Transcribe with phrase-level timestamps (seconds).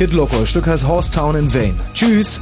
[0.00, 1.78] Kid Loco, Stück heißt Horsetown in Vain.
[1.92, 2.40] Tschüss.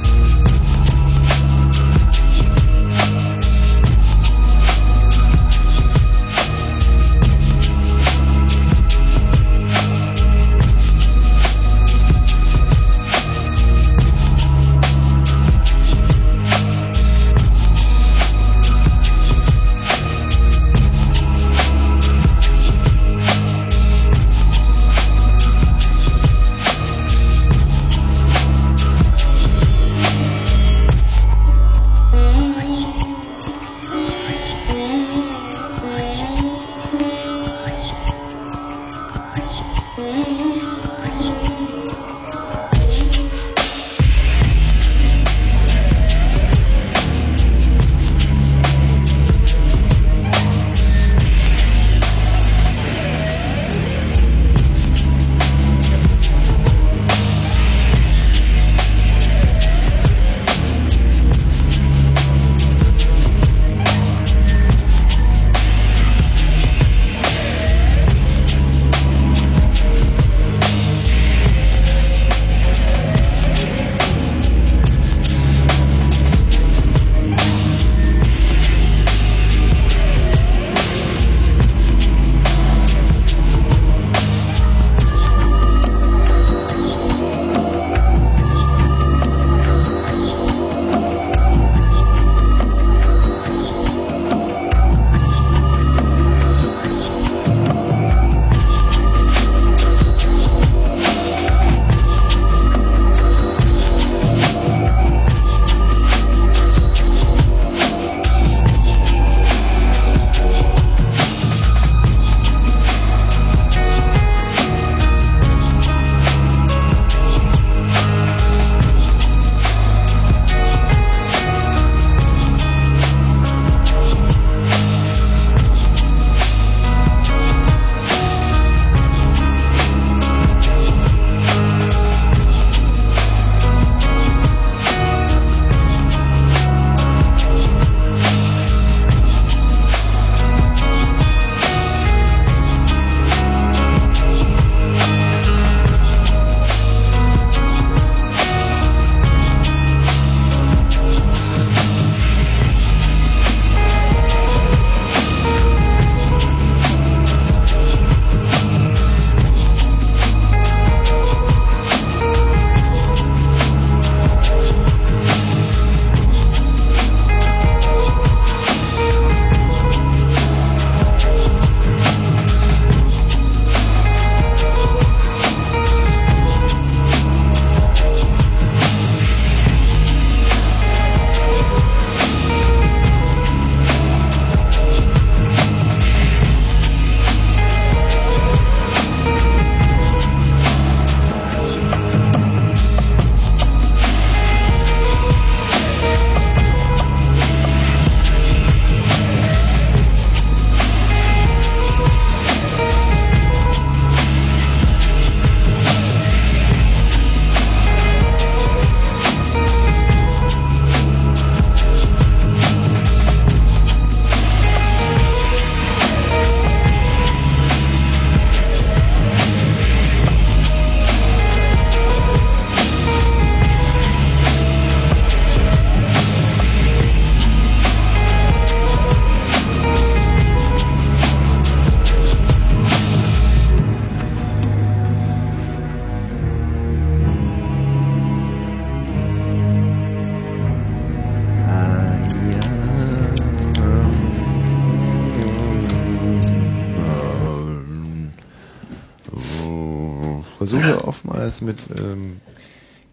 [251.61, 252.37] Mit ähm,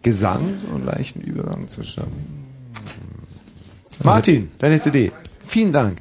[0.03, 0.41] Gesang
[0.73, 2.45] einen leichten Übergang zu schaffen.
[4.03, 5.11] Martin, deine CD.
[5.45, 5.97] Vielen Dank.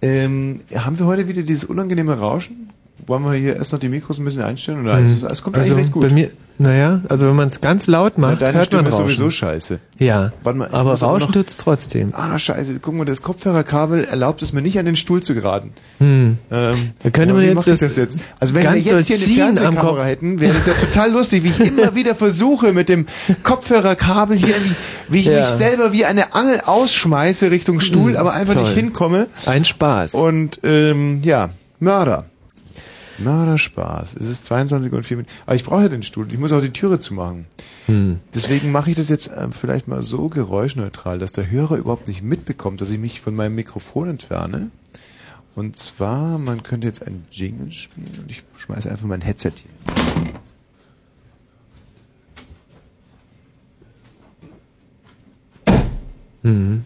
[0.00, 2.70] Ähm, haben wir heute wieder dieses unangenehme Rauschen?
[3.06, 4.80] Wollen wir hier erst noch die Mikros ein bisschen einstellen?
[4.80, 5.06] Oder Mhm.
[5.06, 6.02] es, es kommt also eigentlich recht gut.
[6.02, 8.98] Bei mir, naja, also wenn man es ganz laut macht, deine hört Stimme man ist
[8.98, 9.78] sowieso scheiße.
[9.98, 12.12] Ja, mal, aber Rauschen tut's trotzdem.
[12.14, 12.78] Ah, scheiße.
[12.80, 15.72] Guck mal, das Kopfhörerkabel erlaubt es mir nicht, an den Stuhl zu geraten.
[15.98, 16.38] Hm.
[16.50, 18.18] Ähm, Da könnte man jetzt das das jetzt?
[18.40, 21.60] Also wenn wir jetzt hier eine Fernsehkamera hätten, wäre das ja total lustig, wie ich
[21.60, 23.06] immer wieder versuche mit dem
[23.44, 24.54] Kopfhörerkabel hier,
[25.08, 25.38] wie, wie ich Ja.
[25.40, 28.62] mich selber wie eine Angel ausschmeiße Richtung Stuhl, Hm, aber einfach toll.
[28.62, 29.26] nicht hinkomme.
[29.46, 30.14] Ein Spaß.
[30.14, 31.50] Und ähm, ja,
[31.80, 32.26] Mörder.
[33.18, 34.14] Na, der Spaß.
[34.14, 35.34] Es ist 22 und 4 Minuten.
[35.44, 36.26] Aber ich brauche ja den Stuhl.
[36.30, 37.46] Ich muss auch die Türe zumachen.
[37.86, 38.20] Hm.
[38.32, 42.22] Deswegen mache ich das jetzt äh, vielleicht mal so geräuschneutral, dass der Hörer überhaupt nicht
[42.22, 44.70] mitbekommt, dass ich mich von meinem Mikrofon entferne.
[45.56, 49.94] Und zwar, man könnte jetzt ein Jingle spielen und ich schmeiße einfach mein Headset hier.
[56.42, 56.84] Mhm.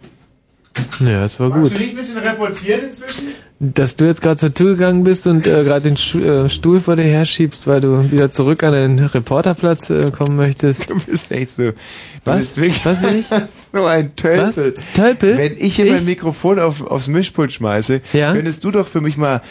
[1.00, 1.74] Ja, das war Magst gut.
[1.74, 3.28] du nicht ein bisschen reportieren inzwischen?
[3.64, 6.80] Dass du jetzt gerade zur Tür gegangen bist und äh, gerade den Stu äh, Stuhl
[6.80, 10.90] vor dir herschiebst, weil du wieder zurück an den Reporterplatz äh, kommen möchtest.
[10.90, 11.62] Du bist echt so.
[11.70, 11.72] Du
[12.24, 12.38] Was?
[12.38, 13.26] Bist wirklich Was bin ich?
[13.72, 14.74] so ein Tölpel.
[14.76, 14.94] Was?
[14.96, 15.38] Tölpel?
[15.38, 15.92] Wenn ich hier Ich?
[15.92, 18.32] mein Mikrofon auf, aufs Mischpult schmeiße, Ja?
[18.34, 19.42] könntest du doch für mich mal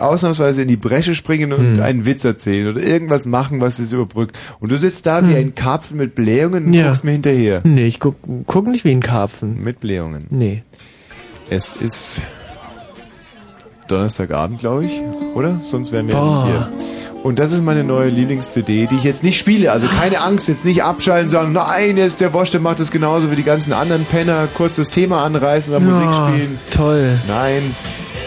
[0.00, 1.80] ausnahmsweise in die Bresche springen und Hm.
[1.82, 4.36] einen Witz erzählen oder irgendwas machen, was das überbrückt.
[4.58, 6.80] Und du sitzt da wie ein Karpfen mit Blähungen und Hm.
[6.80, 6.86] Ja.
[6.88, 7.60] guckst mir hinterher.
[7.62, 8.16] Nee, ich guck,
[8.48, 9.62] guck nicht wie ein Karpfen.
[9.62, 10.24] Mit Blähungen.
[10.30, 10.64] Nee.
[11.50, 12.20] Es ist
[13.94, 15.00] Donnerstagabend, glaube ich,
[15.34, 15.60] oder?
[15.62, 16.72] Sonst wären wir ja nicht hier.
[17.22, 19.72] Und das ist meine neue Lieblings-CD, die ich jetzt nicht spiele.
[19.72, 23.30] Also keine Angst, jetzt nicht abschalten, sagen, nein, jetzt der Wosch, der macht das genauso
[23.30, 26.58] wie die ganzen anderen Penner, kurz das Thema anreißen Musik Ja, spielen.
[26.70, 27.18] Toll.
[27.26, 27.62] Nein,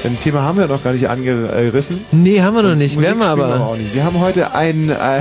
[0.03, 1.99] ein Thema haben wir noch gar nicht angerissen.
[2.11, 2.95] Nee, haben wir noch nicht.
[2.95, 3.59] Musik Werden wir aber.
[3.59, 3.93] auch nicht.
[3.93, 5.19] Wir haben heute ein, äh,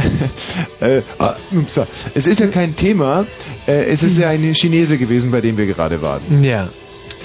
[0.98, 1.78] äh, ah, ups,
[2.14, 3.26] es ist ja kein Thema,
[3.66, 6.22] äh, es ist ja ein Chinese gewesen, bei dem wir gerade waren.
[6.42, 6.68] Ja.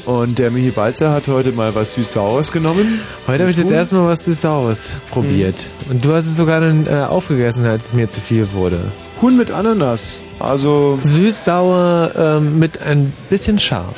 [0.05, 3.01] Und der Michi Balzer hat heute mal was Süß-Saures genommen.
[3.27, 5.55] Heute habe ich jetzt erstmal was Saures probiert.
[5.89, 8.79] Und du hast es sogar dann äh, aufgegessen, als es mir zu viel wurde.
[9.21, 10.19] Huhn mit Ananas.
[10.39, 13.95] Also Süß-sauer ähm, mit ein bisschen scharf.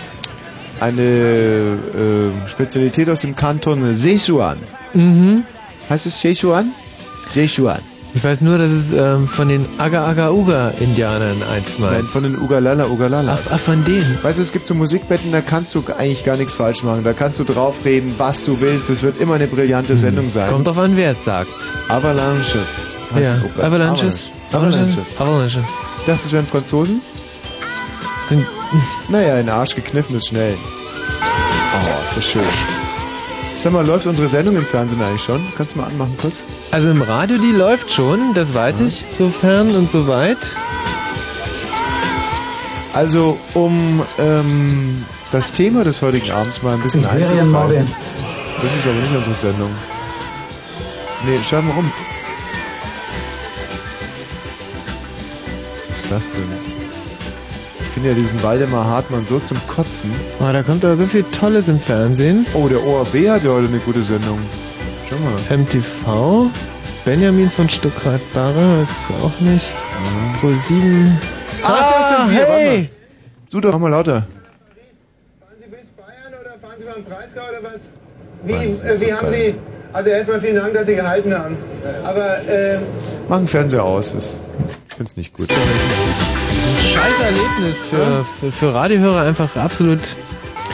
[0.81, 4.57] eine äh, Spezialität aus dem Kanton Sichuan.
[4.93, 5.43] Mhm.
[5.89, 6.73] Heißt es Sichuan?
[7.33, 7.79] Sichuan.
[8.15, 11.93] Ich weiß nur, dass es ähm, von den Aga-Aga-Uga-Indianern einstmals.
[11.93, 13.39] Nein, von den Ugalala Ugalala.
[13.43, 14.19] Ach, ach, von denen.
[14.21, 17.03] Weißt du, es gibt so Musikbetten, da kannst du eigentlich gar nichts falsch machen.
[17.03, 18.91] Da kannst du draufreden, was du willst.
[18.91, 20.51] Es wird immer eine brillante Sendung sein.
[20.51, 21.49] Kommt drauf an, wer es sagt.
[21.89, 22.93] Avalanches.
[23.15, 24.25] heißt Ja, Gott, Avalanches.
[24.51, 24.97] Avalanches.
[25.17, 25.59] Avalanche.
[25.99, 27.01] Ich dachte, es wären Franzosen.
[28.29, 28.45] Sind,
[29.09, 30.55] Naja, in den Arsch gekniffen ist schnell.
[31.75, 32.41] Oh, ist das schön.
[33.63, 35.41] Sag mal, läuft unsere Sendung im Fernsehen eigentlich schon?
[35.55, 36.43] Kannst du mal anmachen kurz?
[36.71, 40.37] also im Radio, die läuft schon, das weiß ich, sofern und so weit.
[42.91, 47.89] Also, um ähm, das Thema des heutigen Abends mal ein bisschen einzukreisen.
[48.61, 49.71] Das ist aber nicht unsere Sendung.
[51.25, 51.89] Nee, schau mal um.
[55.87, 56.72] Was ist das denn?
[58.03, 60.11] Finde ja diesen Waldemar Hartmann so zum Kotzen.
[60.41, 62.45] Oh, da kommt aber so viel Tolles im Fernsehen.
[62.53, 64.37] Oh, der ORB hat ja heute eine gute Sendung.
[65.09, 65.57] Schau mal.
[65.57, 66.51] MTV,
[67.05, 69.73] Benjamin von Stuckrad-Barre, ist auch nicht.
[70.41, 71.17] Pro 7.
[71.63, 72.89] Ah, das sind wir, hey!
[73.49, 74.27] Du doch mal lauter.
[75.39, 77.93] Fahren Sie bis Bayern oder fahren Sie beim Breisgau oder was?
[78.43, 79.53] Wie, Mann, äh, wie so haben geil.
[79.53, 79.55] Sie.
[79.93, 81.55] Also erstmal vielen Dank, dass Sie gehalten haben.
[82.03, 82.79] Aber äh,
[83.29, 84.11] Mach den Fernseher aus.
[84.11, 84.41] Das,
[84.89, 85.47] ich find's nicht gut.
[86.93, 89.99] Scheiß Erlebnis für, für, für Radiohörer einfach absolut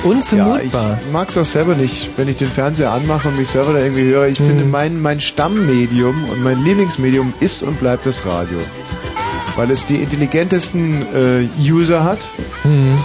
[0.04, 1.00] Ja, unzumutbar.
[1.06, 4.04] ich mag's auch selber nicht, wenn ich den Fernseher anmache und mich selber da irgendwie
[4.04, 4.28] höre.
[4.28, 8.58] Ich finde, mein, mein Stammmedium und mein Lieblingsmedium ist und bleibt das Radio.
[9.56, 12.20] Weil es die intelligentesten äh, User hat,
[12.66, 12.98] Mhm.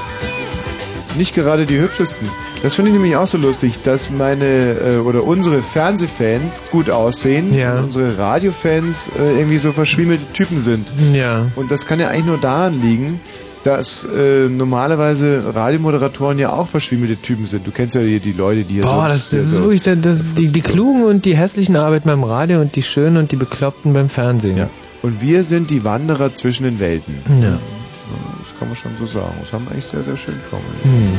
[1.17, 2.29] Nicht gerade die hübschesten.
[2.63, 7.53] Das finde ich nämlich auch so lustig, dass meine äh, oder unsere Fernsehfans gut aussehen
[7.55, 7.79] Ja.
[7.79, 10.87] und unsere Radiofans äh, irgendwie so verschwiemelte Typen sind.
[11.13, 11.47] Ja.
[11.57, 13.21] Und das kann ja eigentlich nur daran liegen,
[13.65, 17.67] dass äh, normalerweise Radiomoderatoren ja auch verschwiemelte Typen sind.
[17.67, 19.09] Du kennst ja die, die Leute, die hier Boah, so...
[19.09, 22.25] das, das ist so wirklich der- das, die, die klugen und die hässlichen arbeiten beim
[22.25, 24.57] Radio und die schönen und die bekloppten beim Fernsehen.
[24.59, 24.69] ja.
[25.03, 27.15] Und wir sind die Wanderer zwischen den Welten.
[27.43, 27.59] Ja.
[28.55, 29.35] Das kann man schon so sagen.
[29.41, 30.85] Das haben wir eigentlich sehr, sehr schön formuliert.
[30.85, 31.19] Hm.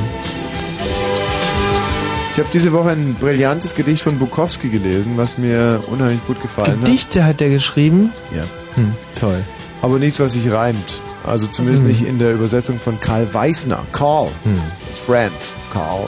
[2.31, 6.81] Ich habe diese Woche ein brillantes Gedicht von Bukowski gelesen, was mir unheimlich gut gefallen
[6.83, 8.11] Gedichte hat er geschrieben.
[8.31, 8.37] hat.
[8.37, 8.43] Ja.
[8.75, 9.41] Hm, toll.
[9.81, 10.99] Aber nichts, was sich reimt.
[11.25, 11.91] Also zumindest Hm.
[11.91, 13.79] nicht in der Übersetzung von Karl Weißner.
[13.93, 14.27] Karl.
[14.43, 14.59] Hm.
[15.05, 15.31] Friend.
[15.71, 16.07] Karl.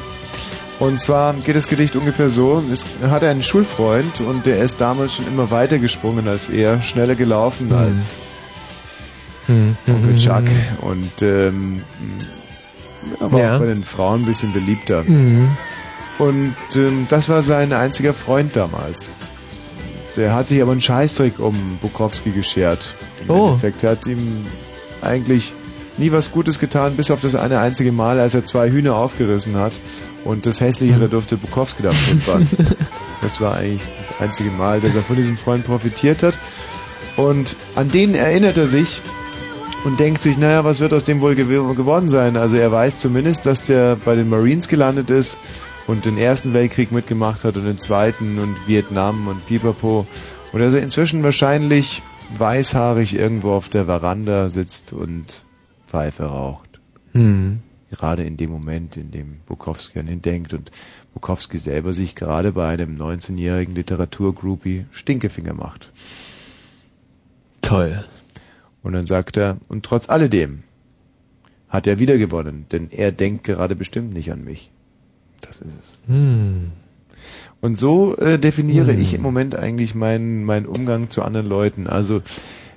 [0.80, 5.16] Und zwar geht das Gedicht ungefähr so, es hat einen Schulfreund und der ist damals
[5.16, 7.78] schon immer weiter gesprungen als er, schneller gelaufen Hm.
[7.78, 8.18] als
[9.48, 9.76] Hm.
[9.88, 11.82] Onkel hm, Chuck hm, und ähm,
[13.20, 13.56] aber Ja.
[13.56, 15.04] auch bei den Frauen ein bisschen beliebter.
[15.06, 15.48] hm.
[16.20, 19.08] Und ähm, das war sein einziger Freund damals.
[20.16, 22.96] Der hat sich aber einen Scheißdreck um Bukowski geschert.
[23.24, 23.48] Im Oh.
[23.50, 24.46] Endeffekt er hat ihm
[25.02, 25.54] eigentlich
[26.00, 29.56] nie was Gutes getan, bis auf das eine einzige Mal, als er zwei Hühner aufgerissen
[29.58, 29.74] hat.
[30.26, 32.48] Und das Hässlichere durfte Bukowski dann mitfahren.
[33.22, 36.34] das war eigentlich das einzige Mal, dass er von diesem Freund profitiert hat.
[37.16, 39.02] Und an den erinnert er sich
[39.88, 42.36] und denkt sich, naja, was wird aus dem wohl gew geworden sein?
[42.36, 45.38] Also er weiß zumindest, dass der bei den Marines gelandet ist
[45.88, 50.06] und den Ersten Weltkrieg mitgemacht hat und den Zweiten und Vietnam und Pipapo
[50.52, 52.04] Und dass er inzwischen wahrscheinlich
[52.38, 55.46] weißhaarig irgendwo auf der Veranda sitzt und
[55.86, 56.82] Pfeife raucht.
[57.14, 57.60] Hm.
[57.90, 60.70] Gerade in dem Moment, in dem Bukowski an ihn denkt und
[61.14, 65.94] Bukowski selber sich gerade bei einem 19-jährigen Literaturgroupie Stinkefinger macht.
[67.62, 68.04] Toll.
[68.88, 70.64] Und dann sagt er, und trotz alledem
[71.68, 74.72] hat er wieder gewonnen, denn er denkt gerade bestimmt nicht an mich.
[75.42, 75.98] Das ist es.
[76.08, 76.72] Hm.
[77.60, 79.02] Und so äh, definiere Hm.
[79.02, 81.86] ich im Moment eigentlich meinen meinen Umgang zu anderen Leuten.
[81.88, 82.22] Also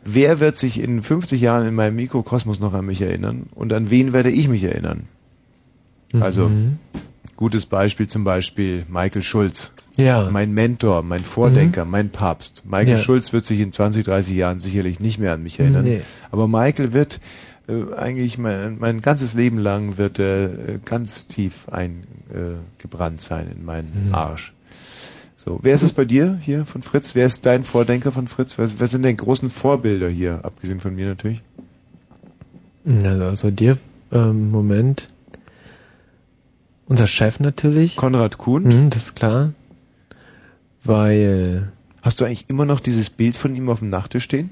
[0.04, 3.90] wer wird sich in 50 Jahren in meinem Mikrokosmos noch an mich erinnern und an
[3.90, 5.04] wen werde ich mich erinnern?
[6.18, 6.78] Also Mhm.
[7.40, 9.72] Gutes Beispiel zum Beispiel Michael Schulz.
[9.96, 10.28] Ja.
[10.30, 12.64] Mein Mentor, mein Vordenker, mein Papst.
[12.64, 12.98] Michael Ja.
[12.98, 15.84] Schulz wird sich in 20, 30 Jahren sicherlich nicht mehr an mich erinnern.
[15.84, 16.02] Nee.
[16.30, 17.18] Aber Michael wird
[17.66, 23.50] äh, eigentlich mein, mein ganzes Leben lang wird er äh, ganz tief eingebrannt äh, sein
[23.56, 24.14] in meinen Mhm.
[24.14, 24.52] Arsch.
[25.36, 27.14] So, wer ist es bei dir hier von Fritz?
[27.14, 28.58] Wer ist dein Vordenker von Fritz?
[28.58, 31.42] Wer, wer sind denn großen Vorbilder hier, abgesehen von mir natürlich?
[32.86, 33.78] Also, also dir,
[34.12, 35.08] ähm, Moment.
[36.90, 37.94] Unser Chef natürlich.
[37.96, 38.64] Konrad Kuhn.
[38.64, 39.52] Mhm, das ist klar.
[40.84, 41.70] Weil.
[42.02, 44.50] Hast du eigentlich immer noch dieses Bild von ihm auf dem Nachttisch stehen?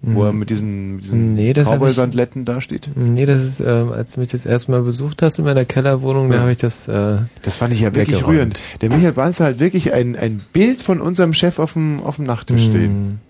[0.00, 1.34] Wo er mit diesen, mit diesen Hm.
[1.34, 2.88] Nee, Cowboy-Sandletten da steht?
[2.94, 6.28] Nee, das ist, ähm, als du mich das erste Mal besucht hast in meiner Kellerwohnung,
[6.30, 6.40] da Ja.
[6.42, 6.86] habe ich das.
[6.88, 8.60] Äh, Das fand ich ja wirklich rührend.
[8.80, 12.26] Der Michael Balzer hat wirklich ein, ein Bild von unserem Chef auf dem, auf dem
[12.26, 12.70] Nachttisch Hm.
[12.70, 13.20] stehen.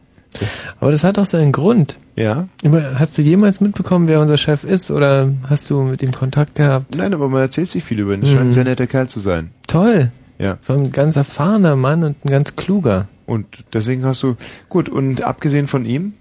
[0.80, 1.98] Aber das hat auch seinen Grund.
[2.16, 2.48] Ja?
[2.94, 4.90] Hast du jemals mitbekommen, wer unser Chef ist?
[4.90, 6.96] Oder hast du mit ihm Kontakt gehabt?
[6.96, 8.20] Nein, aber man erzählt sich viel über ihn.
[8.20, 8.52] Das scheint ein Mhm.
[8.52, 9.50] sehr netter Kerl zu sein.
[9.66, 10.10] Toll.
[10.38, 10.58] Ja.
[10.66, 13.08] War ein ganz erfahrener Mann und ein ganz kluger.
[13.26, 14.36] Und deswegen hast du,
[14.68, 16.12] gut, und abgesehen von ihm,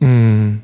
[0.00, 0.60] Mhm.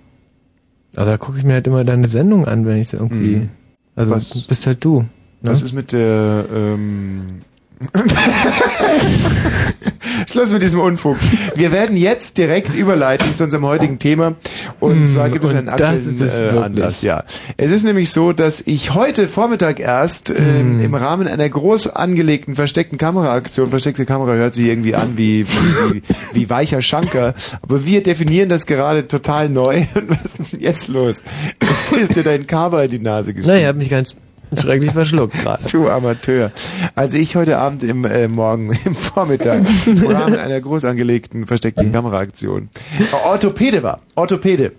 [0.96, 3.36] Aber da gucke ich mir halt immer deine Sendung an, wenn ich so irgendwie.
[3.36, 3.48] Mhm.
[3.96, 5.00] Also Was- bist halt du.
[5.02, 5.06] Ne?
[5.42, 7.38] was ist mit der, ähm,
[10.30, 11.16] Schluss mit diesem Unfug.
[11.54, 14.34] Wir werden jetzt direkt überleiten zu unserem heutigen Thema.
[14.80, 16.58] Und Mm, zwar gibt es und einen aktuellen äh.
[16.58, 17.02] Anlass.
[17.02, 17.24] Ja,
[17.56, 20.80] es ist nämlich so, dass ich heute Vormittag erst ähm, Mm.
[20.80, 26.02] im Rahmen einer groß angelegten versteckten Kameraaktion, versteckte Kamera hört sich irgendwie an wie, wie,
[26.32, 29.84] wie, weicher Schanker, aber wir definieren das gerade total neu.
[30.22, 31.22] Was ist denn jetzt los?
[31.60, 33.54] Was ist dir dein Cover in die Nase geschrieben?
[33.54, 34.16] Naja, hab mich ganz
[34.58, 35.64] schrecklich verschluckt gerade.
[35.70, 36.50] Du Amateur.
[36.94, 41.92] Also ich heute Abend im äh, Morgen, im Vormittag, im Rahmen einer groß angelegten versteckten
[41.92, 42.68] Kameraaktion.
[43.24, 44.00] Orthopäde war.
[44.14, 44.72] Orthopäde.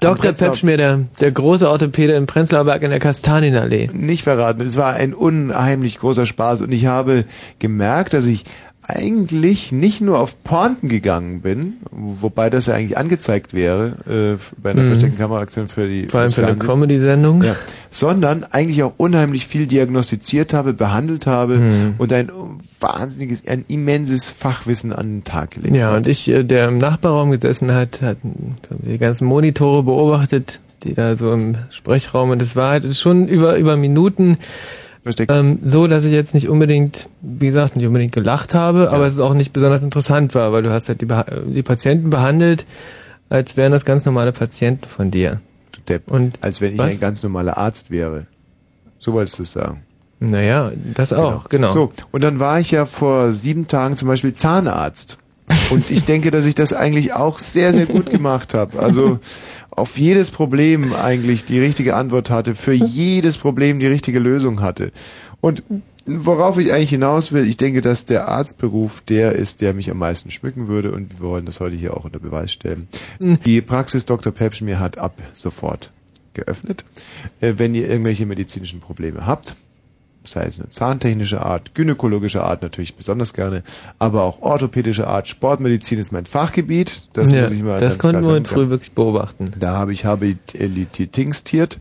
[0.00, 0.32] Dr.
[0.32, 3.88] Pepschmier, der, der große Orthopäde im Prenzlauer Berg in der Kastanienallee.
[3.92, 4.60] Nicht verraten.
[4.60, 7.24] Es war ein unheimlich großer Spaß und ich habe
[7.58, 8.44] gemerkt, dass ich
[8.86, 13.96] eigentlich nicht nur auf Pointen gegangen bin, wobei das ja eigentlich angezeigt wäre
[14.38, 14.86] äh, bei einer Mhm.
[14.86, 16.68] versteckten Kameraaktion für die Vor allem für eine Fernsehen.
[16.68, 17.42] Comedy-Sendung.
[17.42, 17.56] Ja.
[17.90, 21.94] Sondern eigentlich auch unheimlich viel diagnostiziert habe, behandelt habe Mhm.
[21.98, 22.30] und ein
[22.80, 25.96] wahnsinniges, ein immenses Fachwissen an den Tag gelegt Ja, habe.
[25.98, 31.16] und ich, äh, der im Nachbarraum gesessen hat, hat die ganzen Monitore beobachtet, die da
[31.16, 34.36] so im Sprechraum und das war halt schon über, über Minuten
[35.04, 35.30] Versteckt.
[35.30, 39.14] ähm, so, dass ich jetzt nicht unbedingt, wie gesagt, nicht unbedingt gelacht habe, aber es
[39.14, 42.64] ist auch nicht besonders interessant war, weil du hast halt die, Beha- die Patienten behandelt,
[43.28, 45.40] als wären das ganz normale Patienten von dir.
[45.72, 46.10] Du Depp.
[46.10, 46.92] Und Als wenn ich was?
[46.92, 48.26] ein ganz normaler Arzt wäre.
[48.98, 49.82] So wolltest du es sagen.
[50.20, 51.70] Naja, das auch, genau.
[51.70, 55.18] So, und dann war ich ja vor sieben Tagen zum Beispiel Zahnarzt.
[55.70, 58.78] Und ich denke, dass ich das eigentlich auch sehr, sehr gut gemacht habe.
[58.78, 59.18] Also
[59.76, 64.92] auf jedes Problem eigentlich die richtige Antwort hatte, für jedes Problem die richtige Lösung hatte.
[65.40, 65.62] Und
[66.06, 69.98] worauf ich eigentlich hinaus will, ich denke, dass der Arztberuf der ist, der mich am
[69.98, 72.88] meisten schmücken würde und wir wollen das heute hier auch unter Beweis stellen.
[73.18, 74.32] Die Praxis Dr.
[74.32, 75.92] Pepschmir hat ab sofort
[76.34, 76.84] geöffnet.
[77.40, 79.56] Äh, Wenn ihr irgendwelche medizinischen Probleme habt,
[80.24, 83.62] sei es eine zahntechnische Art, gynäkologische Art natürlich besonders gerne,
[83.98, 87.08] aber auch orthopädische Art, Sportmedizin ist mein Fachgebiet.
[87.12, 88.44] Das ja, muss ich mal das konnten wir sagen.
[88.44, 89.52] früh wirklich beobachten.
[89.58, 91.78] Da habe ich habilitiert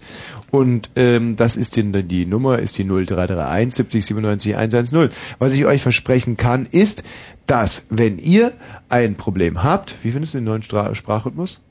[0.52, 5.10] und ähm, das ist die, die Nummer, ist die 0331 70 97 110.
[5.40, 7.04] Was ich euch versprechen kann, ist,
[7.48, 8.54] dass wenn ihr
[8.90, 11.62] ein Problem habt, wie findest du den neuen Stra Sprachrhythmus?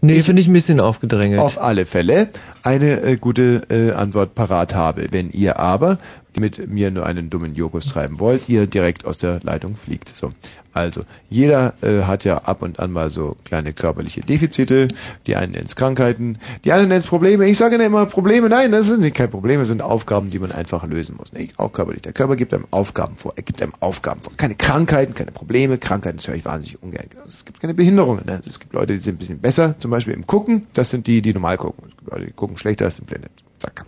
[0.00, 1.40] Nee, finde ich ein bisschen aufgedrängelt.
[1.40, 2.28] auf alle Fälle
[2.62, 5.06] eine äh, gute äh, Antwort parat habe.
[5.10, 5.98] Wenn ihr aber
[6.38, 10.14] mit mir nur einen dummen Jokus treiben wollt, ihr direkt aus der Leitung fliegt.
[10.14, 10.32] So.
[10.78, 14.86] Also, jeder äh, hat ja ab und an mal so kleine körperliche Defizite.
[15.26, 17.48] Die einen nennen es Krankheiten, die anderen nennen es Probleme.
[17.48, 18.48] Ich sage immer Probleme.
[18.48, 21.32] Nein, das sind nicht keine Probleme, das sind Aufgaben, die man einfach lösen muss.
[21.32, 21.58] Nicht?
[21.58, 22.02] Auch körperlich.
[22.02, 23.32] Der Körper gibt einem Aufgaben vor.
[23.34, 24.32] Er gibt einem Aufgaben vor.
[24.36, 25.78] Keine Krankheiten, keine Probleme.
[25.78, 27.06] Krankheiten höre ich wahnsinnig ungern.
[27.26, 28.24] Es gibt keine Behinderungen.
[28.26, 28.40] Ne?
[28.46, 30.68] Es gibt Leute, die sind ein bisschen besser, zum Beispiel im Gucken.
[30.74, 31.84] Das sind die, die normal gucken.
[31.88, 33.28] Es gibt Leute, die gucken schlechter als sind Blinde.
[33.58, 33.84] Zack.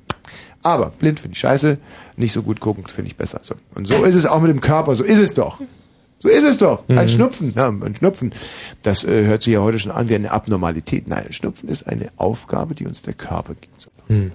[0.63, 1.79] Aber blind finde ich scheiße,
[2.21, 3.41] nicht so gut gucken finde ich besser.
[3.43, 3.55] So.
[3.75, 5.61] Und so ist es auch mit dem Körper, so ist es doch.
[6.23, 6.85] So ist es doch.
[6.89, 7.09] Ein Mhm.
[7.09, 7.53] Schnupfen.
[7.57, 8.33] Ja, ein Schnupfen.
[8.83, 11.09] Das äh, hört sich ja heute schon an wie eine Abnormalität.
[11.09, 13.89] Nein, ein Schnupfen ist eine Aufgabe, die uns der Körper gibt.
[14.09, 14.31] Hm.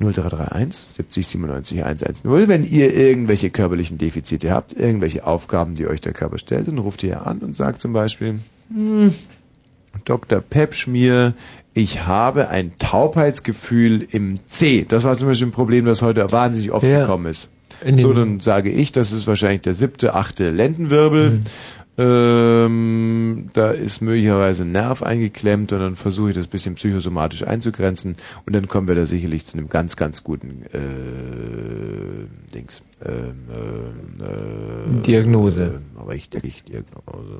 [0.00, 2.48] 0331 70 97 110.
[2.48, 7.02] Wenn ihr irgendwelche körperlichen Defizite habt, irgendwelche Aufgaben, die euch der Körper stellt, dann ruft
[7.04, 9.14] ihr an und sagt zum Beispiel, hm,
[10.04, 10.40] Dr.
[10.40, 11.34] Pepschmier,
[11.74, 14.84] ich habe ein Taubheitsgefühl im C.
[14.88, 17.00] Das war zum Beispiel ein Problem, das heute wahnsinnig oft Ja.
[17.00, 17.50] gekommen ist.
[17.98, 21.40] So, dann sage ich, das ist wahrscheinlich der siebte, achte Lendenwirbel.
[21.96, 28.16] Ähm, da ist möglicherweise ein Nerv eingeklemmt und dann versuche ich das bisschen psychosomatisch einzugrenzen
[28.46, 32.82] und dann kommen wir da sicherlich zu einem ganz, ganz guten äh, Dings.
[33.06, 35.80] Ähm, ähm, äh, Diagnose.
[35.98, 37.38] ähm, richtig Diagnose.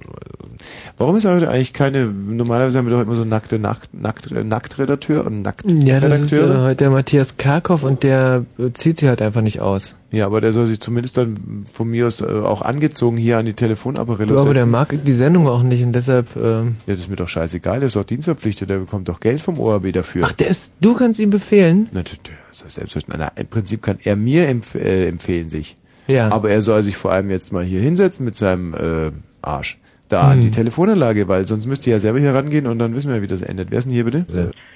[0.98, 5.26] Warum ist heute eigentlich keine, normalerweise haben wir doch immer so nackte Nackt, Nackt, Nacktredakteur
[5.26, 6.54] und Ja, das ist Nacktredakteure.
[6.54, 9.96] äh, heute der Matthias Karkow und der äh, zieht sich halt einfach nicht aus.
[10.10, 13.46] Ja, aber der soll sich zumindest dann von mir aus äh, auch angezogen hier an
[13.46, 14.70] die Telefonapparelle Du, aber der setzen.
[14.70, 16.36] mag die Sendung auch nicht und deshalb.
[16.36, 19.40] ähm, Ja, das ist mir doch scheißegal, der ist doch dienstverpflichtet, der bekommt doch Geld
[19.42, 20.24] vom ORB dafür.
[20.26, 20.72] Ach, der ist.
[20.80, 21.88] Du kannst ihm befehlen.
[21.92, 22.12] Na, das
[22.62, 23.28] das ist selbstverständlich.
[23.34, 25.76] Na, Im Prinzip kann er mir empf äh, empfehlen sich.
[26.06, 26.30] Ja.
[26.30, 29.10] Aber er soll sich vor allem jetzt mal hier hinsetzen mit seinem äh,
[29.42, 29.78] Arsch.
[30.10, 30.40] Da an Hm.
[30.42, 33.26] die Telefonanlage, weil sonst müsst ihr ja selber hier rangehen und dann wissen wir, wie
[33.26, 33.70] das endet.
[33.70, 34.26] Wer ist denn hier bitte?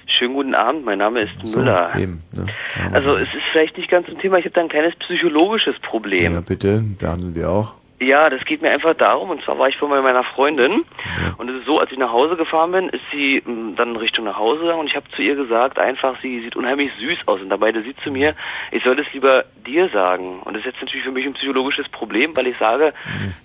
[0.07, 1.91] Schönen guten Abend, mein Name ist So, Müller.
[1.97, 2.23] eben.
[2.35, 2.47] Ne?
[2.91, 6.33] Also es ist vielleicht nicht ganz zum Thema, ich habe da ein kleines psychologisches Problem.
[6.33, 7.75] ja, bitte, behandeln wir auch.
[8.01, 10.83] Ja, das geht mir einfach darum, und zwar war ich vorhin bei meiner Freundin
[11.37, 14.23] und es ist so, als ich nach Hause gefahren bin, ist sie m, dann Richtung
[14.23, 17.49] nach Hause und ich habe zu ihr gesagt, einfach, sie sieht unheimlich süß aus und
[17.49, 18.35] dabei sie zu mir,
[18.71, 20.39] ich soll das lieber dir sagen.
[20.43, 22.93] Und das ist jetzt natürlich für mich ein psychologisches Problem, weil ich sage,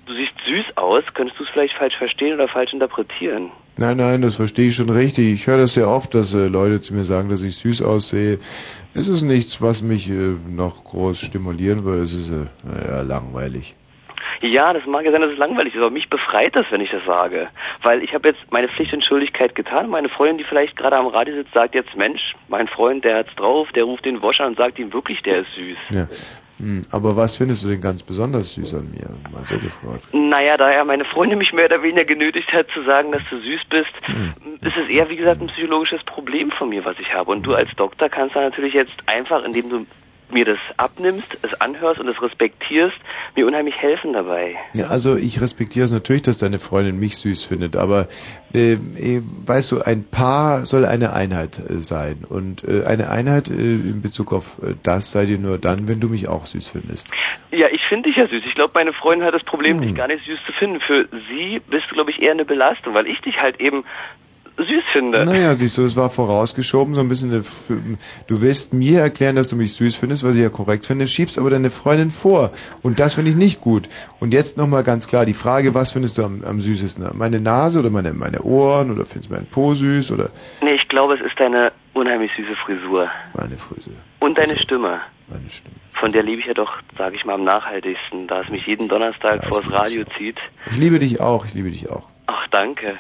[0.07, 3.51] du siehst süß aus, könntest du es vielleicht falsch verstehen oder falsch interpretieren.
[3.77, 5.33] Nein, nein, das verstehe ich schon richtig.
[5.33, 8.39] Ich höre das sehr oft, dass äh, Leute zu mir sagen, dass ich süß aussehe.
[8.95, 12.03] Es ist nichts, was mich äh, noch groß stimulieren würde.
[12.03, 13.75] Es ist äh, naja, langweilig.
[14.45, 16.91] Ja, das mag ja sein, dass es langweilig ist, aber mich befreit das, wenn ich
[16.91, 17.49] das sage.
[17.83, 19.89] Weil ich habe jetzt meine Pflicht und Schuldigkeit getan.
[19.89, 23.35] Meine Freundin, die vielleicht gerade am Radio sitzt, sagt jetzt, Mensch, mein Freund, der hat's
[23.37, 25.79] drauf, der ruft den Wosch an und sagt ihm wirklich, der ist süß.
[25.95, 26.09] Ja.
[26.59, 29.09] Hm, aber was findest du denn ganz besonders süß an mir?
[29.33, 30.07] Mal so gefragt.
[30.13, 33.41] Naja, da ja meine Freundin mich mehr oder weniger genötigt hat zu sagen, dass du
[33.41, 33.91] süß bist,
[34.61, 37.31] ist es eher, wie gesagt, ein psychologisches Problem von mir, was ich habe.
[37.33, 39.87] Und du als Doktor kannst da natürlich jetzt einfach, indem du
[40.31, 42.97] mir das abnimmst, es anhörst und es respektierst,
[43.37, 44.57] mir unheimlich helfen dabei.
[44.73, 48.09] Ja, also ich respektiere es natürlich, dass deine Freundin mich süß findet, aber
[48.55, 53.49] äh, äh, weißt du, ein Paar soll eine Einheit äh, sein und äh, eine Einheit
[53.49, 57.09] äh, in Bezug auf das sei dir nur dann, wenn du mich auch süß findest.
[57.51, 58.43] Ja, ich finde dich ja süß.
[58.47, 60.81] Ich glaube, meine Freundin hat das Problem, dich gar nicht süß zu finden.
[60.81, 63.85] Für sie bist du, glaube ich, eher eine Belastung, weil ich dich halt eben
[64.57, 65.25] süß finde.
[65.25, 67.45] Naja, siehst du, das war vorausgeschoben, so ein bisschen.
[68.27, 71.39] Du willst mir erklären, dass du mich süß findest, was ich ja korrekt finde, schiebst
[71.39, 72.53] aber deine Freundin vor.
[72.83, 73.89] Und das finde ich nicht gut.
[74.21, 77.05] Und jetzt nochmal ganz klar die Frage, was findest du am, am süßesten?
[77.15, 80.31] Meine Nase oder meine, meine Ohren oder findest du meinen Po süß oder
[80.63, 83.09] Nee, ich glaube, es ist deine unheimlich süße Frisur.
[83.37, 83.95] meine Frisur?
[84.21, 85.01] Und deine Stimme.
[85.29, 85.75] Meine Stimme.
[85.91, 88.89] Von der lebe ich ja doch, sage ich mal, am nachhaltigsten, da es mich jeden
[88.89, 90.39] Donnerstag Ja, vors Radio zieht.
[90.71, 92.09] Ich liebe dich auch, ich liebe dich auch.
[92.27, 92.99] Ach, danke.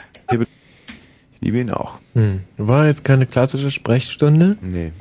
[1.44, 1.98] Ich liebe ihn auch.
[2.14, 2.40] Hm.
[2.56, 4.56] War jetzt keine klassische Sprechstunde?
[4.62, 4.92] Nee.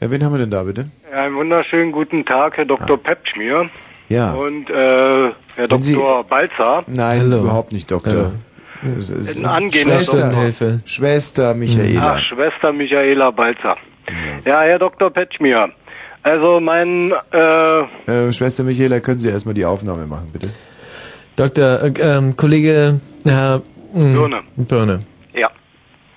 [0.00, 0.86] Ja, wen haben wir denn da bitte?
[1.14, 2.98] Einen wunderschönen guten Tag, Herr Dr.
[3.00, 3.70] Pepschmier
[4.08, 4.32] Ja.
[4.32, 4.72] und äh,
[5.54, 6.24] Herr Wenn Sie- Dr.
[6.24, 6.82] Balzer.
[6.88, 7.42] Nein, Hallo.
[7.42, 8.32] überhaupt nicht, Doktor.
[8.82, 8.94] Hallo.
[8.98, 10.80] Es ist Ein angehender Schwester, Schwesterhilfe.
[10.86, 12.16] Schwester Michaela.
[12.16, 13.76] Ach, Schwester Michaela Balzer.
[14.44, 15.10] Ja, Herr Dr.
[15.10, 15.68] Petschmier.
[16.24, 20.48] Also mein, äh, Äh, Schwester Michaela, können Sie erstmal die Aufnahme machen, bitte?
[21.36, 21.80] Dr.
[21.80, 23.62] Äh, ähm, Kollege Herr
[23.92, 24.40] mh, Birne.
[24.56, 25.00] Birne.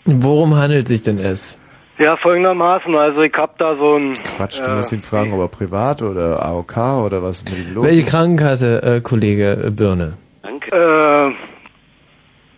[0.07, 1.57] Worum handelt sich denn es?
[1.99, 4.13] Ja, folgendermaßen, also ich hab da so ein...
[4.13, 7.57] Quatsch, du äh, musst ihn fragen, ob er privat oder AOK oder was ist mit
[7.67, 8.09] ihm los Welche ist.
[8.09, 10.13] Krankenkasse, äh, Kollege äh, Birne?
[10.43, 10.75] Danke.
[10.75, 11.33] Äh,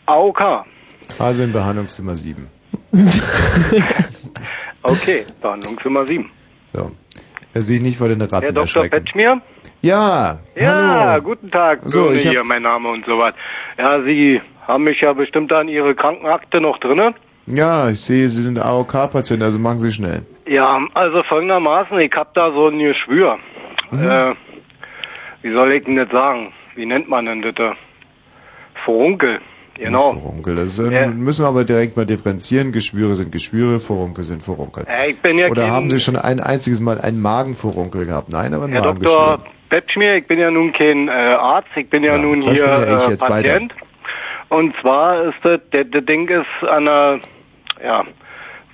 [0.08, 0.66] AOK.
[1.18, 2.48] Also im Behandlungszimmer 7.
[4.82, 6.30] Okay, Behandlungszimmer 7.
[6.74, 6.92] So.
[7.54, 8.86] Er sieht nicht vor den Ratten Herr Dr.
[8.88, 9.42] Petschmier?
[9.82, 11.22] Ja, Ja, hallo.
[11.24, 13.34] guten Tag, So, ich hab- hier, mein Name und so was.
[13.78, 17.14] Ja, Sie haben mich ja bestimmt an Ihre Krankenakte noch drinne.
[17.50, 20.24] Ja, ich sehe, Sie sind AOK-Patient, also machen Sie schnell.
[20.48, 23.38] Ja, also folgendermaßen, ich hab da so ein Geschwür.
[23.92, 24.10] Mhm.
[24.10, 24.34] Äh,
[25.42, 26.54] wie soll ich denn das sagen?
[26.76, 27.56] Wie nennt man denn das?
[27.56, 27.74] da?
[28.86, 29.40] Furunkel.
[29.76, 30.14] Genau.
[30.14, 30.56] Furunkel.
[30.58, 31.08] Das ist, Ja.
[31.08, 32.72] müssen wir aber direkt mal differenzieren.
[32.72, 34.86] Geschwüre sind Geschwüre, Furunkel sind Furunkel.
[34.88, 38.30] Äh, ich bin ja Oder haben Sie schon ein einziges Mal einen Magenfurunkel gehabt?
[38.30, 39.16] Nein, aber ein Herr Magengeschwür.
[39.38, 39.44] Dr.
[39.70, 42.66] Petschmier, ich bin ja nun kein äh, Arzt, ich bin ja, Ja, nun das hier
[42.66, 43.74] bin ja äh, Patient.
[44.50, 47.20] Und zwar ist das, der, der Ding ist an der,
[47.84, 48.04] ja,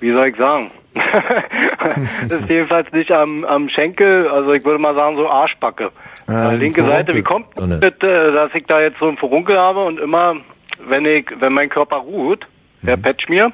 [0.00, 0.70] wie soll ich sagen?
[2.28, 5.90] ist jedenfalls nicht am, am Schenkel, also ich würde mal sagen so Arschbacke.
[6.26, 6.96] Ah, äh, linke Furunkel.
[6.96, 7.78] Seite, wie kommt Oh, ne.
[7.78, 10.36] das, dass ich da jetzt so einen Furunkel habe und immer,
[10.80, 12.46] wenn ich, wenn mein Körper ruht,
[12.82, 12.88] Mhm.
[12.88, 13.52] Herr Petschmier,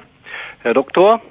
[0.63, 1.21] Herr Doktor,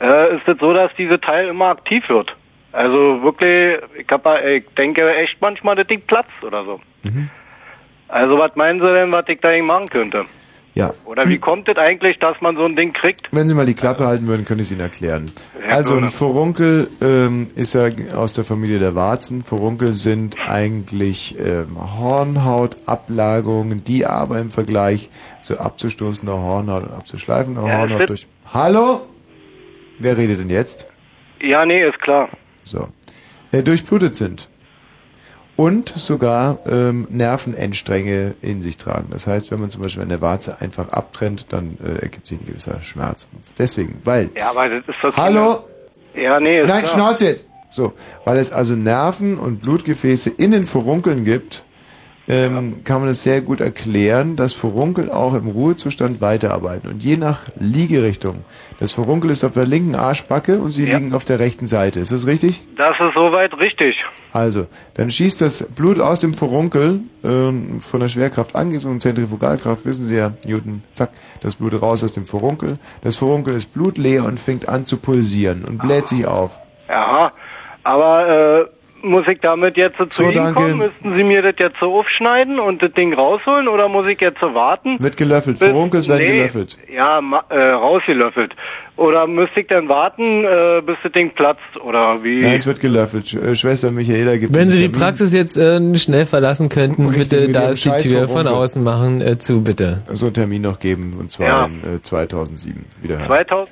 [0.00, 2.34] äh, ist es so, dass diese Teil immer aktiv wird.
[2.72, 6.80] Also wirklich, ich, hab, ich denke echt manchmal, das Ding platzt oder so.
[7.02, 7.30] Mhm.
[8.08, 10.26] Also was meinen Sie denn, was ich da machen könnte?
[10.78, 10.94] Ja.
[11.06, 13.26] Oder wie kommt es eigentlich, dass man so ein Ding kriegt?
[13.32, 15.32] Wenn Sie mal die Klappe halten würden, könnte ich es Ihnen erklären.
[15.68, 16.08] Also ein.
[16.08, 19.42] Furunkel ähm, ist ja aus der Familie der Warzen.
[19.42, 25.10] Furunkel sind eigentlich ähm, Hornhautablagerungen, die aber im Vergleich
[25.42, 28.28] zu abzustoßender Hornhaut und abzuschleifender Ja, Hornhaut durch...
[28.54, 29.00] Hallo?
[29.98, 30.86] Wer redet denn jetzt?
[31.40, 32.28] Ja, nee, ist klar.
[32.62, 32.86] So.
[33.50, 34.48] Äh, durchblutet sind.
[35.58, 39.08] Und sogar ähm, Nervenendstränge in sich tragen.
[39.10, 42.46] Das heißt, wenn man zum Beispiel eine Warze einfach abtrennt, dann äh, ergibt sich ein
[42.46, 43.26] gewisser Schmerz.
[43.58, 44.30] Deswegen, weil...
[44.38, 45.16] Ja, aber das ist das.
[45.16, 45.64] Hallo?
[46.14, 46.94] Ja, nee, ist Nein, klar.
[46.94, 47.50] Schnauze jetzt!
[47.70, 47.92] So,
[48.24, 51.64] weil es also Nerven und Blutgefäße in den Furunkeln gibt,
[52.28, 56.90] ähm, kann man es sehr gut erklären, dass Furunkel auch im Ruhezustand weiterarbeiten.
[56.90, 58.44] Und je nach Liegerichtung,
[58.80, 60.98] das Furunkel ist auf der linken Arschbacke und sie Ja.
[60.98, 62.00] liegen auf der rechten Seite.
[62.00, 62.62] Ist das richtig?
[62.76, 63.96] Das ist soweit richtig.
[64.32, 70.04] Also, dann schießt das Blut aus dem Furunkel ähm, von der Schwerkraft angezogen, Zentrifugalkraft, wissen
[70.06, 71.10] Sie ja, Newton, zack,
[71.40, 72.78] das Blut raus aus dem Furunkel.
[73.00, 76.58] Das Furunkel ist blutleer und fängt an zu pulsieren und bläht sich auf.
[76.90, 77.32] Ja,
[77.84, 78.66] aber äh,
[79.02, 80.54] muss ich damit jetzt so zu So, Ihnen danke.
[80.54, 80.78] kommen?
[80.78, 84.40] Müssten Sie mir das jetzt so aufschneiden und das Ding rausholen oder muss ich jetzt
[84.40, 84.96] so warten?
[85.00, 86.76] Wird gelöffelt, Furunkels werden nee, gelöffelt.
[86.92, 88.54] Ja, ma- äh, rausgelöffelt.
[88.96, 92.40] Oder müsste ich dann warten, äh, bis das Ding platzt oder wie?
[92.40, 93.28] Nein, es wird gelöffelt.
[93.28, 94.98] Sch äh, Schwester Michaela gibt Wenn Sie die.
[94.98, 99.20] Praxis jetzt äh, schnell verlassen könnten, Richtig, bitte, da ist die Tür von außen machen,
[99.20, 100.02] äh, zu, bitte.
[100.10, 101.64] so einen Termin noch geben, und zwar Ja.
[101.66, 102.84] in äh, 2007.
[103.00, 103.26] Wiederhören.
[103.28, 103.70] 2000?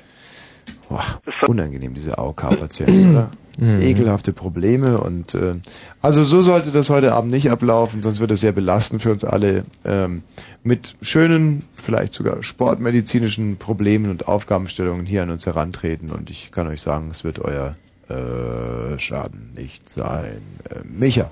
[0.89, 1.03] Boah,
[1.47, 3.29] unangenehm, diese AOK-Patienten, oder?
[3.59, 5.55] Ekelhafte Probleme und äh,
[6.01, 9.23] also so sollte das heute Abend nicht ablaufen, sonst wird es sehr belastend für uns
[9.25, 10.21] alle ähm,
[10.63, 16.67] mit schönen, vielleicht sogar sportmedizinischen Problemen und Aufgabenstellungen hier an uns herantreten und ich kann
[16.67, 17.75] euch sagen, es wird euer
[18.09, 20.37] äh, Schaden nicht sein.
[20.69, 21.31] Äh, Micha.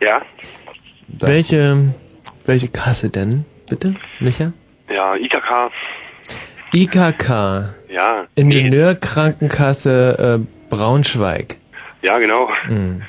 [0.00, 0.20] Ja,
[1.08, 1.94] Welche,
[2.44, 4.52] welche Kasse denn, bitte, Micha?
[4.88, 5.70] ja, IKK,
[6.74, 8.26] IKK, ja.
[8.34, 11.56] Ingenieurkrankenkasse äh, Braunschweig.
[12.02, 12.48] Ja, genau.
[12.66, 13.02] Hm.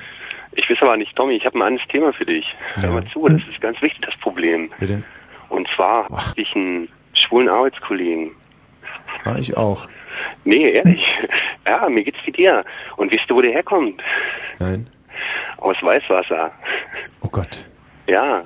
[0.53, 2.45] Ich weiß aber nicht, Tommy, ich habe ein anderes Thema für dich.
[2.75, 4.71] Hör mal zu, das ist ganz wichtig, das Problem.
[4.79, 5.03] Bitte?
[5.49, 8.31] Und zwar hab ich einen schwulen Arbeitskollegen.
[9.23, 9.87] Ah, ich auch.
[10.43, 11.01] Nee, ehrlich.
[11.67, 12.63] Ja, mir geht's wie dir.
[12.97, 14.01] Und wisst du, wo der herkommt?
[14.59, 14.87] Nein?
[15.57, 16.51] Aus Weißwasser.
[17.21, 17.65] Oh Gott.
[18.07, 18.43] Ja.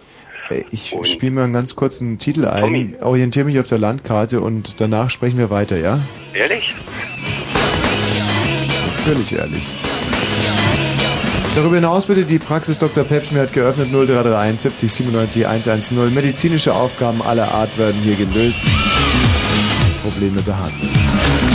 [0.72, 5.10] Ich spiele mal einen ganz kurzen Titel ein, orientiere mich auf der Landkarte und danach
[5.10, 6.00] sprechen wir weiter, ja?
[6.34, 6.76] Ehrlich?
[9.06, 9.64] Natürlich ehrlich.
[11.58, 13.04] Darüber hinaus bitte die Praxis Dr.
[13.04, 16.14] Pepschmer hat geöffnet 0331 70 97 110.
[16.14, 18.66] Medizinische Aufgaben aller Art werden hier gelöst.
[20.02, 21.53] Probleme behandelt.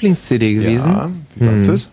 [0.00, 0.92] Lieblings-CD gewesen?
[0.92, 1.74] Ja, wie fandest Hm.
[1.74, 1.90] es?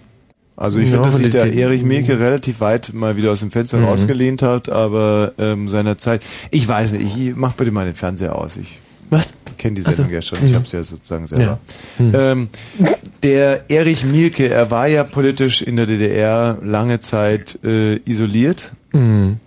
[0.56, 3.42] Also ich Ja, finde, dass sich die- der Erich Mielke relativ weit mal wieder aus
[3.42, 3.86] dem Fenster Mhm.
[3.86, 8.36] rausgelehnt hat, aber ähm, seiner Zeit, ich weiß nicht, ich mach bitte mal den Fernseher
[8.36, 8.58] aus.
[8.58, 8.80] Ich
[9.12, 9.34] Was?
[9.60, 9.98] kenne die Ach so.
[9.98, 11.60] Sendung ja schon, ich habe es ja sozusagen selber.
[12.00, 12.04] Ja.
[12.04, 12.12] Mhm.
[12.16, 12.48] Ähm,
[13.22, 19.38] der Erich Mielke, er war ja politisch in der DDR lange Zeit äh, isoliert Mhm.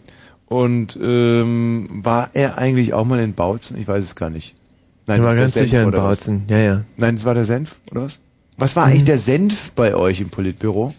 [0.47, 3.77] und ähm, war er eigentlich auch mal in Bautzen?
[3.81, 4.55] Ich weiß es gar nicht.
[4.55, 6.01] Ich das war ganz Senf, sicher in was?
[6.01, 6.43] Bautzen.
[6.49, 6.83] Ja, ja.
[6.97, 8.21] Nein, das war der Senf, oder was?
[8.61, 10.95] Was war eigentlich der Senf bei euch im Politbüro?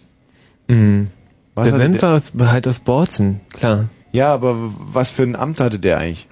[0.68, 1.08] Mhm.
[1.56, 3.88] Der Senf der- war aus, halt aus Bautzen, klar.
[4.12, 4.56] Ja, aber
[4.92, 6.28] was für ein Amt hatte der eigentlich?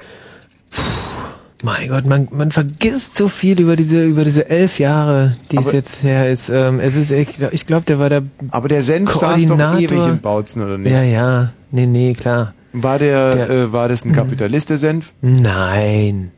[1.62, 5.66] Mein Gott, man, man vergisst so viel über diese über diese elf Jahre, die es
[5.66, 6.48] Aber- jetzt her ist.
[6.48, 10.06] Ähm, es ist, ich, ich glaube, der war der Aber der Senf saß doch ewig
[10.06, 10.92] in Bautzen, oder nicht?
[10.92, 12.54] Ja, ja, nee, nee, klar.
[12.72, 15.12] War der, Der- äh, war das ein Kapitalist, der Senf?
[15.20, 16.30] Nein,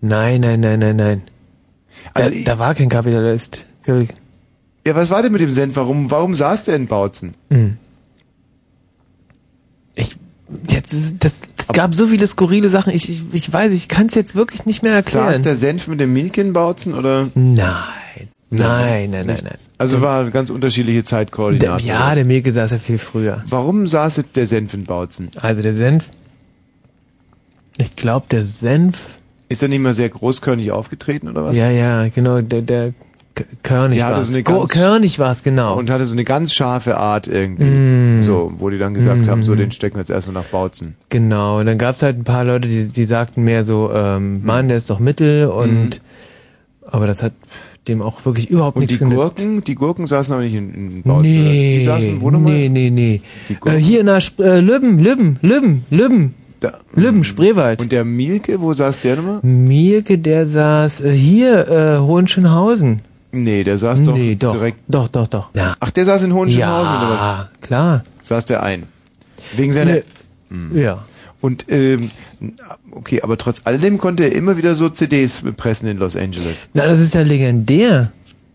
[0.00, 1.22] nein, nein, nein, nein, nein.
[2.14, 3.66] Also da, da war kein Kapitalist.
[4.86, 5.76] Ja, was war denn mit dem Senf?
[5.76, 7.34] Warum, warum saß der in Bautzen?
[7.50, 7.76] Hm.
[9.94, 10.16] Ich
[10.68, 12.92] jetzt ist, das, das gab so viele skurrile Sachen.
[12.92, 15.34] Ich ich, ich weiß, ich kann es jetzt wirklich nicht mehr erklären.
[15.34, 17.28] Saß der Senf mit dem Mielke in Bautzen, oder?
[17.34, 17.74] Nein,
[18.50, 19.58] nein, nein, nein, nein.
[19.76, 21.86] Also war ganz unterschiedliche Zeitkoordinaten.
[21.86, 23.44] ja, der Milke saß ja viel früher.
[23.46, 25.30] Warum saß jetzt der Senf in Bautzen?
[25.40, 26.10] Also der Senf.
[27.76, 29.18] Ich glaube, der Senf.
[29.50, 31.56] Ist er nicht mal sehr großkörnig aufgetreten, oder was?
[31.56, 32.92] Ja, ja, genau, der, der
[33.62, 35.76] Körnig Ja, war so Go- ganz- Körnig war es, genau.
[35.78, 37.64] Und hatte so eine ganz scharfe Art irgendwie.
[37.66, 38.22] Mm.
[38.22, 39.30] So, wo die dann gesagt Mm.
[39.30, 40.94] haben, so, den stecken wir jetzt erstmal nach Bautzen.
[41.08, 44.44] Genau, und dann gab es halt ein paar Leute, die, die sagten mehr so, ähm,
[44.44, 46.00] Mann, der ist doch Mittel und
[46.86, 47.32] aber das hat
[47.86, 49.36] dem auch wirklich überhaupt Und nichts die genützt.
[49.36, 51.22] Gurken, die Gurken saßen aber nicht in, in Bautzen.
[51.32, 52.52] Nee, Die saßen wo nochmal?
[52.52, 53.20] nee, nee, nee.
[53.64, 57.80] Äh, hier in der Sp äh, Lübben, Lübben, Lübben, Lübben, Da, Lübben, Spreewald.
[57.80, 59.40] und der Mielke, wo saß der nochmal?
[59.42, 63.00] Mirke, der saß äh, hier, äh, Hohenschönhausen.
[63.30, 64.80] Nee, der saß doch nee, doch, direkt.
[64.88, 65.50] doch, doch, doch.
[65.54, 67.20] Ja, Ach, der saß in Hohenschönhausen oder was?
[67.20, 68.02] ja klar.
[68.22, 68.84] Saß der ein.
[69.54, 69.98] Wegen seiner.
[70.50, 70.82] Nee.
[70.82, 71.04] Ja.
[71.40, 72.10] Und ähm,
[72.90, 76.68] okay, aber trotz alledem konnte er immer wieder so CDs pressen in Los Angeles.
[76.74, 78.12] Na, das ist ja legendär.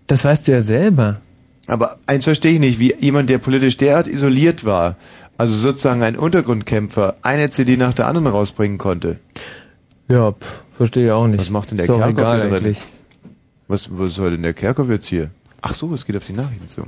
[0.08, 1.22] Das weißt du ja selber.
[1.68, 4.98] Aber eins verstehe ich nicht, wie jemand, der politisch derart isoliert war,
[5.38, 9.18] also sozusagen ein Untergrundkämpfer, eine CD nach der anderen rausbringen konnte.
[10.10, 11.40] Ja, pff, verstehe ich auch nicht.
[11.40, 12.02] Was macht denn der drin?
[12.02, 12.82] eigentlich.
[13.68, 15.30] Was, was soll denn der Kerkhoff jetzt hier?
[15.66, 16.84] Ach so, es geht auf die Nachrichten zu.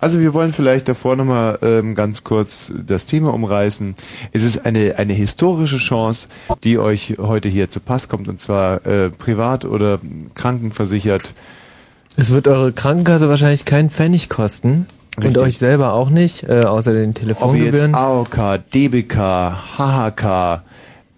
[0.00, 3.94] Also wir wollen vielleicht davor nochmal ähm, ganz kurz das Thema umreißen.
[4.32, 6.28] Es ist eine, eine historische Chance,
[6.64, 10.00] die euch heute hier zu Pass kommt, und zwar äh, privat oder
[10.32, 11.34] krankenversichert.
[12.16, 14.86] Es wird eure Krankenkasse wahrscheinlich keinen Pfennig kosten.
[15.18, 15.36] Richtig.
[15.36, 17.94] Und euch selber auch nicht, äh, außer den Ob ihr jetzt Telefongebühren.
[17.94, 20.62] AOK, DBK, HHK,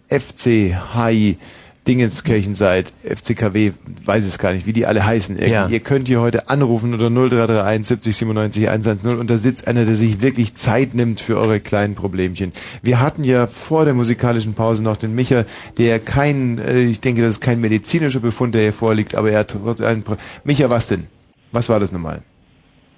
[0.08, 1.38] FC, HI,
[1.86, 3.72] Dingenskirchen seid, FCKW,
[4.04, 5.38] weiß es gar nicht, wie die alle heißen.
[5.38, 5.68] Ja.
[5.68, 9.94] Ihr könnt hier heute anrufen unter 0331 70 97 110 und da sitzt einer, der
[9.94, 12.52] sich wirklich Zeit nimmt für eure kleinen Problemchen.
[12.82, 15.44] Wir hatten ja vor der musikalischen Pause noch den Micha,
[15.78, 19.38] der kein, äh, ich denke, das ist kein medizinischer Befund, der hier vorliegt, aber er
[19.40, 20.02] hat einen...
[20.02, 21.06] Pro Micha, was denn?
[21.52, 22.22] Was war das nochmal?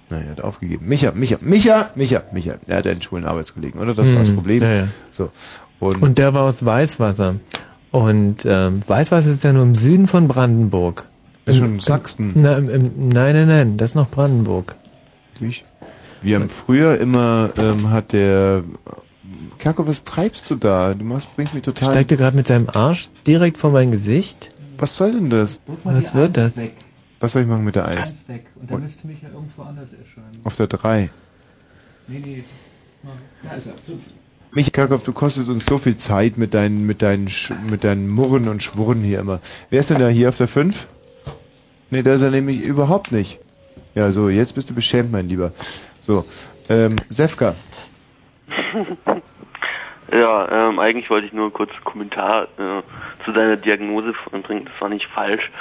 [0.09, 0.87] Na, er hat aufgegeben.
[0.87, 2.55] Micha, Micha, Micha, Micha, Micha.
[2.67, 3.93] Er hat einen schwulen Arbeitskollegen, oder?
[3.93, 4.63] Das war das Hm, Problem.
[4.63, 4.87] ja, ja.
[5.11, 5.29] So.
[5.79, 7.35] Und, Und der war aus Weißwasser.
[7.91, 11.05] Und ähm, Weißwasser ist ja nur im Süden von Brandenburg.
[11.45, 12.33] ist Im- schon Sachsen.
[12.35, 14.75] Na, im, im, nein, nein, nein, das ist noch Brandenburg.
[15.33, 15.65] Natürlich.
[16.21, 18.63] Wir haben früher immer, ähm, hat der
[19.57, 20.93] Kerko, was treibst du da?
[20.93, 21.89] Du machst, bringst mich total.
[21.91, 24.51] Steigt er gerade mit seinem Arsch direkt vor mein Gesicht?
[24.77, 25.61] Was soll denn das?
[25.83, 26.53] Was wird das?
[27.19, 28.09] Was soll ich machen mit der Eins?
[28.09, 28.45] Eins weg.
[28.55, 30.31] Und dann müsste mich ja irgendwo anders erscheinen.
[30.43, 31.09] Auf der drei.
[32.07, 32.43] Nee, nee.
[33.43, 33.73] Da ist er.
[34.51, 38.07] Michael Kerkhoff, du kostest uns so viel Zeit mit deinen, mit deinen, Sch- mit deinen
[38.09, 39.39] Murren und Schwurren hier immer.
[39.69, 40.87] Wer ist denn da hier auf der 5?
[41.91, 43.39] Nee, da ist er nämlich überhaupt nicht.
[43.95, 45.51] Ja, so, jetzt bist du beschämt, mein Lieber.
[46.01, 46.25] So,
[46.69, 47.55] ähm, Sefka.
[50.11, 52.81] Ja, ähm, eigentlich wollte ich nur kurz einen Kommentar äh,
[53.25, 54.65] zu deiner Diagnose bringen.
[54.65, 55.51] Das war nicht falsch,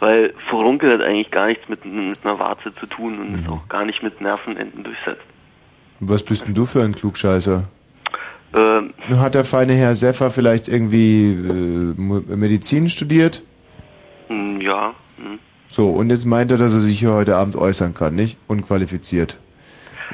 [0.00, 3.66] weil Furunkel hat eigentlich gar nichts mit, mit einer Warze zu tun und ist auch
[3.70, 5.22] gar nicht mit Nervenenden durchsetzt.
[6.00, 7.64] Was bist denn du für ein Klugscheißer?
[8.54, 13.42] Ähm, Hat der feine Herr Seffer vielleicht irgendwie äh, Medizin studiert?
[14.28, 15.38] mh, ja, mh.
[15.66, 18.38] So, und jetzt meint er, dass er sich hier heute Abend äußern kann, nicht?
[18.46, 19.38] Unqualifiziert.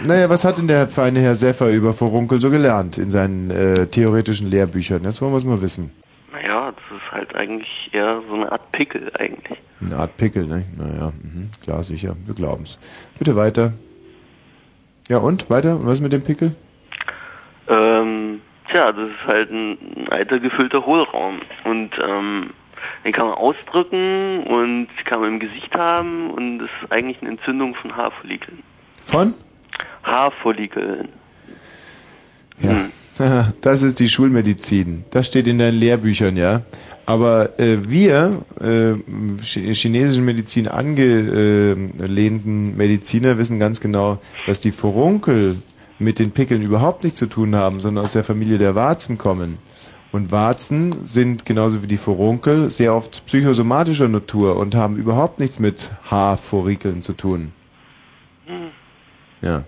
[0.03, 3.87] Naja, was hat denn der feine Herr Seffer über Furunkel so gelernt in seinen äh,
[3.88, 5.03] theoretischen Lehrbüchern?
[5.05, 5.90] Jetzt wollen wir es mal wissen.
[6.33, 9.59] naja, das ist halt eigentlich eher so eine Art Pickel eigentlich.
[9.83, 10.64] Eine Art Pickel, ne?
[10.79, 12.16] Naja, mhm, klar, sicher.
[12.24, 12.79] Wir glauben's.
[13.18, 13.72] Bitte weiter.
[15.09, 15.50] Ja, und?
[15.50, 15.76] Weiter?
[15.76, 16.55] Und was mit dem Pickel?
[17.70, 19.78] Ähm, tja, das ist halt ein,
[20.11, 21.40] alter gefüllter Hohlraum.
[21.64, 22.50] Und ähm,
[23.04, 27.30] den kann man ausdrücken und kann man im Gesicht haben und das ist eigentlich eine
[27.30, 28.59] Entzündung von Haarfollikeln.
[29.00, 29.33] Von?
[30.02, 31.09] Haarfollikeln.
[32.61, 32.85] Ja.
[33.61, 35.04] Das ist die Schulmedizin.
[35.11, 36.62] Das steht in deinen Lehrbüchern, ja.
[37.04, 38.94] Aber äh, wir, äh,
[39.42, 45.56] chi- chinesischen Medizin angelehnten Mediziner, wissen ganz genau, dass die Furunkel
[46.00, 49.58] mit den Pickeln überhaupt nichts zu tun haben, sondern aus der Familie der Warzen kommen.
[50.12, 55.60] Und Warzen sind genauso wie die Furunkel sehr oft psychosomatischer Natur und haben überhaupt nichts
[55.60, 57.52] mit Haarforikeln zu tun.
[59.40, 59.64] Ja.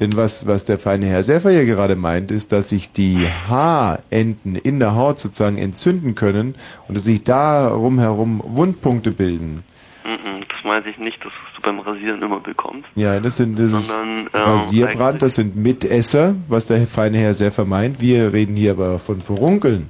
[0.00, 4.56] Denn was, was der feine Herr Seffer hier gerade meint, ist, dass sich die Haarenden
[4.56, 6.56] in der Haut sozusagen entzünden können
[6.88, 9.62] und dass sich darum herum Wundpunkte bilden.
[10.04, 12.88] Mhm, Das meinte ich nicht, dass du beim Rasieren immer bekommst.
[12.94, 17.34] Ja, das sind das ist Sondern, ähm, Rasierbrand, das sind Mitesser, was der feine Herr
[17.34, 18.00] Seffer meint.
[18.00, 19.88] Wir reden hier aber von Furunkeln.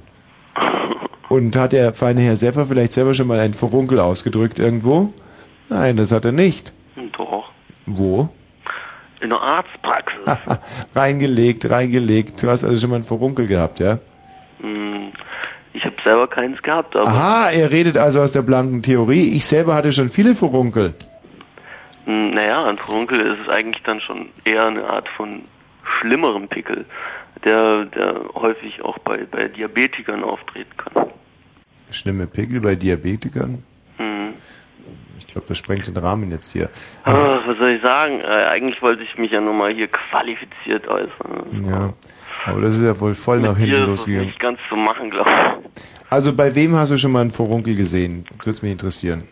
[1.29, 5.13] Und hat der feine Herr Seffer vielleicht selber schon mal ein Furunkel ausgedrückt irgendwo?
[5.69, 6.73] Nein, das hat er nicht.
[7.17, 7.49] Doch.
[7.85, 8.29] Wo?
[9.21, 10.59] In der Arztpraxis.
[10.95, 12.41] reingelegt, reingelegt.
[12.43, 13.99] Du hast also schon mal einen Furunkel gehabt, ja?
[14.59, 15.11] Hm,
[15.73, 19.35] Ich habe selber keins gehabt, aber Aha, er redet also aus der blanken Theorie.
[19.35, 20.93] Ich selber hatte schon viele Furunkel.
[22.05, 25.41] Hm, naja, ein Furunkel ist es eigentlich dann schon eher eine Art von
[25.99, 26.85] schlimmerem Pickel,
[27.43, 31.07] der, der häufig auch bei, bei Diabetikern auftreten kann.
[31.89, 33.63] Schlimme Pickel bei Diabetikern.
[33.97, 34.33] Hm.
[35.19, 36.69] Ich glaube, das sprengt den Rahmen jetzt hier.
[37.03, 38.19] Ah, was soll ich sagen?
[38.21, 41.65] Äh, eigentlich wollte ich mich ja nur mal hier qualifiziert äußern.
[41.67, 41.93] Ja,
[42.45, 44.27] aber das ist ja wohl voll nach hinten ist das losgegangen.
[44.27, 45.81] nicht ganz zu machen, glaube ich.
[46.09, 48.25] Also bei wem hast du schon mal einen Furunkel gesehen?
[48.37, 49.23] Das würde mich interessieren.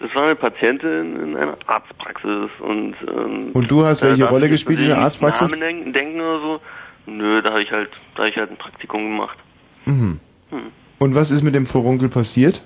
[0.00, 4.80] Das war eine Patientin in einer Arztpraxis und ähm, Und du hast welche Rolle gespielt
[4.80, 5.50] in der Arztpraxis?
[5.50, 6.60] Namen denken, denken oder so.
[7.06, 9.36] Nö, da habe ich halt, da habe ich halt ein Praktikum gemacht.
[9.84, 10.20] Mhm.
[10.50, 10.72] Hm.
[10.98, 12.62] Und was ist mit dem Furunkel passiert?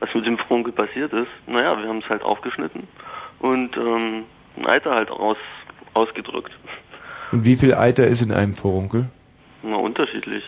[0.00, 2.88] Was mit dem Furunkel passiert ist, naja, wir haben es halt aufgeschnitten
[3.38, 4.24] und ähm,
[4.56, 5.36] ein Alter halt aus,
[5.94, 6.52] ausgedrückt.
[7.30, 9.06] Und wie viel Eiter ist in einem Furunkel?
[9.62, 10.44] Na, unterschiedlich.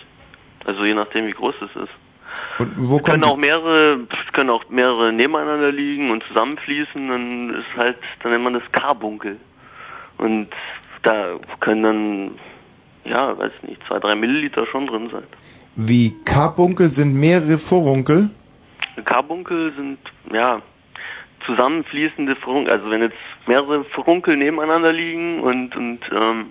[0.65, 1.93] Also je nachdem, wie groß es ist.
[2.59, 4.01] Und wo Es können auch mehrere,
[4.33, 9.37] können auch mehrere nebeneinander liegen und zusammenfließen, dann ist halt, dann nennt man das Karbunkel.
[10.19, 10.49] Und
[11.03, 12.31] da können dann,
[13.05, 15.25] ja, weiß nicht, zwei, drei Milliliter schon drin sein.
[15.77, 18.31] wie Karbunkel sind mehrere Furunkel?
[19.05, 19.99] Karbunkel sind,
[20.33, 20.63] ja,
[21.47, 22.73] zusammenfließende Furunkel.
[22.73, 23.17] Also wenn jetzt
[23.47, 26.47] mehrere Furunkel nebeneinander liegen und, und ähm,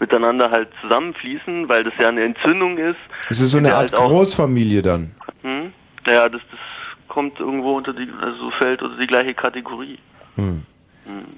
[0.00, 2.98] miteinander halt zusammenfließen, weil das ja eine Entzündung ist.
[3.28, 5.12] Es ist so eine Art halt Großfamilie dann.
[5.42, 5.72] Hm?
[6.06, 6.60] Ja, das, das
[7.08, 9.98] kommt irgendwo unter die, also fällt unter die gleiche Kategorie.
[10.36, 10.62] Hm.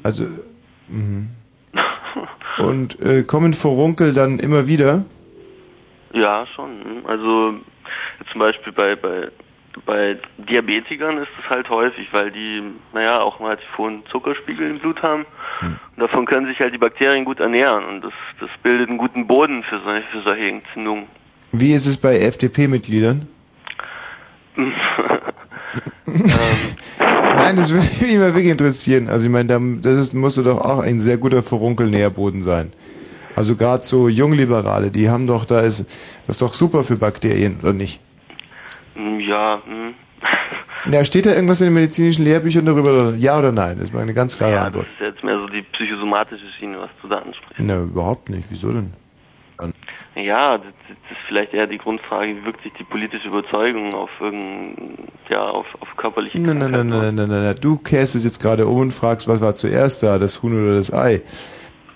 [0.03, 0.25] Also,
[0.89, 1.29] mhm.
[2.59, 5.05] Und äh, kommen Furunkel dann immer wieder?
[6.13, 6.85] Ja, schon.
[6.85, 7.07] hm.
[7.07, 7.55] Also
[8.31, 9.29] zum Beispiel bei, bei,
[9.87, 12.63] bei Diabetikern ist es halt häufig, weil die,
[12.93, 15.25] naja, auch mal relativ hohen Zuckerspiegel im Blut haben.
[15.63, 19.27] Und davon können sich halt die Bakterien gut ernähren und das, das bildet einen guten
[19.27, 21.05] Boden für solche, für solche Entzündungen.
[21.53, 23.27] Wie ist es bei FDP-Mitgliedern?
[26.99, 29.09] Nein, das würde mich mal wirklich interessieren.
[29.09, 32.73] Also ich meine, da- das ist, musste doch auch ein sehr guter Furunkel-Nährboden sein.
[33.37, 35.87] Also gerade so Jungliberale, die haben doch, da ist
[36.27, 38.01] das ist doch super für Bakterien, oder nicht?
[39.01, 39.95] Hm, ja, hm.
[40.91, 43.15] Ja, steht da irgendwas in den medizinischen Lehrbüchern darüber?
[43.17, 43.77] Ja oder nein?
[43.79, 44.87] Das ist mal eine ganz klare ja, das Antwort.
[44.87, 47.59] ist jetzt mehr so die psychosomatische Schiene, was du da ansprichst.
[47.59, 48.47] Na, überhaupt nicht.
[48.51, 48.93] Wieso denn?
[50.17, 54.11] Ja, das, das ist vielleicht eher die Grundfrage, wie wirkt sich die politische Überzeugung auf
[54.21, 57.55] irgendein, ja, auf, auf körperliche Nein, nein, nein, nein, nein, nein, nein.
[57.61, 60.75] Du kehrst es jetzt gerade um und fragst, was war zuerst da, das Huhn oder
[60.77, 61.23] das Ei.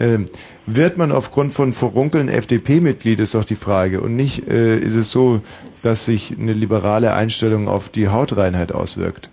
[0.00, 0.26] Ähm,
[0.66, 4.00] wird man aufgrund von Furunkeln FDP-Mitglied, ist doch die Frage.
[4.00, 5.40] Und nicht äh, ist es so,
[5.82, 9.30] dass sich eine liberale Einstellung auf die Hautreinheit auswirkt.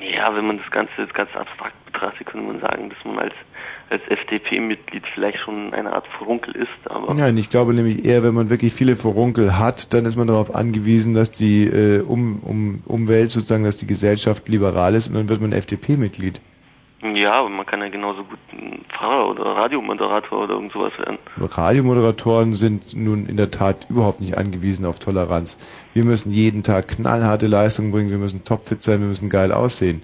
[0.00, 3.34] Ja, wenn man das Ganze jetzt ganz abstrakt betrachtet, könnte man sagen, dass man als,
[3.90, 8.34] als FDP-Mitglied vielleicht schon eine Art Furunkel ist, aber Nein, ich glaube nämlich eher, wenn
[8.34, 12.82] man wirklich viele Furunkel hat, dann ist man darauf angewiesen, dass die äh, um, um,
[12.86, 16.40] Umwelt sozusagen, dass die Gesellschaft liberal ist und dann wird man FDP-Mitglied.
[17.12, 21.18] Ja, aber man kann ja genauso gut ein Pfarrer oder Radiomoderator oder irgend sowas werden.
[21.38, 25.58] Radiomoderatoren sind nun in der Tat überhaupt nicht angewiesen auf Toleranz.
[25.92, 30.02] Wir müssen jeden Tag knallharte Leistung bringen, wir müssen topfit sein, wir müssen geil aussehen.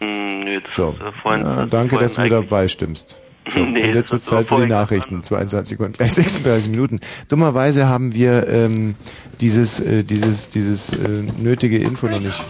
[0.00, 3.20] Hm, nee, das So, ist, äh, vorhin, ja, danke, dass du mir dabei stimmst.
[3.48, 5.22] So, Nee, und jetzt wird Zeit für die Nachrichten.
[5.22, 6.98] 22 Sekunden, gleich 36 Minuten.
[7.28, 8.96] Dummerweise haben wir ähm,
[9.40, 12.42] dieses, äh, dieses, dieses äh, nötige Info noch nicht.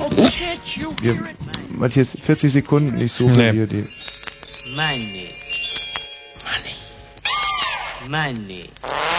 [1.02, 1.18] Wir,
[1.70, 3.52] Matthias, 40 Sekunden, ich suche Nee.
[3.52, 3.84] hier die.
[4.74, 5.30] Money.
[8.08, 8.64] money.
[8.82, 9.15] Na,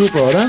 [0.00, 0.48] super, oder?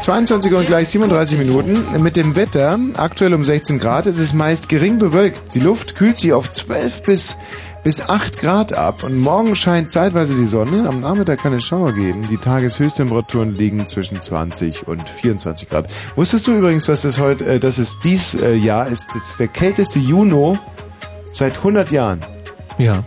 [0.00, 2.00] 22 Uhr und gleich 37 Minuten.
[2.00, 5.54] Mit dem Wetter, aktuell um 16 Grad, es ist meist gering bewölkt.
[5.54, 7.36] Die Luft kühlt sich auf 12 bis,
[7.82, 9.02] bis 8 Grad ab.
[9.02, 10.88] Und morgen scheint zeitweise die Sonne.
[10.88, 12.28] Am Nachmittag kann es Schauer geben.
[12.30, 15.90] Die Tageshöchsttemperaturen liegen zwischen 20 und 24 Grad.
[16.14, 19.40] Wusstest du übrigens, dass es heute, äh, dass es dies äh, Jahr ist, das ist
[19.40, 20.58] der kälteste Juni
[21.32, 22.24] seit 100 Jahren?
[22.78, 23.02] Ja.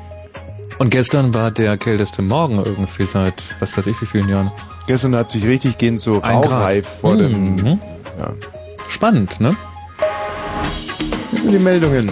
[0.78, 4.52] Und gestern war der kälteste Morgen irgendwie seit, was weiß ich, wie vielen Jahren.
[4.88, 7.56] Gestern hat sich richtig gehend so rauchreif vor dem...
[7.56, 7.80] Mhm.
[8.20, 8.34] Ja.
[8.88, 9.56] Spannend, ne?
[11.32, 12.10] Das sind die Meldungen.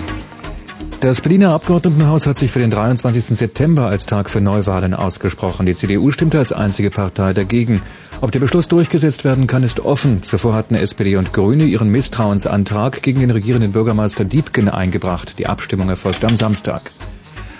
[1.00, 3.26] Das Berliner Abgeordnetenhaus hat sich für den 23.
[3.26, 5.66] September als Tag für Neuwahlen ausgesprochen.
[5.66, 7.82] Die CDU stimmte als einzige Partei dagegen.
[8.22, 10.24] Ob der Beschluss durchgesetzt werden kann, ist offen.
[10.24, 15.40] Zuvor hatten SPD und Grüne ihren Misstrauensantrag gegen den regierenden Bürgermeister Diebken eingebracht.
[15.40, 16.92] Die Abstimmung erfolgt am Samstag.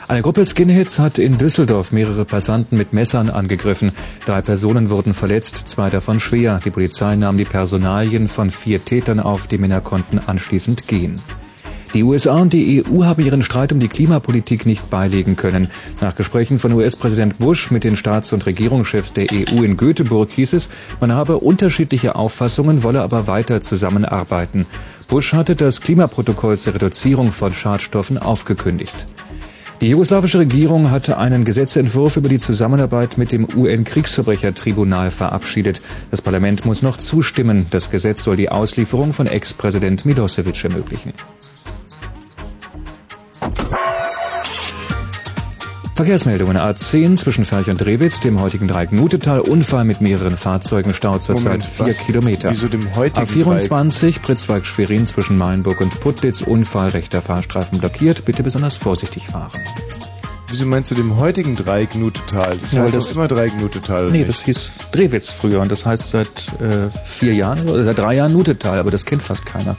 [0.08, 3.92] Eine Gruppe Skinheads hat in Düsseldorf mehrere Passanten mit Messern angegriffen.
[4.28, 6.62] Drei Personen wurden verletzt, zwei davon schwer.
[6.64, 11.20] Die Polizei nahm die Personalien von vier Tätern auf, die Männer konnten anschließend gehen.
[11.96, 15.70] Die USA und die EU haben ihren Streit um die Klimapolitik nicht beilegen können.
[16.02, 20.54] Nach Gesprächen von US-Präsident Bush mit den Staats- und Regierungschefs der EU in Göteborg hieß
[20.54, 24.68] es, man habe unterschiedliche Auffassungen, wolle aber weiter zusammenarbeiten.
[25.08, 29.08] Bush hatte das Klimaprotokoll zur Reduzierung von Schadstoffen aufgekündigt.
[29.82, 35.82] Die jugoslawische Regierung hatte einen Gesetzentwurf über die Zusammenarbeit mit dem UN-Kriegsverbrechertribunal verabschiedet.
[36.12, 37.68] Das Parlament muss noch zustimmen.
[37.72, 41.12] Das Gesetz soll die Auslieferung von Ex-Präsident Milosevic ermöglichen.
[45.96, 51.20] Verkehrsmeldungen A10 zwischen Ferch und Rewitz, dem heutigen Dreieck Nutetal, Unfall mit mehreren Fahrzeugen, Stau
[51.20, 51.98] zurzeit Moment, 4 was?
[52.00, 52.52] Kilometer.
[52.52, 58.76] Wieso dem heutigen A24 Pritzwalk-Schwerin zwischen Mainburg und Putlitz, Unfall, rechter Fahrstreifen blockiert, bitte besonders
[58.76, 59.52] vorsichtig fahren.
[60.50, 62.58] Wieso meinst du dem heutigen Dreieck-Nutetal?
[62.62, 64.04] Das Ja, heißt das- immer Dreieck-Nutetal.
[64.04, 64.30] oder Nee, nicht?
[64.30, 66.28] das hieß Drewitz früher und das heißt seit
[66.60, 69.78] äh, vier Jahren oder seit drei Jahren Nutetal, aber das kennt fast keiner.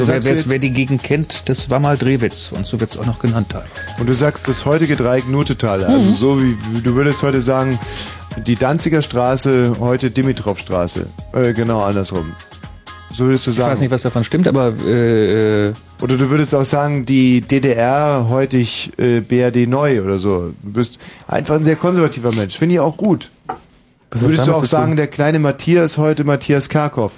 [0.00, 3.06] Also wer, jetzt- wer die Gegend kennt, das war mal Drewitz und so wird's auch
[3.06, 3.50] noch genannt.
[3.50, 3.64] Teil.
[3.98, 5.84] Und du sagst das heutige Dreieck-Nutetal.
[5.84, 6.14] Also Mhm.
[6.16, 7.78] so wie, du würdest heute sagen,
[8.46, 11.06] die Danziger Straße, heute Dimitrovstraße.
[11.32, 12.32] Äh, genau andersrum.
[13.14, 13.72] So würdest du Ich sagen.
[13.72, 18.26] weiß nicht, was davon stimmt, aber äh, äh, Oder du würdest auch sagen, die DDR
[18.30, 20.52] heutig äh, BRD neu oder so.
[20.62, 22.56] Du bist einfach ein sehr konservativer Mensch.
[22.56, 23.30] Finde ich auch gut.
[24.10, 27.12] Was würdest du auch sagen, der kleine Matthias heute Matthias Karkow?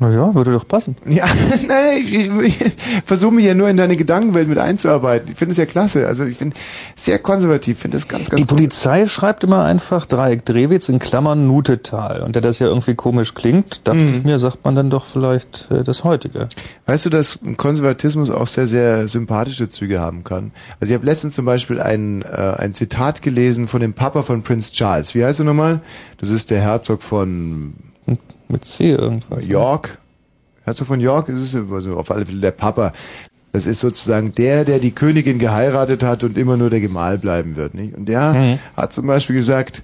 [0.00, 0.96] Naja, würde doch passen.
[1.08, 1.26] Ja,
[1.66, 2.58] nein, ich, ich
[3.04, 5.30] versuche mich ja nur in deine Gedankenwelt mit einzuarbeiten.
[5.32, 6.06] Ich finde es ja klasse.
[6.06, 6.52] Also ich bin
[6.94, 11.46] sehr konservativ, finde es ganz, ganz Die Polizei schreibt immer einfach Dreieck Drewitz in Klammern
[11.46, 12.22] Nutetal.
[12.22, 14.14] Und da das ja irgendwie komisch klingt, dachte Mhm.
[14.18, 16.48] ich mir, sagt man dann doch vielleicht äh, das heutige.
[16.86, 20.52] Weißt du, dass Konservatismus auch sehr, sehr sympathische Züge haben kann?
[20.80, 22.26] Also ich habe letztens zum Beispiel ein, äh,
[22.58, 25.14] ein Zitat gelesen von dem Papa von Prince Charles.
[25.14, 25.80] Wie heißt er nochmal?
[26.18, 27.74] Das ist der Herzog von
[28.48, 29.46] Mit C irgendwas.
[29.46, 29.98] York.
[30.64, 32.92] Herzog von York ist es also auf alle Fälle der Papa.
[33.52, 37.56] Das ist sozusagen der, der die Königin geheiratet hat und immer nur der Gemahl bleiben
[37.56, 37.74] wird.
[37.74, 37.94] Nicht?
[37.94, 38.58] Und der Mhm.
[38.76, 39.82] hat zum Beispiel gesagt,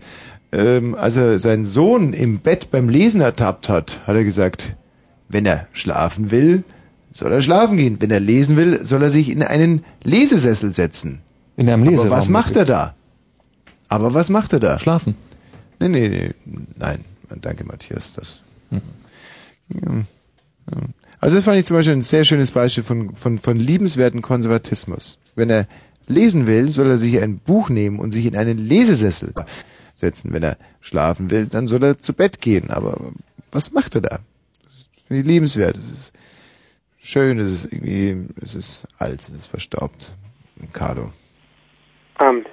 [0.53, 4.77] ähm, als er seinen Sohn im Bett beim Lesen ertappt hat, hat er gesagt,
[5.29, 6.63] wenn er schlafen will,
[7.13, 7.97] soll er schlafen gehen.
[8.01, 11.21] Wenn er lesen will, soll er sich in einen Lesesessel setzen.
[11.57, 12.09] In einem Leseraum.
[12.09, 12.95] Aber was macht er da?
[13.89, 14.79] Aber was macht er da?
[14.79, 15.17] Schlafen.
[15.81, 16.31] Nee, nee, nee.
[16.77, 17.01] Nein.
[17.41, 18.13] Danke, Matthias.
[18.13, 18.43] Das.
[21.21, 25.19] Also das fand ich zum Beispiel ein sehr schönes Beispiel von, von, von liebenswerten Konservatismus.
[25.35, 25.67] Wenn er
[26.07, 29.33] lesen will, soll er sich ein Buch nehmen und sich in einen Lesesessel
[29.95, 30.33] setzen.
[30.33, 32.71] Wenn er schlafen will, dann soll er zu Bett gehen.
[32.71, 33.13] Aber
[33.51, 34.19] was macht er da?
[34.65, 35.77] Das finde ich liebenswert.
[35.77, 36.13] Es ist
[36.99, 40.15] schön, es ist irgendwie, es ist alt, es ist verstaubt.
[40.73, 41.11] Carlo.
[42.17, 42.47] Abend.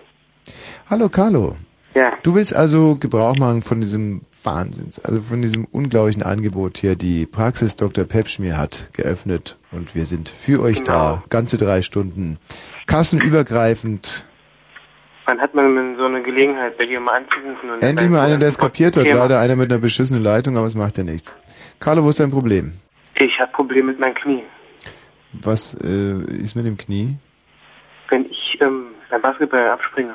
[0.89, 1.57] Hallo Carlo.
[1.93, 2.13] Ja.
[2.23, 6.95] Du willst also Gebrauch machen von diesem Wahnsinns, also von diesem unglaublichen Angebot hier.
[6.95, 8.05] Die Praxis Dr.
[8.05, 11.23] Pepschmier hat geöffnet und wir sind für euch da.
[11.29, 12.37] Ganze drei Stunden.
[12.87, 14.25] Kassenübergreifend.
[15.25, 17.69] Wann hat man so eine Gelegenheit, bei dir mal anzurufen?
[17.69, 19.07] Und Endlich mal einer, der es kapiert hat.
[19.07, 21.35] Leider einer mit einer beschissenen Leitung, aber es macht ja nichts.
[21.79, 22.73] Carlo, wo ist dein Problem?
[23.15, 24.43] Ich habe Probleme mit meinem Knie.
[25.33, 27.17] Was äh, ist mit dem Knie?
[28.09, 30.13] Wenn ich ähm, beim Basketball abspringe,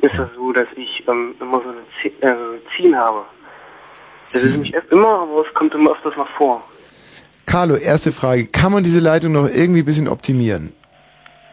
[0.00, 3.24] ist das so, dass ich ähm, immer so äh, ein Ziehen habe.
[4.24, 4.60] Das ist Ziehen.
[4.60, 6.62] nicht immer, aber es kommt immer öfters mal vor.
[7.46, 8.46] Carlo, erste Frage.
[8.46, 10.72] Kann man diese Leitung noch irgendwie ein bisschen optimieren?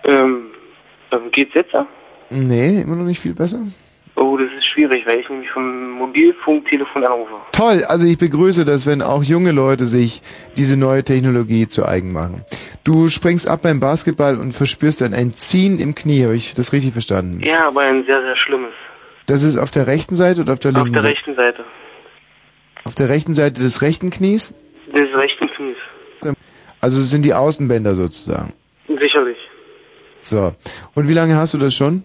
[0.04, 0.48] Ähm,
[1.12, 1.72] ähm, geht's jetzt?
[1.74, 1.88] ja?
[2.30, 3.60] Nee, immer noch nicht viel besser.
[4.18, 7.34] Oh, das ist schwierig, weil ich nämlich vom Mobilfunktelefon anrufe.
[7.51, 10.22] Toll, also ich begrüße das, wenn auch junge Leute sich
[10.55, 12.45] diese neue Technologie zu eigen machen.
[12.86, 16.72] Du springst ab beim Basketball und verspürst dann ein Ziehen im Knie, habe ich das
[16.72, 17.41] richtig verstanden?
[17.43, 18.72] Ja, aber ein sehr, sehr schlimmes.
[19.26, 21.13] Das ist auf der rechten Seite oder auf der Auf linken der Seite?
[21.16, 21.66] rechten Seite.
[22.86, 24.53] Auf der rechten Seite des rechten Knies?
[24.88, 25.78] Des rechten Knies.
[26.80, 28.53] Also es sind die Außenbänder sozusagen.
[28.88, 29.38] Sicherlich.
[30.20, 30.53] So.
[30.93, 32.03] Und wie lange hast du das schon?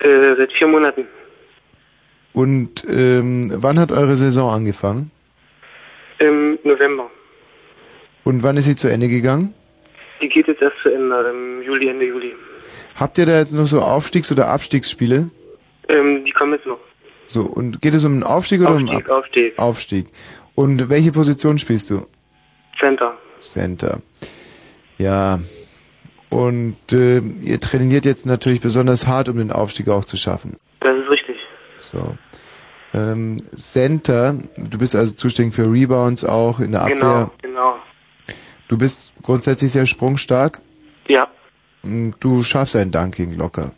[0.00, 1.06] Äh, seit vier Monaten.
[2.40, 5.10] Und ähm, wann hat eure Saison angefangen?
[6.20, 7.10] Im November.
[8.24, 9.52] Und wann ist sie zu Ende gegangen?
[10.22, 12.34] Die geht jetzt erst zu Ende, im Juli, Ende Juli.
[12.98, 15.28] Habt ihr da jetzt noch so Aufstiegs- oder Abstiegsspiele?
[15.90, 16.78] Ähm, die kommen jetzt noch.
[17.26, 19.58] So, und geht es um einen Aufstieg oder um einen Aufstieg, Aufstieg.
[19.58, 20.06] Ab Aufstieg?
[20.54, 22.06] Und welche Position spielst du?
[22.78, 23.18] Center.
[23.40, 24.00] Center.
[24.96, 25.40] Ja.
[26.30, 30.56] Und äh, ihr trainiert jetzt natürlich besonders hart, um den Aufstieg auch zu schaffen.
[30.80, 31.19] Das ist richtig.
[31.92, 32.16] So.
[32.92, 36.96] Ähm, Center, du bist also zuständig für Rebounds auch in der Abwehr.
[36.96, 37.74] Genau, genau.
[38.68, 40.60] Du bist grundsätzlich sehr sprungstark.
[41.08, 41.28] Ja.
[41.82, 43.72] Und Du schaffst ein Dunking locker.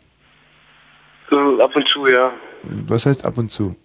[1.31, 2.31] Äh, ab und zu, ja.
[2.87, 3.75] Was heißt ab und zu?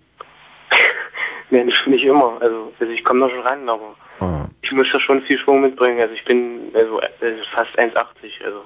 [1.51, 2.37] Nee, nicht, nicht immer.
[2.43, 4.49] Also, also ich komme da schon ran, aber Ah.
[4.61, 5.99] ich muss da schon viel Schwung mitbringen.
[6.01, 7.07] Also ich bin also äh,
[7.55, 8.45] fast 1,80.
[8.45, 8.61] Also.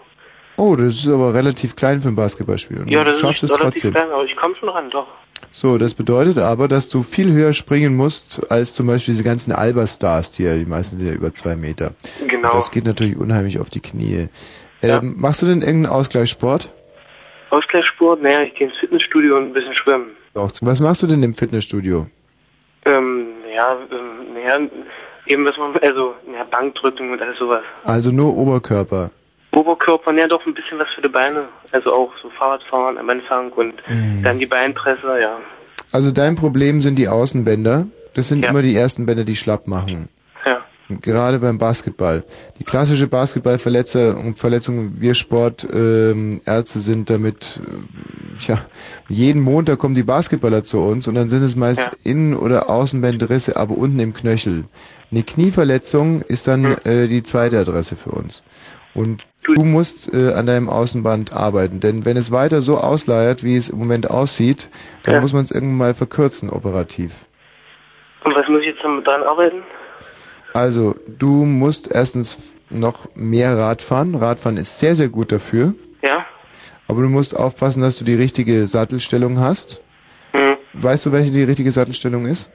[0.57, 2.85] Oh, das ist aber relativ klein für ein Basketballspiel.
[2.91, 3.93] Ja, du das schaffst ist es relativ trotzdem.
[3.93, 5.07] klein, aber ich komme schon ran, doch.
[5.55, 9.53] So, das bedeutet aber, dass du viel höher springen musst als zum Beispiel diese ganzen
[9.53, 11.93] Alba-Stars, die ja, die meisten sind ja über zwei Meter.
[12.27, 12.55] Genau.
[12.55, 14.29] Das geht natürlich unheimlich auf die Knie.
[14.83, 16.73] Ähm, Machst du denn irgendeinen Ausgleichssport?
[17.51, 20.17] Ausgleichssport, naja, ich gehe ins Fitnessstudio und ein bisschen schwimmen.
[20.35, 20.51] Auch.
[20.63, 22.07] Was machst du denn im Fitnessstudio?
[22.87, 24.69] Ähm, ja, ähm, naja,
[25.27, 27.63] eben was man, also, ja, Bankdrücken und alles sowas.
[27.85, 29.11] Also nur Oberkörper.
[29.55, 31.45] Oberkörper, ja doch ein bisschen was für die Beine.
[31.73, 34.23] Also auch so Fahrradfahren am Anfang und Mhm.
[34.23, 35.39] dann die Beinpresse, ja.
[35.93, 37.87] Also dein Problem sind die Außenbänder.
[38.15, 40.09] Das sind immer die ersten Bänder, die schlapp machen.
[40.47, 40.59] Ja.
[40.89, 42.25] Und Gerade beim Basketball.
[42.59, 46.41] Die klassische Basketballverletzung, Verletzung, wir Sportärzte ähm,
[46.83, 48.59] sind damit, äh, ja,
[49.09, 53.57] jeden Montag kommen die Basketballer zu uns und dann sind es meist Innen- oder Außenbändrisse,
[53.57, 54.65] aber unten im Knöchel.
[55.11, 58.43] Eine Knieverletzung ist dann äh, die zweite Adresse für uns.
[58.95, 63.57] Und du musst äh, an deinem Außenband arbeiten, denn wenn es weiter so ausleiert, wie
[63.57, 64.71] es im Moment aussieht,
[65.03, 65.21] dann Ja.
[65.21, 67.27] muss man es irgendwann mal verkürzen operativ.
[68.25, 69.63] Und was muss ich jetzt damit dran arbeiten?
[70.55, 72.39] Also, du musst erstens
[72.71, 74.15] noch mehr Radfahren.
[74.15, 75.75] Radfahren ist sehr, sehr gut dafür.
[76.03, 76.25] Ja.
[76.89, 79.83] Aber du musst aufpassen, dass du die richtige Sattelstellung hast.
[80.33, 80.57] Hm.
[80.75, 82.51] Weißt du, welche die richtige Sattelstellung ist?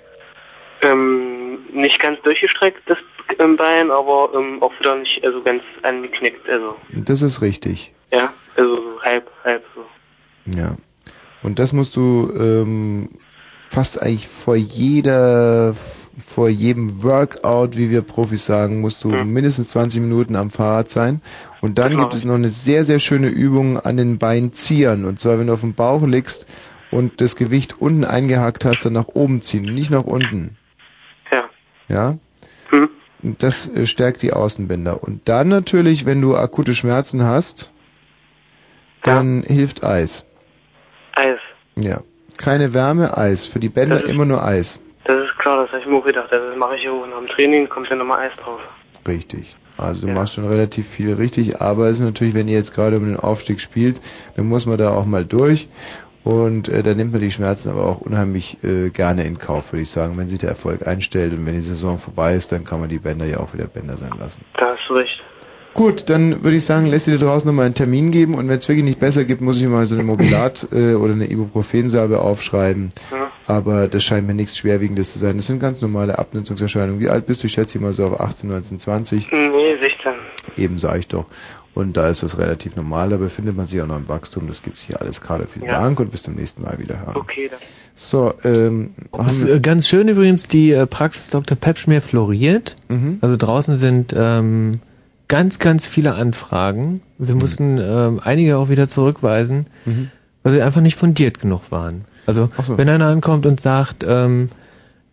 [0.81, 2.97] Ähm, nicht ganz durchgestreckt, das
[3.51, 7.93] ähm, Bein, aber ähm, auch wieder nicht, also ganz angeknickt, also, Das ist richtig.
[8.11, 9.85] ja, also so halb, halb so.
[10.59, 10.75] Ja.
[11.43, 13.09] Und das musst du ähm,
[13.69, 15.75] fast eigentlich vor jeder,
[16.17, 21.21] vor jedem Workout, wie wir Profis sagen, musst du mindestens 20 Minuten am Fahrrad sein.
[21.61, 25.05] Und dann gibt es noch eine sehr, sehr schöne Übung an den Beinziehern.
[25.05, 26.47] Und zwar, wenn du auf dem Bauch liegst
[26.91, 30.57] und das Gewicht unten eingehakt hast, dann nach oben ziehen, nicht nach unten.
[31.31, 31.49] Ja.
[31.87, 32.17] Ja?
[33.21, 35.01] Das äh, stärkt die Außenbänder.
[35.03, 37.71] Und dann natürlich, wenn du akute Schmerzen hast,
[39.03, 40.25] dann hilft Eis.
[41.13, 41.39] Eis.
[41.75, 42.01] Ja.
[42.37, 43.45] Keine Wärme, Eis.
[43.45, 44.81] Für die Bänder immer nur Eis.
[45.05, 46.27] Das ist klar, das habe ich mir auch gedacht.
[46.31, 48.59] Das mache ich ja auch nach dem Training, kommt dann nochmal Eis drauf.
[49.07, 49.55] Richtig.
[49.77, 52.97] Also du machst schon relativ viel richtig, aber es ist natürlich, wenn ihr jetzt gerade
[52.97, 54.01] um den Aufstieg spielt,
[54.35, 55.69] dann muss man da auch mal durch.
[56.27, 59.83] Und äh, da nimmt man die Schmerzen aber auch unheimlich äh, gerne in Kauf, würde
[59.83, 62.81] ich sagen, wenn sich der Erfolg einstellt und wenn die Saison vorbei ist, dann kann
[62.81, 64.41] man die Bänder ja auch wieder Bänder sein lassen.
[64.57, 65.23] Da hast du recht.
[65.73, 68.67] Gut, dann würde ich sagen, lässt dir draußen nochmal einen Termin geben und wenn es
[68.67, 72.89] wirklich nicht besser gibt, muss ich mal so eine Mobilat äh, oder eine Ibuprofensalbe aufschreiben.
[73.45, 75.37] Aber das scheint mir nichts Schwerwiegendes zu sein.
[75.37, 76.99] Das sind ganz normale Abnutzungserscheinungen.
[76.99, 77.47] Wie alt bist du?
[77.47, 79.31] Ich schätze mal so auf 18, 19, 20.
[79.31, 80.61] Nee, 16.
[80.61, 81.27] Eben sage ich doch.
[81.77, 84.47] Und da ist das relativ normal, da befindet man sich auch noch im Wachstum.
[84.47, 85.45] Das gibt's hier alles gerade.
[85.45, 85.79] Vielen Ja.
[85.79, 87.11] Dank und bis zum nächsten Mal wieder.
[87.13, 87.59] Okay, dann.
[87.93, 91.55] So, ähm, Das ist äh, ganz schön übrigens, die äh, Praxis Dr.
[91.57, 92.75] Pepschmier floriert.
[92.89, 93.19] Mhm.
[93.21, 94.79] Also draußen sind ähm,
[95.27, 97.01] ganz, ganz viele Anfragen.
[97.17, 100.09] Wir mussten ähm, einige auch wieder zurückweisen, Mhm.
[100.43, 102.05] weil sie einfach nicht fundiert genug waren.
[102.25, 104.47] Also wenn einer ankommt und sagt, ähm,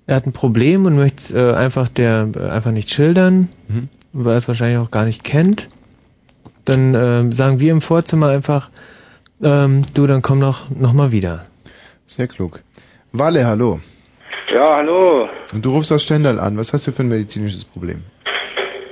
[0.07, 3.89] er hat ein Problem und möchte es äh, einfach der äh, einfach nicht schildern, Mhm.
[4.13, 5.69] weil er es wahrscheinlich auch gar nicht kennt,
[6.65, 8.71] dann ähm, sagen wir im Vorzimmer einfach,
[9.43, 11.47] ähm, du, dann komm noch noch mal wieder.
[12.07, 12.61] sehr klug.
[13.13, 13.81] Walle, hallo.
[14.53, 15.29] Ja, hallo.
[15.53, 16.57] Und du rufst aus Stendal an.
[16.57, 18.03] Was hast du für ein medizinisches Problem?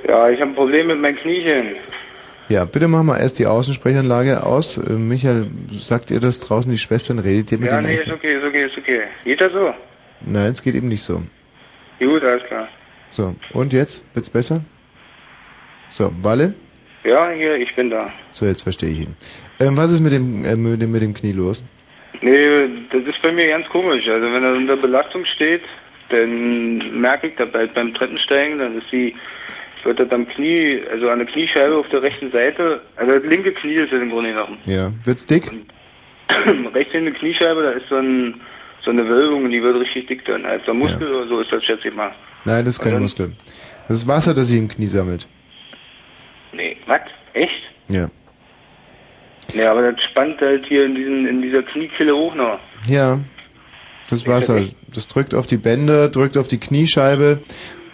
[0.07, 1.75] Ja, ich habe ein Problem mit meinen Kniechen.
[2.49, 4.77] Ja, bitte mach mal erst die Außensprechanlage aus.
[4.77, 8.09] Äh, Michael, sagt ihr das draußen, die Schwestern, redet ihr mit Ja, den nee, echten?
[8.11, 9.01] ist okay, ist okay, ist okay.
[9.23, 9.73] Geht das so?
[10.21, 11.21] Nein, es geht eben nicht so.
[11.99, 12.67] Gut, alles klar.
[13.11, 14.05] So, und jetzt?
[14.13, 14.61] Wird's besser?
[15.89, 16.53] So, Walle?
[17.03, 18.11] Ja, hier, ich bin da.
[18.31, 19.15] So, jetzt verstehe ich ihn.
[19.59, 21.63] Ähm, was ist mit dem, äh, mit dem, mit dem Knie los?
[22.21, 24.07] Nee, das ist bei mir ganz komisch.
[24.07, 25.61] Also wenn er unter Belastung steht,
[26.09, 29.15] dann merke ich das halt beim Treppensteigen, dann ist die,
[29.83, 33.51] wird das am Knie, also an der Kniescheibe auf der rechten Seite, also das linke
[33.53, 34.57] Knie ist es im Grunde genommen.
[34.65, 35.51] Ja, wird's dick?
[36.73, 38.39] Rechts in der Kniescheibe, da ist so, ein,
[38.85, 40.45] so eine Wölbung und die wird richtig dick dann.
[40.45, 42.11] Als der Muskel oder so ist das, schätze ich mal.
[42.45, 43.33] Nein, das ist kein dann- Muskel.
[43.87, 45.27] Das ist Wasser, das sich im Knie sammelt.
[47.33, 47.61] Echt?
[47.89, 48.09] Ja.
[49.53, 52.59] Nee, aber das spannt halt hier in, diesen, in dieser Kniekille hoch noch.
[52.87, 53.19] Ja,
[54.09, 54.63] das Wasser.
[54.93, 57.41] Das drückt auf die Bänder, drückt auf die Kniescheibe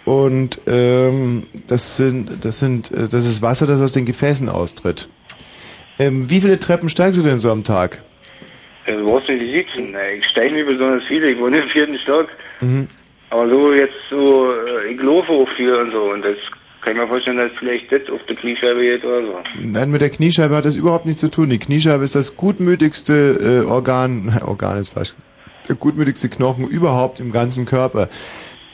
[0.04, 5.08] und ähm, das sind, das sind, äh, das ist Wasser, das aus den Gefäßen austritt.
[5.98, 8.02] Ähm, wie viele Treppen steigst du denn so am Tag?
[8.86, 9.94] Ja, du brauchst nicht sitzen.
[10.16, 12.28] Ich steige nicht besonders viele, ich wohne im vierten Stock.
[12.60, 12.88] Mhm.
[13.28, 14.52] Aber so jetzt so,
[14.90, 16.10] ich laufe auch viel und so.
[16.10, 16.36] Und das
[16.82, 19.38] kann ich mir vorstellen, dass vielleicht das auf die Kniescheibe geht oder so.
[19.60, 21.50] Nein, mit der Kniescheibe hat das überhaupt nichts zu tun.
[21.50, 25.14] Die Kniescheibe ist das gutmütigste äh, Organ, nein, Organ ist falsch,
[25.68, 28.08] der gutmütigste Knochen überhaupt im ganzen Körper.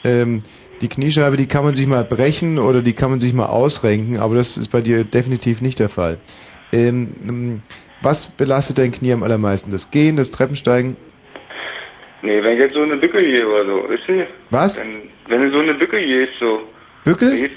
[0.03, 0.41] Ähm,
[0.81, 4.19] die Kniescheibe, die kann man sich mal brechen oder die kann man sich mal ausrenken,
[4.19, 6.17] aber das ist bei dir definitiv nicht der Fall.
[6.71, 7.61] Ähm, ähm,
[8.01, 9.71] was belastet dein Knie am allermeisten?
[9.71, 10.95] Das Gehen, das Treppensteigen?
[12.21, 14.27] Nee, wenn ich jetzt so eine Bücke gehe oder so, weißt du?
[14.51, 14.79] Was?
[14.79, 16.61] Wenn, wenn du so eine Bücke gehst, so.
[17.03, 17.31] Bückel?
[17.31, 17.55] Gehst,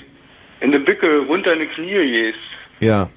[0.60, 2.38] in eine Bücke runter in die Knie gehst.
[2.80, 3.08] Ja.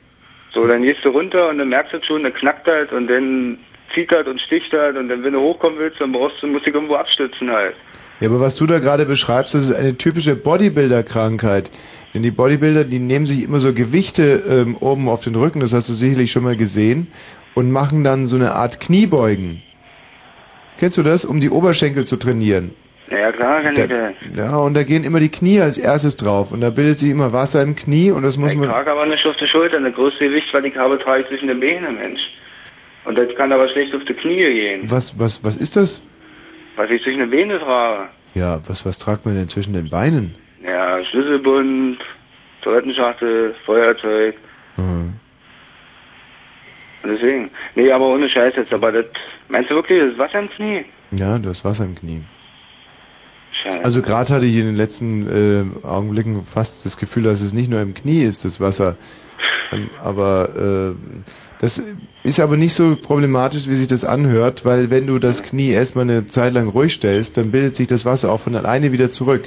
[0.54, 3.58] So, dann gehst du runter und dann merkst du schon, dann knackt halt und dann
[3.94, 6.66] zieht halt und sticht halt und dann, wenn du hochkommen willst, dann brauchst du, musst
[6.66, 7.76] du dich irgendwo abstützen halt.
[8.20, 11.72] Ja, aber was du da gerade beschreibst, das ist eine typische Bodybuilder-Krankheit.
[12.14, 15.74] Denn die Bodybuilder, die nehmen sich immer so Gewichte ähm, oben auf den Rücken, das
[15.74, 17.08] hast du sicherlich schon mal gesehen,
[17.56, 19.62] und machen dann so eine Art Kniebeugen.
[20.80, 21.26] Kennst du das?
[21.26, 22.72] Um die Oberschenkel zu trainieren.
[23.14, 24.12] Ja, klar, kann ich ja.
[24.36, 26.52] Ja, und da gehen immer die Knie als erstes drauf.
[26.52, 28.70] Und da bildet sich immer Wasser im Knie und das muss Ich man...
[28.70, 29.84] trage aber nicht auf die Schultern.
[29.84, 32.22] Das größte Gewicht, was ich habe, trage ich zwischen den Beinen, Mensch.
[33.06, 34.90] Und das kann aber schlecht auf die Knie gehen.
[34.90, 36.02] Was, was, was ist das?
[36.76, 38.10] Was ich zwischen den Beinen trage.
[38.34, 40.34] Ja, was, was tragt man denn zwischen den Beinen?
[40.64, 42.00] Ja, Schlüsselbund,
[42.64, 44.36] Toilettenschachtel, Feuerzeug.
[44.78, 45.14] Mhm.
[47.04, 47.52] Und deswegen.
[47.76, 48.74] Nee, aber ohne Scheiß jetzt.
[48.74, 49.06] Aber das,
[49.50, 50.86] meinst du wirklich, das ist Wasser im Knie?
[51.12, 52.24] Ja, du hast Wasser im Knie.
[53.64, 53.84] Scheiße.
[53.84, 55.28] Also gerade hatte ich in den letzten
[55.84, 58.98] äh, Augenblicken fast das Gefühl, dass es nicht nur im Knie ist, das Wasser.
[59.72, 61.16] Ähm, aber äh,
[61.60, 61.82] das
[62.24, 66.04] ist aber nicht so problematisch, wie sich das anhört, weil wenn du das Knie erstmal
[66.04, 69.44] eine Zeit lang ruhig stellst, dann bildet sich das Wasser auch von alleine wieder zurück.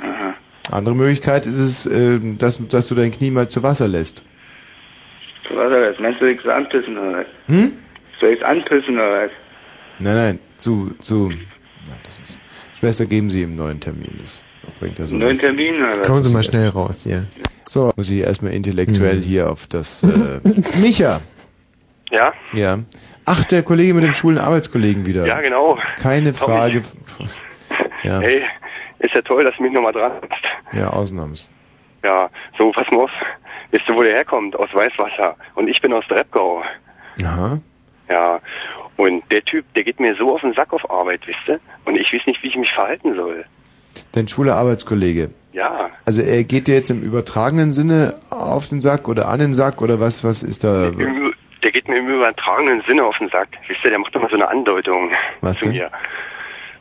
[0.00, 0.34] Aha.
[0.70, 4.22] Andere Möglichkeit ist es, äh, dass, dass du dein Knie mal zu Wasser lässt.
[5.48, 5.98] So was das?
[5.98, 7.26] Meinst du, ich soll anpissen oder was?
[7.48, 7.72] Hm?
[8.20, 9.30] Soll ich anpissen oder was?
[9.98, 11.32] Nein, nein, zu, zu.
[12.82, 14.10] Schwester, geben Sie ihm einen neuen Termin.
[14.22, 14.42] Das
[14.80, 15.38] bringt ja so Neuen.
[15.38, 16.02] Termin oder?
[16.02, 17.28] Kommen Sie mal schnell raus hier.
[17.64, 19.22] So, muss ich erstmal intellektuell Hm.
[19.22, 20.02] hier auf das.
[20.02, 20.40] Äh,
[20.82, 21.20] Micha!
[22.10, 22.32] Ja?
[22.52, 22.78] Ja.
[23.24, 25.24] Ach, der Kollege mit dem schwulen Arbeitskollegen wieder.
[25.26, 25.78] Ja, genau.
[26.00, 26.52] Keine Tommy.
[26.52, 26.82] Frage.
[28.02, 28.42] Ja, Hey,
[28.98, 30.76] ist ja toll, dass du mich nochmal dran hast.
[30.76, 31.48] ja, Ausnahms.
[32.04, 32.28] Ja,
[32.58, 33.10] so, pass mal auf.
[33.70, 34.56] Wisst ihr, wo der herkommt?
[34.56, 35.36] Aus Weißwasser.
[35.54, 36.64] Und ich bin aus Dreppgau.
[37.24, 37.60] Aha.
[38.10, 38.40] Ja.
[38.96, 41.60] Und der Typ, der geht mir so auf den Sack auf Arbeit, wisst ihr?
[41.84, 43.44] Und ich weiß nicht, wie ich mich verhalten soll.
[44.12, 45.30] Dein schwuler Arbeitskollege.
[45.52, 45.90] Ja.
[46.06, 49.82] Also er geht dir jetzt im übertragenen Sinne auf den Sack oder an den Sack
[49.82, 50.88] oder was, was ist da?
[50.88, 53.48] Im, der geht mir im übertragenen Sinne auf den Sack.
[53.68, 55.74] Wisst ihr, der macht immer so eine Andeutung Was zu denn?
[55.74, 55.90] mir.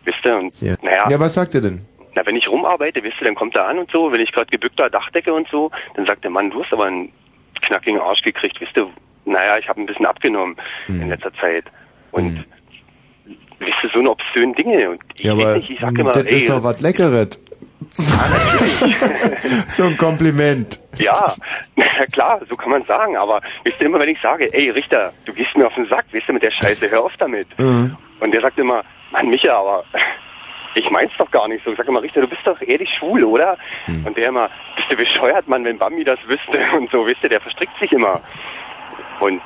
[0.06, 0.38] Wisst ihr?
[0.38, 0.76] Und, Ja.
[0.82, 1.82] naja, ja, was sagt er denn?
[2.16, 4.12] na, wenn ich rumarbeite, wisst ihr, dann kommt er an und so.
[4.12, 7.12] Wenn ich gerade gebückter Dachdecke und so, dann sagt der Mann, du hast aber einen
[7.62, 8.60] knackigen Arsch gekriegt.
[8.60, 8.88] Wisst ihr,
[9.26, 10.58] naja, ich habe ein bisschen abgenommen
[10.88, 11.02] Hm.
[11.04, 11.66] in letzter Zeit.
[12.12, 12.46] Und
[13.60, 14.92] wisst ihr, so eine obszönen Dinge.
[14.92, 17.44] Und ich ja, aber nicht, ich sag mm, immer, das ey, ist doch was Leckeres.
[19.68, 20.80] so ein Kompliment.
[20.98, 21.34] Ja,
[21.76, 25.12] na klar, so kann man sagen, aber wisst ihr immer, wenn ich sage, ey Richter,
[25.26, 27.48] du gehst mir auf den Sack, wisst ihr mit der Scheiße, hör auf damit.
[27.60, 27.98] Mhm.
[28.20, 29.84] Und der sagt immer, Mann Micha, aber
[30.76, 31.72] ich mein's doch gar nicht so.
[31.72, 33.58] Ich sag immer, Richter, du bist doch ehrlich schwul, oder?
[33.88, 34.06] Mhm.
[34.06, 37.30] Und der immer, bist du bescheuert, Mann, wenn Bambi das wüsste und so, wisst ihr,
[37.30, 38.22] der verstrickt sich immer.
[39.20, 39.42] Und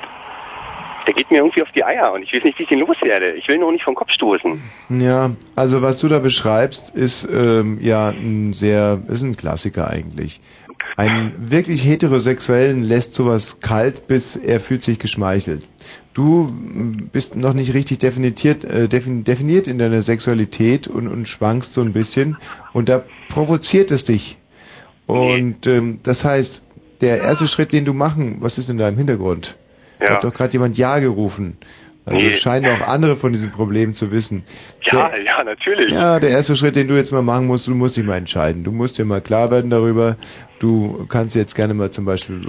[1.06, 3.32] der geht mir irgendwie auf die Eier und ich weiß nicht, wie ich den loswerde.
[3.32, 4.60] Ich will ihn auch nicht vom Kopf stoßen.
[4.88, 10.40] Ja, also was du da beschreibst, ist ähm, ja ein sehr, ist ein Klassiker eigentlich.
[10.96, 15.68] Einen wirklich heterosexuellen lässt sowas kalt, bis er fühlt sich geschmeichelt.
[16.14, 16.50] Du
[17.12, 21.82] bist noch nicht richtig definiert, äh, defin, definiert in deiner Sexualität und, und schwankst so
[21.82, 22.38] ein bisschen
[22.72, 24.38] und da provoziert es dich.
[25.06, 26.64] Und ähm, das heißt,
[27.02, 29.56] der erste Schritt, den du machen, was ist da im Hintergrund?
[30.00, 30.10] Ja.
[30.16, 31.56] Hat doch gerade jemand Ja gerufen.
[32.04, 32.34] Also Nee.
[32.34, 34.44] scheinen auch andere von diesem Problem zu wissen.
[34.92, 35.90] Ja, ja, natürlich.
[35.92, 38.62] Ja, der erste Schritt, den du jetzt mal machen musst, du musst dich mal entscheiden.
[38.62, 40.16] Du musst dir mal klar werden darüber.
[40.60, 42.42] Du kannst jetzt gerne mal zum Beispiel,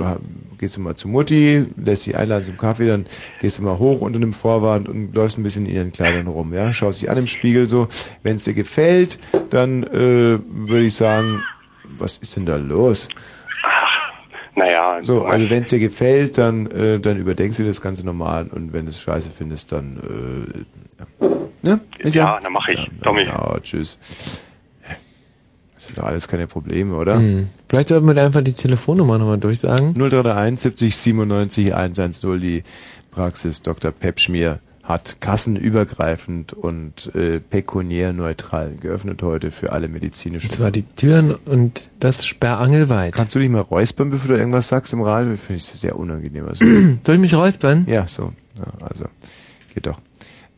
[0.59, 3.07] gehst du mal zu Mutti, lässt dich einladen zum Kaffee, dann
[3.41, 6.53] gehst du mal hoch unter dem Vorwand und läufst ein bisschen in ihren Kleidern rum,
[6.53, 6.71] ja.
[6.71, 7.87] Schaust dich an im Spiegel so.
[8.21, 9.17] Wenn es dir gefällt,
[9.49, 11.41] dann äh, würde ich sagen,
[11.97, 13.09] was ist denn da los?
[14.57, 18.47] Naja, So, also wenn es dir gefällt, dann, äh, dann überdenkst du das Ganze normal
[18.51, 20.65] und wenn du es scheiße findest, dann
[21.21, 21.37] äh, ja.
[21.61, 21.79] Ne?
[22.03, 22.91] Ja, dann mache ich.
[23.03, 23.25] Tommy.
[23.25, 23.99] Ja, tschüss.
[25.75, 27.17] Das sind doch alles keine Probleme, oder?
[27.17, 27.49] Hm.
[27.69, 29.93] Vielleicht sollten wir einfach die Telefonnummer nochmal durchsagen.
[29.93, 32.63] 0331 70 97 110, die
[33.11, 33.91] Praxis Dr.
[33.91, 40.47] Pepschmier hat kassenübergreifend und äh, pekuniär neutral geöffnet heute für alle medizinischen.
[40.47, 43.13] Und zwar die Türen und das sperrangelweit.
[43.13, 45.35] Kannst du dich mal räuspern, bevor du irgendwas sagst im Radio?
[45.35, 46.47] Finde ich sehr unangenehm.
[46.47, 46.63] Also,
[47.03, 47.85] Soll ich mich räuspern?
[47.89, 48.31] Ja, so.
[48.57, 49.05] Ja, also,
[49.73, 49.99] geht doch.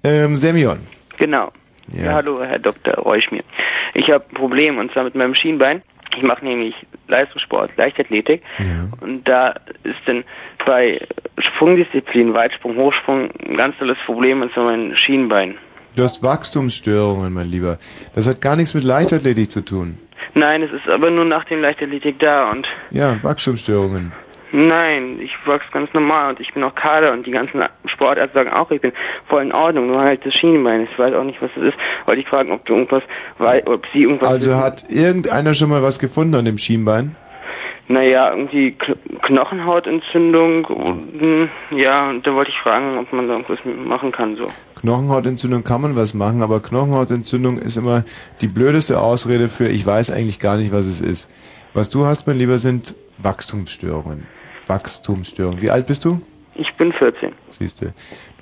[0.04, 0.78] Ähm, Semyon.
[1.18, 1.52] Genau.
[1.92, 2.04] Ja.
[2.04, 2.14] Ja.
[2.14, 2.94] hallo, Herr Dr.
[2.94, 3.44] Reuschmier.
[3.96, 5.82] Ich habe ein Problem und zwar mit meinem Schienbein.
[6.20, 6.76] Ich mache nämlich
[7.08, 8.44] Leistungssport, Leichtathletik.
[9.00, 10.26] Und da ist dann
[10.66, 11.00] bei
[11.40, 15.56] Sprungdisziplin, Weitsprung, Hochsprung ein ganz tolles Problem und zwar mein Schienbein.
[15.96, 17.78] Du hast Wachstumsstörungen, mein Lieber.
[18.16, 19.98] Das hat gar nichts mit Leichtathletik zu tun.
[20.34, 24.12] Nein, es ist aber nur nach dem Leichtathletik da und Ja, Wachstumsstörungen.
[24.52, 28.52] Nein, ich wachse ganz normal und ich bin auch Kader und die ganzen Sportärzte sagen
[28.52, 28.92] auch, ich bin
[29.28, 30.88] voll in Ordnung, nur halt das Schienbein.
[30.92, 31.78] Ich weiß auch nicht, was das ist.
[32.06, 33.04] Wollte ich fragen, ob du irgendwas,
[33.38, 34.62] wei- ob sie irgendwas Also wissen.
[34.62, 37.16] hat irgendeiner schon mal was gefunden an dem Schienbein?
[37.92, 43.34] Naja, irgendwie Kn Knochenhautentzündung und, hm, ja, und da wollte ich fragen, ob man da
[43.34, 44.46] irgendwas machen kann, so.
[44.82, 48.04] Knochenhautentzündung kann man was machen, aber Knochenhautentzündung ist immer
[48.42, 51.30] die blödeste Ausrede für ich weiß eigentlich gar nicht, was es ist.
[51.74, 54.28] Was du hast, mein Lieber, sind Wachstumsstörungen.
[54.70, 55.62] Wachstumsstörungen.
[55.62, 56.22] Wie alt bist du?
[56.56, 57.32] Ich bin 14.
[57.50, 57.86] Siehst du.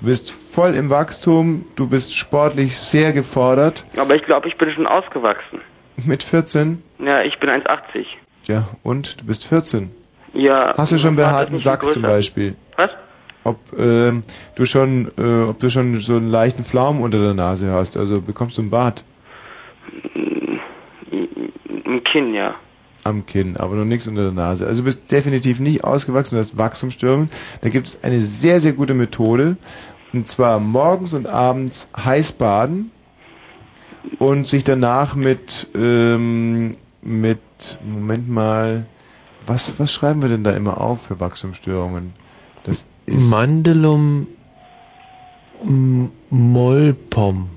[0.00, 3.86] Du bist voll im Wachstum, du bist sportlich sehr gefordert.
[3.96, 5.60] Aber ich glaube, ich bin schon ausgewachsen.
[6.04, 6.82] Mit 14?
[6.98, 8.06] Ja, ich bin 1,80.
[8.46, 9.20] Ja, und?
[9.20, 9.90] Du bist 14.
[10.32, 10.74] Ja.
[10.76, 12.14] Hast du schon behaarten Sack viel zum größer.
[12.16, 12.56] Beispiel?
[12.76, 12.90] Was?
[13.44, 14.24] Ob ähm,
[14.56, 17.96] du schon, äh, ob du schon so einen leichten Pflaumen unter der Nase hast?
[17.96, 19.04] Also bekommst du einen Bart
[21.88, 22.54] Ein Kinn, ja.
[23.04, 24.66] Am Kinn, aber noch nichts unter der Nase.
[24.66, 27.30] Also du bist definitiv nicht ausgewachsen, du hast Wachstumsstörungen.
[27.60, 29.56] Da gibt es eine sehr, sehr gute Methode.
[30.12, 32.90] Und zwar morgens und abends heiß baden
[34.18, 37.40] und sich danach mit, ähm, mit,
[37.84, 38.86] Moment mal,
[39.46, 42.12] was, was schreiben wir denn da immer auf für Wachstumsstörungen?
[42.64, 44.26] Das ist Mandelum
[46.30, 47.50] Molpom.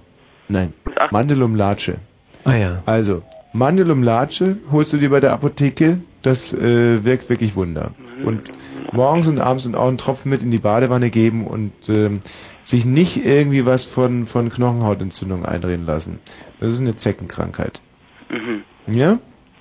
[0.48, 0.74] Nein,
[1.12, 1.98] Mandelum Latsche.
[2.44, 2.84] Ah ja.
[2.86, 3.22] Also,
[3.54, 7.92] Mandelum Latsche holst du dir bei der Apotheke, das äh, wirkt wirklich Wunder.
[8.24, 8.52] Und
[8.92, 12.22] morgens und abends und auch einen Tropfen mit in die Badewanne geben und ähm,
[12.62, 16.20] sich nicht irgendwie was von, von Knochenhautentzündung einreden lassen.
[16.60, 17.82] Das ist eine Zeckenkrankheit.
[18.30, 18.64] Mhm.
[18.88, 19.18] Ja?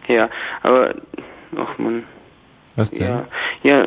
[0.09, 0.29] Ja,
[0.63, 0.95] aber,
[1.57, 2.05] ach man.
[2.77, 3.07] Was denn?
[3.07, 3.27] Ja,
[3.63, 3.87] ja,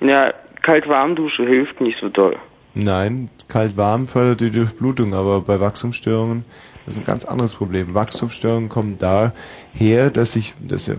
[0.00, 2.36] in der Kalt-Warm-Dusche hilft nicht so doll.
[2.74, 6.44] Nein, kalt-warm fördert die Durchblutung, aber bei Wachstumsstörungen,
[6.84, 7.94] das ist ein ganz anderes Problem.
[7.94, 10.90] Wachstumsstörungen kommen daher, dass sich, das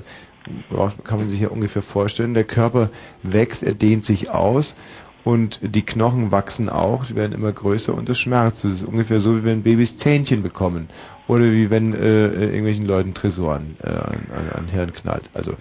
[0.69, 2.89] braucht- kann man sich ja ungefähr vorstellen, der Körper
[3.23, 4.75] wächst, er dehnt sich aus
[5.23, 8.65] und die Knochen wachsen auch, die werden immer größer und das schmerzt.
[8.65, 10.89] Das ist ungefähr so, wie wenn Babys Zähnchen bekommen
[11.27, 15.29] oder wie wenn äh, äh, irgendwelchen Leuten Tresoren äh, an, an, an Hirn knallt.
[15.33, 15.53] Also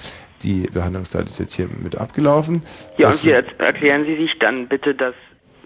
[0.43, 2.63] die Behandlungszeit ist jetzt hier mit abgelaufen.
[2.99, 5.15] Ja, und jetzt erklären Sie sich dann bitte, dass,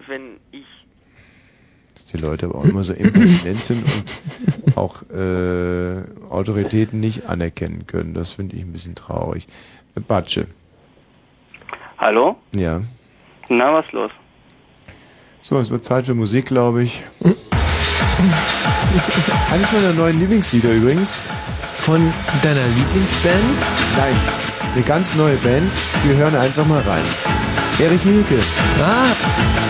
[0.07, 0.65] wenn ich
[2.07, 3.83] die Leute aber auch immer so impertinent sind
[4.65, 8.13] und auch äh, Autoritäten nicht anerkennen können.
[8.13, 9.47] Das finde ich ein bisschen traurig.
[10.07, 10.47] Batsche.
[11.97, 12.35] Hallo?
[12.55, 12.81] Ja.
[13.49, 14.09] Na, was los?
[15.41, 17.03] So, es wird Zeit für Musik, glaube ich.
[19.51, 21.27] Eines meiner neuen Lieblingslieder übrigens.
[21.75, 23.59] Von deiner Lieblingsband?
[23.95, 24.15] Nein,
[24.73, 25.71] eine ganz neue Band.
[26.05, 27.03] Wir hören einfach mal rein.
[27.79, 28.39] Erich Mielke.
[28.81, 29.66] Ah.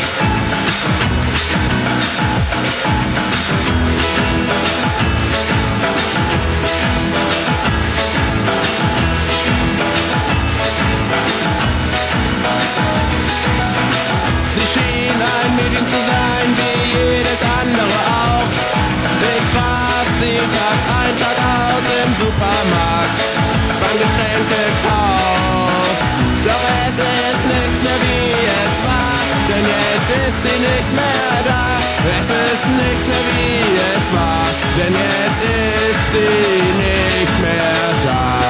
[17.62, 18.52] Andere auch.
[19.38, 23.20] Ich traf sie Tag ein, Tag aus im Supermarkt
[23.82, 25.58] beim Getränkekauf.
[26.45, 28.32] Doch es ist nichts mehr wie
[28.64, 29.20] es war,
[29.50, 31.66] denn jetzt ist sie nicht mehr da.
[32.20, 33.62] Es ist nichts mehr wie
[33.98, 38.48] es war, denn jetzt ist sie nicht mehr da.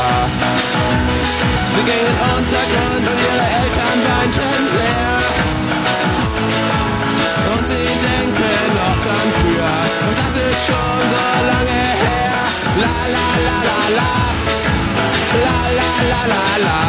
[1.88, 4.77] ging in Untergrund und ihre Eltern weinten
[10.66, 12.36] schon so lange her.
[12.84, 14.12] La la la la la,
[15.46, 16.80] la la la la la,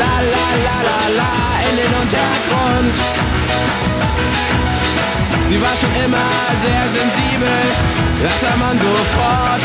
[0.00, 1.30] la la la la la
[1.68, 2.94] in den Untergrund.
[5.48, 7.58] Sie war schon immer sehr sensibel,
[8.22, 9.62] das sah man sofort.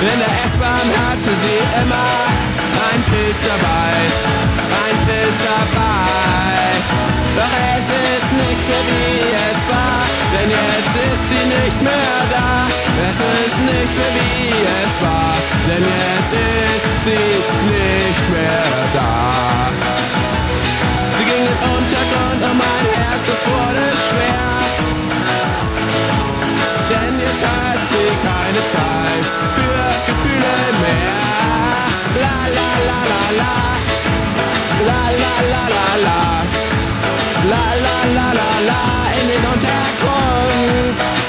[0.00, 2.10] In der S-Bahn hatte sie immer
[2.90, 3.94] ein Pilz dabei,
[4.84, 6.40] ein Pilz dabei.
[7.36, 12.68] Doch es ist nichts mehr wie es war, denn jetzt ist sie nicht mehr da.
[13.10, 14.50] Es ist nichts mehr wie
[14.84, 15.34] es war,
[15.68, 17.32] denn jetzt ist sie
[17.70, 19.99] nicht mehr da.
[22.54, 24.50] Mein Herz, es wurde schwer.
[26.90, 29.24] Denn jetzt hat sie keine Zeit
[29.56, 31.18] für Gefühle mehr.
[32.22, 33.54] La la la la la,
[34.88, 36.20] la la la la la,
[37.52, 38.82] la la la la la
[39.20, 41.19] in den Untergrund.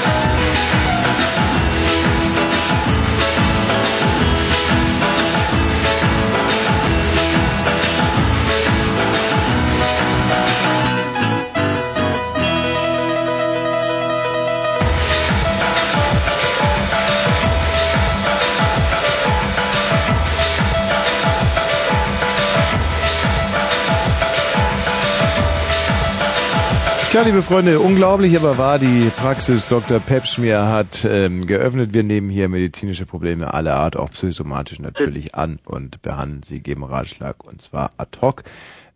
[27.12, 30.00] Tja, liebe Freunde, unglaublich, aber wahr, die Praxis Dr.
[30.00, 31.92] Pepschmier hat ähm, geöffnet.
[31.92, 36.84] Wir nehmen hier medizinische Probleme aller Art, auch psychosomatisch natürlich an und behandeln sie, geben
[36.84, 38.44] Ratschlag und zwar ad hoc,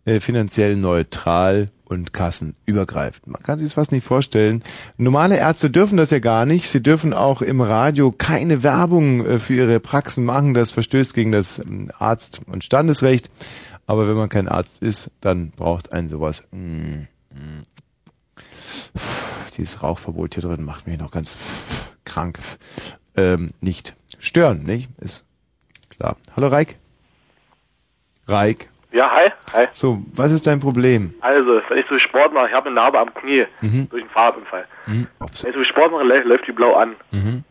[0.06, 3.26] äh, finanziell neutral und kassenübergreifend.
[3.26, 4.62] Man kann sich das fast nicht vorstellen.
[4.96, 6.70] Normale Ärzte dürfen das ja gar nicht.
[6.70, 10.54] Sie dürfen auch im Radio keine Werbung äh, für ihre Praxen machen.
[10.54, 13.30] Das verstößt gegen das ähm, Arzt- und Standesrecht.
[13.86, 16.44] Aber wenn man kein Arzt ist, dann braucht einen sowas.
[16.50, 17.02] Mm,
[17.34, 17.75] mm.
[19.56, 21.36] Dieses Rauchverbot hier drin macht mich noch ganz
[22.04, 22.38] krank.
[23.16, 24.90] Ähm, nicht stören, nicht?
[25.00, 25.24] Ist
[25.90, 26.16] klar.
[26.36, 26.76] Hallo Reik.
[28.28, 28.68] Reik.
[28.92, 29.30] Ja, hi.
[29.52, 29.66] Hi.
[29.72, 31.14] So, was ist dein Problem?
[31.20, 33.88] Also, wenn ich so Sport mache, ich habe eine Narbe am Knie Mhm.
[33.90, 34.66] durch einen Fahrradunfall.
[34.86, 35.06] Mhm.
[35.18, 36.96] Wenn ich so Sport mache, lä- läuft die blau an.
[37.10, 37.44] Mhm.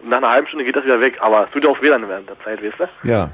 [0.00, 2.08] Und nach einer halben Stunde geht das wieder weg, aber es tut auch weh dann
[2.08, 3.08] während der Zeit, weißt du?
[3.08, 3.30] Ja.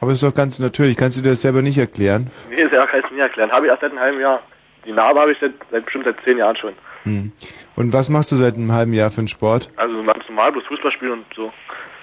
[0.00, 0.96] Aber es ist doch ganz natürlich.
[0.96, 2.28] Kannst du dir das selber nicht erklären?
[2.50, 3.52] Nee, ja kann ich nie erklären.
[3.52, 4.40] Habe ich erst seit einem halben Jahr.
[4.84, 6.72] Die Narbe habe ich seit, seit bestimmt seit zehn Jahren schon.
[7.04, 7.32] Hm.
[7.76, 9.70] Und was machst du seit einem halben Jahr für einen Sport?
[9.76, 11.52] Also ganz normal, bloß Fußball spielen und so.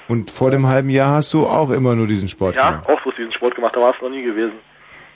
[0.07, 2.89] Und vor dem halben Jahr hast du auch immer nur diesen Sport ja, gemacht.
[2.89, 4.53] auch bloß diesen Sport gemacht, da war es noch nie gewesen.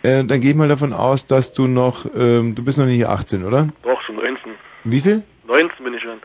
[0.03, 3.05] Äh, dann geh ich mal davon aus, dass du noch, ähm, du bist noch nicht
[3.07, 3.69] 18, oder?
[3.83, 4.51] Doch, schon 19.
[4.83, 5.23] Wie viel?
[5.47, 6.19] 19 bin ich schon.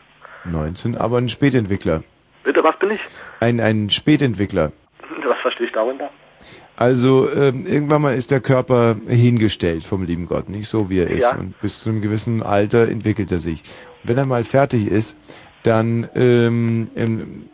[0.45, 2.03] 19, aber ein Spätentwickler.
[2.43, 3.01] Bitte, was bin ich?
[3.39, 4.71] Ein, ein Spätentwickler.
[5.25, 6.09] Was verstehe ich darunter?
[6.79, 11.09] Also ähm, irgendwann mal ist der Körper hingestellt vom lieben Gott, nicht so wie er
[11.09, 11.23] ist.
[11.23, 11.35] Ja.
[11.35, 13.63] Und bis zu einem gewissen Alter entwickelt er sich.
[14.01, 15.17] Und wenn er mal fertig ist,
[15.63, 17.49] dann ähm, in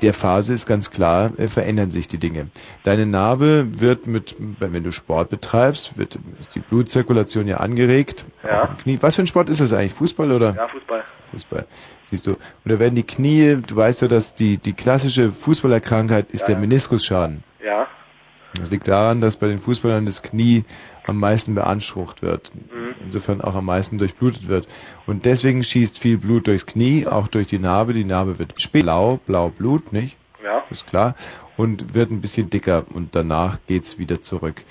[0.00, 2.46] der Phase ist ganz klar, äh, verändern sich die Dinge.
[2.82, 8.24] Deine Narbe wird mit, wenn du Sport betreibst, wird ist die Blutzirkulation ja angeregt.
[8.42, 8.74] Ja.
[8.82, 8.96] Knie.
[9.02, 9.92] Was für ein Sport ist das eigentlich?
[9.92, 10.54] Fußball oder?
[10.56, 11.04] Ja, Fußball.
[11.30, 11.66] Fußball.
[12.04, 12.30] Siehst du.
[12.30, 16.56] Und da werden die Knie, du weißt ja, dass die, die klassische Fußballerkrankheit ist der
[16.56, 17.44] Meniskusschaden.
[17.62, 17.86] Ja.
[18.54, 20.64] Das liegt daran, dass bei den Fußballern das Knie
[21.06, 22.52] am meisten beansprucht wird.
[22.54, 22.94] Mhm.
[23.04, 24.68] Insofern auch am meisten durchblutet wird.
[25.06, 27.94] Und deswegen schießt viel Blut durchs Knie, auch durch die Narbe.
[27.94, 30.16] Die Narbe wird spät blau, blau Blut, nicht?
[30.44, 30.62] Ja.
[30.70, 31.14] Ist klar.
[31.56, 34.64] Und wird ein bisschen dicker und danach geht's wieder zurück.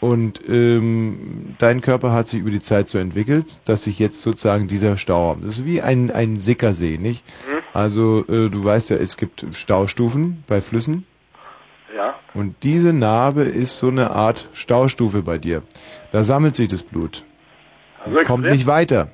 [0.00, 4.68] Und ähm, dein Körper hat sich über die Zeit so entwickelt, dass sich jetzt sozusagen
[4.68, 7.24] dieser Stauraum, das ist wie ein, ein Sickersee, nicht?
[7.50, 7.58] Mhm.
[7.72, 11.04] Also äh, du weißt ja, es gibt Staustufen bei Flüssen.
[11.98, 12.14] Ja.
[12.32, 15.64] Und diese Narbe ist so eine Art Staustufe bei dir.
[16.12, 17.24] Da sammelt sich das Blut.
[18.04, 18.52] Also kommt extrem?
[18.52, 19.08] nicht weiter.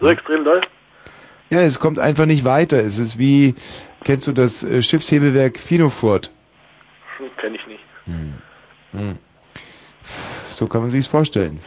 [0.00, 0.60] So extrem doll?
[1.50, 2.82] Ja, es kommt einfach nicht weiter.
[2.82, 3.54] Es ist wie,
[4.02, 6.32] kennst du das äh, Schiffshebewerk Finofurt?
[7.18, 7.84] Hm, kenn ich nicht.
[8.06, 9.14] Hm.
[10.48, 11.60] So kann man sich's vorstellen.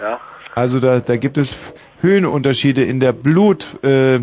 [0.00, 0.18] Ja.
[0.54, 1.54] Also da, da gibt es
[2.00, 3.84] Höhenunterschiede in der Blut.
[3.84, 4.20] Äh,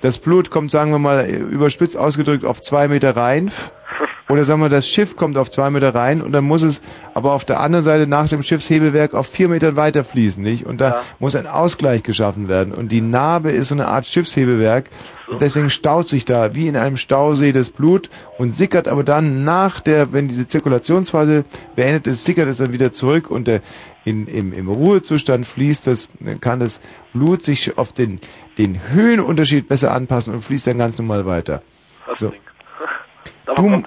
[0.00, 3.52] das Blut kommt, sagen wir mal, überspitzt ausgedrückt auf zwei Meter rein.
[4.32, 6.80] Oder sagen wir, das Schiff kommt auf zwei Meter rein und dann muss es
[7.12, 10.64] aber auf der anderen Seite nach dem Schiffshebewerk auf vier Metern weiter fließen, nicht?
[10.64, 12.72] Und da muss ein Ausgleich geschaffen werden.
[12.72, 14.88] Und die Narbe ist so eine Art Schiffshebewerk.
[15.28, 18.08] Und deswegen staut sich da wie in einem Stausee das Blut
[18.38, 21.44] und sickert aber dann nach der, wenn diese Zirkulationsphase
[21.76, 23.60] beendet ist, sickert es dann wieder zurück und der,
[24.06, 26.08] in, im, im Ruhezustand fließt das,
[26.40, 26.80] kann das
[27.12, 28.18] Blut sich auf den,
[28.56, 31.60] den Höhenunterschied besser anpassen und fließt dann ganz normal weiter.
[32.16, 32.32] So.
[33.56, 33.82] Du,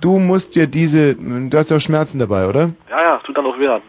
[0.00, 2.70] du musst dir diese, du hast ja auch Schmerzen dabei, oder?
[2.90, 3.80] Ja, ja, tut dann auch wieder.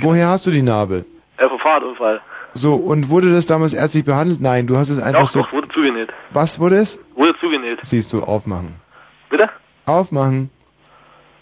[0.00, 1.04] Woher hast du die Narbe?
[1.36, 2.20] Äh, vom Fahrradunfall.
[2.54, 4.40] So, und wurde das damals ärztlich behandelt?
[4.40, 5.42] Nein, du hast es einfach Doch, so...
[5.42, 6.10] doch, wurde zugenäht.
[6.30, 7.00] Was wurde es?
[7.16, 7.78] Wurde zugenäht.
[7.82, 8.76] Siehst du, aufmachen.
[9.28, 9.50] Bitte?
[9.86, 10.50] Aufmachen.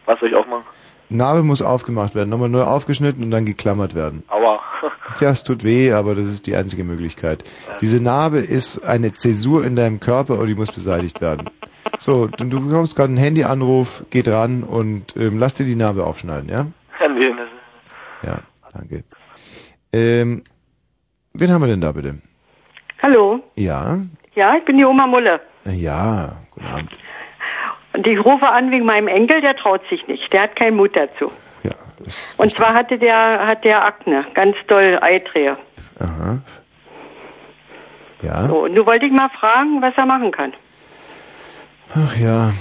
[0.07, 0.65] Was soll ich aufmachen?
[1.11, 4.23] Narbe muss aufgemacht werden, nochmal neu aufgeschnitten und dann geklammert werden.
[4.29, 4.61] Aua.
[5.19, 7.45] Tja, es tut weh, aber das ist die einzige Möglichkeit.
[7.83, 11.51] Diese Narbe ist eine Zäsur in deinem Körper und die muss beseitigt werden.
[11.99, 16.05] So, du, du bekommst gerade einen Handyanruf, geh dran und ähm, lass dir die Narbe
[16.05, 16.67] aufschneiden, ja?
[17.01, 17.09] Ja,
[18.23, 18.39] Ja,
[18.73, 19.05] danke.
[19.93, 20.43] Ähm,
[21.35, 22.19] wen haben wir denn da bitte?
[23.03, 23.41] Hallo.
[23.57, 23.99] Ja,
[24.35, 25.41] Ja, ich bin die Oma Mulle.
[25.67, 26.99] ja, guten Abend.
[27.95, 30.33] Und ich rufe an wegen meinem Enkel, der traut sich nicht.
[30.33, 31.31] Der hat keinen Mut dazu.
[32.37, 35.57] Und zwar hatte der, hat der Akne, ganz doll Eiträge.
[36.01, 36.39] Aha.
[38.23, 38.47] Ja.
[38.49, 40.53] So, und nun wollte ich mal fragen, was er machen kann.
[41.95, 42.53] Ach ja,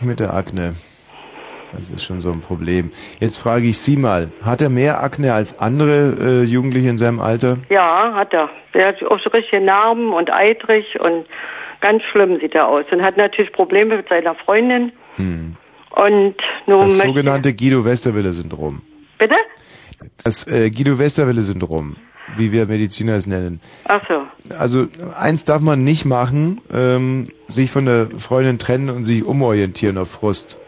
[0.00, 0.74] mit der Akne.
[1.72, 2.90] Das ist schon so ein Problem.
[3.20, 7.20] Jetzt frage ich Sie mal, hat er mehr Akne als andere äh, Jugendliche in seinem
[7.20, 7.58] Alter?
[7.68, 8.48] Ja, hat er.
[8.72, 11.26] Der hat auch so richtige Narben und eitrig und
[11.80, 12.84] ganz schlimm sieht er aus.
[12.90, 14.92] Und hat natürlich Probleme mit seiner Freundin.
[15.16, 15.56] Hm.
[15.90, 16.36] Und
[16.66, 18.80] nun Das sogenannte Guido-Westerwelle-Syndrom.
[19.18, 19.36] Bitte?
[20.22, 21.96] Das äh, Guido-Westerwelle-Syndrom,
[22.36, 23.60] wie wir Mediziner es nennen.
[23.84, 24.23] Ach so.
[24.58, 24.86] Also
[25.18, 30.10] eins darf man nicht machen, ähm, sich von der Freundin trennen und sich umorientieren auf
[30.10, 30.58] Frust.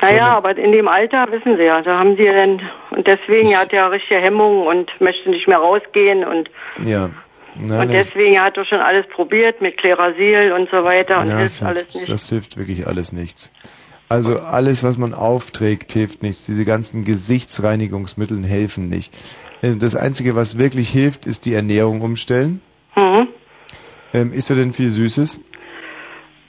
[0.00, 3.72] Naja, aber in dem Alter wissen Sie ja, da haben Sie dann, und deswegen hat
[3.72, 6.48] er richtige Hemmungen und möchte nicht mehr rausgehen und,
[6.84, 7.10] Ja.
[7.60, 11.38] Nein, und deswegen hat er schon alles probiert mit Klerasil und so weiter und ja,
[11.38, 12.08] hilft das, alles hilft, nicht.
[12.08, 13.50] das hilft wirklich alles nichts.
[14.08, 16.46] Also alles, was man aufträgt, hilft nichts.
[16.46, 19.12] Diese ganzen Gesichtsreinigungsmittel helfen nicht.
[19.62, 22.60] Äh, Das Einzige, was wirklich hilft, ist die Ernährung umstellen.
[22.96, 23.28] Mhm.
[24.14, 25.40] Ähm, isst er denn viel Süßes?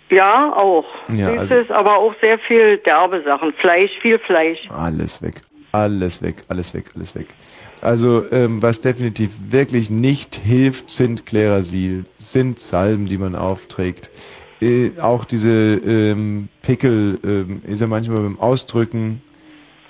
[0.10, 0.86] Ja, auch.
[1.10, 3.54] Ja, also- Süßes, aber auch sehr viel derbe Sachen.
[3.54, 4.60] Fleisch, viel Fleisch.
[4.70, 5.42] Alles weg.
[5.72, 7.28] Alles weg, alles weg, alles weg.
[7.82, 14.10] Also, ähm, was definitiv wirklich nicht hilft, sind Klerasil, sind Salben, die man aufträgt.
[14.62, 19.22] Äh, auch diese ähm, Pickel ähm, ist ja manchmal beim Ausdrücken.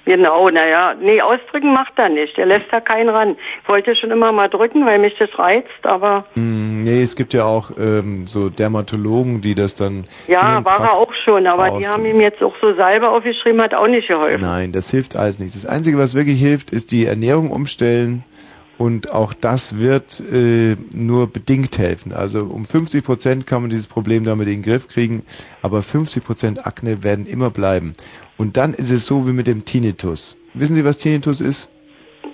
[0.10, 2.36] Genau, naja, nee, ausdrücken macht er nicht.
[2.39, 3.36] Er lässt da keinen ran.
[3.62, 7.32] Ich wollte schon immer mal drücken, weil mich das reizt, aber Mm, nee, es gibt
[7.36, 10.05] ja auch ähm, so Dermatologen, die das dann.
[10.28, 11.93] ja, war er Prax- auch schon, aber die ausdrücken.
[11.93, 14.41] haben ihm jetzt auch so Salbe aufgeschrieben, hat auch nicht geholfen.
[14.41, 15.53] Nein, das hilft alles nicht.
[15.53, 18.24] Das Einzige, was wirklich hilft, ist die Ernährung umstellen.
[18.80, 22.14] Und auch das wird äh, nur bedingt helfen.
[22.14, 25.24] Also um 50 Prozent kann man dieses Problem damit in den Griff kriegen,
[25.62, 27.91] aber 50 Prozent Akne werden immer bleiben.
[28.39, 30.35] Und dann ist es so wie mit dem Tinnitus.
[30.55, 31.69] Wissen Sie, was Tinnitus ist?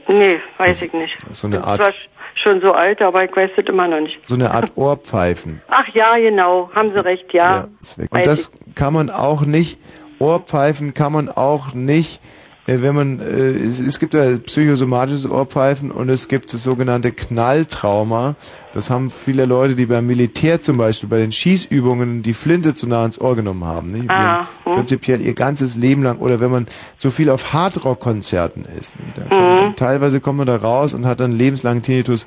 [0.07, 1.17] Nee, weiß ich nicht.
[1.31, 2.07] So eine Ich Art, war sch-
[2.43, 4.19] schon so alt, aber ich weiß das immer noch nicht.
[4.25, 5.61] so eine Art Ohrpfeifen.
[5.67, 7.67] Ach ja, genau, haben Sie recht, ja.
[7.81, 8.09] ist weg.
[8.11, 9.79] Und das kann man auch nicht,
[10.19, 12.21] Ohrpfeifen kann man auch nicht,
[12.67, 18.35] wenn man, äh, es, es gibt ja psychosomatisches Ohrpfeifen und es gibt das sogenannte Knalltrauma.
[18.73, 22.87] Das haben viele Leute, die beim Militär zum Beispiel bei den Schießübungen die Flinte zu
[22.87, 23.87] nah ans Ohr genommen haben.
[23.87, 24.09] Nicht?
[24.09, 26.65] Ah, Die haben Prinzipiell ihr ganzes Leben lang oder wenn man
[26.97, 28.95] zu viel auf Hardrock-Konzerten ist.
[29.29, 32.25] Man, teilweise kommt man da raus und hat dann lebenslangen Tinnitus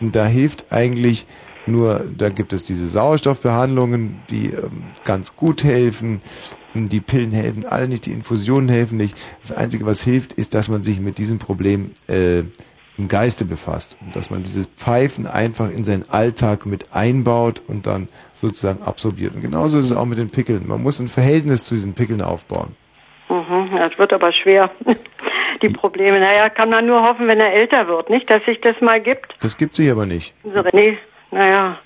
[0.00, 1.26] und da hilft eigentlich
[1.66, 6.22] nur, da gibt es diese Sauerstoffbehandlungen, die ähm, ganz gut helfen.
[6.74, 9.20] Die Pillen helfen alle nicht, die Infusionen helfen nicht.
[9.40, 12.42] Das Einzige, was hilft, ist, dass man sich mit diesem Problem äh,
[12.96, 13.96] im Geiste befasst.
[14.00, 19.34] Und dass man dieses Pfeifen einfach in seinen Alltag mit einbaut und dann sozusagen absorbiert.
[19.34, 20.68] Und genauso ist es auch mit den Pickeln.
[20.68, 22.76] Man muss ein Verhältnis zu diesen Pickeln aufbauen.
[23.28, 24.70] Mhm, das wird aber schwer.
[25.62, 28.80] Die Probleme, naja, kann man nur hoffen, wenn er älter wird, nicht, dass sich das
[28.80, 29.34] mal gibt.
[29.42, 30.34] Das gibt sich aber nicht.
[30.44, 30.96] So, nee,
[31.30, 31.78] naja.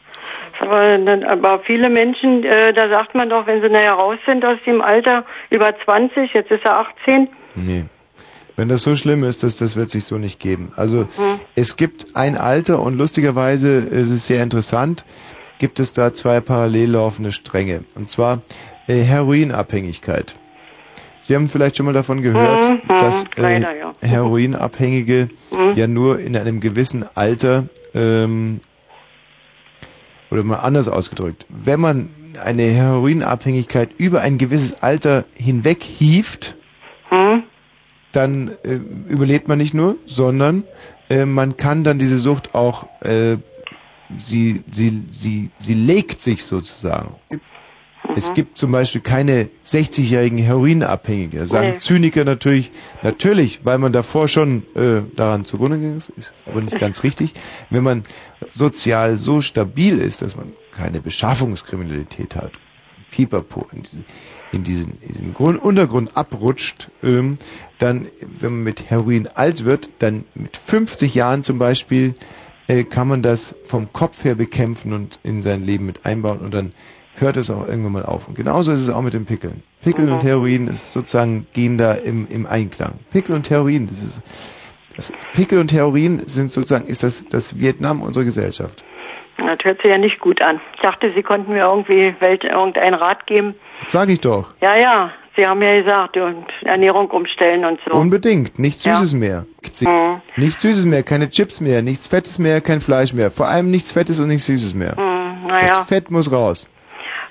[0.61, 4.81] Aber, viele Menschen, äh, da sagt man doch, wenn sie nachher raus sind aus dem
[4.81, 7.85] Alter, über 20, jetzt ist er 18, Nee.
[8.57, 10.71] Wenn das so schlimm ist, das, das wird sich so nicht geben.
[10.77, 11.41] Also Hm.
[11.57, 15.05] es gibt ein Alter und lustigerweise ist es sehr interessant,
[15.59, 17.85] gibt es da zwei parallel laufende Stränge.
[17.97, 18.43] Und zwar
[18.87, 20.37] äh, Heroinabhängigkeit.
[21.21, 23.61] Sie haben vielleicht schon mal davon gehört, Mhm, dass äh.
[24.03, 25.73] Heroinabhängige Mhm.
[25.75, 28.61] ja nur in einem gewissen Alter ähm,
[30.31, 32.11] oder mal anders ausgedrückt, wenn man
[32.43, 36.57] eine Heroinabhängigkeit über ein gewisses Alter hinweg hieft,
[37.11, 37.45] Hm?
[38.13, 38.75] dann äh,
[39.09, 40.65] überlebt man nicht nur, sondern
[41.11, 43.37] äh, man kann dann diese Sucht auch, äh,
[44.19, 47.17] sie, sie, sie, sie legt sich sozusagen.
[48.17, 51.39] Es gibt zum Beispiel keine 60-jährigen Heroinabhängige.
[51.39, 51.79] Das Sagen Nee.
[51.79, 52.71] Zyniker natürlich,
[53.03, 56.13] natürlich, weil man davor schon äh, daran zugrunde gegangen ist,
[56.47, 57.35] aber nicht ganz richtig.
[57.71, 58.05] Wenn man
[58.51, 62.53] sozial so stabil ist, dass man keine Beschaffungskriminalität hat,
[63.11, 64.05] Pipapo, in, diese,
[64.53, 67.37] in diesen, in diesen Grund, Untergrund abrutscht, ähm,
[67.79, 72.15] dann, wenn man mit Heroin alt wird, dann mit 50 Jahren zum Beispiel,
[72.67, 76.53] äh, kann man das vom Kopf her bekämpfen und in sein Leben mit einbauen und
[76.53, 76.73] dann
[77.17, 78.29] hört es auch irgendwann mal auf.
[78.29, 79.63] Und genauso ist es auch mit den Pickeln.
[79.83, 82.95] Pickeln und Heroin ist sozusagen, gehen da im, im Einklang.
[83.13, 84.23] Pickel und Heroin, das ist,
[84.97, 88.85] das Pickel und Heroin sind sozusagen, ist das, das Vietnam unserer Gesellschaft.
[89.37, 90.61] Das hört sich ja nicht gut an.
[90.77, 93.55] Ich dachte, Sie konnten mir irgendwie Welt, irgendeinen Rat geben.
[93.89, 94.55] Sag ich doch.
[94.63, 95.11] Ja, ja.
[95.37, 97.97] Sie haben ja gesagt, und Ernährung umstellen und so.
[97.99, 98.57] Unbedingt.
[98.61, 98.95] Nichts Ja.
[98.95, 99.47] Süßes mehr.
[99.85, 100.21] Mhm.
[100.37, 103.33] Nichts Süßes mehr, keine Chips mehr, nichts Fettes mehr, kein Fleisch mehr.
[103.33, 104.95] Vor allem nichts Fettes und nichts Süßes mehr.
[104.97, 106.71] Hm, naja, Das Fett muss raus.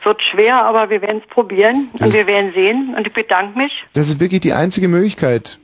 [0.05, 2.93] Wird schwer, aber wir werden es probieren Das- und wir werden sehen.
[2.97, 3.71] Und ich bedanke mich.
[3.93, 5.59] Das ist wirklich die einzige Möglichkeit.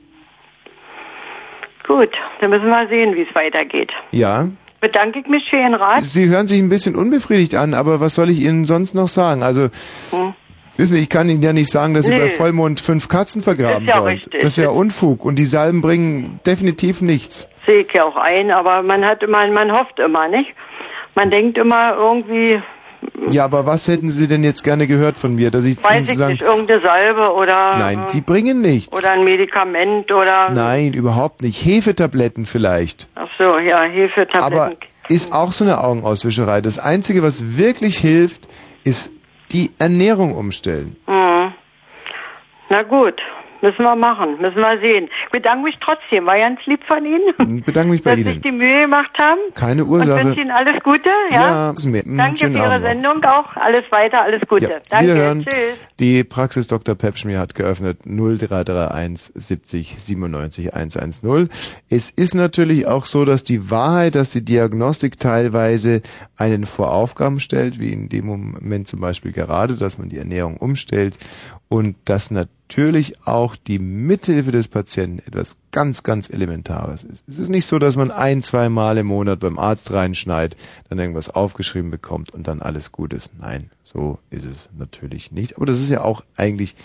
[1.86, 2.10] Gut,
[2.40, 3.90] dann müssen wir sehen, wie es weitergeht.
[4.12, 4.48] Ja.
[4.80, 6.04] Bedanke ich mich für Ihren Rat.
[6.04, 9.42] Sie hören sich ein bisschen unbefriedigt an, aber was soll ich Ihnen sonst noch sagen?
[9.42, 9.64] Also,
[10.10, 10.34] Hm.
[10.76, 12.20] wissen Sie, ich kann Ihnen ja nicht sagen, dass Sie Nee.
[12.20, 14.14] bei Vollmond fünf Katzen vergraben Ist ja sollen.
[14.16, 14.40] richtig.
[14.40, 17.50] Das wäre Unfug und die Salben bringen definitiv nichts.
[17.66, 20.54] Sehe ich ja auch ein, aber man hat immer, man hofft immer, nicht?
[21.16, 22.62] Man denkt immer irgendwie,
[23.30, 26.10] Ja, aber was hätten Sie denn jetzt gerne gehört von mir, dass ich Ihnen weiß
[26.10, 28.96] ich sagen, nicht, irgendeine Salbe oder nein, die bringen nichts.
[28.96, 31.64] oder ein Medikament oder Nein, überhaupt nicht.
[31.64, 33.08] Hefetabletten vielleicht.
[33.14, 34.76] ach so, ja, Aber Hefetabletten.
[35.08, 36.60] ist auch so eine Augenauswischerei.
[36.60, 38.48] Das Einzige, was wirklich hilft,
[38.84, 39.12] ist
[39.52, 40.96] die Ernährung umstellen.
[41.06, 41.52] Hm.
[42.68, 43.20] Na gut,
[43.62, 45.08] müssen wir machen, müssen wir sehen.
[45.26, 48.24] Ich bedanke mich trotzdem, war ganz lieb von Ihnen, Ich bedanke mich bei dass Sie
[48.24, 48.42] sich Ihnen.
[48.42, 49.38] die Mühe gemacht haben.
[49.54, 50.24] Keine Und Ursache.
[50.24, 51.40] wünsche Ihnen alles Gute, ja?
[51.40, 52.80] Ja, ist mir- Danke für Ihre Abend.
[52.80, 53.56] Sendung auch.
[53.56, 54.64] Alles weiter, alles Gute.
[54.70, 55.42] Ja, Danke, wiederhören.
[55.44, 55.54] tschüss.
[56.00, 56.94] Die Praxis Dr.
[56.94, 61.48] Pepschmier hat geöffnet 0331 70 97 110.
[61.88, 66.02] Es ist natürlich auch so, dass die Wahrheit, dass die Diagnostik teilweise
[66.36, 70.56] einen vor Aufgaben stellt, wie in dem Moment zum Beispiel gerade, dass man die Ernährung
[70.56, 71.18] umstellt
[71.68, 72.50] und dass natürlich
[73.24, 77.26] auch die Mithilfe des Patienten etwas ganz, ganz Elementares ist.
[77.28, 80.56] Es ist nicht so, dass man ein, zwei Mal im Monat beim Arzt reinschneit,
[80.88, 83.32] dann irgendwas aufgeschrieben bekommt und dann alles gut ist.
[83.40, 85.56] Nein, so ist es natürlich nicht.
[85.56, 86.76] Aber das ist ja auch eigentlich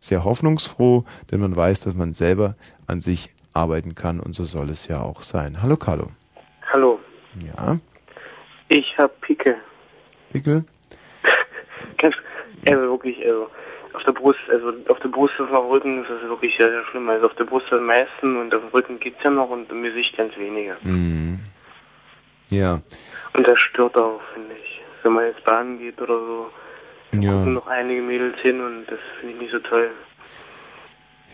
[0.00, 4.68] sehr hoffnungsfroh, denn man weiß, dass man selber an sich arbeiten kann und so soll
[4.68, 5.62] es ja auch sein.
[5.62, 6.10] Hallo Carlo.
[6.72, 6.98] Hallo,
[7.40, 7.78] Ja,
[8.68, 9.56] ich hab Pickel.
[10.32, 10.64] Pickel?
[12.66, 13.48] Also wirklich, also
[14.00, 16.70] auf der Brust, also auf der Brust und auf dem Rücken ist das wirklich sehr,
[16.70, 17.08] sehr schlimm.
[17.08, 19.82] Also auf der Brust am meisten und auf dem Rücken geht's ja noch und im
[19.82, 20.76] Gesicht ganz weniger.
[20.82, 21.40] Mhm.
[22.48, 22.80] Ja,
[23.34, 24.80] Und das stört auch, finde ich.
[25.02, 26.50] Wenn man jetzt Bahn geht oder so,
[27.12, 27.30] ja.
[27.32, 29.90] gucken noch einige Mädels hin und das finde ich nicht so toll.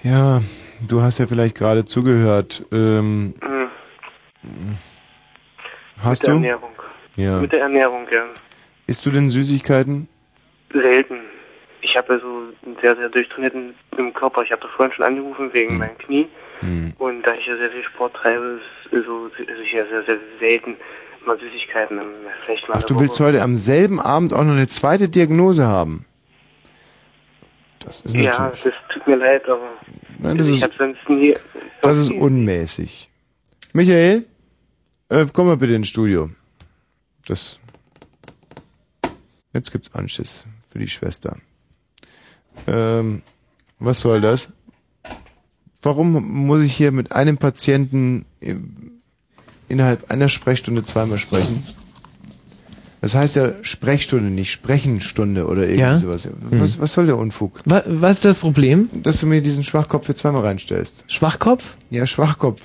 [0.02, 0.40] Ja,
[0.86, 2.64] du hast ja vielleicht gerade zugehört.
[2.72, 3.34] Ähm,
[4.43, 4.76] Mhm.
[6.02, 6.36] hast Mit der du?
[6.36, 6.70] Ernährung.
[7.16, 7.40] Ja.
[7.40, 8.24] Mit der Ernährung, ja.
[8.86, 10.09] Isst du denn Süßigkeiten?
[10.72, 11.20] Selten.
[11.88, 12.26] Ich habe also
[12.64, 13.74] einen sehr, sehr durchtrainierten
[14.14, 14.42] Körper.
[14.42, 15.78] Ich habe da vorhin schon angerufen wegen Hm.
[15.78, 16.26] meinem Knie.
[16.60, 16.92] Hm.
[16.98, 18.60] Und da ich ja sehr viel Sport treibe,
[18.90, 20.76] ist also, also ich ja sehr, sehr selten
[21.24, 22.00] mal Süßigkeiten.
[22.44, 23.04] Vielleicht mal Ach, du Woche.
[23.04, 26.04] willst heute am selben Abend auch noch eine zweite Diagnose haben?
[27.80, 28.62] Das ist Ja, natürlich.
[28.64, 29.68] das tut mir leid, aber
[30.18, 31.34] Nein, das ich ist, habe sonst nie...
[31.82, 33.08] das ist unmäßig.
[33.72, 34.24] Michael,
[35.08, 36.30] äh, komm mal bitte ins Studio.
[37.28, 37.60] Das.
[39.52, 41.36] Jetzt gibt's Anschiss für die Schwester.
[42.66, 43.22] Ähm,
[43.78, 44.50] was soll das?
[45.82, 46.12] Warum
[46.46, 48.24] muss ich hier mit einem Patienten
[49.68, 51.62] innerhalb einer Sprechstunde zweimal sprechen?
[53.02, 55.98] Das heißt ja Sprechstunde, nicht Sprechenstunde oder irgendwie Ja.
[55.98, 56.28] sowas.
[56.40, 57.60] Was, was soll der Unfug?
[57.66, 58.88] Was, was ist das Problem?
[59.02, 61.04] Dass du mir diesen Schwachkopf hier zweimal reinstellst.
[61.06, 61.76] Schwachkopf?
[61.90, 62.62] Ja, Schwachkopf.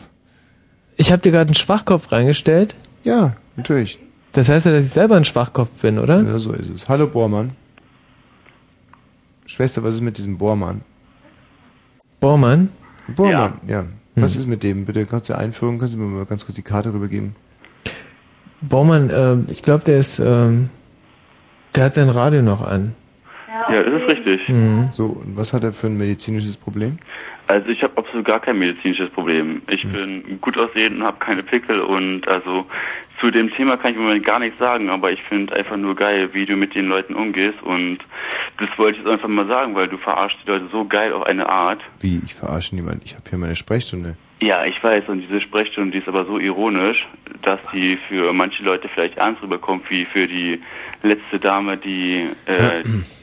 [0.97, 2.75] Ich habe dir gerade einen Schwachkopf reingestellt.
[3.03, 3.99] Ja, natürlich.
[4.31, 6.21] Das heißt ja, dass ich selber ein Schwachkopf bin, oder?
[6.23, 6.87] Ja, so ist es.
[6.89, 7.51] Hallo Bormann.
[9.51, 10.81] Schwester, was ist mit diesem Bormann?
[12.21, 12.69] Bormann?
[13.15, 13.85] Bormann, ja.
[14.15, 14.39] Was Hm.
[14.39, 14.85] ist mit dem?
[14.85, 17.35] Bitte kannst du Einführung, kannst du mir mal ganz kurz die Karte rübergeben?
[18.61, 20.69] Bormann, äh, ich glaube, der ist, ähm,
[21.75, 22.95] der hat sein Radio noch an.
[23.69, 24.49] Ja, das ist richtig.
[24.49, 24.89] Mhm.
[24.91, 26.97] So, und was hat er für ein medizinisches Problem?
[27.51, 29.61] Also ich habe absolut gar kein medizinisches Problem.
[29.69, 32.65] Ich bin gut aussehend und habe keine Pickel und also
[33.19, 35.93] zu dem Thema kann ich im Moment gar nichts sagen, aber ich finde einfach nur
[35.97, 37.97] geil, wie du mit den Leuten umgehst und
[38.57, 41.23] das wollte ich jetzt einfach mal sagen, weil du verarschst die Leute so geil auf
[41.23, 41.81] eine Art.
[41.99, 43.01] Wie, ich verarsche niemanden.
[43.03, 44.15] Ich habe hier meine Sprechstunde.
[44.39, 47.05] Ja, ich weiß und diese Sprechstunde, die ist aber so ironisch,
[47.41, 50.61] dass die für manche Leute vielleicht ernst rüberkommt, wie für die
[51.03, 52.81] letzte Dame, die äh,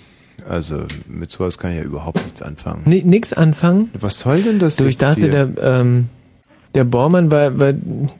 [0.48, 2.82] Also, mit sowas kann ich ja überhaupt nichts anfangen.
[2.86, 3.90] Ni nix anfangen?
[3.98, 5.46] Was soll denn das Du, ich dachte, hier?
[5.46, 6.08] der, ähm,
[6.74, 7.74] Der Bormann, weil, weil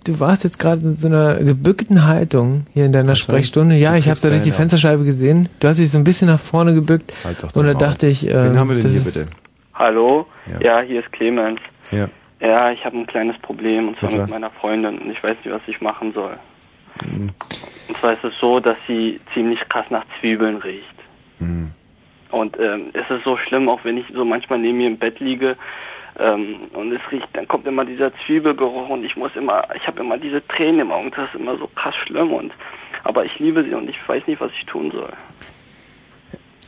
[0.05, 3.76] du warst jetzt gerade in so einer gebückten Haltung hier in deiner Sprechstunde.
[3.76, 5.48] Ja, ich habe da durch die Fensterscheibe gesehen.
[5.60, 7.12] Du hast dich so ein bisschen nach vorne gebückt.
[7.24, 9.28] Halt doch und da dachte ich, äh, Wen haben wir denn hier bitte?
[9.74, 10.26] Hallo?
[10.50, 10.60] Ja.
[10.60, 11.60] Ja, hier ist Clemens.
[11.92, 12.09] Ja.
[12.40, 14.22] Ja, ich habe ein kleines Problem und zwar Bitte.
[14.22, 16.36] mit meiner Freundin und ich weiß nicht, was ich machen soll.
[17.02, 17.30] Hm.
[17.88, 20.84] Und zwar ist es so, dass sie ziemlich krass nach Zwiebeln riecht.
[21.38, 21.70] Hm.
[22.30, 25.18] Und ähm, es ist so schlimm, auch wenn ich so manchmal neben ihr im Bett
[25.20, 25.56] liege
[26.18, 30.00] ähm, und es riecht, dann kommt immer dieser Zwiebelgeruch und ich muss immer, ich habe
[30.00, 31.10] immer diese Tränen im Augen.
[31.14, 32.52] Das ist immer so krass schlimm und
[33.05, 35.12] aber ich liebe sie und ich weiß nicht, was ich tun soll.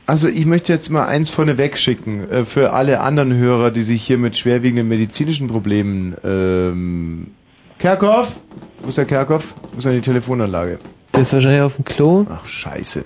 [0.06, 4.02] Also ich möchte jetzt mal eins vorneweg schicken äh, für alle anderen Hörer, die sich
[4.02, 6.16] hier mit schwerwiegenden medizinischen Problemen.
[6.24, 7.34] Ähm,
[7.78, 8.40] Kerkhoff?
[8.82, 9.54] Wo ist der Kerkhoff?
[9.72, 10.78] Wo ist denn die Telefonanlage?
[11.14, 12.26] Der ist wahrscheinlich auf dem Klo.
[12.28, 13.04] Ach scheiße.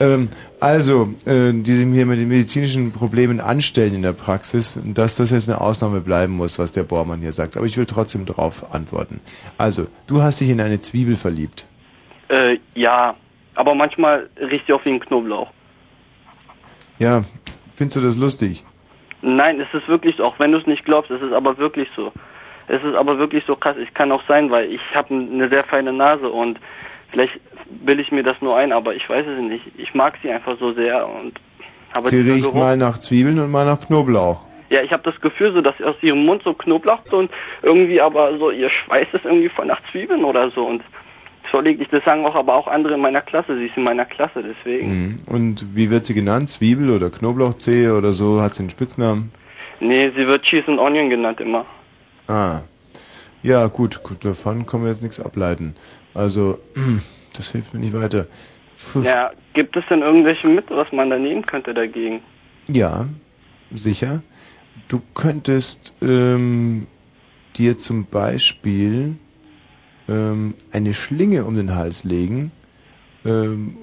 [0.00, 0.28] Ähm,
[0.62, 5.32] also, äh, die sich hier mit den medizinischen Problemen anstellen in der Praxis, dass das
[5.32, 7.56] jetzt eine Ausnahme bleiben muss, was der Bormann hier sagt.
[7.56, 9.20] Aber ich will trotzdem darauf antworten.
[9.58, 11.66] Also, du hast dich in eine Zwiebel verliebt.
[12.28, 13.16] Äh, ja,
[13.56, 15.50] aber manchmal riecht sie auch wie ein Knoblauch.
[17.00, 17.22] Ja,
[17.74, 18.64] findest du das lustig?
[19.20, 21.88] Nein, es ist wirklich so, auch wenn du es nicht glaubst, es ist aber wirklich
[21.96, 22.12] so.
[22.68, 23.76] Es ist aber wirklich so krass.
[23.78, 26.60] Ich kann auch sein, weil ich habe eine sehr feine Nase und
[27.12, 27.38] vielleicht
[27.84, 29.64] bilde ich mir das nur ein, aber ich weiß es nicht.
[29.78, 31.34] Ich mag sie einfach so sehr und
[31.92, 34.44] aber Sie riecht Geruch- mal nach Zwiebeln und mal nach Knoblauch.
[34.70, 37.30] Ja, ich habe das Gefühl so, dass aus ihrem Mund so Knoblauch und
[37.62, 40.82] irgendwie aber so ihr Schweiß ist irgendwie voll nach Zwiebeln oder so und
[41.66, 41.88] ich.
[41.90, 43.58] Das sagen auch aber auch andere in meiner Klasse.
[43.58, 44.88] Sie ist in meiner Klasse, deswegen.
[44.88, 45.18] Mhm.
[45.26, 46.48] Und wie wird sie genannt?
[46.48, 48.40] Zwiebel oder Knoblauchzehe oder so?
[48.40, 49.30] Hat sie einen Spitznamen?
[49.78, 51.66] Nee, sie wird Cheese and Onion genannt immer.
[52.26, 52.60] Ah.
[53.42, 55.74] Ja, gut, gut, davon können wir jetzt nichts ableiten.
[56.14, 56.58] Also,
[57.36, 58.26] das hilft mir nicht weiter.
[58.76, 62.20] Pff, Ja, gibt es denn irgendwelche Mittel, was man da nehmen könnte dagegen?
[62.68, 63.06] Ja,
[63.74, 64.22] sicher.
[64.88, 66.86] Du könntest ähm,
[67.56, 69.16] dir zum Beispiel
[70.08, 72.52] ähm, eine Schlinge um den Hals legen,
[73.24, 73.76] ähm,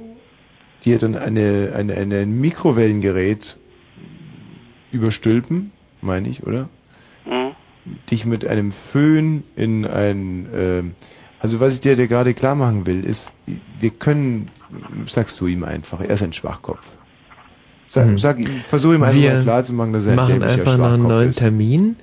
[0.86, 3.58] dir dann eine, eine, eine, ein Mikrowellengerät
[4.92, 6.70] überstülpen, meine ich, oder?
[7.26, 7.52] Mhm.
[8.10, 10.96] Dich mit einem Föhn in ein, ähm,
[11.40, 13.34] also was ich dir, dir gerade klar machen will, ist,
[13.80, 14.50] wir können,
[15.08, 16.88] sagst du ihm einfach, er ist ein Schwachkopf.
[17.88, 18.18] Sag, Mhm.
[18.20, 20.78] sag ihm, versuch ihm einfach mal klar zu machen, dass er ein machen dämlicher einfach
[20.78, 21.40] noch einen Schwachkopf neuen ist.
[21.40, 21.96] Termin.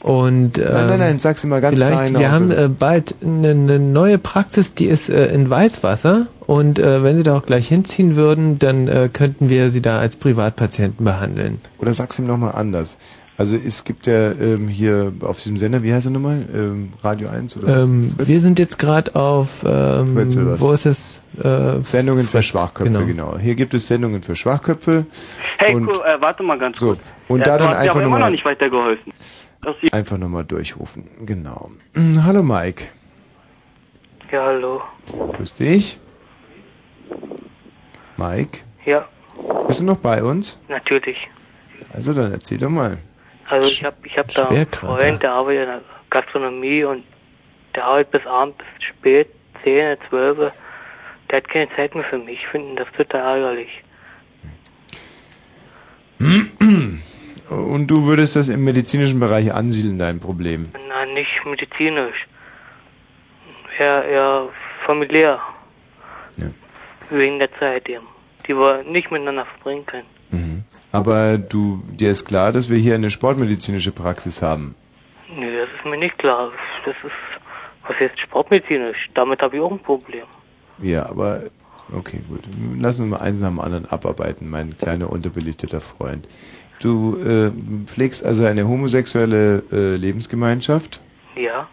[0.00, 2.68] Und ähm, Nein, nein, nein, sag's ihm mal ganz vielleicht, klar Wir haben also- äh,
[2.68, 6.26] bald eine, eine neue Praxis, die ist äh, in Weißwasser.
[6.46, 9.98] Und äh, wenn Sie da auch gleich hinziehen würden, dann äh, könnten wir Sie da
[10.00, 11.58] als Privatpatienten behandeln.
[11.78, 12.98] Oder sag's ihm nochmal anders.
[13.36, 16.46] Also es gibt ja ähm, hier auf diesem Sender, wie heißt er nochmal?
[16.54, 17.82] Ähm, Radio 1 oder?
[17.82, 21.20] Ähm, wir sind jetzt gerade auf, ähm, wo ist es?
[21.42, 23.36] Äh, Sendungen für Fritz, Schwachköpfe, genau.
[23.36, 25.06] Hier gibt es Sendungen für Schwachköpfe.
[25.58, 27.00] Hey, und cool, äh, warte mal ganz so, kurz.
[27.26, 29.12] und ja, da du dann einfach immer noch nochmal nicht weitergeholfen.
[29.90, 31.08] Einfach nochmal durchrufen.
[31.26, 31.70] Genau.
[32.24, 32.84] Hallo Mike.
[34.30, 34.80] Ja, hallo.
[35.36, 35.98] Grüß dich.
[38.16, 39.06] Mike, Ja,
[39.66, 40.58] bist du noch bei uns?
[40.68, 41.16] natürlich.
[41.92, 42.98] Also dann erzähl doch mal.
[43.48, 44.66] Also ich habe ich hab da einen.
[44.72, 45.80] Freund, der arbeitet in der
[46.10, 47.04] Gastronomie und
[47.74, 49.28] der arbeitet bis abends bis spät,
[49.62, 50.52] 10, 12.
[51.30, 52.40] Der hat keine Zeit mehr für mich.
[52.40, 53.82] Ich finde das total ärgerlich.
[57.50, 60.68] Und du würdest das im medizinischen Bereich ansiedeln, dein Problem.
[60.88, 62.26] Na, nicht medizinisch.
[63.78, 64.48] Eher, eher
[64.86, 65.40] familiär.
[67.10, 68.06] Wegen der Zeit eben.
[68.46, 70.06] Die wir nicht miteinander verbringen können.
[70.94, 74.76] Aber du, dir ist klar, dass wir hier eine sportmedizinische Praxis haben.
[75.36, 76.52] Nee, das ist mir nicht klar.
[76.84, 77.12] Das ist,
[77.88, 79.10] was jetzt sportmedizinisch?
[79.14, 80.24] Damit habe ich auch ein Problem.
[80.78, 81.42] Ja, aber
[81.92, 82.42] okay, gut.
[82.78, 86.28] Lass uns mal eins nach dem anderen abarbeiten, mein kleiner unterbelichteter Freund.
[86.80, 87.50] Du äh,
[87.86, 91.00] pflegst also eine homosexuelle äh, Lebensgemeinschaft
[91.36, 91.68] Ja,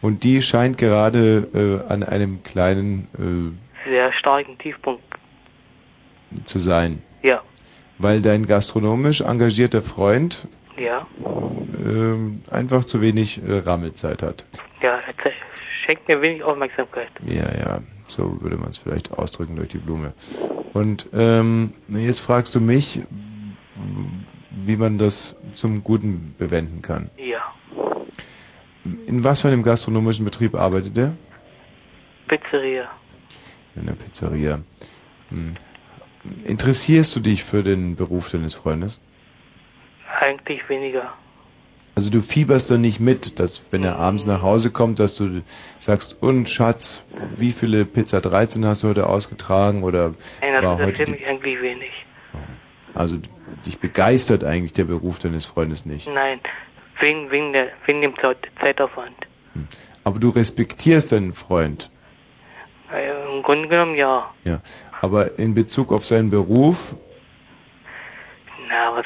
[0.00, 3.08] und die scheint gerade äh, an einem kleinen
[3.84, 5.02] sehr starken Tiefpunkt.
[6.36, 7.42] äh, zu sein, Ja,
[7.98, 11.06] weil dein gastronomisch engagierter Freund ja,
[11.84, 14.44] ähm, einfach zu wenig äh, Rammelzeit hat.
[14.82, 15.32] ja, er ze-
[15.84, 17.08] schenkt mir wenig Aufmerksamkeit.
[17.24, 20.12] Ja, ja, so würde man es vielleicht ausdrücken durch die Blume.
[20.72, 23.00] Und ähm, jetzt fragst du mich,
[24.50, 27.10] wie man das zum Guten bewenden kann.
[27.16, 27.52] Ja,
[29.06, 31.14] In was für einem gastronomischen Betrieb arbeitet er?
[32.28, 32.88] Pizzeria.
[33.76, 34.60] In der Pizzeria.
[35.30, 35.54] Hm.
[36.44, 39.00] Interessierst du dich für den Beruf deines Freundes?
[40.20, 41.12] Eigentlich weniger.
[41.96, 45.42] Also du fieberst doch nicht mit, dass wenn er abends nach Hause kommt, dass du
[45.78, 47.04] sagst, und Schatz,
[47.36, 51.26] wie viele Pizza 13 hast du heute ausgetragen oder Nein, das war heute interessiert mich
[51.26, 51.92] eigentlich wenig.
[52.94, 53.18] also
[53.64, 56.08] dich begeistert eigentlich der Beruf deines Freundes nicht.
[56.12, 56.40] Nein,
[57.00, 59.14] wegen, wegen, der, wegen dem Zeit- Zeitaufwand.
[60.02, 61.90] Aber du respektierst deinen Freund.
[62.92, 64.30] Äh, Im Grunde genommen ja.
[64.44, 64.60] Ja.
[65.04, 66.96] Aber in Bezug auf seinen Beruf,
[68.70, 69.04] Na, was,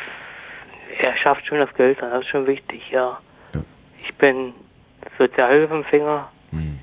[1.00, 3.18] er schafft schon das Geld an, das ist schon wichtig, ja.
[4.00, 4.52] Ich bin
[5.18, 6.28] Sozialhilfeempfänger.
[6.52, 6.78] Hm.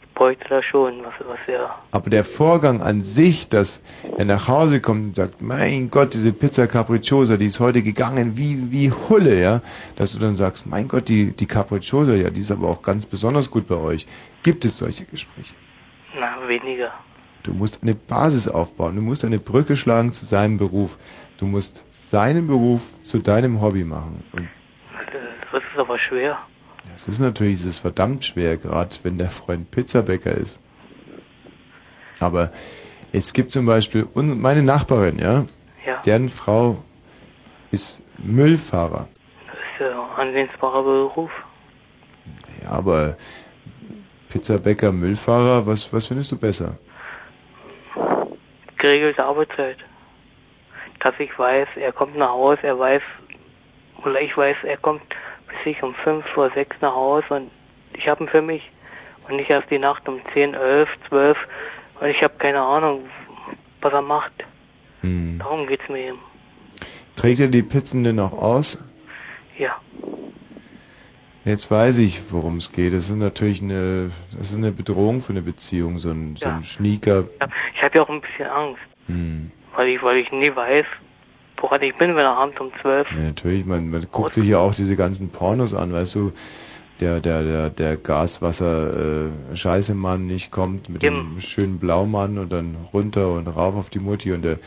[0.00, 3.82] Ich bräuchte da schon, was, was er, aber der Vorgang an sich, dass
[4.16, 8.38] er nach Hause kommt und sagt, mein Gott, diese Pizza Capricciosa, die ist heute gegangen
[8.38, 9.60] wie, wie Hulle, ja,
[9.96, 13.04] dass du dann sagst, mein Gott, die, die Capricciosa, ja, die ist aber auch ganz
[13.04, 14.06] besonders gut bei euch.
[14.42, 15.54] Gibt es solche Gespräche?
[16.18, 16.92] na, weniger.
[17.42, 18.94] Du musst eine Basis aufbauen.
[18.96, 20.96] Du musst eine Brücke schlagen zu seinem Beruf.
[21.38, 24.22] Du musst seinen Beruf zu deinem Hobby machen.
[24.32, 24.48] Und
[25.52, 26.38] Das ist aber schwer.
[26.92, 30.60] das ist natürlich das ist verdammt schwer, gerade wenn der Freund Pizzabäcker ist.
[32.20, 32.52] Aber
[33.12, 35.44] es gibt zum Beispiel meine Nachbarin, ja,
[35.84, 36.00] Ja.
[36.06, 36.82] deren Frau
[37.72, 39.08] ist Müllfahrer.
[39.46, 41.30] Das ist ja ein ansehensbarer Beruf.
[42.62, 43.16] Ja, aber
[44.28, 46.78] Pizzabäcker, Müllfahrer, was, was findest du besser?
[48.82, 49.78] Geregelte Arbeitszeit.
[50.98, 53.02] Dass ich weiß, er kommt nach Hause, er weiß,
[54.04, 55.02] oder ich weiß, er kommt
[55.46, 57.50] bis ich um fünf oder sechs nach Hause und
[57.94, 58.68] ich habe ihn für mich.
[59.28, 61.38] Und nicht erst die Nacht um zehn, elf, zwölf
[62.00, 63.04] und ich habe keine Ahnung,
[63.80, 64.32] was er macht.
[65.02, 65.38] Hm.
[65.38, 66.18] Darum geht's mir eben.
[67.14, 68.82] Trägt er die Pizzen denn auch aus?
[69.58, 69.76] Ja.
[71.44, 72.92] Jetzt weiß ich, worum es geht.
[72.94, 76.56] Das ist natürlich eine, das ist eine Bedrohung für eine Beziehung, so ein, so Ja.
[76.56, 77.24] ein Schnieker.
[77.74, 79.50] Ich habe ja auch ein bisschen Angst, Hm.
[79.76, 80.86] weil ich, weil ich nie weiß,
[81.56, 83.08] woran ich bin, wenn er abends um zwölf.
[83.10, 86.32] Ja, natürlich, man, man guckt sich ja auch diese ganzen Pornos an, weißt du,
[87.00, 92.76] der, der, der, der Gaswasser, äh, Scheißemann nicht kommt mit dem schönen Blaumann und dann
[92.92, 94.58] runter und rauf auf die Mutti und der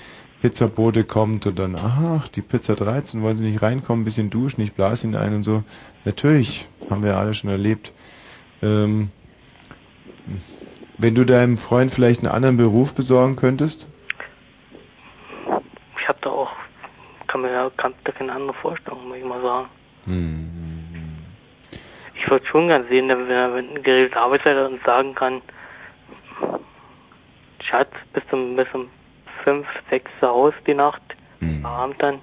[0.45, 4.61] Pizzabote kommt und dann, ach, die Pizza 13, wollen sie nicht reinkommen, ein bisschen duschen,
[4.61, 5.63] ich blase ihn ein und so.
[6.03, 7.93] Natürlich, haben wir alle schon erlebt.
[8.61, 9.09] Ähm,
[10.99, 13.87] wenn du deinem Freund vielleicht einen anderen Beruf besorgen könntest,
[15.99, 16.51] Ich habe da auch,
[17.25, 19.67] kann mir da keine andere Vorstellung, muss ich mal sagen.
[20.05, 20.83] hm,
[22.23, 25.41] Ich würde schon gern sehen, wenn er mit Arbeitszeit hat und sagen kann,
[27.67, 28.87] Schatz, bis um, bis um
[29.45, 31.01] fünf, sechs zu Hause die Nacht,
[31.63, 32.19] Abend dann,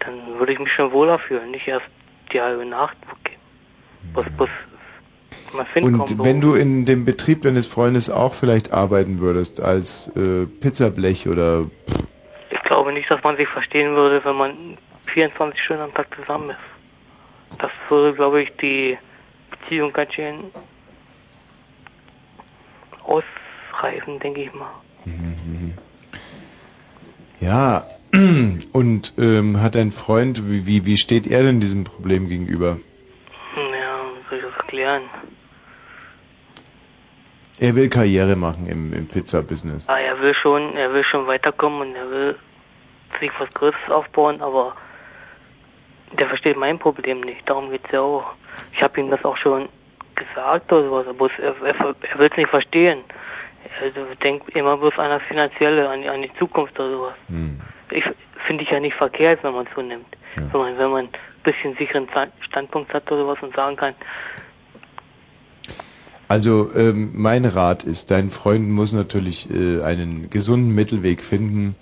[0.00, 1.86] dann würde ich mich schon wohler fühlen, nicht erst
[2.32, 2.96] die halbe Nacht.
[3.10, 3.36] Okay.
[4.12, 4.50] Bus, Bus,
[5.54, 10.08] mal finden Und wenn du in dem Betrieb deines Freundes auch vielleicht arbeiten würdest, als
[10.16, 11.66] äh, Pizzablech oder
[12.50, 14.78] Ich glaube nicht, dass man sich verstehen würde, wenn man
[15.12, 17.58] 24 Stunden am Tag zusammen ist.
[17.58, 18.98] Das würde, glaube ich, die
[19.50, 20.50] Beziehung ganz schön
[23.04, 24.72] ausreißen, denke ich mal.
[27.44, 27.84] Ja,
[28.72, 32.78] und ähm, hat dein Freund, wie, wie, wie steht er denn diesem Problem gegenüber?
[33.54, 35.02] Hm, Ja, wie soll ich das erklären?
[37.60, 39.88] Er will Karriere machen im, im Pizza-Business.
[39.88, 42.36] Ah, er will schon, er will schon weiterkommen und er will
[43.20, 44.74] sich was Größeres aufbauen, aber
[46.18, 47.48] der versteht mein Problem nicht.
[47.48, 48.24] Darum geht's ja auch.
[48.72, 49.68] Ich habe ihm das auch schon
[50.14, 53.00] gesagt oder sowas, aber er, er, er will es nicht verstehen.
[53.82, 57.14] Er denkt immer bloß an das Finanzielle, an, die- an die Zukunft oder sowas.
[57.90, 58.04] Ich
[58.46, 60.06] finde ich ja nicht verkehrt, wenn man es so nimmt.
[60.36, 61.10] Wenn man, wenn man ein
[61.44, 63.94] bisschen sicheren Sta- Standpunkt hat oder sowas und sagen kann,
[66.28, 71.76] Also ähm, mein Rat ist, dein Freund muss natürlich äh, einen gesunden Mittelweg finden,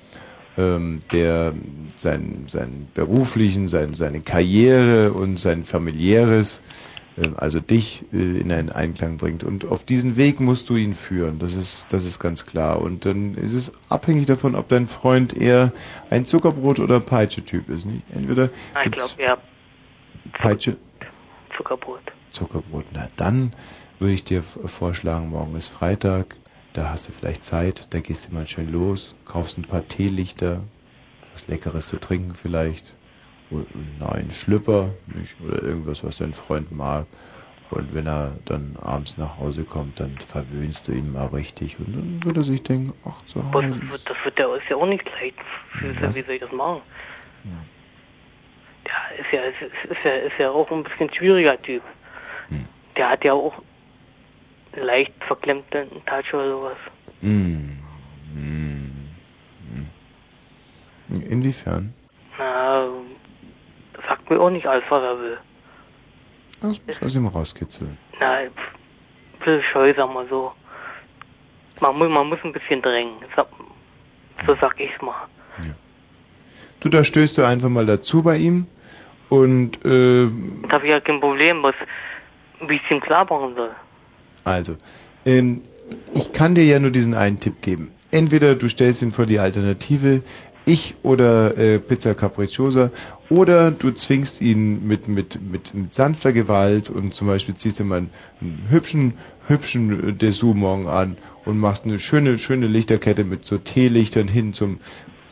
[0.59, 1.55] ähm, der
[1.97, 6.61] sein, sein beruflichen, sein, seine Karriere und sein familiäres,
[7.37, 9.45] also dich äh, in einen Einklang bringt.
[9.45, 11.39] Und auf diesen Weg musst du ihn führen.
[11.39, 12.81] Das ist, das ist ganz klar.
[12.81, 15.73] Und dann ist es abhängig davon, ob dein Freund eher
[16.11, 17.85] ein Zuckerbrot oder Peitsche-Typ ist.
[17.85, 18.03] Nicht?
[18.15, 18.51] Entweder
[18.85, 19.39] ich glaube, ja,
[20.33, 20.77] Peitsche,
[21.57, 22.01] Zuckerbrot.
[22.31, 22.87] Zuckerbrot.
[22.93, 23.53] Na dann
[23.99, 26.37] würde ich dir vorschlagen, morgen ist Freitag,
[26.73, 30.63] da hast du vielleicht Zeit, da gehst du mal schön los, kaufst ein paar Teelichter,
[31.33, 32.97] was Leckeres zu trinken vielleicht,
[33.99, 35.37] neuen Schlüpper nicht?
[35.41, 37.07] oder irgendwas, was dein Freund mag.
[37.71, 41.95] Und wenn er dann abends nach Hause kommt, dann verwöhnst du ihn mal richtig und
[41.95, 43.91] dann wird er sich denken, ach zu das Hause.
[43.91, 45.39] wird, das wird ja, ist ja auch nicht leicht.
[45.81, 46.83] Wie, wie soll ich das machen?
[48.85, 51.83] Der ist ja, ist, ist, ja, ist ja auch ein bisschen schwieriger Typ.
[52.97, 53.55] Der hat ja auch
[54.77, 56.77] leicht verklemmten Touch oder sowas.
[57.23, 57.71] Mm,
[58.35, 59.09] mm,
[61.09, 61.23] mm.
[61.23, 61.95] Inwiefern?
[62.39, 62.93] Na, das
[64.09, 65.39] sagt mir auch nicht alles, was er will.
[66.61, 67.99] Das muss aus ihm rauskitzeln.
[68.21, 68.39] Na,
[69.39, 70.53] bisschen scheu, sag mal so.
[71.81, 73.17] Man muss, man muss ein bisschen drängen.
[74.47, 75.27] So sag ich's mal.
[76.81, 78.67] Du, da stößt du einfach mal dazu bei ihm
[79.29, 80.29] Und äh,
[80.69, 81.75] Da habe ich ja kein Problem, was,
[82.67, 83.71] wie ich es ihm klar machen soll.
[84.45, 84.77] Also,
[85.25, 85.63] ähm,
[86.15, 87.93] ich kann dir ja nur diesen einen Tipp geben.
[88.11, 90.23] Entweder du stellst ihn vor die Alternative,
[90.65, 92.91] ich oder äh, Pizza Capricciosa,
[93.29, 97.85] oder du zwingst ihn mit, mit, mit, mit sanfter Gewalt und zum Beispiel ziehst du
[97.85, 98.11] mal einen,
[98.41, 99.15] einen hübschen,
[99.47, 104.53] hübschen äh, Dessous morgen an und machst eine schöne, schöne Lichterkette mit so Teelichtern hin
[104.53, 104.81] zum,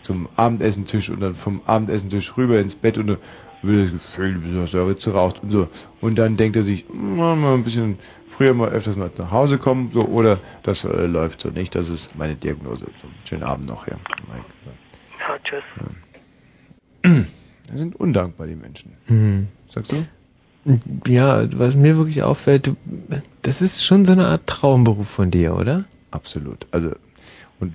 [0.03, 3.19] zum Abendessentisch und dann vom Abendessentisch rüber ins Bett und
[3.63, 5.69] will das Gefühl, dass der Ritze raucht und so.
[6.01, 9.91] Und dann denkt er sich, mal ein bisschen früher mal öfters mal nach Hause kommen,
[9.93, 12.87] so, oder das äh, läuft so nicht, das ist meine Diagnose.
[12.87, 13.97] So, schönen Abend noch, ja.
[14.65, 14.73] Ja,
[15.51, 15.63] tschüss.
[17.69, 18.93] Das sind undankbar, die Menschen.
[19.09, 19.49] Mhm.
[19.69, 20.05] Sagst du?
[21.07, 22.77] Ja, was mir wirklich auffällt, du,
[23.43, 25.85] das ist schon so eine Art Traumberuf von dir, oder?
[26.11, 26.67] Absolut.
[26.71, 26.93] Also,
[27.61, 27.73] und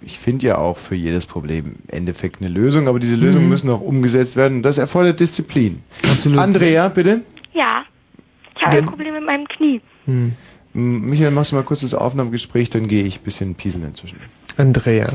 [0.00, 3.50] ich finde ja auch für jedes Problem im Endeffekt eine Lösung, aber diese Lösungen Mhm.
[3.50, 4.58] müssen auch umgesetzt werden.
[4.58, 5.82] und Das erfordert Disziplin.
[6.10, 6.38] Absolut.
[6.38, 7.20] Andrea, bitte?
[7.52, 7.84] Ja,
[8.56, 9.80] ich habe ein Problem mit meinem Knie.
[10.06, 10.32] M-
[10.72, 14.18] Michael, machst du mal kurz das Aufnahmegespräch, dann gehe ich ein bisschen pieseln inzwischen.
[14.56, 15.06] Andrea,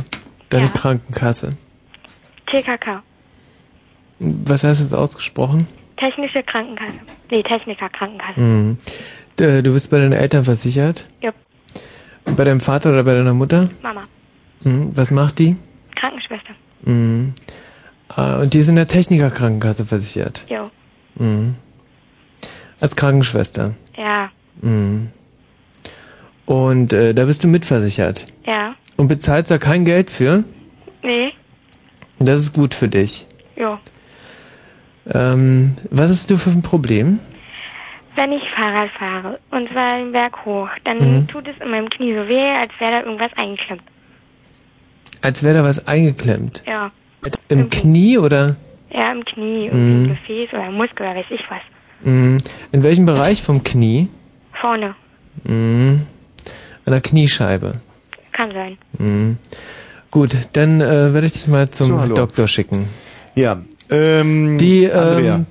[0.49, 0.71] deine Ja.
[0.71, 1.51] Krankenkasse.
[2.51, 3.01] TKK,
[4.19, 5.67] Was du jetzt ausgesprochen?
[5.97, 6.93] Technische Krankenkasse.
[7.29, 8.39] Nee, Techniker Krankenkasse.
[8.39, 8.77] Mhm.
[9.37, 11.07] Du bist bei deinen Eltern versichert?
[11.21, 11.35] Jupp.
[12.35, 13.69] Bei deinem Vater oder bei deiner Mutter?
[13.81, 14.03] Mama,
[14.63, 14.91] Mhm.
[14.95, 15.55] Was macht die?
[15.95, 16.53] Krankenschwester.
[16.83, 17.33] Mhm.
[18.09, 20.45] Ah, Und die ist in der Technikerkrankenkasse versichert.
[20.49, 20.65] Jo.
[21.15, 21.55] Mhm.
[22.81, 23.73] Als Krankenschwester.
[23.97, 24.29] Ja,
[24.61, 25.09] Mhm.
[26.45, 28.25] Und äh, da bist du mitversichert.
[28.45, 28.75] ja.
[28.97, 30.43] Und bezahlst da kein Geld für?
[31.03, 31.31] Nee,
[32.19, 33.25] Das ist gut für dich.
[33.55, 33.71] jo.
[35.11, 37.19] Ähm, was ist du für ein Problem?
[38.15, 41.27] Wenn ich Fahrrad fahre und zwar den Berg hoch, dann Mhm.
[41.27, 43.81] tut es in meinem Knie so weh, als wäre da irgendwas eingeklemmt.
[45.21, 46.63] Als wäre da was eingeklemmt.
[46.67, 46.91] Ja.
[47.47, 48.55] Im Knie oder?
[48.91, 50.03] Ja, im Knie, irgendwie Mhm.
[50.05, 51.61] im Gefäß oder im Muskel oder weiß ich was.
[52.03, 52.37] Mhm.
[52.71, 54.09] In welchem Bereich vom Knie?
[54.61, 54.95] Vorne.
[55.43, 56.05] Mhm.
[56.85, 57.81] An der Kniescheibe.
[58.33, 58.77] Kann sein.
[58.97, 59.37] Mhm.
[60.11, 62.13] Gut, dann äh, werde ich dich mal zum So.
[62.15, 62.87] Doktor schicken.
[63.35, 63.61] Ja,
[63.91, 65.35] ähm, Die Andrea.
[65.35, 65.45] ähm,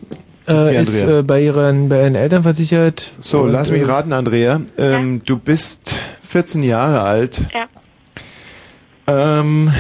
[0.47, 1.19] Das ist die äh, ist Andrea.
[1.19, 3.13] äh, bei, ihren, bei ihren Eltern versichert.
[3.21, 4.61] So, Und, lass mich äh, raten, Andrea.
[4.77, 7.41] Ähm, Du bist 14 Jahre alt.
[7.55, 7.67] Ja.
[9.07, 9.71] Ähm,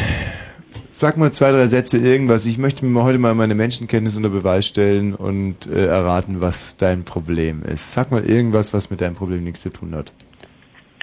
[0.90, 2.46] sag mal zwei, drei Sätze, irgendwas.
[2.46, 7.02] Ich möchte mir heute mal meine Menschenkenntnis unter Beweis stellen und äh, erraten, was dein
[7.04, 7.92] Problem ist.
[7.92, 10.12] Sag mal irgendwas, was mit deinem Problem nichts zu tun hat.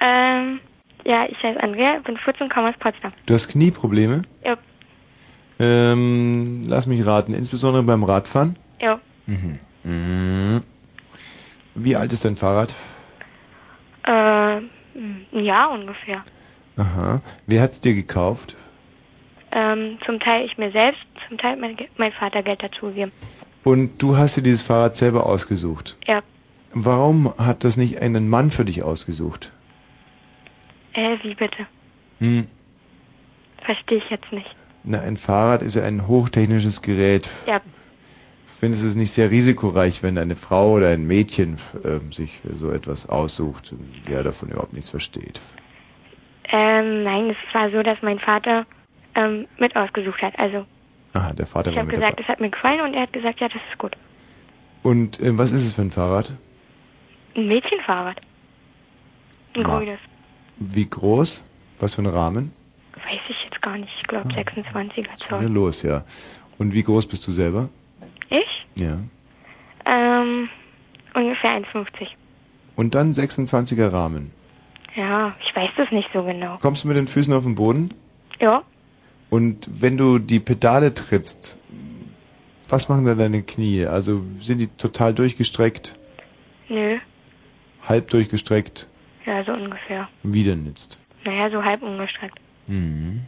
[0.00, 0.58] Ähm,
[1.06, 3.12] ja, ich heiße Andrea, bin 14, komme aus Potsdam.
[3.26, 4.22] Du hast Knieprobleme?
[4.44, 4.54] Jo,
[5.58, 8.56] Ähm, lass mich raten, insbesondere beim Radfahren?
[8.80, 8.98] jo.
[9.26, 9.58] Mhm.
[9.84, 10.60] Mhm.
[11.74, 12.74] Wie alt ist dein Fahrrad?
[14.04, 16.22] Äh, ein Jahr ungefähr.
[16.76, 17.20] Aha.
[17.46, 18.56] Wer hat's dir gekauft?
[19.52, 23.12] Ähm, zum Teil ich mir selbst, zum Teil mein, mein Vater Geld dazugegeben.
[23.64, 25.96] Und du hast dir dieses Fahrrad selber ausgesucht.
[26.06, 26.20] Ja.
[26.72, 29.52] Warum hat das nicht einen Mann für dich ausgesucht?
[30.96, 31.66] Äh, wie bitte?
[32.18, 32.46] Hm.
[33.64, 34.54] Verstehe ich jetzt nicht.
[34.84, 37.28] Na, ein Fahrrad ist ja ein hochtechnisches Gerät.
[37.46, 37.60] Ja,
[38.58, 42.70] Findest du es nicht sehr risikoreich, wenn eine Frau oder ein Mädchen ähm, sich so
[42.70, 43.74] etwas aussucht,
[44.08, 45.40] der davon überhaupt nichts versteht?
[46.48, 48.64] ähm, nein, es war so, dass mein Vater
[49.14, 50.38] ähm, mit ausgesucht hat.
[50.38, 50.64] Also,
[51.12, 53.12] Aha, der Vater ich war habe mit gesagt, es hat mir gefallen und er hat
[53.12, 53.94] gesagt, ja, das ist gut.
[54.82, 56.32] Und äh, was ist es für ein Fahrrad?
[57.34, 58.18] Ein Mädchenfahrrad.
[59.54, 59.76] Ein Ja.
[59.78, 59.98] grünes.
[60.58, 61.44] Wie groß?
[61.78, 62.52] Was für ein Rahmen?
[62.94, 63.92] Weiß ich jetzt gar nicht.
[64.00, 65.44] Ich glaube 26er Na Zoll.
[65.46, 66.04] los, ja.
[66.58, 67.68] Und wie groß bist du selber?
[68.30, 68.66] Ich?
[68.82, 68.98] Ja.
[69.84, 70.48] Ähm,
[71.14, 72.08] ungefähr 1,50.
[72.76, 74.30] Und dann 26er Rahmen.
[74.94, 76.56] Ja, ich weiß das nicht so genau.
[76.58, 77.90] Kommst du mit den Füßen auf den Boden?
[78.40, 78.62] Ja,
[79.30, 81.58] Und wenn du die Pedale trittst,
[82.68, 83.86] was machen dann deine Knie?
[83.86, 85.96] Also sind die total durchgestreckt,
[86.68, 86.98] nö.
[87.86, 88.88] halb durchgestreckt,
[89.26, 90.08] Ja, so ungefähr.
[90.22, 90.98] wieder nützt?
[91.24, 92.38] Naja, so halb umgestreckt.
[92.68, 93.22] Mhm.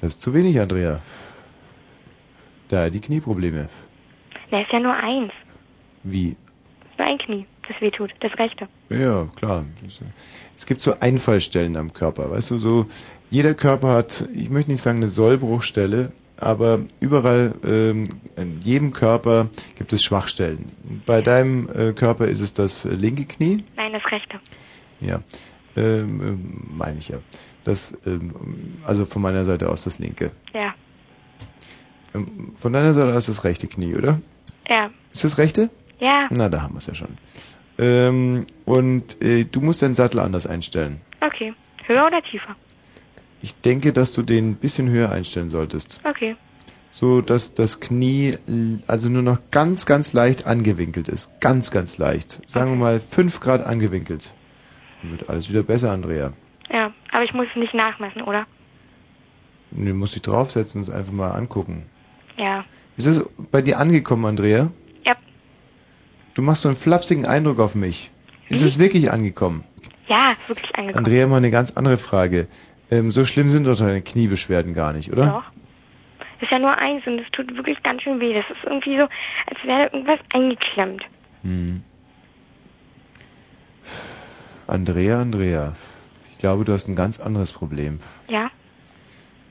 [0.00, 1.00] Das ist zu wenig, Andrea.
[2.68, 3.68] Da die Knieprobleme.
[4.50, 5.32] Na, ist ja nur eins.
[6.02, 6.36] Wie?
[6.98, 8.10] Nur ein Knie, das weh tut.
[8.20, 8.68] Das rechte.
[8.90, 9.64] Ja, klar.
[10.56, 12.86] Es gibt so Einfallstellen am Körper, weißt du, so
[13.30, 18.04] jeder Körper hat, ich möchte nicht sagen eine Sollbruchstelle, aber überall, ähm,
[18.36, 20.70] in jedem Körper gibt es Schwachstellen.
[21.06, 24.38] Bei deinem äh, Körper ist es das äh, linke Knie, Nein, das rechte.
[25.00, 25.20] ja,
[25.76, 27.18] ähm, ähm, meine ich ja.
[27.64, 28.34] Das, ähm,
[28.84, 30.30] also von meiner Seite aus das linke.
[30.54, 30.74] Ja,
[32.14, 34.20] Ähm, von deiner Seite aus das rechte Knie, oder?
[34.68, 35.70] ja, Ist das rechte?
[36.00, 36.28] ja.
[36.30, 37.16] Na, da haben wir es ja schon.
[37.78, 41.00] Ähm, und äh, du musst deinen Sattel anders einstellen.
[41.20, 41.52] Okay.
[41.86, 42.56] Höher oder tiefer?
[43.46, 46.00] Ich denke, dass du den ein bisschen höher einstellen solltest.
[46.02, 46.34] Okay.
[46.90, 48.34] so dass das Knie
[48.88, 51.30] also nur noch ganz, ganz leicht angewinkelt ist.
[51.40, 52.40] Ganz, ganz leicht.
[52.50, 54.34] Sagen wir mal fünf Grad angewinkelt.
[55.00, 56.32] Dann wird alles wieder besser, Andrea.
[56.72, 58.46] Ja, aber ich muss es nicht nachmessen, oder?
[59.70, 61.86] Du musst dich draufsetzen und es einfach mal angucken.
[62.36, 62.64] Ja.
[62.96, 64.72] Ist es bei dir angekommen, Andrea?
[65.04, 65.14] Ja.
[66.34, 68.10] Du machst so einen flapsigen Eindruck auf mich.
[68.48, 69.62] Ist es wirklich angekommen?
[70.08, 71.06] Ja, wirklich angekommen.
[71.06, 72.48] Andrea, mal eine ganz andere Frage.
[72.90, 75.26] Ähm, so schlimm sind doch deine Kniebeschwerden gar nicht, oder?
[75.26, 75.44] Doch.
[76.40, 78.34] Ist ja nur eins und es tut wirklich ganz schön weh.
[78.34, 81.02] Das ist irgendwie so, als wäre irgendwas eingeklemmt.
[81.42, 81.82] Hm.
[84.66, 85.74] Andrea, Andrea,
[86.32, 88.00] ich glaube, du hast ein ganz anderes Problem.
[88.28, 88.50] Ja?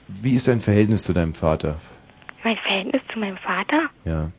[0.07, 1.80] Wie ist dein Verhältnis zu deinem Vater?
[2.44, 3.90] Mein Verhältnis zu meinem Vater?
[4.03, 4.30] Ja.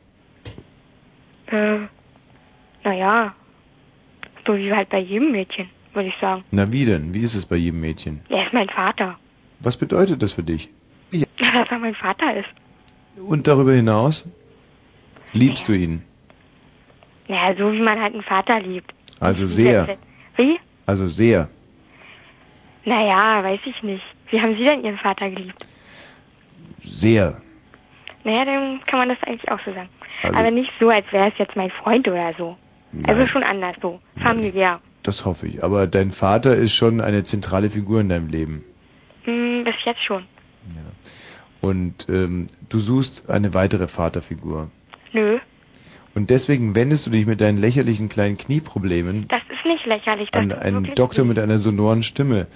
[1.47, 1.79] Äh,
[2.83, 3.35] naja,
[4.45, 6.43] so wie halt bei jedem Mädchen, würde ich sagen.
[6.51, 7.13] Na wie denn?
[7.13, 8.21] Wie ist es bei jedem Mädchen?
[8.29, 9.17] Er ist mein Vater.
[9.59, 10.69] Was bedeutet das für dich?
[11.11, 12.47] Dass er mein Vater ist.
[13.27, 14.25] Und darüber hinaus?
[15.33, 16.03] Liebst du ihn?
[17.27, 18.93] Naja, so wie man halt einen Vater liebt.
[19.19, 19.97] Also sehr.
[20.37, 20.57] Wie?
[20.85, 21.49] Also sehr.
[22.85, 24.03] Naja, weiß ich nicht.
[24.29, 25.65] Wie haben Sie denn Ihren Vater geliebt?
[26.83, 27.41] Sehr.
[28.23, 29.89] Naja, dann kann man das eigentlich auch so sagen.
[30.23, 32.55] Also- Aber nicht so, als wäre es jetzt mein Freund oder so.
[33.07, 33.29] Also Nein.
[33.29, 33.99] schon anders so.
[34.23, 34.79] Familiär.
[35.07, 35.63] Das hoffe ich.
[35.63, 38.65] Aber dein Vater ist schon eine zentrale Figur in deinem Leben.
[39.23, 40.25] Hm, bis jetzt schon.
[41.61, 44.69] Und ähm, du suchst eine weitere Vaterfigur.
[45.13, 45.39] Nö,
[46.13, 50.29] Und deswegen wendest du dich mit deinen lächerlichen kleinen Knieproblemen das ist nicht lächerlich.
[50.29, 52.47] Das an ist einen wirklich Doktor mit einer sonoren Stimme.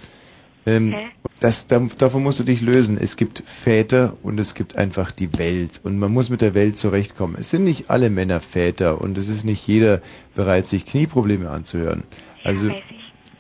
[0.65, 1.07] Ähm, Hä?
[1.39, 2.97] das, da, davon musst du dich lösen.
[3.01, 5.79] Es gibt Väter und es gibt einfach die Welt.
[5.83, 7.37] Und man muss mit der Welt zurechtkommen.
[7.39, 10.01] Es sind nicht alle Männer Väter und es ist nicht jeder
[10.35, 12.03] bereit, sich Knieprobleme anzuhören.
[12.43, 12.71] Also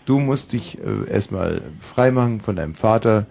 [0.05, 3.25] du musst dich äh, erstmal freimachen von deinem Vater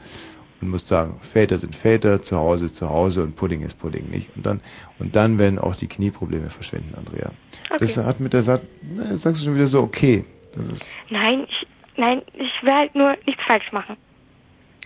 [0.60, 4.10] und musst sagen, Väter sind Väter, zu Hause ist zu Hause und Pudding ist Pudding
[4.10, 4.28] nicht.
[4.36, 4.60] Und dann
[4.98, 7.30] und dann werden auch die Knieprobleme verschwinden, Andrea.
[7.78, 8.06] Das Okay.
[8.06, 8.62] hat mit der Saat,
[8.94, 10.24] na, sagst du schon wieder so, okay.
[10.54, 11.66] Das ist Nein, ich,
[11.96, 13.96] nein, ich will halt nur nichts falsch machen.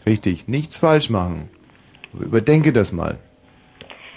[0.07, 0.47] richtig.
[0.49, 1.49] Nichts falsch machen.
[2.13, 3.19] Überdenke das mal.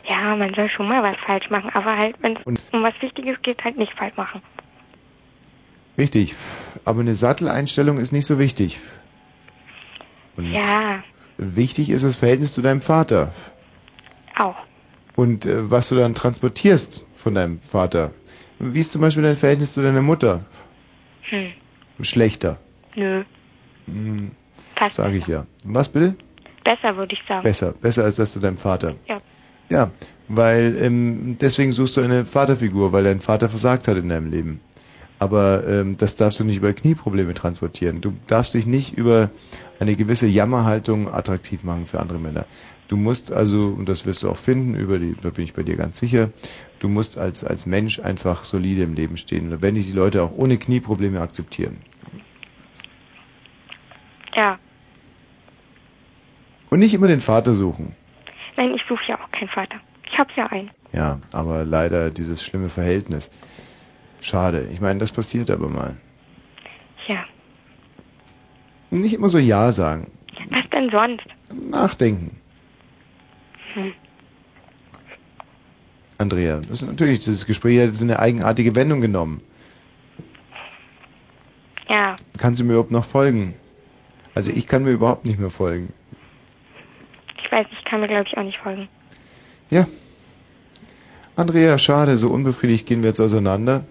[0.07, 3.41] Ja, man soll schon mal was falsch machen, aber halt, wenn es um was Wichtiges
[3.41, 4.41] geht, halt nicht falsch machen.
[5.97, 6.35] Richtig.
[6.85, 8.79] Aber eine Satteleinstellung ist nicht so wichtig.
[10.35, 11.03] Und Ja,
[11.37, 13.31] wichtig ist das Verhältnis zu deinem Vater.
[14.37, 14.55] auch.
[15.15, 18.11] Und äh, was du dann transportierst von deinem Vater.
[18.59, 20.45] Wie ist zum Beispiel dein Verhältnis zu deiner Mutter?
[21.29, 21.51] Hm,
[22.01, 22.57] Schlechter.
[22.95, 23.23] nö.
[23.87, 24.31] Hm,
[24.75, 25.45] Passt sag ich ja.
[25.63, 26.15] Was bitte?
[26.63, 27.41] Besser, würde ich sagen.
[27.41, 27.71] Besser.
[27.71, 28.93] Besser als das zu deinem Vater.
[29.07, 29.17] Ja.
[29.69, 29.91] Ja,
[30.27, 34.59] weil ähm, deswegen suchst du eine Vaterfigur, weil dein Vater versagt hat in deinem Leben.
[35.19, 38.01] Aber ähm, das darfst du nicht über Knieprobleme transportieren.
[38.01, 39.31] Du darfst dich nicht über
[39.79, 42.45] eine gewisse Jammerhaltung attraktiv machen für andere Männer.
[42.87, 45.63] Du musst also, und das wirst du auch finden, über die, da bin ich bei
[45.63, 46.29] dir ganz sicher,
[46.79, 49.51] du musst als, als Mensch einfach solide im Leben stehen.
[49.51, 51.77] Und wenn dich die Leute auch ohne Knieprobleme akzeptieren.
[54.35, 54.59] Ja.
[56.69, 57.95] Und nicht immer den Vater suchen.
[58.55, 59.75] Nein, ich suche ja auch keinen Vater.
[60.09, 60.69] Ich habe ja einen.
[60.93, 63.31] Ja, aber leider dieses schlimme Verhältnis.
[64.21, 64.67] Schade.
[64.71, 65.97] Ich meine, das passiert aber mal.
[67.07, 67.23] Ja.
[68.89, 70.11] Nicht immer so Ja sagen.
[70.49, 71.25] Was denn sonst?
[71.71, 72.37] Nachdenken.
[73.73, 73.93] Hm.
[76.17, 79.41] Andrea, das ist natürlich, dieses Gespräch hat so eine eigenartige Wendung genommen.
[81.89, 83.53] Ja, Kannst du mir überhaupt noch folgen?
[84.35, 85.93] Also ich kann mir überhaupt nicht mehr folgen.
[87.43, 88.87] ich weiß, ich kann mir, glaube ich, auch nicht folgen.
[89.69, 89.87] Ja.
[91.35, 93.85] Andrea, schade, so unbefriedigt gehen wir jetzt auseinander.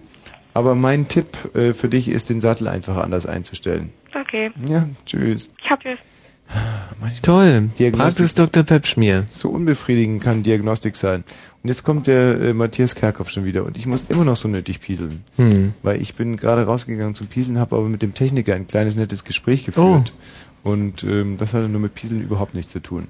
[0.57, 3.91] Aber mein Tipp äh, für dich ist, den Sattel einfach anders einzustellen.
[4.19, 4.49] Okay.
[4.67, 5.51] Ja, tschüss.
[5.63, 5.99] Ich hab es.
[7.21, 7.69] Toll.
[7.77, 8.63] Diagnostik- Praxis Dr.
[8.63, 9.25] Pepschmier.
[9.29, 11.23] So unbefriedigend kann Diagnostik sein.
[11.61, 14.47] Und jetzt kommt der äh, Matthias Kerkhoff schon wieder und ich muss immer noch so
[14.47, 15.23] nötig pieseln.
[15.35, 15.73] Hm.
[15.83, 19.25] Weil ich bin gerade rausgegangen zum Pieseln, habe aber mit dem Techniker ein kleines nettes
[19.25, 20.11] Gespräch geführt.
[20.63, 23.07] Und ähm, das hatte nur mit Pieseln überhaupt nichts zu tun.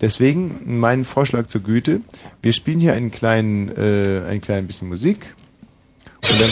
[0.00, 2.00] Deswegen mein Vorschlag zur Güte.
[2.42, 5.36] Wir spielen hier einen kleinen, äh, ein klein bisschen Musik.
[6.30, 6.50] Und dann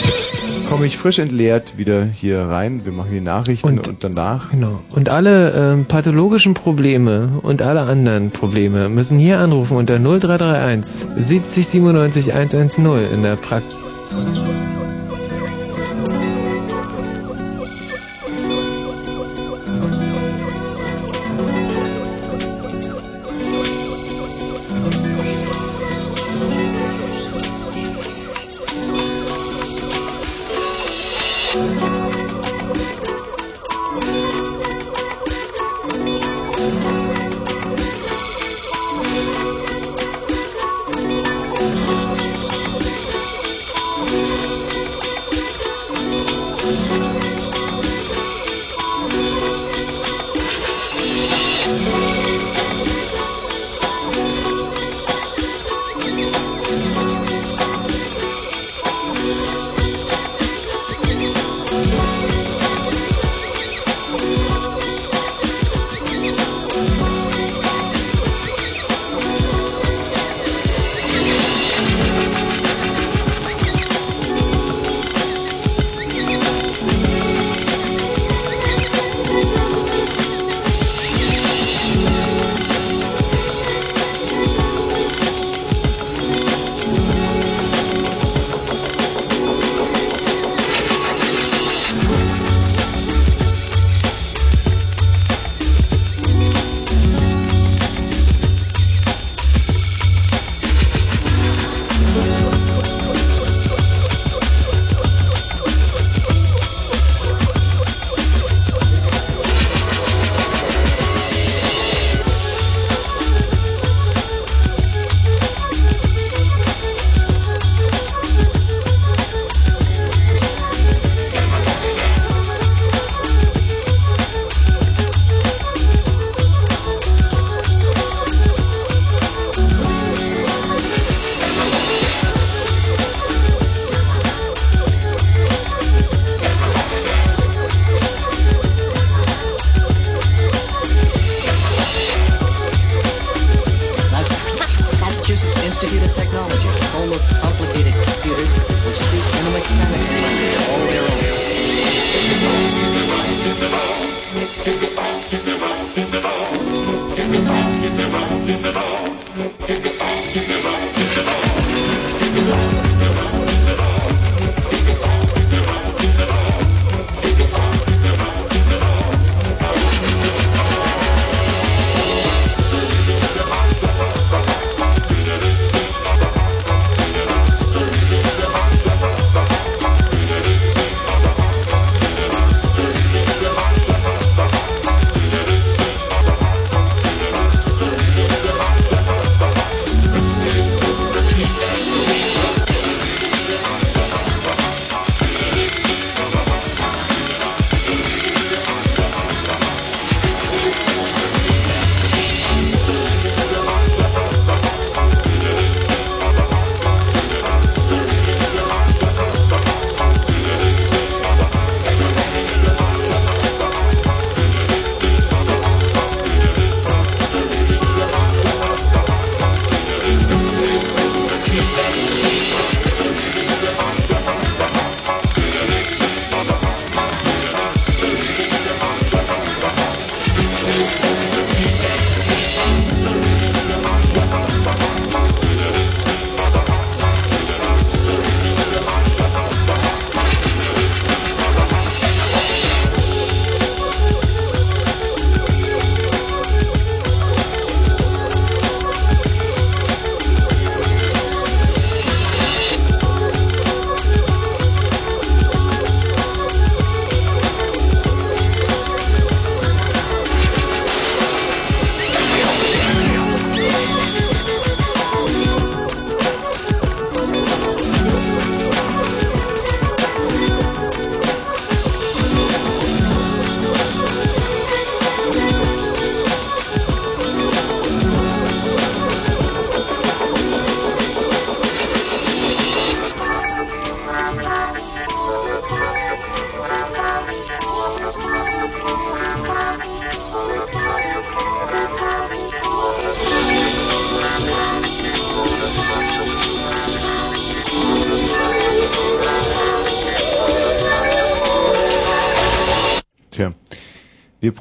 [0.69, 2.85] komme ich frisch entleert wieder hier rein.
[2.85, 4.51] Wir machen die Nachrichten und, danach.
[4.51, 4.81] Genau.
[4.91, 11.67] Und alle ähm, pathologischen Probleme und alle anderen Probleme müssen hier anrufen unter 0331 70
[11.67, 13.77] 97 110 in der Praxis.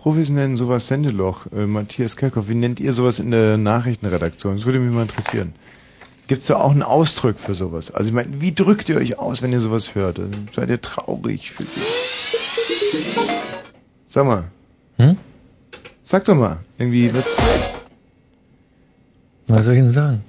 [0.07, 1.47] Profis nennen sowas Sendeloch.
[1.51, 4.55] Äh, Matthias Kerkhoff, wie nennt ihr sowas in der Nachrichtenredaktion?
[4.55, 5.53] Das würde mich mal interessieren.
[6.29, 7.91] Gibt es da auch einen Ausdruck für sowas?
[7.91, 10.21] Also ich meine, wie drückt ihr euch aus, wenn ihr sowas hört?
[10.21, 11.55] Also, Seid ihr traurig?
[11.59, 11.67] Ihr...
[14.09, 14.45] Sag mal.
[14.99, 15.17] Hm?
[16.05, 16.61] Sag doch mal.
[16.79, 17.39] Irgendwie, was...
[19.49, 20.23] Was soll ich denn sagen?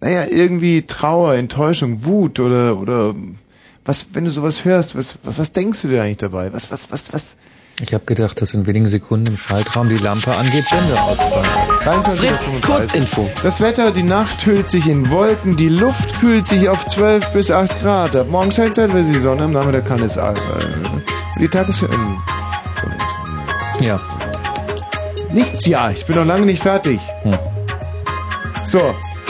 [0.00, 3.14] Naja, irgendwie Trauer, Enttäuschung, Wut oder, oder,
[3.84, 6.50] was, wenn du sowas hörst, was, was, was denkst du dir eigentlich dabei?
[6.54, 7.36] Was, was, was, was?
[7.80, 12.08] Ich habe gedacht, dass in wenigen Sekunden im Schaltraum die Lampe angeht, Sender ausfallen.
[12.08, 13.30] 23.35 Kurzinfo.
[13.44, 17.52] Das Wetter, die Nacht hüllt sich in Wolken, die Luft kühlt sich auf 12 bis
[17.52, 18.26] 8 Grad ab.
[18.28, 20.34] Morgen scheint zeitweise die Sonne, am Nachmittag kann es äh,
[21.38, 21.82] die Tages...
[21.82, 22.18] Ähm,
[23.80, 24.00] ja.
[25.30, 27.00] Nichts ja, ich bin noch lange nicht fertig.
[27.22, 27.38] Hm.
[28.64, 28.80] So,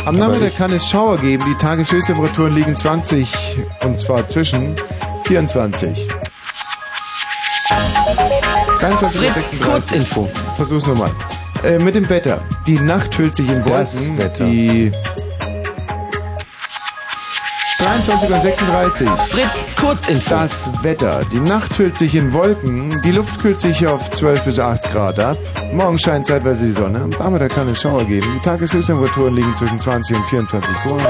[0.07, 4.75] am Aber Nachmittag kann es Schauer geben, die Tageshöchsttemperaturen liegen 20 und zwar zwischen
[5.25, 6.09] 24.
[8.79, 9.61] 23 und Fritz, 36.
[9.61, 10.29] Kurzinfo.
[10.57, 11.11] Versuch's nochmal.
[11.65, 12.41] Äh, mit dem Wetter.
[12.67, 14.19] Die Nacht hüllt sich in Das Wolken.
[14.19, 14.45] Wetter.
[14.45, 14.93] Die
[17.81, 19.09] 23 und 36.
[19.09, 20.31] Fritz, Kurzinfo.
[20.31, 21.21] Das Wetter.
[21.33, 23.01] Die Nacht hüllt sich in Wolken.
[23.05, 25.39] Die Luft kühlt sich auf 12 bis 8 Grad ab.
[25.73, 27.01] Morgen scheint zeitweise die Sonne.
[27.01, 28.27] Am Nachmittag kann es Schauer geben.
[28.37, 31.07] Die Tageshöchsttemperaturen liegen zwischen 20 und 24 Grad.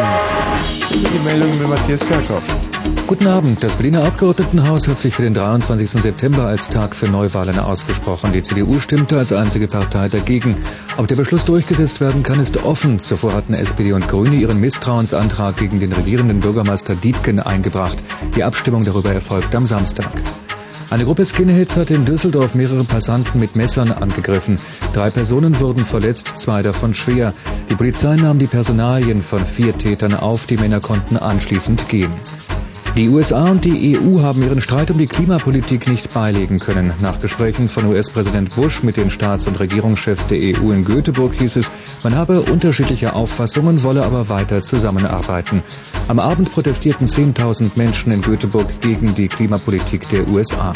[0.90, 2.67] Die Meldung mit Matthias Kerkhoff.
[3.08, 3.64] Guten Abend.
[3.64, 6.02] Das Berliner Abgeordnetenhaus hat sich für den 23.
[6.02, 8.34] September als Tag für Neuwahlen ausgesprochen.
[8.34, 10.56] Die CDU stimmte als einzige Partei dagegen.
[10.98, 12.98] Ob der Beschluss durchgesetzt werden kann, ist offen.
[13.00, 17.96] Zuvor hatten SPD und Grüne ihren Misstrauensantrag gegen den regierenden Bürgermeister Dietgen eingebracht.
[18.36, 20.22] Die Abstimmung darüber erfolgt am Samstag.
[20.90, 24.58] Eine Gruppe Skinheads hat in Düsseldorf mehrere Passanten mit Messern angegriffen.
[24.92, 27.32] Drei Personen wurden verletzt, zwei davon schwer.
[27.70, 32.12] Die Polizei nahm die Personalien von vier Tätern auf, die Männer konnten anschließend gehen.
[32.98, 36.92] Die USA und die EU haben ihren Streit um die Klimapolitik nicht beilegen können.
[37.00, 41.54] Nach Gesprächen von US-Präsident Bush mit den Staats- und Regierungschefs der EU in Göteborg hieß
[41.58, 41.70] es,
[42.02, 45.62] man habe unterschiedliche Auffassungen, wolle aber weiter zusammenarbeiten.
[46.08, 50.72] Am Abend protestierten 10.000 Menschen in Göteborg gegen die Klimapolitik der USA.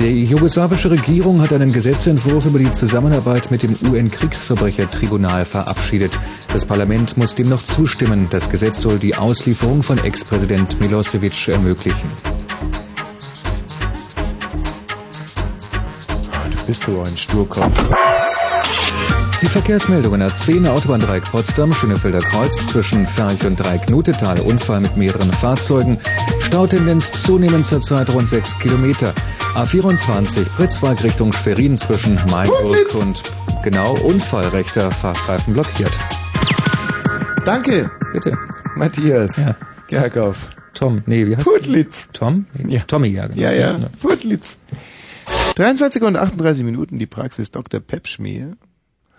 [0.00, 6.12] Die jugoslawische Regierung hat einen Gesetzentwurf über die Zusammenarbeit mit dem UN-Kriegsverbrechertribunal verabschiedet.
[6.52, 8.28] Das Parlament muss dem noch zustimmen.
[8.30, 12.10] Das Gesetz soll die Auslieferung von Ex-Präsident Milosevic ermöglichen.
[16.50, 17.90] Du bist aber ein Sturkopf.
[19.42, 24.40] Die Verkehrsmeldungen A10 Autobahndreieck Potsdam, Schönefelder Kreuz zwischen Ferch und Dreieck-Nutetal.
[24.40, 25.98] Unfall mit mehreren Fahrzeugen.
[26.48, 29.12] Stautendenz zunehmend zurzeit rund 6 Kilometer.
[29.54, 33.22] A24 Pritzwalk Richtung Schwerin zwischen Mainburg und
[33.62, 35.92] genau Unfall rechter Fahrstreifen blockiert.
[37.44, 37.90] Danke.
[38.14, 38.38] Bitte.
[38.76, 39.36] Matthias.
[39.36, 39.56] Ja.
[39.88, 40.48] Gerkauf.
[40.72, 42.08] Tom, nee, wie heißt Putlitz.
[42.14, 42.46] Tom?
[42.66, 42.80] Ja.
[42.86, 43.40] Tommy, ja, genau.
[43.42, 43.78] Ja, ja.
[44.00, 44.58] Putlitz.
[45.56, 47.80] 23 und 38 Minuten, die Praxis Dr.
[47.80, 48.56] Pepschmier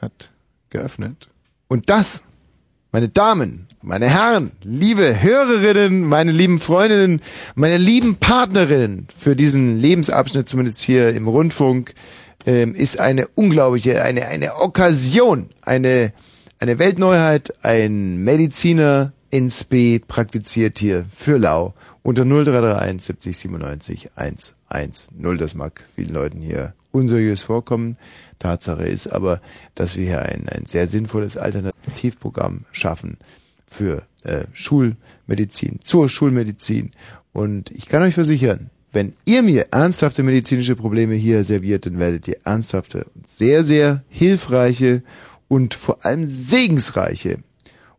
[0.01, 0.31] hat
[0.71, 1.29] geöffnet.
[1.67, 2.23] Und das,
[2.91, 7.21] meine Damen, meine Herren, liebe Hörerinnen, meine lieben Freundinnen,
[7.55, 11.93] meine lieben Partnerinnen für diesen Lebensabschnitt, zumindest hier im Rundfunk,
[12.45, 16.11] ähm, ist eine unglaubliche, eine, eine Okkasion, eine,
[16.59, 21.73] eine Weltneuheit, ein Mediziner ins B praktiziert hier für Lau
[22.03, 25.37] unter 0331 70 97 110.
[25.37, 27.97] Das mag vielen Leuten hier unseriös vorkommen.
[28.39, 29.41] Tatsache ist aber,
[29.75, 33.17] dass wir hier ein, ein sehr sinnvolles Alternativprogramm schaffen
[33.69, 36.91] für äh, Schulmedizin, zur Schulmedizin.
[37.33, 42.27] Und ich kann euch versichern, wenn ihr mir ernsthafte medizinische Probleme hier serviert, dann werdet
[42.27, 45.03] ihr ernsthafte und sehr, sehr hilfreiche
[45.47, 47.37] und vor allem segensreiche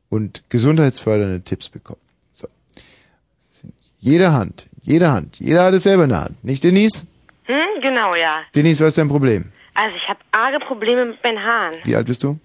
[0.08, 2.00] und gesundheitsfördernde Tipps bekommen.
[2.32, 2.48] So.
[4.00, 6.44] Jede Hand, jede Hand, jeder hat es selber in der Hand.
[6.44, 7.06] Nicht Denise?
[7.44, 8.42] Hm, genau, ja.
[8.54, 9.52] Denise, was ist dein Problem?
[9.74, 11.76] Also ich habe arge Probleme mit meinen Haaren.
[11.84, 12.38] Wie alt bist du?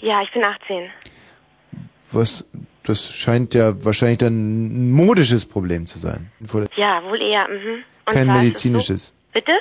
[0.00, 0.90] Ja, ich bin 18.
[2.12, 2.48] Was,
[2.84, 6.30] das scheint ja wahrscheinlich dann ein modisches Problem zu sein.
[6.76, 7.48] Ja, wohl eher.
[7.48, 7.82] Mhm.
[8.06, 9.06] Und Kein zwar ist es medizinisches.
[9.08, 9.52] So, bitte?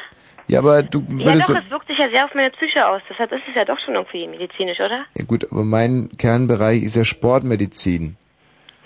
[0.48, 2.86] Ja, aber du Ja, würdest doch, doch, es wirkt sich ja sehr auf meine Psyche
[2.86, 3.02] aus.
[3.10, 5.04] Deshalb ist es ja doch schon irgendwie medizinisch, oder?
[5.16, 8.16] ja gut, aber mein Kernbereich ist ja Sportmedizin.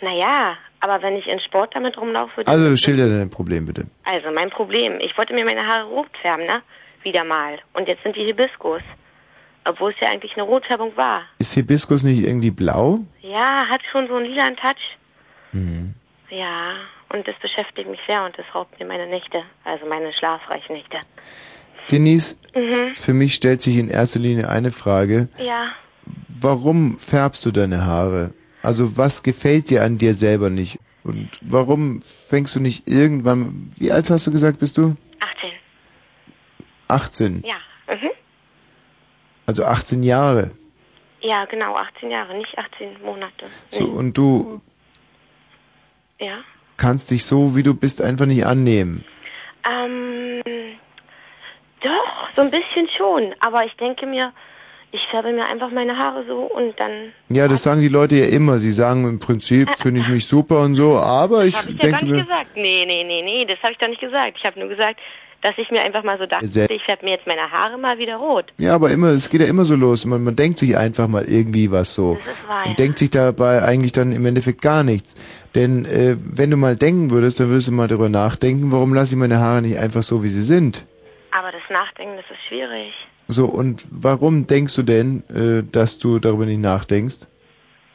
[0.01, 2.41] Naja, aber wenn ich in Sport damit rumlaufe...
[2.43, 3.87] dann- Also schilder dein Problem bitte.
[4.05, 4.99] Also, mein Problem.
[5.01, 6.61] Ich wollte mir meine Haare rot färben, ne?
[7.03, 7.59] Wieder mal.
[7.73, 8.81] Und jetzt sind die Hibiskus.
[9.69, 11.21] Obwohl es ja eigentlich eine Rotfärbung war.
[11.37, 12.99] Ist Hibiskus nicht irgendwie blau?
[13.21, 14.97] Ja, hat schon so einen lilanen Touch.
[15.51, 15.93] Mhm.
[16.31, 16.73] Ja,
[17.09, 19.43] und das beschäftigt mich sehr und das raubt mir meine Nächte.
[19.63, 20.99] Also meine schlafreichen Nächte.
[21.91, 22.93] Denise, Mhm.
[22.95, 25.27] für mich stellt sich in erster Linie eine Frage.
[25.37, 25.69] Ja.
[26.27, 28.33] Warum färbst du deine Haare?
[28.63, 30.79] Also was gefällt dir an dir selber nicht?
[31.03, 34.95] Und warum fängst du nicht irgendwann, wie alt hast du gesagt, bist du?
[35.19, 35.51] 18.
[36.87, 37.43] 18.
[37.45, 37.55] Ja.
[37.93, 38.09] Mhm.
[39.49, 40.51] Also 18 Jahre.
[41.21, 43.47] Ja, genau, 18 Jahre, nicht 18 Monate.
[43.69, 43.89] So, Nee.
[43.97, 44.61] und du
[46.19, 46.37] Ja.
[46.77, 49.03] kannst dich so, wie du bist, einfach nicht annehmen.
[49.67, 50.43] Ähm,
[51.81, 53.33] doch, so ein bisschen schon.
[53.39, 54.33] Aber ich denke mir,
[54.91, 57.11] ich färbe mir einfach meine Haare so und dann...
[57.29, 58.59] Ja, das sagen die Leute ja immer.
[58.59, 61.89] Sie sagen im Prinzip, finde ich mich super und so, aber ich Habe ich ja
[61.89, 62.51] gar denke nicht mir, gesagt.
[62.55, 64.37] Nee, nee, nee, nee, das habe ich doch nicht gesagt.
[64.37, 64.99] Ich habe nur gesagt,
[65.41, 67.97] dass ich mir einfach mal so dachte, Sehr- ich färbe mir jetzt meine Haare mal
[67.97, 68.45] wieder rot.
[68.57, 70.05] ja, aber immer, es geht ja immer so los.
[70.05, 72.15] Man, man denkt sich einfach mal irgendwie was so.
[72.15, 72.71] Das ist wahr, ja.
[72.71, 75.15] Und denkt sich dabei eigentlich dann im Endeffekt gar nichts.
[75.55, 79.13] Denn äh, wenn du mal denken würdest, dann würdest du mal darüber nachdenken, warum lasse
[79.15, 80.85] ich meine Haare nicht einfach so, wie sie sind.
[81.31, 82.93] Aber das Nachdenken, das ist schwierig.
[83.27, 87.27] So, und warum denkst du denn, äh, dass du darüber nicht nachdenkst?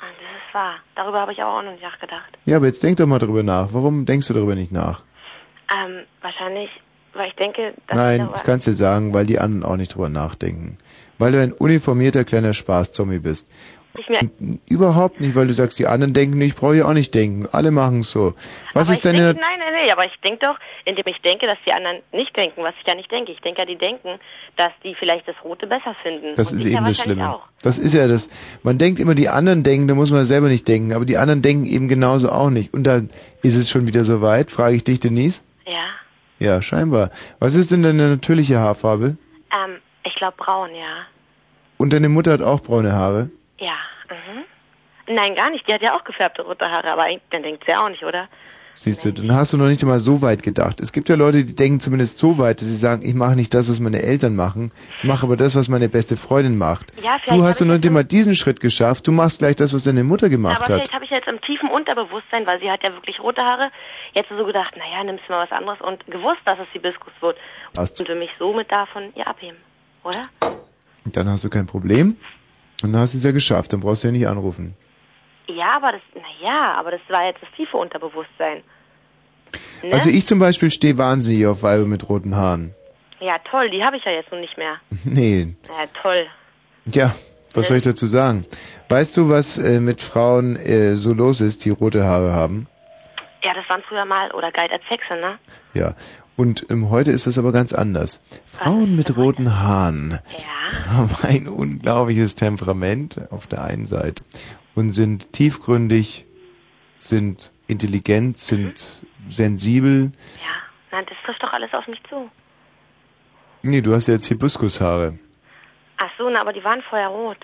[0.00, 0.76] Ah, Das ist wahr.
[0.94, 2.38] Darüber habe ich auch noch nicht nachgedacht.
[2.46, 3.68] Ja, aber jetzt denk doch mal darüber nach.
[3.72, 5.02] Warum denkst du darüber nicht nach?
[5.68, 6.70] Ähm, wahrscheinlich,
[7.14, 9.94] weil ich denke, dass Nein, ich kann es dir sagen, weil die anderen auch nicht
[9.94, 10.76] drüber nachdenken.
[11.18, 13.48] Weil du ein uniformierter kleiner Spaßzombie bist.
[14.66, 17.46] Überhaupt nicht, weil du sagst, die anderen denken nicht, ich brauche ja auch nicht denken.
[17.52, 18.34] Alle machen es so.
[18.72, 19.34] Was aber ist deine...
[19.34, 22.36] denke, nein, nein, nein, aber ich denke doch, indem ich denke, dass die anderen nicht
[22.36, 23.30] denken, was ich ja nicht denke.
[23.30, 24.18] Ich denke ja, die denken,
[24.56, 26.34] dass die vielleicht das Rote besser finden.
[26.34, 27.34] Das Und ist eben das Schlimme.
[27.34, 27.42] Auch.
[27.62, 28.28] Das ist ja das.
[28.64, 30.92] Man denkt immer, die anderen denken, da muss man selber nicht denken.
[30.92, 32.74] Aber die anderen denken eben genauso auch nicht.
[32.74, 33.10] Und dann
[33.42, 35.42] ist es schon wieder soweit, frage ich dich, Denise.
[35.66, 35.86] Ja.
[36.38, 37.10] Ja, scheinbar.
[37.38, 39.16] Was ist denn deine natürliche Haarfarbe?
[39.52, 41.06] Ähm, ich glaube braun, ja.
[41.78, 43.30] Und deine Mutter hat auch braune Haare?
[43.58, 43.76] Ja.
[44.10, 45.14] Mhm.
[45.14, 45.66] Nein, gar nicht.
[45.68, 48.28] Die hat ja auch gefärbte rote Haare, aber dann denkt sie auch nicht, oder?
[48.76, 50.80] Siehst du, dann hast du noch nicht einmal so weit gedacht.
[50.80, 53.54] Es gibt ja Leute, die denken zumindest so weit, dass sie sagen, ich mache nicht
[53.54, 56.92] das, was meine Eltern machen, ich mache aber das, was meine beste Freundin macht.
[57.02, 59.84] Ja, vielleicht Du hast noch nicht einmal diesen Schritt geschafft, du machst gleich das, was
[59.84, 60.72] deine Mutter gemacht aber hat.
[60.74, 63.70] vielleicht habe ich jetzt im tiefen Unterbewusstsein, weil sie hat ja wirklich rote Haare,
[64.12, 67.36] jetzt so gedacht, naja, nimmst du mal was anderes und gewusst, dass es Hibiskus wird.
[67.72, 68.00] Passt.
[68.00, 69.58] Und will mich somit davon ihr abheben,
[70.02, 70.22] oder?
[71.04, 72.16] Und dann hast du kein Problem.
[72.82, 74.76] Und dann hast du es ja geschafft, dann brauchst du ja nicht anrufen.
[75.46, 78.62] Ja, aber das, naja, aber das war jetzt das tiefe Unterbewusstsein.
[79.82, 79.92] Ne?
[79.92, 82.74] Also ich zum Beispiel stehe wahnsinnig auf Weiber mit roten Haaren.
[83.20, 84.76] ja, toll, die habe ich ja jetzt nun nicht mehr.
[85.04, 86.26] Nee, Ja, toll.
[86.86, 87.14] ja,
[87.52, 88.46] was soll ich dazu sagen?
[88.88, 92.66] Weißt du, was äh, mit Frauen äh, so los ist, die rote Haare haben?
[93.42, 95.38] Ja, das waren früher mal, oder galt als Hexe, ne?
[95.74, 95.94] Ja.
[96.36, 98.20] Und ähm, heute ist das aber ganz anders.
[98.44, 100.18] Frauen mit roten Haaren
[100.90, 104.24] haben ein unglaubliches Temperament auf der einen Seite
[104.74, 106.26] und sind tiefgründig,
[106.98, 110.12] sind intelligent, sind sensibel.
[110.90, 112.30] Nein, das trifft doch alles auf mich zu.
[113.62, 115.18] Nee, du hast ja jetzt Hibiskushaare.
[115.96, 117.38] Ach so, na, aber die waren vorher rot.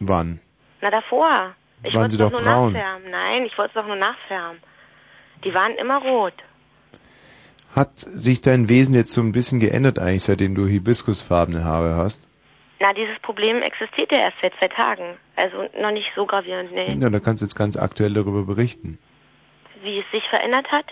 [0.00, 0.40] Wann?
[0.80, 1.54] Na, davor.
[1.84, 2.72] Ich Waren sie doch doch nur braun?
[2.72, 3.10] nachfärben.
[3.10, 4.58] Nein, ich wollte es doch nur nachfärben.
[5.44, 6.34] Die waren immer rot.
[7.74, 12.28] Hat sich dein Wesen jetzt so ein bisschen geändert eigentlich, seitdem du hibiskusfarbene Haare hast?
[12.82, 15.14] Na, dieses Problem existiert ja erst seit zwei Tagen.
[15.36, 16.92] Also noch nicht so gravierend, nee.
[16.98, 18.98] Ja, da kannst du jetzt ganz aktuell darüber berichten.
[19.84, 20.86] Wie es sich verändert hat?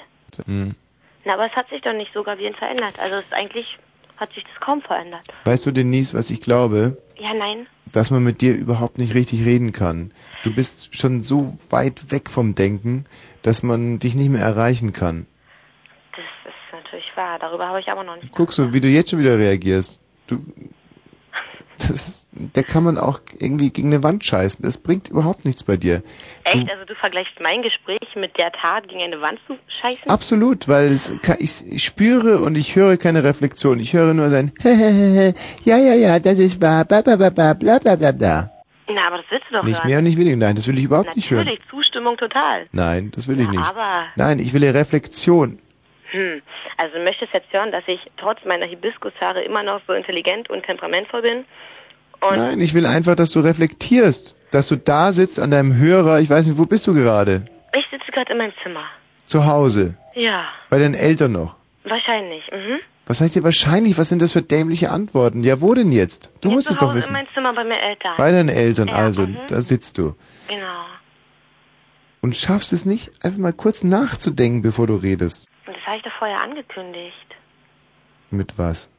[0.47, 0.77] Hm.
[1.25, 2.95] Na, aber es hat sich doch nicht so gravierend verändert.
[3.01, 3.77] Also es ist eigentlich
[4.19, 5.23] hat sich das kaum verändert.
[5.45, 6.97] Weißt du, Denise, was ich glaube?
[7.19, 7.67] Ja, nein.
[7.93, 10.13] dass man mit dir überhaupt nicht richtig reden kann.
[10.45, 13.07] Du bist schon so weit weg vom Denken,
[13.43, 15.27] dass man dich nicht mehr erreichen kann.
[16.13, 17.41] Das ist natürlich wahr.
[17.41, 18.31] Darüber habe ich aber noch nicht.
[18.33, 20.01] Guck so, wie du jetzt schon wieder reagierst.
[20.29, 20.39] Du,
[21.89, 24.63] das, der kann man auch irgendwie gegen eine Wand scheißen.
[24.63, 26.03] Das bringt überhaupt nichts bei dir.
[26.45, 26.69] Echt?
[26.69, 30.09] Du, also du vergleichst mein Gespräch mit der Tat, gegen eine Wand zu scheißen?
[30.09, 33.81] Absolut, weil kann, ich, spüre und ich höre keine Reflexion.
[33.81, 34.53] Ich höre nur sein
[35.65, 38.51] Ja, ja, ja, das ist bla bla bla bla bla bla bla.
[38.93, 39.79] Na, aber das willst du doch nicht.
[39.79, 39.89] Hören.
[39.89, 40.37] mehr und nicht weniger.
[40.37, 41.47] Nein, das will ich überhaupt Natürlich, nicht hören.
[41.47, 42.67] Natürlich, Zustimmung total.
[42.73, 43.69] Nein, das will ja, ich nicht.
[43.69, 45.59] Aber Nein, ich will Reflexion.
[46.11, 46.43] Hm.
[46.77, 50.65] Also du möchtest jetzt hören, dass ich trotz meiner Hibiskushaare immer noch so intelligent und
[50.65, 51.45] temperamentvoll bin?
[52.21, 56.21] Und Nein, ich will einfach, dass du reflektierst, dass du da sitzt an deinem Hörer.
[56.21, 57.47] Ich weiß nicht, wo bist du gerade?
[57.73, 58.85] ich sitze gerade in meinem Zimmer.
[59.27, 59.95] Zu Hause.
[60.15, 61.57] Ja, Bei deinen Eltern noch.
[61.85, 62.43] wahrscheinlich.
[62.53, 62.81] Mhm.
[63.07, 63.97] Was heißt dir wahrscheinlich?
[63.99, 65.43] Was sind das für dämliche Antworten?
[65.43, 66.33] Ja, wo denn jetzt?
[66.43, 67.09] Du musst Zu es doch wissen.
[67.09, 68.13] in meinem Zimmer bei meinen Eltern.
[68.19, 69.37] Bei deinen Eltern, Ja, also, mhm.
[69.49, 70.15] da sitzt du.
[70.49, 70.85] Genau.
[72.21, 75.49] Und schaffst es nicht, einfach mal kurz nachzudenken, bevor du redest.
[75.67, 77.15] Und das habe ich doch vorher angekündigt.
[78.31, 78.91] Mit was?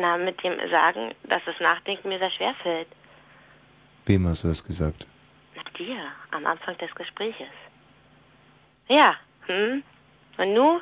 [0.00, 2.88] Na, mit dem Sagen, dass das Nachdenken mir sehr schwer fällt.
[4.06, 5.06] Wem hast du das gesagt?
[5.54, 6.00] Mit dir,
[6.30, 7.52] am Anfang des Gespräches.
[8.88, 9.16] Ja,
[9.46, 9.82] hm?
[10.38, 10.80] Und nu?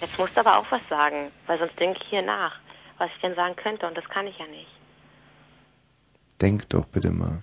[0.00, 2.58] Jetzt musst du aber auch was sagen, weil sonst denke ich hier nach,
[2.98, 4.70] was ich denn sagen könnte und das kann ich ja nicht.
[6.42, 7.42] Denk doch bitte mal.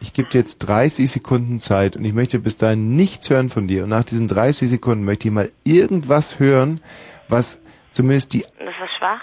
[0.00, 3.68] Ich gebe dir jetzt 30 Sekunden Zeit und ich möchte bis dahin nichts hören von
[3.68, 3.84] dir.
[3.84, 6.80] Und nach diesen 30 Sekunden möchte ich mal irgendwas hören,
[7.28, 7.60] was
[7.92, 9.20] zumindest die Das ist schwach.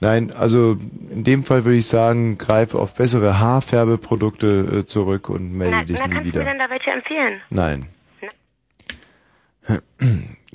[0.00, 0.76] Nein, also
[1.10, 5.84] in dem Fall würde ich sagen, greife auf bessere Haarfärbeprodukte äh, zurück und melde na,
[5.84, 6.44] dich na nie kannst du wieder.
[6.44, 7.40] mir denn da welche empfehlen?
[7.50, 7.86] Nein.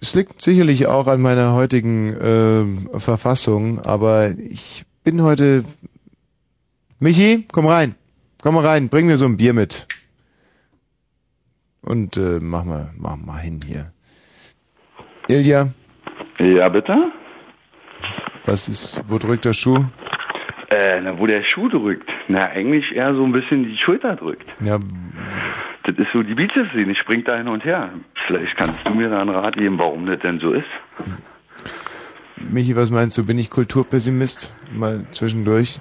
[0.02, 5.64] Es liegt sicherlich auch an meiner heutigen ähm, Verfassung, aber ich bin heute.
[7.00, 7.96] Michi, komm rein.
[8.42, 9.88] Komm mal rein, bring mir so ein Bier mit.
[11.82, 13.92] Und äh, mach mal, mach mal hin hier.
[15.28, 15.70] Ilja,
[16.44, 17.12] Ja, bitte?
[18.46, 19.86] was ist, wo drückt der Schuh?
[20.70, 22.10] Äh, na, wo der Schuh drückt.
[22.28, 24.46] Na, eigentlich eher so ein bisschen die Schulter drückt.
[24.60, 24.80] Ja,
[25.84, 27.90] Das ist so die Bizepssehne, die springt da hin und her.
[28.28, 30.66] Vielleicht kannst du mir da einen Rat geben, warum das denn so ist.
[32.38, 33.26] Michi, was meinst du?
[33.26, 34.54] Bin ich Kulturpessimist?
[34.74, 35.80] Mal zwischendurch.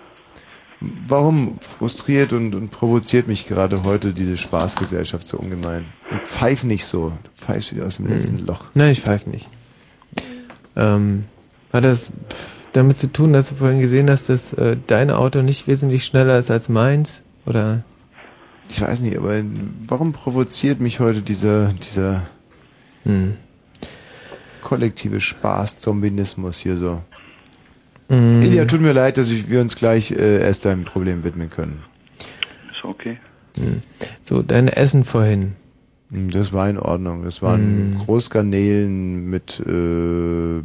[0.81, 5.87] Warum frustriert und, und provoziert mich gerade heute diese Spaßgesellschaft so ungemein?
[6.11, 7.11] Und pfeif nicht so.
[7.11, 8.67] Du pfeifst wieder aus dem letzten Loch.
[8.75, 9.49] Nein, ich pfeife nicht.
[10.77, 11.25] Ähm,
[11.73, 12.13] hat das
[12.73, 16.39] damit zu tun, dass du vorhin gesehen hast, dass äh, dein Auto nicht wesentlich schneller
[16.39, 17.23] ist als meins?
[17.47, 17.83] Oder?
[18.69, 19.43] Ich weiß nicht, aber
[19.87, 22.23] warum provoziert mich heute dieser, dieser
[23.05, 23.35] Hm.
[24.63, 27.03] kollektive Spaß-Zombinismus hier so?
[28.09, 28.43] Mm.
[28.43, 31.83] Ilja, tut mir leid, dass ich, wir uns gleich äh, erst deinem Problem widmen können.
[32.71, 33.19] Ist okay.
[33.57, 33.83] Hm.
[34.23, 35.57] So, dein Essen vorhin.
[36.13, 37.25] Hm, Das war in Ordnung.
[37.25, 37.95] Das waren Mm.
[37.99, 40.63] Großgarnelen mit äh,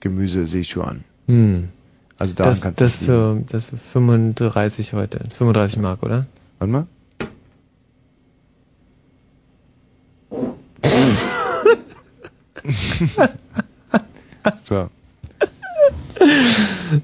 [0.00, 1.04] Gemüse Sichuan.
[1.28, 1.68] Hm.
[2.18, 5.20] Also daran das, kannst du das für, das für 35 heute.
[5.32, 6.26] 35 Mark, oder?
[6.58, 6.86] Warte mal.
[14.62, 14.88] so.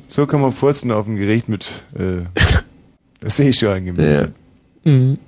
[0.08, 2.24] So kann man furzen auf ein Gericht mit äh,
[3.28, 4.32] Sichuan-Gemüse.
[4.84, 5.18] Mhm.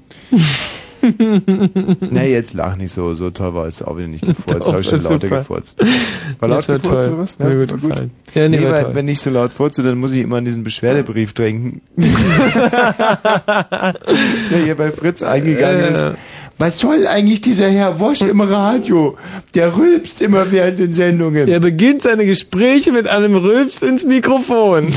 [2.11, 3.15] Na, jetzt lach nicht so.
[3.15, 4.51] So toll war es auch wieder nicht gefurzt.
[4.61, 5.39] Doch, Habe ich schon war lauter super.
[5.39, 5.79] gefurzt.
[6.41, 7.09] War laut war gefurzt toll.
[7.13, 7.39] oder was?
[7.39, 8.11] Mir gut war gefallen.
[8.35, 10.65] Ja, nee, nee, weil, wenn ich so laut furze, dann muss ich immer an diesen
[10.65, 11.81] Beschwerdebrief denken.
[14.51, 15.87] Der hier bei Fritz eingegangen Ja.
[15.89, 16.07] ist.
[16.61, 19.17] Was soll eigentlich dieser Herr Wosch im Radio?
[19.55, 21.47] Der rülpst immer während den Sendungen.
[21.47, 24.89] Er beginnt seine Gespräche mit einem Rülpst ins Mikrofon.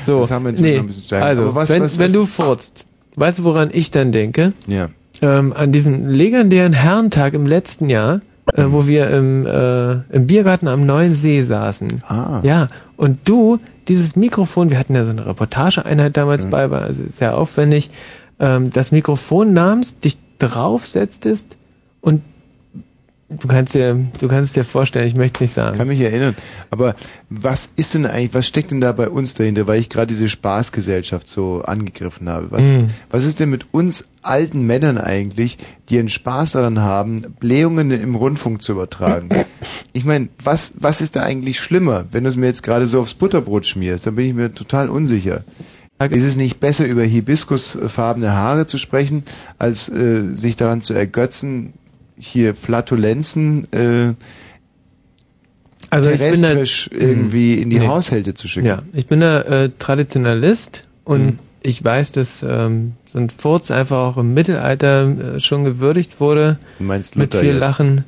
[0.00, 0.78] so, Das haben wir jetzt nee.
[0.78, 1.28] ein bisschen steigern.
[1.28, 2.86] Also, was- wenn, was- wenn was- du furzt,
[3.16, 4.54] weißt du, woran ich dann denke?
[4.66, 4.88] Ja.
[5.22, 8.20] Ähm, an diesen legendären Herrentag im letzten Jahr,
[8.54, 12.02] äh, wo wir im, äh, im Biergarten am Neuen See saßen.
[12.08, 12.40] Ah.
[12.42, 17.04] Ja, und du, dieses Mikrofon, wir hatten ja so eine Reportageeinheit damals bei, war also
[17.08, 17.90] sehr aufwendig,
[18.38, 21.56] ähm, das Mikrofon nahmst, dich draufsetztest
[22.00, 22.22] und
[23.30, 25.76] du kannst dir, du kannst dir vorstellen, ich möchte es nicht sagen.
[25.76, 26.36] Kann mich erinnern.
[26.70, 26.94] Aber
[27.28, 30.28] was ist denn eigentlich, was steckt denn da bei uns dahinter, weil ich gerade diese
[30.28, 32.50] Spaßgesellschaft so angegriffen habe?
[32.50, 32.88] Was, Mhm.
[33.10, 35.58] was ist denn mit uns alten Männern eigentlich,
[35.88, 39.28] die einen Spaß daran haben, Blähungen im Rundfunk zu übertragen?
[39.92, 43.00] Ich meine, was, was ist da eigentlich schlimmer, wenn du es mir jetzt gerade so
[43.00, 44.06] aufs Butterbrot schmierst?
[44.06, 45.44] Dann bin ich mir total unsicher.
[46.08, 49.24] Ist es nicht besser, über hibiskusfarbene Haare zu sprechen,
[49.58, 51.74] als äh, sich daran zu ergötzen,
[52.20, 54.14] hier Flatulenzen äh,
[55.90, 57.88] Also ich bin da- terrestrisch irgendwie in die Nee.
[57.88, 58.66] Haushalte zu schicken?
[58.68, 63.98] Ja, ich bin da äh, Traditionalist und ich weiß, dass ähm, so ein Furz einfach
[63.98, 66.58] auch im Mittelalter äh, schon gewürdigt wurde.
[66.78, 67.60] Du meinst mit Luther viel jetzt?
[67.60, 68.04] Lachen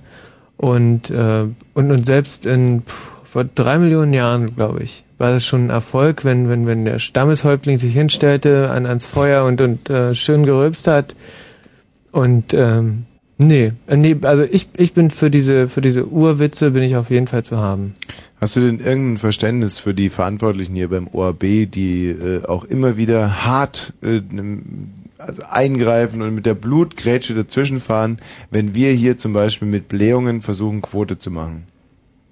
[0.57, 1.45] und, äh,
[1.75, 5.71] und und selbst in pff, vor drei Millionen Jahren, glaube ich, war das schon ein
[5.71, 10.45] Erfolg, wenn wenn wenn der Stammeshäuptling sich hinstellte an ans Feuer und und äh, schön
[10.47, 11.15] gerülpst hat
[12.13, 13.05] und ähm,
[13.43, 17.11] nee, äh, nee, also ich ich bin für diese für diese Urwitze bin ich auf
[17.11, 17.95] jeden Fall zu haben.
[18.41, 22.97] Hast du denn irgendein Verständnis für die Verantwortlichen hier beim ORB, die äh, auch immer
[22.97, 24.21] wieder hart äh,
[25.19, 28.19] also eingreifen und mit der Blutgrätsche dazwischenfahren,
[28.51, 31.65] wenn wir hier zum Beispiel mit Blähungen versuchen, Quote zu machen?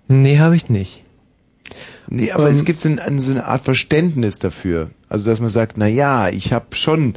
[0.09, 1.05] Nee, habe ich nicht.
[2.09, 4.91] Nee, aber Ähm, es gibt so eine, so eine Art Verständnis dafür.
[5.09, 7.15] Also, dass man sagt, na ja, ich habe schon,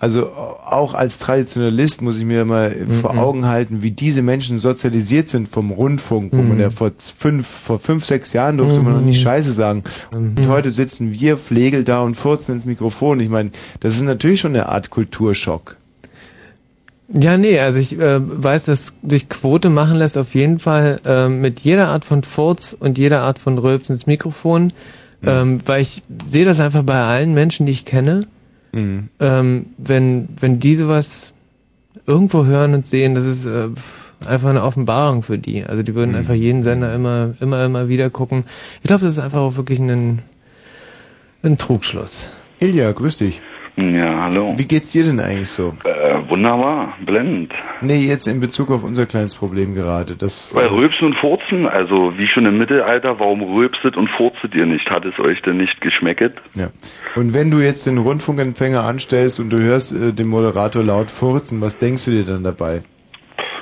[0.00, 3.18] also auch als Traditionalist muss ich mir mal vor Mhm.
[3.18, 6.60] Augen halten, wie diese Menschen sozialisiert sind vom Rundfunk, wo man Mhm.
[6.60, 9.22] ja vor fünf, vor fünf, sechs Jahren durfte man noch nicht Mhm.
[9.24, 9.84] Scheiße sagen.
[10.10, 13.20] Und heute sitzen wir Pflegel da und furzen ins Mikrofon.
[13.20, 13.50] Ich meine,
[13.80, 15.76] das ist natürlich schon eine Art Kulturschock.
[17.12, 21.28] Ja, nee, also ich äh, weiß, dass sich Quote machen lässt auf jeden Fall äh,
[21.28, 24.72] mit jeder Art von Furz und jeder Art von Rülps ins Mikrofon,
[25.26, 28.26] ähm, weil ich sehe das einfach bei allen Menschen, die ich kenne.
[28.72, 29.08] Mhm.
[29.18, 31.32] Ähm, wenn, wenn die sowas
[32.06, 33.68] irgendwo hören und sehen, das ist äh,
[34.26, 35.64] einfach eine Offenbarung für die.
[35.64, 38.44] Also die würden einfach jeden Sender immer, immer, immer wieder gucken.
[38.82, 40.20] Ich glaube, das ist einfach auch wirklich ein,
[41.42, 42.28] ein Trugschluss.
[42.60, 43.40] Ilja, grüß dich.
[43.76, 44.54] Ja, hallo.
[44.56, 45.74] Wie geht's dir denn eigentlich so?
[45.84, 46.09] Äh,
[46.40, 47.52] wunderbar, blendend.
[47.82, 50.16] Nee, jetzt in Bezug auf unser kleines Problem gerade.
[50.16, 54.66] Das, Bei Rülpsen und Furzen, also wie schon im Mittelalter, warum rülpset und furzet ihr
[54.66, 54.88] nicht?
[54.90, 56.34] Hat es euch denn nicht geschmecket?
[56.54, 56.68] Ja.
[57.14, 61.60] Und wenn du jetzt den Rundfunkempfänger anstellst und du hörst äh, den Moderator laut furzen,
[61.60, 62.82] was denkst du dir dann dabei?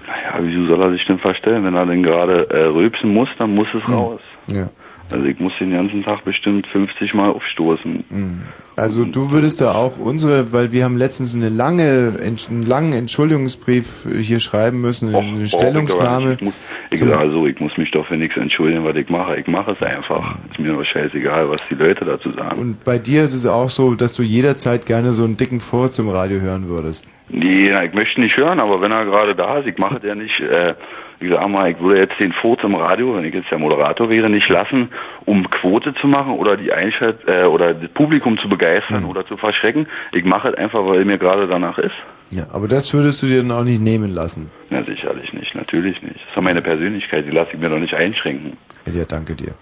[0.07, 1.65] Naja, wieso soll er sich denn verstellen?
[1.65, 4.21] Wenn er denn gerade äh, rülpsen muss, dann muss es raus.
[4.51, 4.69] Ja.
[5.11, 8.05] Also ich muss den ganzen Tag bestimmt 50 Mal aufstoßen.
[8.11, 8.43] Mhm.
[8.79, 14.07] Also du würdest da auch unsere, weil wir haben letztens eine lange, einen langen Entschuldigungsbrief
[14.21, 16.29] hier schreiben müssen, eine ich Stellungnahme.
[16.29, 16.43] nicht.
[16.43, 16.55] Ich, muss,
[16.91, 19.37] ich sage so, ich muss mich doch für nichts entschuldigen, was ich mache.
[19.37, 20.37] Ich mache es einfach.
[20.51, 22.57] Ist mir doch scheißegal, was die Leute dazu sagen.
[22.57, 25.99] Und bei dir ist es auch so, dass du jederzeit gerne so einen dicken Furz
[25.99, 27.05] im Radio hören würdest.
[27.31, 30.39] Nee, ich möchte nicht hören, aber wenn er gerade da ist, ich mache der nicht,
[30.39, 30.75] äh,
[31.21, 34.09] ich sag mal, ich würde jetzt den Furz im Radio, wenn ich jetzt der Moderator
[34.09, 34.91] wäre, nicht lassen,
[35.25, 39.37] um Quote zu machen oder die Einschalt äh, oder das Publikum zu begeistern oder zu
[39.37, 39.87] verschrecken.
[40.13, 41.95] Ich mache es einfach, weil mir gerade danach ist.
[42.31, 44.51] Ja, aber das würdest du dir dann auch nicht nehmen lassen.
[44.71, 46.21] Na sicherlich nicht, natürlich nicht.
[46.29, 48.57] Das ist meine Persönlichkeit, die lasse ich mir doch nicht einschränken.
[48.93, 49.55] Ja, danke dir.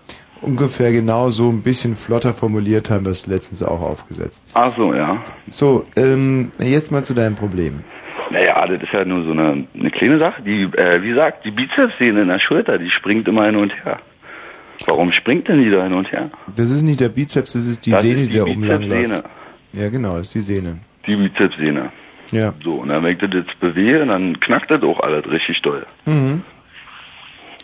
[0.42, 4.44] Ungefähr genau so ein bisschen flotter formuliert haben wir es letztens auch aufgesetzt.
[4.54, 5.22] Ach so, ja.
[5.48, 7.82] So, ähm, jetzt mal zu deinem Problem.
[8.30, 10.42] Naja, das ist ja nur so eine, eine kleine Sache.
[10.42, 13.98] Die, äh, wie gesagt, die Bizepssehne in der Schulter, die springt immer hin und her.
[14.86, 16.30] Warum springt denn die da hin und her?
[16.54, 18.64] Das ist nicht der Bizeps, das ist die Das Sehne, ist die da die oben
[18.64, 19.24] lang läuft.
[19.72, 20.78] Ja, genau, das ist die Sehne.
[21.06, 21.90] Die Bizepssehne.
[22.32, 22.52] Ja.
[22.62, 25.86] So, und dann, wenn ich das jetzt bewege, dann knackt das auch alles richtig doll.
[26.04, 26.42] Mhm.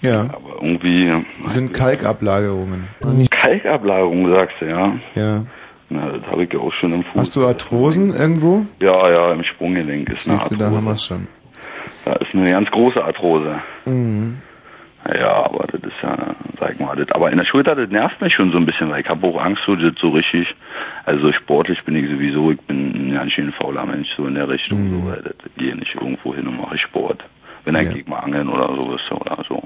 [0.01, 0.23] Ja.
[0.23, 1.13] Aber irgendwie...
[1.43, 2.89] Das sind Kalkablagerungen.
[3.31, 4.95] Kalkablagerung, sagst du, ja?
[5.15, 5.45] Ja.
[5.93, 7.21] Na, das habe ich ja auch schon im Fuß.
[7.21, 8.67] Hast du Arthrosen irgendwo?
[8.81, 11.29] Ja, ja, im Sprunggelenk ist eine Siehst du, da haben wir es schon.
[12.05, 13.61] Da ist eine ganz große Arthrose.
[13.85, 14.39] Mhm.
[15.19, 16.17] Ja, aber das ist ja,
[16.61, 19.01] sag mal, das, aber in der Schulter, das nervt mich schon so ein bisschen, weil
[19.01, 20.47] ich habe auch Angst, so das so richtig,
[21.05, 24.49] also sportlich bin ich sowieso, ich bin ein ganz schön fauler Mensch, so in der
[24.49, 27.25] Richtung, so, weil das gehe nicht irgendwo hin und mache Sport.
[27.65, 27.91] Wenn dann Ja.
[27.93, 29.63] gehe ich mal angeln oder sowas oder so.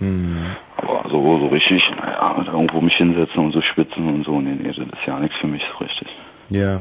[0.00, 0.38] Mhm.
[0.76, 4.68] Aber so, so richtig, naja, irgendwo mich hinsetzen und so spitzen und so, nee, nee,
[4.68, 6.08] das ist ja nichts für mich so richtig.
[6.48, 6.80] Ja.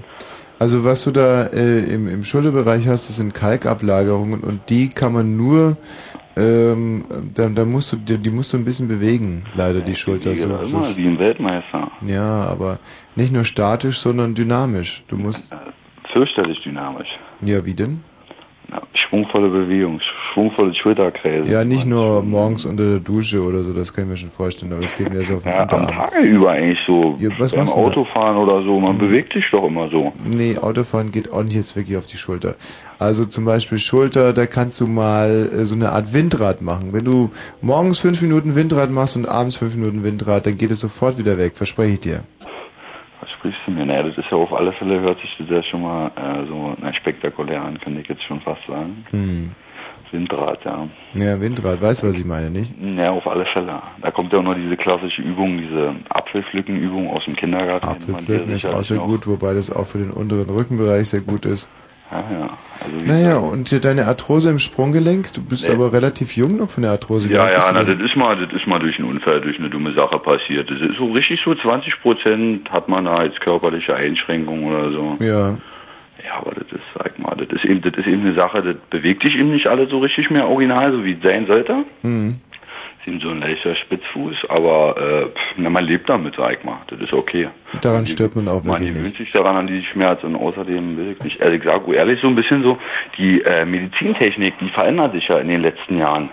[0.58, 5.14] Also was du da äh, im, im Schulterbereich hast, das sind Kalkablagerungen und die kann
[5.14, 5.78] man nur,
[6.36, 10.32] ähm, da, da musst du, die, die musst du ein bisschen bewegen, leider die Schulter.
[10.32, 11.92] Ich So, immer so, wie ein Weltmeister.
[12.06, 12.80] ja, aber
[13.16, 15.04] nicht nur statisch, sondern dynamisch.
[15.08, 15.54] Du musst,
[16.12, 17.08] Fürchterlich dynamisch.
[17.42, 18.04] ja, wie denn?
[19.12, 20.00] Ja, schwungvolle Bewegung,
[20.34, 21.48] schwungvolles Schulterkreisen.
[21.50, 24.72] Ja, nicht nur morgens unter der Dusche oder so, das kann ich mir schon vorstellen,
[24.74, 26.04] aber es geht mir so auf den Ja, am Unterarm.
[26.04, 27.16] Tage über eigentlich so.
[27.20, 27.72] Ja, was beim da?
[27.74, 30.14] Autofahren oder so, man bewegt sich doch immer so.
[30.26, 32.56] Nee, Autofahren geht auch nicht jetzt wirklich auf die Schulter.
[33.00, 36.90] Also zum Beispiel Schulter, da kannst du mal äh, so eine Art Windrad machen.
[36.92, 37.32] Wenn du
[37.62, 41.38] morgens fünf Minuten Windrad machst und abends fünf Minuten Windrad, dann geht es sofort wieder
[41.38, 42.24] weg, verspreche ich dir.
[43.40, 43.86] Sprichst du mir?
[43.86, 46.76] Naja, das ist ja auf alle Fälle, hört sich das ja schon mal äh, so
[46.82, 49.06] na, spektakulär an, kann ich jetzt schon fast sagen.
[49.12, 49.52] Hm.
[50.12, 50.88] Windrad, ja.
[51.14, 52.74] Ja, Windrad, weißt du, was ich meine, nicht?
[52.98, 53.82] Ja, auf alle Fälle.
[54.02, 57.88] Da kommt ja auch noch diese klassische Übung, diese Apfelpflückenübung aus dem Kindergarten.
[57.88, 61.70] Apfelpflücken ist auch sehr gut, wobei das auch für den unteren Rückenbereich sehr gut ist.
[62.12, 62.58] Ja, ja.
[62.84, 65.76] Also, Naja, und deine Arthrose im Sprunggelenk, du bist Nee.
[65.76, 67.32] aber relativ jung noch von der Arthrose.
[67.32, 69.94] Ja, ja, na, das ist mal, das ist mal durch einen Unfall, durch eine dumme
[69.94, 70.70] Sache passiert.
[70.72, 75.18] Das ist so richtig so 20 Prozent hat man da als körperliche Einschränkung oder so.
[75.20, 75.58] Ja.
[76.26, 78.76] Ja, aber das ist, sag mal, das ist eben, das ist eben eine Sache, das
[78.90, 81.86] bewegt sich eben nicht alle so richtig mehr original, so wie es sein sollte.
[82.02, 82.36] Hm.
[83.00, 86.80] Ist eben so ein leichter Spitzfuß, aber äh, na, man lebt damit, sag mal.
[86.88, 87.48] Das ist okay.
[87.82, 89.18] Daran stirbt man auch Man wirklich gewöhnt nicht.
[89.18, 92.28] sich daran an die Schmerz und außerdem will ich nicht, also ich sage ehrlich so
[92.28, 92.78] ein bisschen so,
[93.18, 96.30] die äh, Medizintechnik, die verändert sich ja in den letzten Jahren.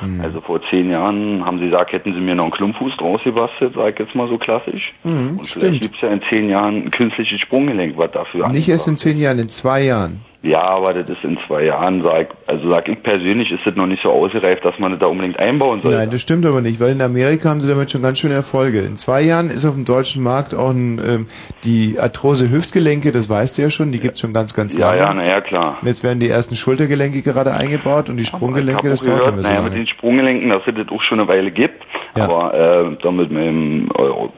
[0.00, 0.20] Hm.
[0.20, 3.72] Also vor zehn Jahren haben sie gesagt, hätten sie mir noch einen Klumpfuß draus gebastelt,
[3.74, 4.92] sag ich jetzt mal so klassisch.
[5.02, 5.80] Mhm, und vielleicht stimmt.
[5.80, 9.40] gibt's ja in zehn Jahren ein künstliches Sprunggelenk, was dafür Nicht erst in zehn Jahren,
[9.40, 10.20] in zwei Jahren.
[10.40, 13.88] Ja, aber das ist in zwei Jahren, sag, also sag ich persönlich, ist das noch
[13.88, 15.92] nicht so ausgereift, dass man das da unbedingt einbauen soll.
[15.92, 18.78] Nein, das stimmt aber nicht, weil in Amerika haben sie damit schon ganz schöne Erfolge.
[18.80, 21.26] In zwei Jahren ist auf dem deutschen Markt auch ein, ähm,
[21.64, 25.00] die Arthrose Hüftgelenke, das weißt du ja schon, die gibt's schon ganz, ganz ja, lange.
[25.00, 25.78] ja, naja, klar.
[25.82, 29.48] Jetzt werden die ersten Schultergelenke gerade eingebaut und die Sprunggelenke, das dauert nicht mehr so
[29.48, 31.82] naja, mit den Sprunggelenken, dass es das auch schon eine Weile gibt.
[32.24, 33.88] Aber äh, dann mit meinem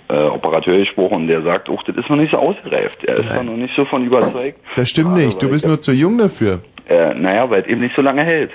[0.09, 3.05] äh, Operateur gesprochen und der sagt auch, das ist noch nicht so ausgereift.
[3.05, 4.59] Er ist da noch nicht so von überzeugt.
[4.77, 6.61] Das stimmt nicht, du bist nur zu jung dafür.
[6.89, 8.51] Äh, naja, weil es eben nicht so lange hält.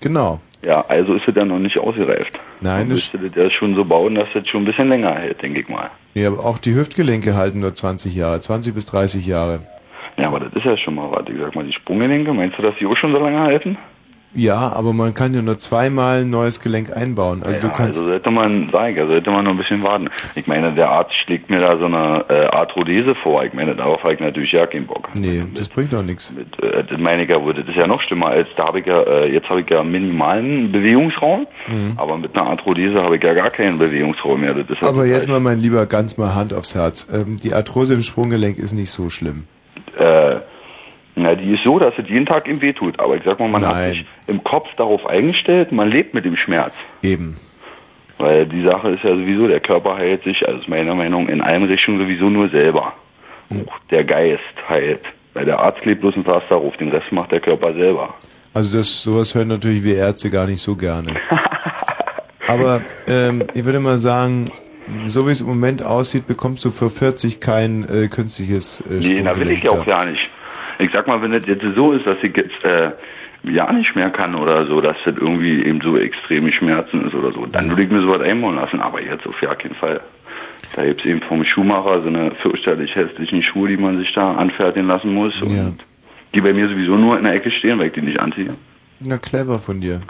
[0.00, 0.40] Genau.
[0.62, 2.38] Ja, also ist es dann noch nicht ausgereift.
[2.60, 5.42] Nein, das, müsste das ja schon so bauen, dass das schon ein bisschen länger hält,
[5.42, 5.90] denke ich mal.
[6.14, 9.60] ja, aber auch die Hüftgelenke halten nur 20 Jahre, 20 bis 30 Jahre.
[10.18, 11.24] Ja, aber das ist ja schon mal was.
[11.28, 13.76] Ich sag mal, die Sprunggelenke, meinst du, dass die auch schon so lange halten?
[14.34, 17.42] Ja, aber man kann ja nur zweimal ein neues Gelenk einbauen.
[17.42, 20.08] Also ja, du kannst also sollte man sagen, also sollte man noch ein bisschen warten.
[20.36, 23.44] Ich meine, der Arzt schlägt mir da so eine äh, Arthrodese vor.
[23.44, 25.08] Ich meine, darauf habe ich natürlich ja keinen Bock.
[25.18, 26.32] Nee, das bringt doch nichts.
[26.32, 28.86] Mit, äh, das meine ich ja, das ist ja noch schlimmer als da habe ich
[28.86, 31.92] ja, äh, jetzt habe ich ja minimalen Bewegungsraum, Mhm.
[31.96, 34.54] aber mit einer Arthrodese habe ich ja gar keinen Bewegungsraum mehr.
[34.80, 37.06] Aber jetzt mal mein lieber ganz mal Hand aufs Herz.
[37.12, 39.44] Ähm, die Arthrose im Sprunggelenk ist nicht so schlimm.
[39.98, 40.36] äh,
[41.14, 42.98] na, die ist so, dass es jeden Tag ihm wehtut.
[42.98, 46.36] Aber ich sag mal, man hat sich im Kopf darauf eingestellt, man lebt mit dem
[46.36, 46.72] Schmerz.
[47.02, 47.36] Eben.
[48.18, 51.40] Weil die Sache ist ja sowieso, der Körper heilt sich, also ist meiner Meinung in
[51.40, 52.94] allen Richtungen sowieso nur selber.
[53.50, 55.02] Auch der Geist heilt.
[55.34, 58.14] Weil der Arzt klebt bloß ein Pflaster auf, den Rest macht der Körper selber.
[58.54, 61.14] Also das sowas hören natürlich wir Ärzte gar nicht so gerne.
[62.46, 64.50] Aber ähm, ich würde mal sagen,
[65.06, 69.22] so wie es im Moment aussieht, bekommst du für 40 kein äh, künstliches äh, Nee,
[69.22, 70.20] da will ich ja auch gar nicht.
[70.82, 72.90] Ich sag mal, wenn das jetzt so ist, dass ich jetzt äh,
[73.44, 77.32] ja nicht mehr kann oder so, dass das irgendwie eben so extreme Schmerzen ist oder
[77.32, 80.00] so, dann würde ich mir sowas einbauen lassen, aber jetzt auf gar keinen Fall.
[80.74, 84.88] Da gibt's eben vom Schuhmacher so eine fürchterlich hässlichen Schuhe, die man sich da anfertigen
[84.88, 85.70] lassen muss und Ja.
[86.34, 88.56] die bei mir sowieso nur in der Ecke stehen, weil ich die nicht anziehe.
[89.00, 90.00] Na clever von dir.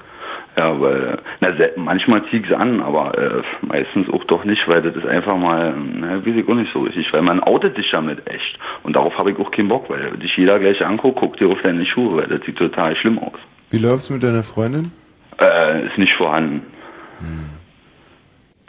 [0.59, 4.83] Ja, weil, na, manchmal zieh ich sie an, aber äh, meistens auch doch nicht, weil
[4.83, 7.91] das ist einfach mal, na, weiß ich auch nicht so richtig, weil man outet dich
[7.91, 8.59] damit echt.
[8.83, 11.63] Und darauf habe ich auch keinen Bock, weil dich jeder gleich anguckt, guckt dir auf
[11.63, 13.39] deine Schuhe, weil das sieht total schlimm aus.
[13.71, 14.93] Wie läuft's mit deiner Freundin?
[15.41, 16.63] Äh, ist nicht vorhanden.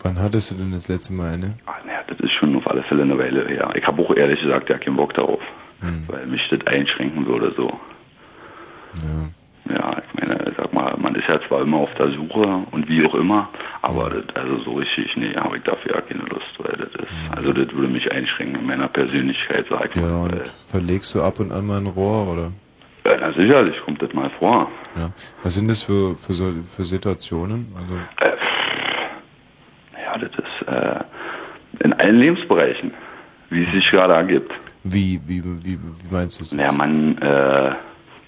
[0.04, 1.56] Wann hattest du denn das letzte Mal eine?
[1.66, 3.70] Ach, na, das ist schon auf alle Fälle eine Weile her.
[3.76, 5.42] Ich habe auch ehrlich gesagt ja keinen Bock darauf,
[6.08, 7.68] weil mich das einschränken würde so.
[9.00, 9.30] Ja,
[9.66, 13.16] ich meine, sag mal, man ist ja zwar immer auf der Suche und wie auch
[13.16, 13.50] immer,
[13.82, 17.08] aber das, also so richtig, nee, habe ich dafür ja keine Lust, weil das ist,
[17.38, 20.24] also das würde mich einschränken in meiner Persönlichkeit, sag ich Ja, mal.
[20.34, 22.52] und verlegst du ab und an mal ein Rohr, oder?
[23.06, 24.70] Ja, na sicherlich kommt das mal vor.
[24.98, 25.10] Ja.
[25.44, 27.68] Was sind das für, für, so, für Situationen?
[27.78, 27.96] Also,
[29.98, 32.94] Ja, das ist äh, in allen Lebensbereichen,
[33.50, 34.52] wie es sich gerade ergibt.
[34.84, 36.52] wie, wie, wie, wie meinst du es?
[36.54, 37.72] Ja, man, äh,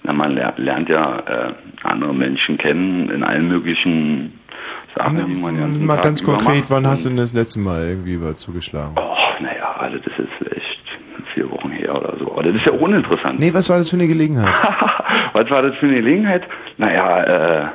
[0.06, 1.52] na, man lernt, lernt ja äh,
[1.82, 4.38] andere Menschen kennen in allen möglichen
[4.94, 8.14] Sachen, die man ja Mal ganz konkret, wann hast du denn das letzte Mal irgendwie
[8.14, 8.94] über zugeschlagen?
[8.96, 10.82] Oh, naja, also das ist echt
[11.34, 12.30] vier Wochen her oder so.
[12.32, 13.40] Aber das ist ja uninteressant.
[13.40, 14.54] Nee, was war das für eine Gelegenheit?
[15.32, 16.44] Was war das für eine Gelegenheit?
[16.78, 17.68] Naja, äh,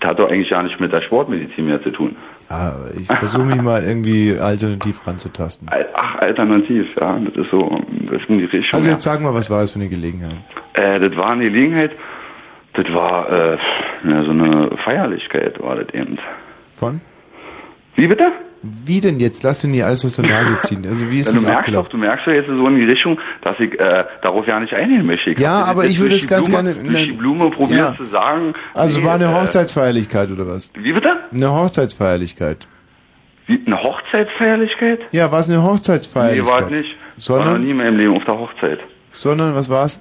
[0.00, 2.16] das hat doch eigentlich gar nicht mit der Sportmedizin mehr zu tun.
[2.48, 5.68] Ah, ich versuche mich mal irgendwie alternativ ranzutasten.
[5.94, 7.80] Ach, alternativ, ja, das ist so,
[8.10, 8.74] das ist in die Richtung.
[8.74, 8.94] Also ja.
[8.94, 10.36] jetzt sag mal, was war das für eine Gelegenheit?
[10.74, 11.92] Äh, das war eine Gelegenheit,
[12.74, 13.58] das war, äh,
[14.04, 16.18] ja, so eine Feierlichkeit war das eben.
[16.74, 17.00] Von?
[17.96, 18.32] Wie bitte?
[18.86, 19.42] Wie denn jetzt?
[19.42, 20.84] Lass dir nicht alles aus der Nase ziehen.
[20.88, 21.90] Also wie ist Ja, das du merkst doch, abgelaufen?
[21.92, 25.04] du merkst doch jetzt so in die Richtung, dass ich äh, darauf ja nicht eingehen
[25.06, 25.30] möchte.
[25.30, 27.94] Ich Ja, aber ich würde es ganz Blume, gerne- durch die Blume probiert Ja.
[27.96, 28.54] zu sagen.
[28.72, 30.72] Also nee, war eine äh, Hochzeitsfeierlichkeit oder was?
[30.78, 31.10] Wie bitte?
[31.32, 32.66] Eine Hochzeitsfeierlichkeit.
[33.46, 35.00] Wie, eine Hochzeitsfeierlichkeit?
[35.12, 36.50] Ja, war es eine Nee, Hochzeitsfeierlichkeit?
[36.62, 36.88] war es nicht.
[37.28, 38.78] War noch Sondern, nie in meinem Leben auf der Hochzeit.
[39.12, 40.00] sondern was war's?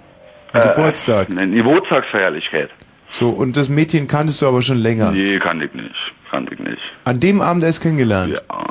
[0.54, 1.30] Ein Äh, Geburtstag.
[1.30, 2.70] Eine Geburtstagsfeierlichkeit.
[3.10, 5.12] So, und das Mädchen kanntest du aber schon länger.
[5.12, 5.94] Nee, kannte ich nicht.
[6.34, 6.82] Kannte ich nicht.
[7.06, 8.42] An dem Abend erst kennengelernt.
[8.50, 8.64] Ja.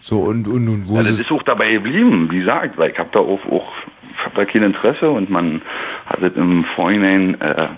[0.00, 1.20] So, und, und, und wo Ja, ist das es?
[1.22, 3.72] ist auch dabei geblieben, wie gesagt, weil ich habe da auch, auch
[4.02, 5.62] ich hab da kein Interesse und man
[6.06, 7.68] hat es im Vorhinein äh,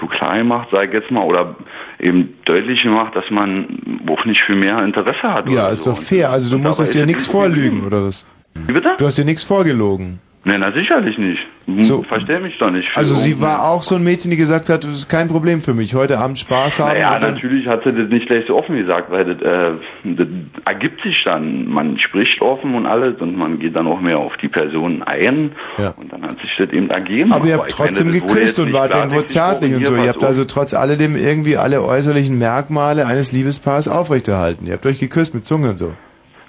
[0.00, 1.54] so klar gemacht, sag ich jetzt mal, oder
[2.00, 5.48] eben deutlich gemacht, dass man auch nicht viel mehr Interesse hat.
[5.48, 5.90] Ja, ist so.
[5.92, 6.30] doch fair.
[6.30, 8.26] Also du musstest dir nichts vorlügen, oder was?
[8.54, 8.94] Wie bitte?
[8.98, 10.18] Du hast dir nichts vorgelogen.
[10.46, 11.40] Nein, na sicherlich nicht.
[11.86, 12.02] So.
[12.02, 12.86] Versteh mich doch nicht.
[12.94, 15.62] Also sie irgendeine- war auch so ein Mädchen, die gesagt hat, das ist kein Problem
[15.62, 16.88] für mich, heute Abend Spaß haben.
[16.92, 19.72] Naja, und dann- natürlich hat sie das nicht gleich so offen gesagt, weil das, äh,
[20.04, 20.26] das
[20.66, 21.66] ergibt sich dann.
[21.68, 25.52] Man spricht offen und alles und man geht dann auch mehr auf die Person ein
[25.78, 25.94] Ja.
[25.96, 27.32] und dann hat sich das eben ergeben.
[27.32, 29.96] Aber ihr habt meine, trotzdem wurde geküsst und wart irgendwo zärtlich und so.
[29.96, 34.66] Ihr habt also trotz alledem irgendwie alle äußerlichen Merkmale eines Liebespaars aufrechterhalten.
[34.66, 35.94] Ihr habt euch geküsst mit Zunge und so.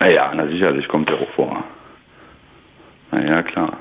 [0.01, 1.63] Naja, na sicherlich, kommt ja auch vor.
[3.11, 3.77] Naja, klar.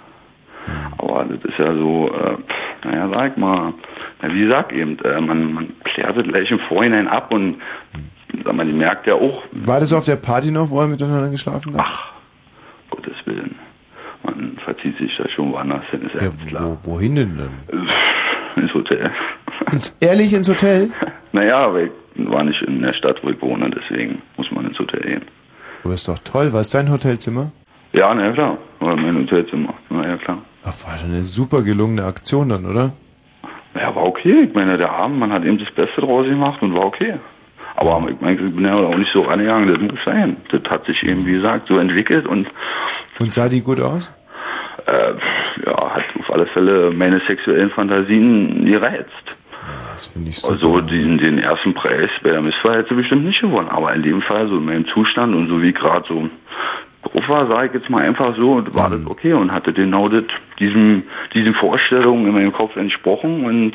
[0.98, 2.36] Aber das ist ja so, äh,
[2.86, 3.74] naja, sag mal,
[4.22, 7.56] wie gesagt eben, äh, man, man klärt das gleich im Vorhinein ab und
[8.44, 11.30] sag mal, die merkt ja auch, War das auf der Party noch, wo ihr miteinander
[11.30, 11.86] geschlafen habt?
[11.86, 12.12] Ach,
[12.90, 13.54] Gottes Willen,
[14.22, 16.78] man verzieht sich da schon woanders hin, ist ja, klar.
[16.82, 17.88] wo, wohin denn dann?
[18.56, 19.10] Ins Hotel.
[19.72, 20.88] Ins, ehrlich ins Hotel?
[21.32, 24.78] Naja, aber ich war nicht in der Stadt, wo ich wohne, deswegen muss man ins
[24.78, 25.22] Hotel gehen.
[25.82, 26.52] Aber ist doch toll.
[26.52, 27.50] War es dein Hotelzimmer?
[27.92, 30.38] Ja, na ja, klar, war mein Hotelzimmer, na ja klar.
[30.64, 32.92] Ach, war eine super gelungene Aktion dann, oder?
[33.74, 34.44] Ja, war okay.
[34.48, 37.14] Ich meine, der Abend, man hat eben das Beste draus gemacht und war okay.
[37.76, 40.36] Aber ich meine, ich bin ja auch nicht so rangegangen, das muss sein.
[40.50, 42.46] Das hat sich eben, wie gesagt, so entwickelt und
[43.18, 44.12] Und sah die gut aus?
[44.86, 45.14] äh,
[45.66, 49.10] ja, hat auf alle Fälle meine sexuellen Fantasien gereizt.
[49.92, 50.52] Das finde ich super.
[50.54, 53.68] Also den, den ersten Preis bei der Misswahl hätte sie bestimmt nicht gewonnen.
[53.68, 56.28] Aber in dem Fall, so in meinem Zustand und so wie gerade so
[57.04, 59.02] drauf war, sage ich jetzt mal einfach so, und war Mhm.
[59.04, 60.24] das okay und hatte genau das,
[60.58, 61.04] diesem,
[61.34, 63.72] diesen Vorstellungen in meinem Kopf entsprochen und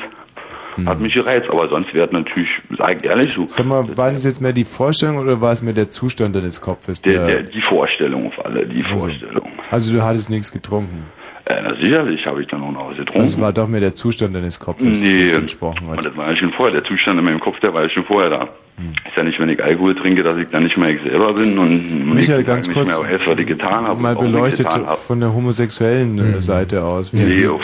[0.86, 1.48] hat mich gereizt.
[1.50, 2.48] Aber sonst wäre es natürlich,
[2.78, 3.46] sage ich ehrlich so, Mhm.
[3.48, 6.60] Sag mal, war das jetzt mehr die Vorstellung oder war es mehr der Zustand deines
[6.60, 7.02] Kopfes?
[7.02, 9.48] der, der, die Vorstellung auf alle, die Vorstellung.
[9.70, 11.04] also du hattest nichts getrunken.
[11.46, 13.20] Äh, na sicherlich habe ich dann auch noch was getrunken.
[13.20, 16.04] Also es war doch mehr der Zustand deines Kopfes, Nee, entsprochen hat.
[16.04, 16.74] das war ja schon vorher.
[16.80, 18.48] Der Zustand in meinem Kopf, der war ja schon vorher da.
[18.80, 18.92] Hm.
[19.06, 21.58] Ist ja nicht, wenn ich Alkohol trinke, dass ich dann nicht mehr ich selber bin
[21.58, 24.00] und Michael, ich ganz nicht kurz, mehr weiß, was ich getan habe.
[24.00, 24.96] mal beleuchtet getan habe.
[24.96, 27.12] von der homosexuellen äh, Seite aus.
[27.12, 27.60] Wie, Nee, uff.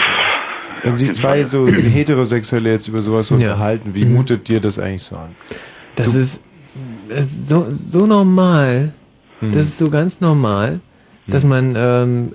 [0.83, 5.17] wenn sich zwei so Heterosexuelle jetzt über sowas unterhalten, wie mutet dir das eigentlich so
[5.17, 5.31] an?
[5.95, 6.43] Das ist
[7.09, 8.93] äh, so, so normal.
[9.41, 9.53] Hm.
[9.53, 10.81] Das ist so ganz normal,
[11.27, 12.33] dass man ähm,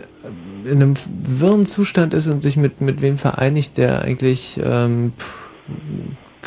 [0.66, 0.94] in einem
[1.24, 5.52] wirren Zustand ist und sich mit, mit wem vereinigt, der eigentlich ähm, pff,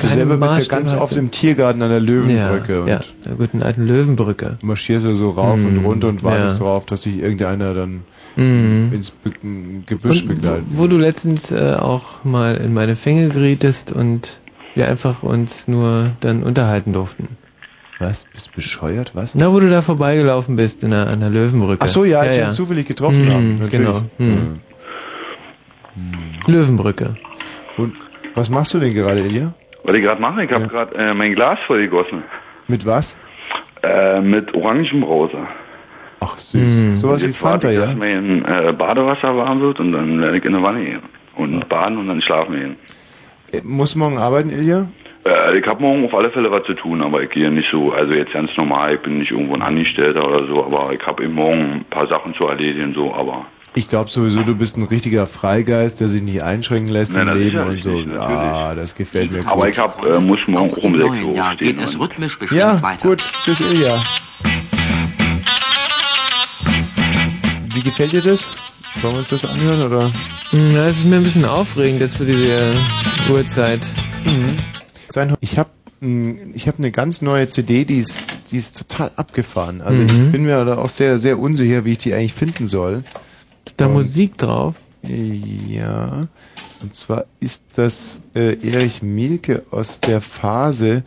[0.01, 3.35] Du selber bist ja ganz oft im Tiergarten an der Löwenbrücke Ja, und ja, der
[3.37, 4.59] guten alten Löwenbrücke.
[4.63, 6.65] marschierst du so rauf Mhm, und runter und wartest ja.
[6.65, 8.03] darauf, dass dich irgendeiner dann
[8.37, 8.91] Mhm.
[8.93, 9.33] ins Be
[9.87, 10.65] Gebüsch Und begleitet.
[10.71, 14.41] wo, wo du letztens äh, auch mal in meine Fänge gerietest und
[14.75, 17.29] wir einfach uns nur dann unterhalten durften.
[18.01, 18.25] Was?
[18.25, 19.13] Bist du bescheuert?
[19.15, 19.37] Was?
[19.37, 21.85] Na, wo du da vorbeigelaufen bist in der, an der Löwenbrücke.
[21.85, 23.71] Ach so, ja, als wir uns zufällig getroffen Mhm, haben, natürlich.
[23.71, 24.03] Genau.
[24.19, 24.61] Mhm.
[26.49, 27.17] Löwenbrücke.
[27.77, 27.93] Und
[28.35, 29.55] was machst du denn gerade, Ilja?
[29.85, 32.25] Was ich gerade mache, ich habe gerade äh, mein Glas vollgegossen.
[32.69, 33.19] Mit was?
[33.83, 35.47] Äh, mit Orangenbrause.
[36.21, 37.01] Ach süß.
[37.01, 37.87] Sowas Und wie Fanta, ich, ja?
[37.87, 41.03] dass mein äh, Badewasser warm wird und dann werde ich in der Wanne gehen.
[41.37, 42.77] Und baden und dann schlafen gehen.
[43.53, 44.89] Äh, Muss morgen arbeiten, Ilja?
[45.27, 47.93] Äh, ich habe morgen auf alle Fälle was zu tun, aber ich gehe nicht so,
[47.93, 51.25] also jetzt ganz normal, ich bin nicht irgendwo ein Angestellter oder so, aber ich habe
[51.25, 53.45] eben morgen ein paar Sachen zu erledigen, so, aber
[53.77, 57.35] Ich glaube sowieso, du bist ein richtiger Freigeist, der sich nicht einschränken lässt Nein, im
[57.39, 57.91] Leben und so.
[57.91, 59.49] nicht, ah, das gefällt mir gut.
[59.49, 62.61] aber ich hab, äh, muss morgen auch um 6 Uhr Jahr geht es rhythmisch bestimmt
[62.61, 63.09] ja, weiter.
[63.09, 63.21] gut.
[63.45, 63.93] Tschüss, Ilja.
[67.75, 68.55] Wie gefällt dir das?
[69.03, 70.11] Wollen wir uns das anhören, oder?
[70.73, 72.75] Ja, es ist mir ein bisschen aufregend jetzt für diese
[73.29, 73.81] Uhrzeit.
[74.25, 74.57] Mhm.
[75.41, 75.71] Ich habe
[76.55, 79.81] ich hab eine ganz neue CD, die ist, die ist total abgefahren.
[79.81, 80.09] Also Mhm.
[80.09, 83.03] ich bin mir da auch sehr, sehr unsicher, wie ich die eigentlich finden soll.
[83.67, 84.77] Ist da Musik drauf?
[85.03, 86.29] Ja.
[86.83, 91.03] Und zwar ist das äh, Erich Mielke aus der Phase,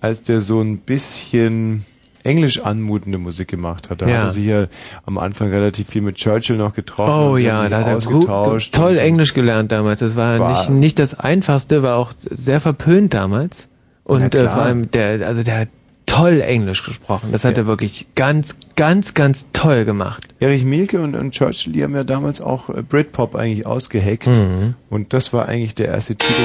[0.00, 1.84] als der so ein bisschen
[2.24, 4.02] englisch anmutende Musik gemacht hat.
[4.02, 4.16] Da Ja.
[4.18, 4.66] hat er sich ja
[5.06, 7.30] am Anfang relativ viel mit Churchill noch getroffen.
[7.32, 8.74] Oh ja, da hat er gut, ausgetauscht.
[8.74, 10.00] toll Englisch gelernt damals.
[10.00, 13.68] Das war, War- nicht, nicht das einfachste, war auch sehr verpönt damals.
[14.04, 15.68] Und äh, vor allem der, also der hat
[16.08, 17.28] toll Englisch gesprochen.
[17.32, 20.26] Das hat er wirklich ganz, ganz, ganz toll gemacht.
[20.40, 24.26] Erich Mielke und, und Churchill, die haben ja damals auch äh, Britpop eigentlich ausgeheckt.
[24.26, 24.74] Mhm.
[24.90, 26.42] Und das war eigentlich der erste Titel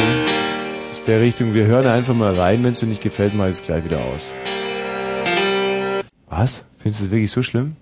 [0.91, 1.53] aus der Richtung.
[1.53, 2.63] Wir hören einfach mal rein.
[2.63, 4.35] Wenn es dir nicht gefällt, mach ich es gleich wieder aus.
[6.29, 6.65] Was?
[6.77, 7.75] Findest du es wirklich so schlimm?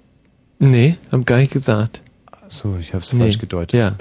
[0.60, 2.02] Nee, hab gar nicht gesagt.
[2.32, 3.20] Ach so, ich habe es Nee.
[3.20, 3.74] falsch gedeutet.
[3.80, 3.96] Ja.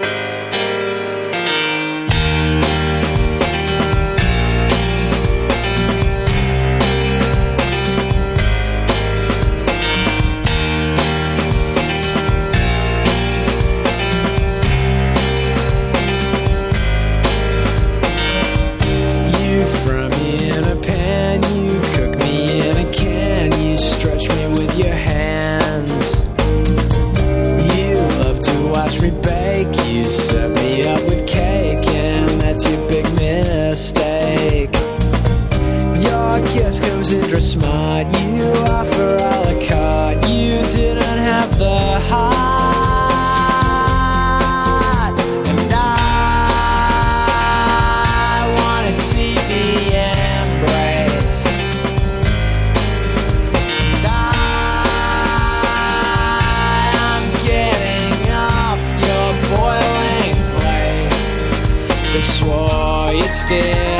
[63.51, 63.90] Yeah.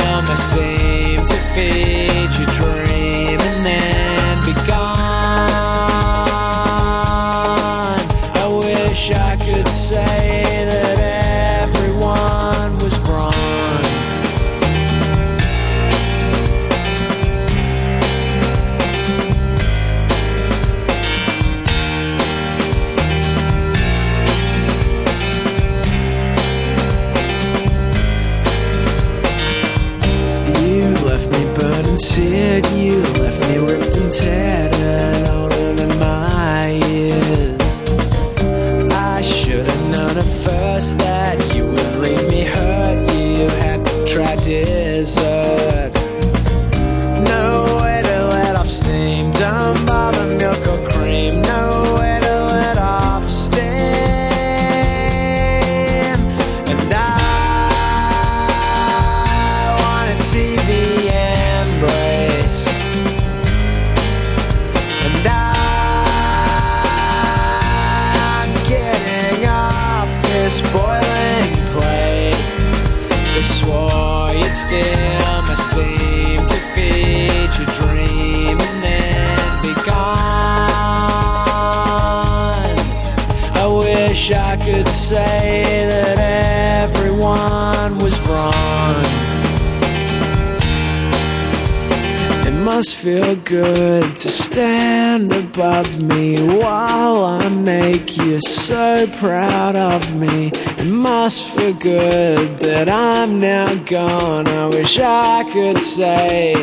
[92.94, 100.48] Feel good to stand above me while I make you so proud of me.
[100.48, 104.48] It must feel good that I'm now gone.
[104.48, 106.54] I wish I could say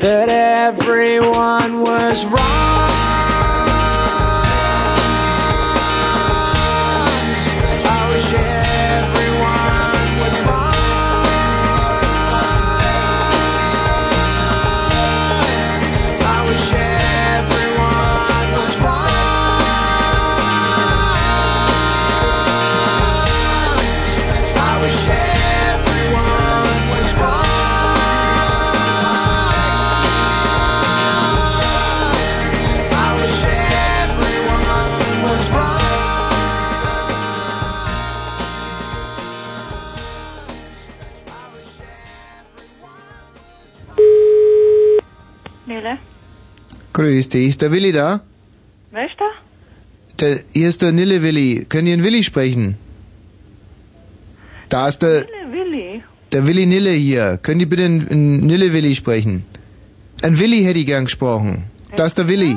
[0.00, 2.77] that everyone was wrong.
[46.98, 48.20] Grüß dich, ist der Willi da?
[48.90, 49.30] wer ist da?
[50.20, 51.64] Der, hier ist der Nille Willi.
[51.68, 52.76] Können Sie einen Willi sprechen?
[54.68, 56.02] Da ist der, Willi.
[56.32, 57.38] der Willi Nille hier.
[57.40, 59.44] Können die bitte einen, Nille Willi sprechen?
[60.24, 61.66] Ein Willi hätte ich gern gesprochen.
[61.94, 62.56] Da ist der Willi.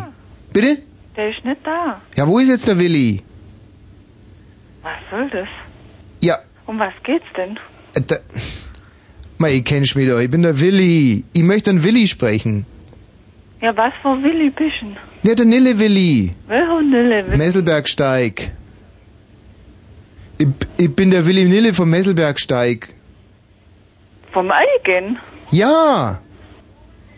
[0.52, 0.82] Bitte?
[1.16, 2.02] Der ist nicht da.
[2.18, 3.22] Ja, wo ist jetzt der Willi?
[4.82, 5.48] Was soll das?
[6.24, 7.60] Ja, Um was geht's denn?
[7.94, 8.16] äh, da,
[9.38, 10.20] Mei, ich kenn mich doch.
[10.20, 11.26] Ich bin der Willi.
[11.34, 12.66] Ich möchte einen Willi sprechen.
[13.62, 14.98] Ja, was für Willi bischen?
[15.24, 16.32] Ja, der Nille Willi.
[16.48, 17.26] Welcher Nille?
[17.28, 17.38] Willi?
[17.38, 18.52] Messelbergsteig.
[20.40, 20.48] Ich,
[20.78, 22.88] ich bin der Willi Nille vom Messelbergsteig.
[24.34, 25.20] Vom Eigen?
[25.52, 26.20] Ja.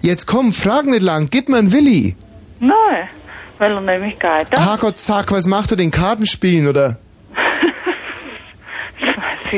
[0.01, 1.29] Jetzt komm, frag nicht lang.
[1.29, 2.15] Gib mir einen Willi.
[2.59, 3.07] Nein,
[3.57, 5.91] weil er nämlich nicht da Ah Gott, zack, was macht er denn?
[5.91, 6.97] Kartenspielen, oder?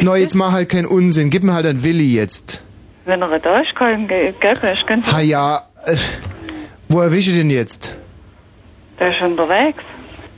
[0.02, 1.30] No, jetzt mach halt keinen Unsinn.
[1.30, 2.64] Gib mir halt einen Willi jetzt.
[3.06, 4.74] Wenn er da ist, kann ich ihm ge- geben.
[4.74, 5.96] Ich könnte, Ha ja, äh,
[6.96, 7.98] wo erwische ich den jetzt?
[9.00, 9.84] der ist unterwegs.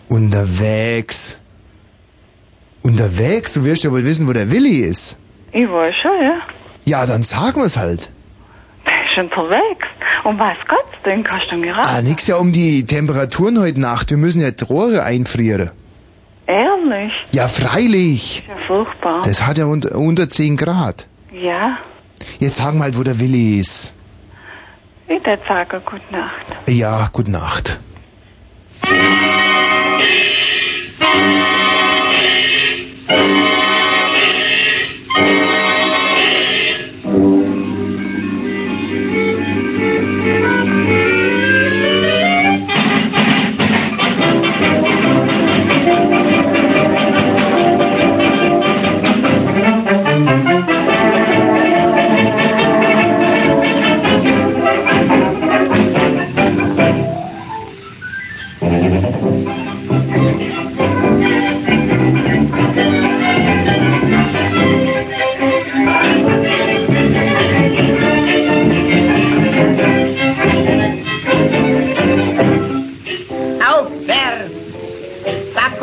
[0.09, 1.39] Unterwegs.
[2.81, 3.53] Unterwegs?
[3.53, 5.19] Du wirst ja wohl wissen, wo der Willi ist.
[5.51, 6.39] Ich weiß schon, ja.
[6.85, 8.09] Ja, dann sagen wir's halt.
[8.85, 9.87] Der ist unterwegs.
[10.23, 11.23] Um was geht's denn?
[11.23, 14.09] Kannst du mir Ah, nix ja um die Temperaturen heute Nacht.
[14.09, 15.69] Wir müssen ja die Rohre einfrieren.
[16.47, 17.11] Ehrlich?
[17.33, 18.39] Ja, freilich.
[18.39, 19.21] Ist ja furchtbar.
[19.23, 21.07] Das hat ja unter, unter 10 Grad.
[21.31, 21.77] Ja.
[22.39, 23.93] Jetzt sagen wir halt, wo der Willi ist.
[25.07, 26.55] Würde sagen, gute Nacht.
[26.67, 27.79] Ja, gute Nacht.
[33.07, 33.46] Aufwärts!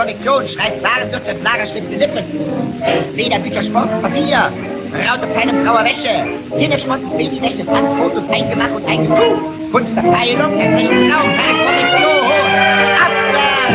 [0.04, 2.24] Farbkollektion schreibt das Lager schlimmte Lippen.
[3.14, 4.52] Lederbücher, Sport, Papier,
[4.90, 6.26] braute feine brauer Wäsche,
[6.58, 9.40] Kinderschmutz, Babywäsche, Pfandfotos, eingemacht und eingebucht.
[9.72, 12.16] Kunstverteilung, rechten Raum, Farbkollektion!
[13.04, 13.74] Abwärts!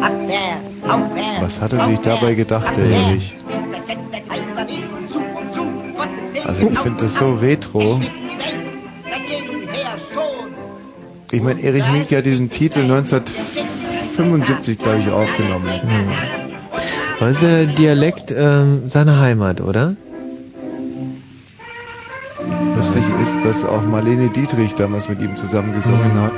[0.00, 0.88] Abwärts!
[0.88, 1.40] Aufwärts!
[1.40, 3.34] Was hat er sich dabei gedacht, der Erich?
[6.44, 8.00] Also ich finde das so retro.
[11.32, 15.68] Ich meine, Erich Mielke hat diesen Titel 1975, glaube ich, aufgenommen.
[15.82, 16.08] Hm.
[17.20, 19.96] Das ist der Dialekt ähm, seiner Heimat, oder?
[22.76, 26.22] Lustig ist, dass auch Marlene Dietrich damals mit ihm zusammen gesungen Mhm.
[26.22, 26.32] hat.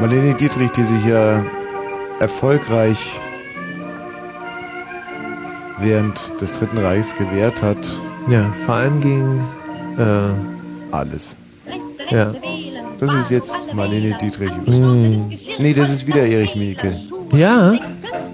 [0.00, 1.44] Marlene Dietrich, die sich ja
[2.20, 3.20] erfolgreich
[5.80, 7.98] während des Dritten Reichs gewehrt hat.
[8.28, 9.44] Ja, vor allem gegen
[9.98, 10.28] äh,
[10.92, 11.36] alles.
[12.10, 12.32] Ja.
[12.98, 14.52] Das ist jetzt Marlene Dietrich.
[14.64, 15.28] Hm.
[15.58, 17.00] Nee, das ist wieder Erich Mielke.
[17.32, 17.74] Ja,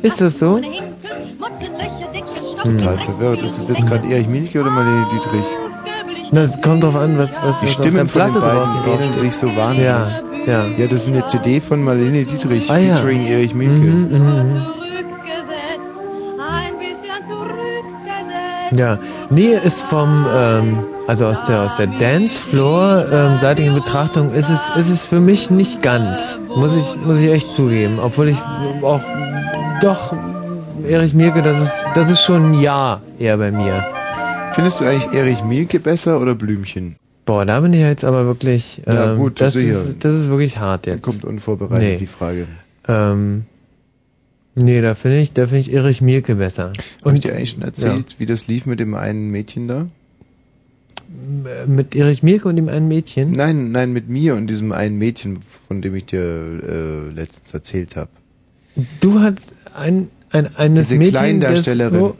[0.03, 0.61] ist das so?
[2.63, 3.43] Total verwirrt.
[3.43, 5.47] Ist das jetzt gerade Erich Mielke oder Marlene Dietrich?
[6.33, 8.83] Das kommt drauf an, was, was, Die was Stimmen auf der von den Platte draußen
[8.83, 9.85] beiden ähneln sich so wahnsinnig.
[9.85, 10.07] Ja,
[10.47, 10.67] ja.
[10.77, 12.97] Ja, das ist eine CD von Marlene Dietrich Ah, ja.
[12.97, 13.75] featuring Erich Mielke.
[13.75, 14.67] Mhm, mhm, mhm.
[18.73, 18.99] Ja,
[19.31, 20.79] nee, ist vom, ähm,
[21.11, 25.51] also aus der aus der Dancefloor ähm, seitigen Betrachtung ist es ist es für mich
[25.51, 28.39] nicht ganz, muss ich muss ich echt zugeben, obwohl ich
[28.83, 29.01] auch
[29.83, 30.15] doch
[30.89, 33.85] Erich Mielke, das ist das ist schon ein Ja eher bei mir.
[34.53, 36.95] Findest du eigentlich Erich Mielke besser oder Blümchen?
[37.25, 39.75] Boah, da bin ich jetzt aber wirklich, ähm, Ja, gut, das sicher.
[39.75, 41.03] ist das ist wirklich hart jetzt.
[41.03, 41.97] Kommt unvorbereitet Nee.
[41.97, 42.47] die Frage.
[42.87, 43.47] Ähm,
[44.55, 46.73] nee, da finde ich, da finde ich Erich Mielke besser.
[47.05, 49.87] Habe ich dir eigentlich schon erzählt, wie das lief mit dem einen Mädchen da?
[51.67, 53.33] Mit Erich Mielke und dem einen Mädchen?
[53.33, 57.97] Nein, nein, mit mir und diesem einen Mädchen, von dem ich dir äh, letztens erzählt
[57.97, 58.11] habe.
[59.01, 62.01] Du hast ein, ein eines Diese Mädchen, Kleindarstellerin.
[62.01, 62.13] Das,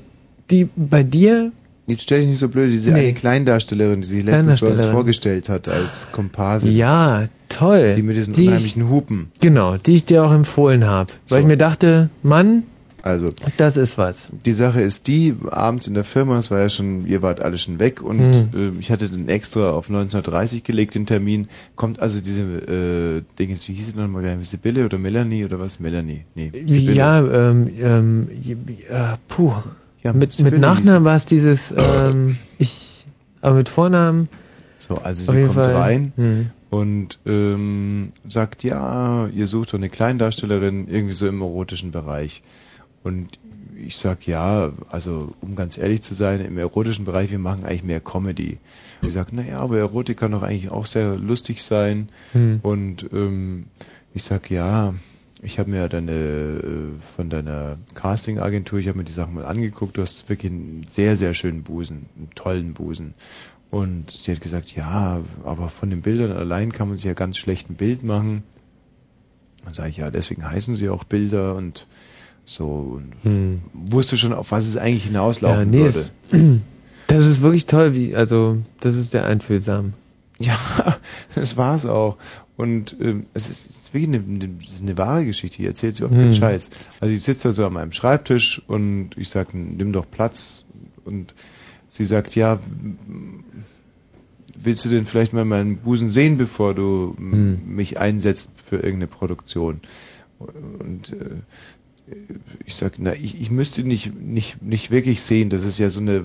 [0.51, 1.53] die bei dir
[1.87, 3.01] Jetzt stell dich nicht so blöd, diese Nee.
[3.01, 6.77] eine Kleindarstellerin, die sich letztens bei uns vorgestellt hat als Komparsin.
[6.77, 7.95] Ja, toll.
[7.97, 9.29] Die mit diesen Die ich- unheimlichen Hupen.
[9.41, 11.13] Genau, die ich dir auch empfohlen habe.
[11.29, 12.63] Weil ich mir dachte, Mann,
[13.03, 14.31] Also, das ist was.
[14.45, 17.59] die Sache ist die, abends in der Firma, es war ja schon, ihr wart alle
[17.59, 18.77] schon weg und Hm.
[18.77, 21.49] äh, ich hatte den extra auf 1930 gelegt, den Termin.
[21.77, 25.81] Kommt also diese äh, Ding, wie hieß sie nochmal, Sibylle oder Melanie oder was?
[25.81, 26.51] Melanie, nee.
[26.53, 26.93] Sibylle.
[26.95, 28.29] Ja, ähm, ähm,
[28.89, 29.53] äh, puh.
[30.03, 33.07] Ja, mit, Sibylle mit Nachnamen war es dieses, ähm, ich,
[33.41, 34.29] aber mit Vornamen.
[34.79, 35.75] So, also sie kommt Fall.
[35.77, 36.51] rein Hm.
[36.71, 42.43] und ähm, sagt, ja, ihr sucht doch eine Kleindarstellerin irgendwie so im erotischen Bereich.
[43.03, 43.39] Und
[43.77, 47.85] ich sag, ja, also um ganz ehrlich zu sein, im erotischen Bereich, wir machen eigentlich
[47.85, 48.59] mehr Comedy.
[49.01, 52.11] Und sie sagt, naja, aber Erotik kann doch eigentlich auch sehr lustig sein.
[52.33, 52.61] Hm.
[52.63, 53.67] Und ähm,
[54.13, 54.95] ich sag, ja,
[55.43, 59.97] ich habe mir deine äh, von deiner Casting-Agentur, ich habe mir die Sachen mal angeguckt,
[59.97, 63.15] du hast wirklich einen sehr, sehr schönen Busen, einen tollen Busen.
[63.71, 67.39] Und sie hat gesagt, ja, aber von den Bildern allein kann man sich ja ganz
[67.39, 68.43] schlecht ein Bild machen.
[69.65, 71.87] Dann sage ich, ja, deswegen heißen sie auch Bilder und
[72.51, 72.67] so.
[72.99, 73.61] Und Hm.
[73.73, 75.99] wusste schon, auf was es eigentlich hinauslaufen ja, nee, würde.
[75.99, 76.13] es,
[77.07, 79.93] das ist wirklich toll, wie, also, das ist sehr einfühlsam.
[80.39, 80.57] Ja,
[81.35, 82.17] das war's auch.
[82.57, 85.63] Und ähm, es ist, es ist wirklich eine, eine, ist eine wahre Geschichte.
[85.63, 86.33] Ich erzähle sie auch keinen Hm.
[86.35, 86.71] Scheiß.
[87.01, 90.65] Also ich sitze da so an meinem Schreibtisch und ich sage, nimm doch Platz.
[91.05, 91.35] Und
[91.89, 92.59] sie sagt, ja,
[94.63, 97.61] willst du denn vielleicht mal meinen Busen sehen, bevor du Hm.
[97.67, 99.81] mich einsetzt für irgendeine Produktion?
[100.39, 101.43] Und äh,
[102.65, 106.01] ich sag, na, ich, ich müsste nicht, nicht, nicht wirklich sehen, das ist ja so
[106.01, 106.25] eine,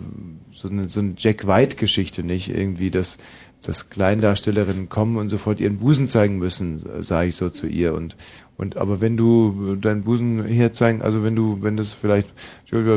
[0.52, 2.50] so eine, so eine Jack White-Geschichte, nicht?
[2.50, 3.18] Irgendwie, dass,
[3.62, 7.94] dass Kleindarstellerinnen kommen und sofort ihren Busen zeigen müssen, sage ich so zu ihr.
[7.94, 8.16] Und,
[8.58, 12.32] und, aber wenn du deinen Busen herzeigen, also wenn du, wenn das vielleicht,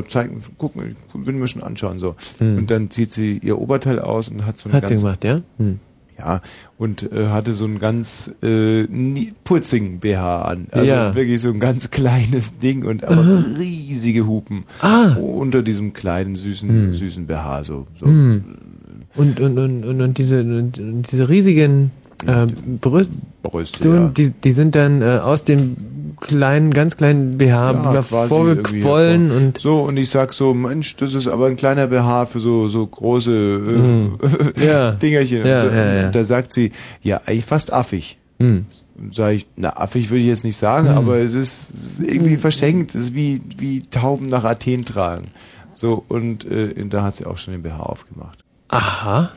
[0.09, 2.17] zeigen, guck mal, ich will mir schon anschauen, so.
[2.39, 2.59] Hm.
[2.59, 5.25] Und dann zieht sie ihr Oberteil aus und hat so eine Hat sie ganz, gemacht,
[5.25, 5.41] ja?
[5.59, 5.81] Hm.
[6.19, 6.41] Ja,
[6.79, 8.85] und äh, hatte so einen ganz äh,
[9.45, 10.67] putzigen BH an.
[10.73, 11.15] Also Ja.
[11.15, 13.45] wirklich so ein ganz kleines Ding und aber Aha.
[13.59, 14.65] riesige Hupen.
[14.81, 15.15] Ah.
[15.17, 16.93] Unter diesem kleinen, süßen, Hm.
[16.93, 17.65] süßen BH.
[17.65, 18.07] So, so.
[18.07, 18.45] Hm.
[19.15, 21.91] Und, und, und, und, und diese, und, und diese riesigen
[22.27, 22.47] äh,
[22.81, 24.09] Brüste, Brüste, ja.
[24.09, 25.77] die, die sind dann äh, aus dem
[26.21, 31.29] kleinen, ganz kleinen BH Ja, vorgequollen und so und ich sag so Mensch das ist
[31.29, 34.19] aber ein kleiner BH für so so große äh, Hm.
[34.67, 34.93] Ja.
[34.93, 36.11] Dingerchen Ja, und, so, ja, ja.
[36.11, 38.67] da sagt sie ja eigentlich fast affig Hm.
[39.11, 40.97] sag ich na affig würde ich jetzt nicht sagen Hm.
[40.97, 45.29] aber es ist, es ist irgendwie verschenkt es ist wie wie Tauben nach Athen tragen
[45.73, 48.41] so und äh, da hat sie auch schon den BH aufgemacht
[48.71, 49.31] Aha.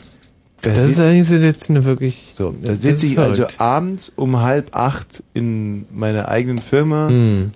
[0.64, 2.34] Da das ist eigentlich so jetzt eine wirklich.
[2.36, 3.60] so, da das sitze ich also verrückt.
[3.60, 7.52] abends um halb acht in meiner eigenen Firma, Hm.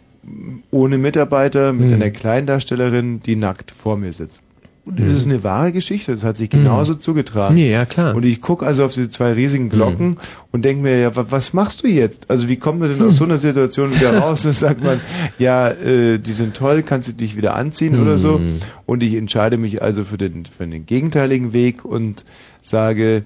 [0.72, 1.94] ohne Mitarbeiter, mit Hm.
[2.02, 4.42] einer Kleindarstellerin, die nackt vor mir sitzt.
[4.86, 7.56] Und das ist eine wahre Geschichte, das hat sich genauso zugetragen.
[7.56, 8.14] Nee, ja, klar.
[8.14, 10.18] Und ich gucke also auf diese zwei riesigen Glocken Hm.
[10.52, 12.30] und denke mir, ja, wa- was machst du jetzt?
[12.30, 14.42] Also wie kommt man denn aus so einer Situation wieder raus?
[14.42, 15.02] Und dann sagt man,
[15.40, 18.38] ja, äh, die sind toll, kannst du dich wieder anziehen oder so?
[18.38, 18.60] Hm.
[18.86, 22.24] Und ich entscheide mich also für den, für den gegenteiligen Weg und
[22.62, 23.24] sage,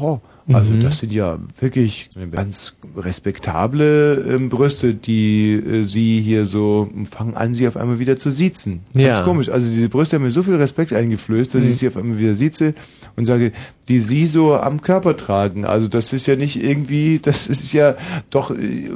[0.00, 0.20] ja,
[0.52, 0.80] also Mhm.
[0.80, 7.54] das sind ja wirklich ganz respektable ähm, Brüste, die äh, sie hier so fangen an,
[7.54, 8.80] sie auf einmal wieder zu siezen.
[8.94, 9.24] Ganz Ja.
[9.24, 9.48] komisch.
[9.48, 11.70] Also diese Brüste haben mir so viel Respekt eingeflößt, dass Mhm.
[11.70, 12.74] ich sie auf einmal wieder sieze
[13.16, 13.52] und sage,
[13.88, 15.64] die sie so am Körper tragen.
[15.64, 17.96] Also das ist ja nicht irgendwie, das ist ja
[18.30, 18.90] doch äh,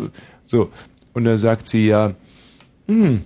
[0.44, 0.70] so.
[1.12, 2.12] Und dann sagt sie ja,
[2.88, 3.20] hm,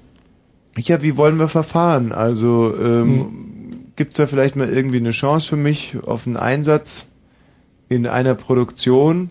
[0.77, 2.13] ja, wie wollen wir verfahren?
[2.13, 3.27] Also ähm,
[3.97, 7.08] gibt's da vielleicht mal irgendwie eine Chance für mich auf einen Einsatz
[7.89, 9.31] in einer Produktion?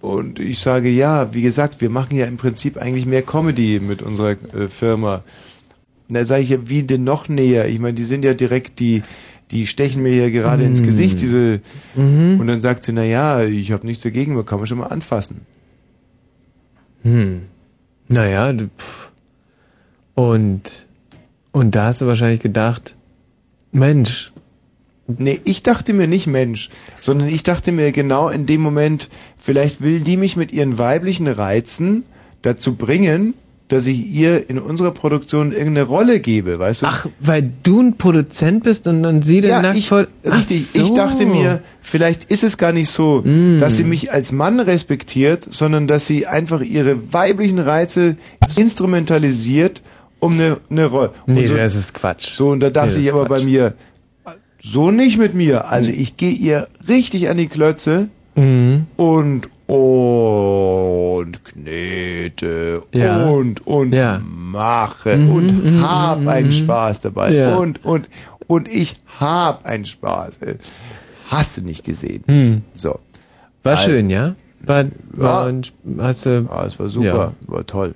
[0.00, 4.02] Und ich sage ja, wie gesagt, wir machen ja im Prinzip eigentlich mehr Comedy mit
[4.02, 5.22] unserer äh, Firma.
[6.08, 7.68] Und da sage ich ja, wie denn noch näher?
[7.68, 9.02] Ich meine, die sind ja direkt, die,
[9.52, 10.86] die stechen mir ja gerade ins Mhm.
[10.86, 11.60] Gesicht, diese.
[11.94, 12.40] Mhm.
[12.40, 14.86] Und dann sagt sie, na ja, ich habe nichts dagegen, man kann man schon mal
[14.86, 15.42] anfassen.
[17.02, 17.42] Hm.
[18.08, 19.10] Naja, du, pff.
[20.14, 20.62] und,
[21.52, 22.94] und da hast du wahrscheinlich gedacht,
[23.72, 24.31] Mensch.
[25.06, 26.70] Nee, ich dachte mir nicht Mensch,
[27.00, 31.26] sondern ich dachte mir genau in dem Moment, vielleicht will die mich mit ihren weiblichen
[31.26, 32.04] Reizen
[32.42, 33.34] dazu bringen,
[33.68, 36.86] dass ich ihr in unserer Produktion irgendeine Rolle gebe, weißt du?
[36.86, 39.90] Ach, weil du ein Produzent bist und dann sie den ja, nackt ich.
[39.92, 40.66] Ach richtig.
[40.70, 40.82] so.
[40.82, 43.58] Ich dachte mir, vielleicht ist es gar nicht so, Mm.
[43.60, 48.16] dass sie mich als Mann respektiert, sondern dass sie einfach ihre weiblichen Reize
[48.56, 49.82] instrumentalisiert,
[50.20, 51.12] um eine, eine Rolle.
[51.26, 52.34] Nee, so, das ist Quatsch.
[52.34, 53.44] So, und da dachte Nee, ich aber bei Quatsch.
[53.44, 53.74] mir,
[54.64, 55.68] so nicht mit mir.
[55.70, 58.86] Also ich gehe ihr richtig an die Klötze Mhm.
[58.96, 63.26] und und knete Ja.
[63.28, 64.20] und und Ja.
[64.24, 66.52] mache Mhm, und mhm, hab mhm, einen mhm.
[66.52, 67.56] Spaß dabei Ja.
[67.56, 68.08] und und
[68.46, 70.38] und ich hab einen Spaß.
[70.38, 70.56] Äh,
[71.28, 72.22] Hast du nicht gesehen?
[72.26, 72.62] Hm.
[72.74, 72.98] So.
[73.62, 74.34] War Also, schön, ja?
[74.60, 76.46] War, war und hast du...
[76.46, 77.94] Ja, es war super, war toll.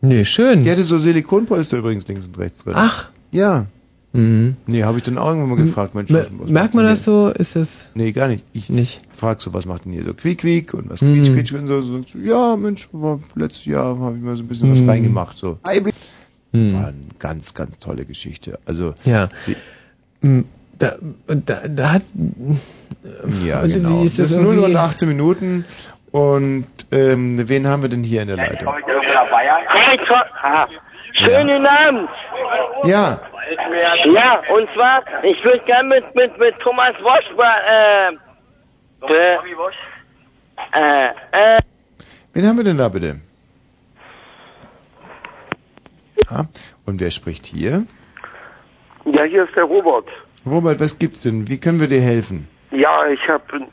[0.00, 0.64] Nee, schön.
[0.64, 2.72] Die hatte so Silikonpolster übrigens links und rechts drin.
[2.76, 3.10] Ach.
[3.30, 3.66] Ja.
[4.12, 4.56] Mhm.
[4.66, 7.04] Nee, habe ich dann auch irgendwann mal gefragt, Mensch, was, was Merkt man denn das
[7.04, 7.28] so?
[7.28, 7.90] Ist das...
[7.94, 8.44] Nee, gar nicht.
[8.54, 9.00] Ich nicht.
[9.12, 11.14] frag so, was macht denn hier so Quiek Quiek und was Mhm.
[11.22, 12.00] quietsch Quietsch und so, so.
[12.22, 14.88] Ja, Mensch, aber letztes Jahr habe ich mal so ein bisschen was Mhm.
[14.88, 15.36] reingemacht.
[15.36, 15.58] So.
[16.52, 16.72] Mhm.
[16.74, 18.58] War eine ganz, ganz tolle Geschichte.
[18.64, 19.28] Also, Ja.
[19.40, 19.56] sie,
[20.78, 20.92] Da,
[21.26, 22.02] da, da hat...
[23.44, 24.02] ja, wie genau.
[24.04, 25.64] ist das das ist 0 irgendwie- und 18 Minuten.
[26.12, 28.72] Und ähm, wen haben wir denn hier in der Leitung?
[31.20, 32.08] Schönen Abend.
[32.84, 33.20] Ja,
[34.12, 37.24] Ja, und zwar, ich würde gerne mit, mit, mit Thomas Wosch,
[39.02, 39.38] äh,
[40.72, 41.60] äh, äh,
[42.34, 43.20] wen haben wir denn da bitte?
[46.30, 46.44] Ja,
[46.84, 47.84] und wer spricht hier?
[49.04, 50.08] Ja, hier ist der Robert.
[50.44, 51.48] Robert, was gibt's denn?
[51.48, 52.48] Wie können wir dir helfen?
[52.70, 53.66] Ja, ich habe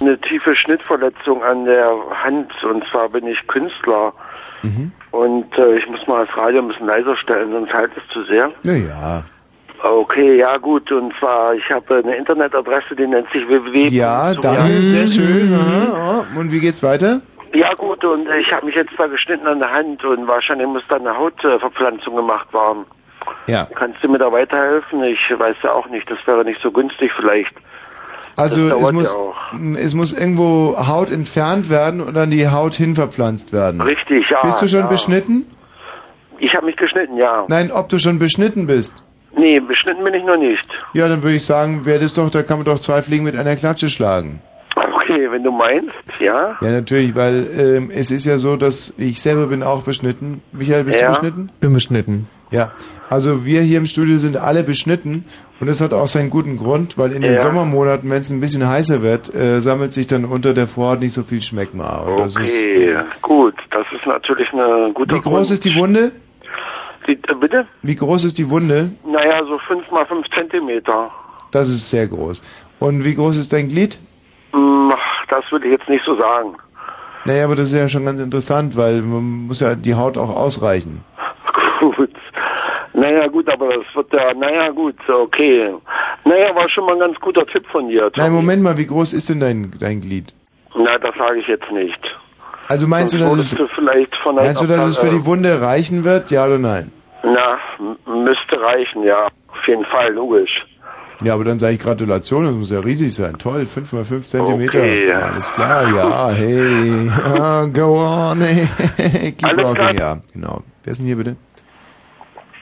[0.00, 1.90] eine tiefe Schnittverletzung an der
[2.22, 4.12] Hand und zwar bin ich Künstler
[4.64, 4.92] Mhm.
[5.14, 8.24] Und äh, ich muss mal das Radio ein bisschen leiser stellen, sonst halt es zu
[8.24, 8.50] sehr.
[8.64, 9.22] Ja, ja.
[9.82, 10.90] Okay, ja gut.
[10.90, 13.88] Und zwar, ich habe eine Internetadresse, die nennt sich www.
[13.88, 15.56] Ja, danke, sehr schön.
[15.56, 16.40] Oh.
[16.40, 17.20] Und wie geht's weiter?
[17.54, 20.82] Ja gut, und ich habe mich jetzt da geschnitten an der Hand und wahrscheinlich muss
[20.88, 22.84] da eine Hautverpflanzung gemacht werden.
[23.46, 23.68] Ja.
[23.76, 25.04] Kannst du mir da weiterhelfen?
[25.04, 27.54] Ich weiß ja auch nicht, das wäre nicht so günstig vielleicht.
[28.36, 29.34] Also es muss, ja auch.
[29.76, 33.80] es muss irgendwo Haut entfernt werden und an die Haut hin verpflanzt werden.
[33.80, 34.42] Richtig, ja.
[34.42, 34.86] Bist du schon ja.
[34.86, 35.44] beschnitten?
[36.38, 37.44] Ich habe mich geschnitten, ja.
[37.48, 39.02] Nein, ob du schon beschnitten bist.
[39.36, 40.66] Nee, beschnitten bin ich noch nicht.
[40.92, 43.36] Ja, dann würde ich sagen, wäre das doch, da kann man doch zwei Fliegen mit
[43.36, 44.40] einer Klatsche schlagen.
[44.76, 46.56] Okay, wenn du meinst, ja.
[46.60, 50.42] Ja, natürlich, weil ähm, es ist ja so, dass ich selber bin auch beschnitten.
[50.52, 51.06] Michael, bist Ja.
[51.06, 51.50] du beschnitten?
[51.60, 52.28] Bin beschnitten.
[52.54, 52.70] Ja,
[53.10, 55.24] also wir hier im Studio sind alle beschnitten
[55.58, 57.40] und das hat auch seinen guten Grund, weil in den Ja.
[57.40, 61.14] Sommermonaten, wenn es ein bisschen heißer wird, äh, sammelt sich dann unter der Vorhaut nicht
[61.14, 61.96] so viel Schmeckma.
[62.02, 63.54] Und das ist, Okay, gut.
[63.72, 66.12] Das ist natürlich eine gute wie groß ist die Wunde?
[67.08, 67.66] Die, äh, bitte?
[67.82, 68.90] Wie groß ist die Wunde?
[69.04, 71.10] Naja, so fünf mal fünf Zentimeter.
[71.50, 72.40] Das ist sehr groß.
[72.78, 73.98] Und wie groß ist dein Glied?
[74.52, 74.92] Hm,
[75.28, 76.54] das würde ich jetzt nicht so sagen.
[77.24, 80.30] Naja, aber das ist ja schon ganz interessant, weil man muss ja die Haut auch
[80.36, 81.02] ausreichen.
[83.04, 85.74] Naja, gut, aber das wird ja, naja, gut, okay.
[86.24, 88.10] Naja, war schon mal ein ganz guter Tipp von dir.
[88.16, 90.32] Nein, Moment mal, wie groß ist denn dein, dein Glied?
[90.74, 92.00] Na, das sage ich jetzt nicht.
[92.68, 95.08] Also meinst du, Sonst dass wurdest es, du vielleicht von meinst du, dass es für
[95.08, 96.30] äh, die Wunde reichen wird?
[96.30, 96.90] Ja oder nein?
[97.24, 97.58] Na,
[98.06, 99.26] müsste reichen, ja.
[99.48, 100.64] Auf jeden Fall, logisch.
[101.22, 103.36] Ja, aber dann sage ich Gratulation, das muss ja riesig sein.
[103.38, 104.78] Toll, 5 mal 5 Zentimeter.
[104.78, 105.12] Okay.
[105.12, 107.10] Alles klar, ja, hey.
[107.38, 108.66] Ah, go on, hey.
[109.32, 109.94] Keep Alles walking, klar.
[109.94, 110.62] ja, genau.
[110.82, 111.36] Wer ist denn hier bitte?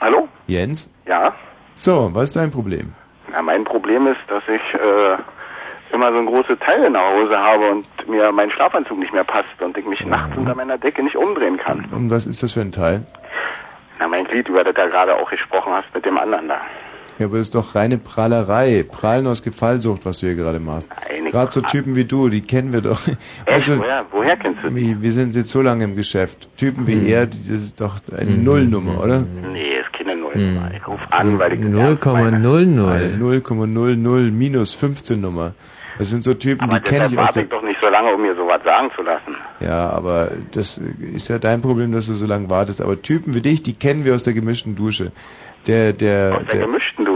[0.03, 0.29] Hallo?
[0.49, 0.91] Jens?
[1.07, 1.33] Ja.
[1.75, 2.93] So, was ist dein Problem?
[3.31, 7.71] Na, mein Problem ist, dass ich äh, immer so ein große Teile nach Hause habe
[7.71, 11.15] und mir mein Schlafanzug nicht mehr passt und ich mich nachts unter meiner Decke nicht
[11.17, 11.85] umdrehen kann.
[11.93, 13.05] Und was ist das für ein Teil?
[14.01, 16.61] Na, mein Glied, über das du gerade auch gesprochen hast mit dem anderen da.
[17.19, 18.85] Ja, aber das ist doch reine Prahlerei.
[18.91, 20.91] Prallen aus Gefallsucht, was du hier gerade machst.
[21.31, 22.99] Gerade so Typen wie du, die kennen wir doch.
[23.47, 23.79] Echt?
[23.79, 24.75] woher, woher kennst du die?
[24.77, 26.49] wie, wir sind jetzt so lange im Geschäft.
[26.57, 27.07] Typen wie Mhm.
[27.09, 29.21] er, das ist doch eine Nullnummer, oder?
[29.53, 29.62] Nee,
[30.35, 30.45] Null.
[30.45, 30.77] Hm.
[30.77, 32.15] Ich ruf an, weil ich 0,00.
[32.15, 35.53] Eine 0,00 minus 15 Nummer.
[35.99, 37.43] Das sind so Typen, Aber die kenne ich aus der...
[37.45, 39.37] ich doch nicht so lange, um mir sowas sagen zu lassen.
[39.61, 42.81] Ja, aber das ist ja dein Problem, dass du so lange wartest.
[42.81, 45.13] Aber Typen wie dich, die kennen wir aus der gemischten Dusche.
[45.67, 47.12] Der, der, Aus der gemischten Dusche.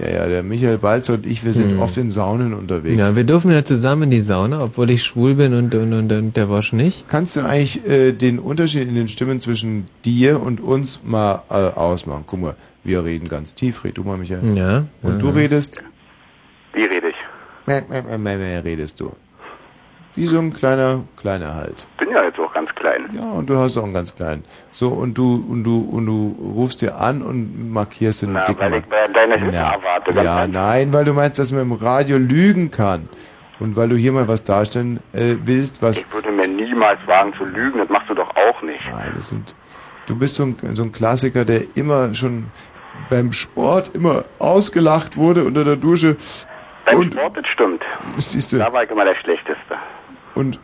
[0.00, 1.80] Ja, ja, der Michael Balzer und ich, wir sind Hm.
[1.82, 2.98] oft in Saunen unterwegs.
[2.98, 6.12] Ja, wir dürfen ja zusammen in die Sauna, obwohl ich schwul bin und, und, und,
[6.12, 7.08] und der Wosch nicht.
[7.08, 11.54] Kannst du eigentlich äh, den Unterschied in den Stimmen zwischen dir und uns mal äh,
[11.54, 12.24] ausmachen?
[12.26, 13.84] Guck mal, wir reden ganz tief.
[13.84, 14.56] Red du mal, Michael.
[14.56, 14.84] Ja.
[15.02, 15.32] Und du ja.
[15.32, 15.82] redest?
[16.72, 17.16] Wie rede ich?
[17.66, 19.12] Mäh, mäh, mäh, mäh, mäh, redest du.
[20.14, 21.86] Wie so ein kleiner, kleiner halt.
[21.98, 22.95] Bin ja jetzt auch ganz klein.
[23.12, 24.44] Ja, und du hast auch einen ganz kleinen.
[24.72, 28.74] So, und du, und du, und du rufst dir an und markierst den Na, weil
[28.74, 30.12] ich bei deiner Hilfe Ja, erwarte.
[30.12, 33.08] ja nein, weil du meinst, dass man im Radio lügen kann.
[33.58, 35.98] Und weil du hier mal was darstellen äh, willst, was...
[35.98, 38.80] Ich würde mir niemals wagen zu lügen, das machst du doch auch nicht.
[38.90, 39.54] Nein, das sind...
[40.06, 42.46] Du bist so ein, so ein Klassiker, der immer schon
[43.10, 46.16] beim Sport immer ausgelacht wurde unter der Dusche.
[46.84, 47.82] Beim Und- Sport, das stimmt.
[48.18, 48.58] Siehst du.
[48.58, 49.76] Da war ich immer der Schlechteste.
[50.34, 50.60] Und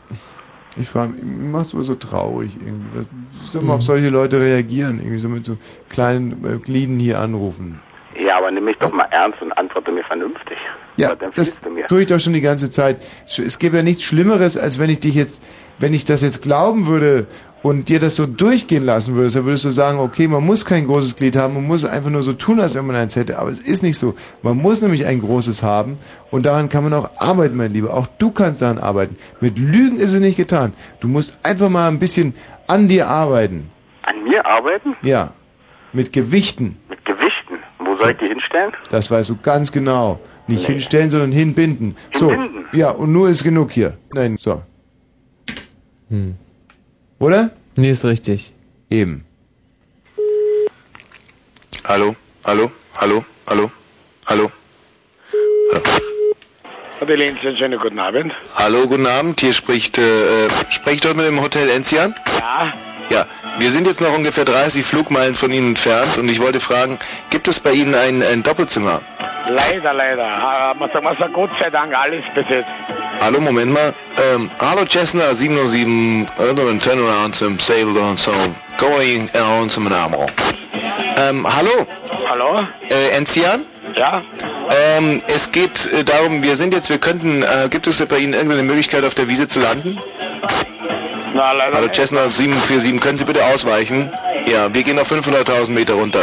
[0.75, 3.07] ich frage mich, mir machst du aber so traurig irgendwie.
[3.11, 4.99] Wie soll man auf solche Leute reagieren?
[4.99, 7.83] Irgendwie so mit so kleinen äh, Glieden hier anrufen.
[8.19, 10.59] Ja, aber nimm mich doch mal ernst und antworte mir vernünftig.
[10.97, 11.57] Ja, das
[11.89, 12.99] tue ich doch schon die ganze Zeit.
[13.25, 15.45] Es gäbe ja nichts Schlimmeres, als wenn ich dich jetzt,
[15.79, 17.27] wenn ich das jetzt glauben würde
[17.63, 20.87] und dir das so durchgehen lassen würde, dann würdest du sagen, okay, man muss kein
[20.87, 23.39] großes Glied haben, man muss einfach nur so tun, als wenn man eins hätte.
[23.39, 24.15] Aber es ist nicht so.
[24.43, 25.99] Man muss nämlich ein großes haben
[26.31, 27.95] und daran kann man auch arbeiten, mein Lieber.
[27.95, 29.17] Auch du kannst daran arbeiten.
[29.41, 30.75] Mit Lügen ist es nicht getan.
[31.01, 32.35] Du musst einfach mal ein bisschen
[32.67, 33.71] an dir arbeiten.
[34.03, 34.97] An mir arbeiten?
[35.03, 35.33] Ja.
[35.95, 36.79] Mit Gewichten.
[37.93, 38.73] Wo soll ich die hinstellen?
[38.89, 40.19] Das weißt du ganz genau.
[40.47, 41.95] Nicht hinstellen, sondern hinbinden.
[42.11, 42.65] Hinbinden?
[42.73, 42.77] So.
[42.77, 43.99] Ja, und nur ist genug hier.
[44.15, 44.63] Nein, so.
[46.09, 46.37] Hm.
[47.19, 47.51] Oder?
[47.77, 48.55] Nee, ist richtig.
[48.89, 49.25] Eben.
[51.85, 53.71] Hallo, hallo, hallo, hallo,
[54.27, 54.51] hallo.
[57.03, 58.33] Adeline, schönen guten Abend.
[58.55, 59.39] Hallo, guten Abend.
[59.41, 62.15] Hier spricht, äh, äh, spricht dort mit dem Hotel Enzian?
[62.39, 62.73] Ja,
[63.11, 63.27] Ja,
[63.59, 66.99] wir sind jetzt noch ungefähr 30 Flugmeilen von Ihnen entfernt und ich wollte fragen,
[67.31, 69.01] gibt es bei Ihnen ein, ein Doppelzimmer?
[69.49, 70.75] leider, leider.
[70.75, 72.69] Man sagt, man sagt Gott sei Dank alles besetzt.
[73.21, 73.95] Hallo, Moment mal.
[74.35, 78.33] Ähm, hallo Cessna 707, uh, turn around some sable on so
[78.79, 80.27] going around some Namo.
[81.17, 81.87] Ähm, hallo?
[82.29, 82.67] Hallo?
[82.91, 83.65] Äh, Enzian?
[83.95, 84.23] Ja?
[84.71, 88.33] Ähm, es geht äh, darum, wir sind jetzt, wir könnten, äh, gibt es bei Ihnen
[88.33, 89.99] irgendeine Möglichkeit auf der Wiese zu landen?
[91.35, 91.89] Hallo.
[91.93, 94.13] Cessna 747, können Sie bitte ausweichen?
[94.47, 96.21] Ja, wir gehen auf 500.000 Meter runter.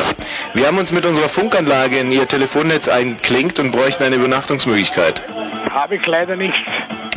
[0.53, 5.23] Wir haben uns mit unserer Funkanlage in Ihr Telefonnetz einklinkt und bräuchten eine Übernachtungsmöglichkeit.
[5.71, 6.53] Habe ich leider nicht.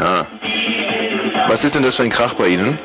[0.01, 0.25] Ah.
[1.49, 2.79] Was ist denn das für ein Krach bei Ihnen?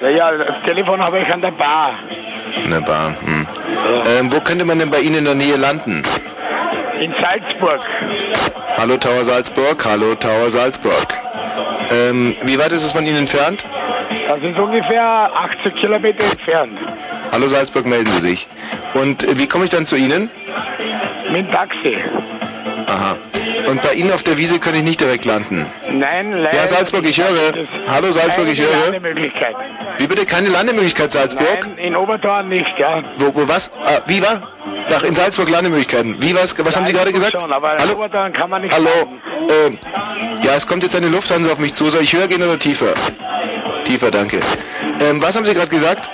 [0.00, 1.98] Ja, ja, das Telefon habe ich an der Bar.
[2.62, 3.14] In der Bar.
[3.24, 3.46] Hm.
[4.18, 6.02] Ähm, wo könnte man denn bei Ihnen in der Nähe landen?
[7.00, 7.80] In Salzburg.
[8.76, 11.06] Hallo Tower Salzburg, hallo Tower Salzburg.
[11.90, 13.64] Ähm, wie weit ist es von Ihnen entfernt?
[14.28, 15.30] Das ist ungefähr
[15.62, 16.78] 80 Kilometer entfernt.
[17.30, 18.46] Hallo Salzburg, melden Sie sich.
[18.94, 20.30] Und äh, wie komme ich dann zu Ihnen?
[21.30, 21.96] Mit dem Taxi.
[22.86, 23.16] Aha.
[23.68, 25.66] Und bei Ihnen auf der Wiese könnte ich nicht direkt landen.
[25.90, 26.56] Nein, leider.
[26.56, 27.52] Ja, Salzburg, ich höre.
[27.88, 28.70] Hallo Salzburg, ich höre.
[28.84, 29.54] Landemöglichkeit.
[29.98, 30.26] Wie bitte?
[30.26, 31.58] Keine Landemöglichkeit Salzburg?
[31.66, 33.02] Nein, in Obertorn nicht, ja.
[33.18, 33.70] Wo, wo was?
[33.84, 34.42] Ah, wie war?
[34.94, 36.20] Ach, in Salzburg Landemöglichkeiten.
[36.22, 36.54] Wie was?
[36.64, 37.32] Was haben Sie gerade gesagt?
[37.32, 37.94] Schon, aber in Hallo?
[37.96, 38.88] Obertorn kann man nicht Hallo?
[39.66, 39.78] Ähm,
[40.42, 41.88] ja, es kommt jetzt eine Lufthansa auf mich zu.
[41.88, 42.94] Soll ich höher gehen oder tiefer?
[43.84, 44.40] Tiefer, danke.
[45.00, 46.08] Ähm, was haben Sie gerade gesagt?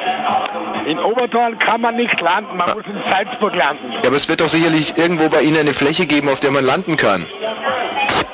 [0.86, 3.92] In Obertorn kann man nicht landen, man muss in Salzburg landen.
[3.92, 6.64] Ja, aber es wird doch sicherlich irgendwo bei Ihnen eine Fläche geben, auf der man
[6.64, 7.26] landen kann.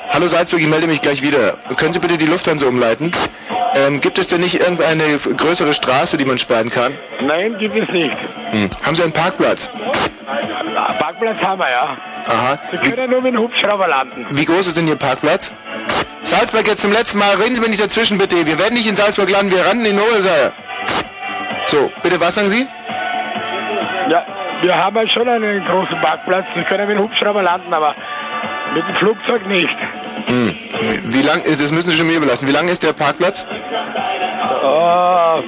[0.09, 1.57] Hallo Salzburg, ich melde mich gleich wieder.
[1.75, 3.11] Können Sie bitte die Lufthansa umleiten?
[3.75, 6.93] Ähm, gibt es denn nicht irgendeine größere Straße, die man sperren kann?
[7.21, 8.15] Nein, gibt es nicht.
[8.51, 8.69] Hm.
[8.85, 9.69] Haben Sie einen Parkplatz?
[10.77, 11.97] Ah, Parkplatz haben wir, ja.
[12.27, 12.59] Aha.
[12.71, 14.25] Sie können nur mit dem Hubschrauber landen.
[14.29, 15.53] Wie groß ist denn Ihr Parkplatz?
[16.23, 17.35] Salzburg jetzt zum letzten Mal.
[17.35, 18.45] Reden Sie mir nicht dazwischen, bitte.
[18.45, 20.53] Wir werden nicht in Salzburg landen, wir landen in Hohesaal.
[21.65, 22.67] So, bitte, was sagen Sie?
[24.09, 24.25] Ja,
[24.61, 26.45] wir haben ja schon einen großen Parkplatz.
[26.55, 27.95] Sie können mit dem Hubschrauber landen, aber
[28.73, 29.77] mit dem Flugzeug nicht.
[30.27, 30.55] Hm.
[30.81, 32.47] Wie, wie lang, das müssen Sie schon mir überlassen.
[32.47, 33.47] Wie lang ist der Parkplatz?
[34.63, 35.39] Oh,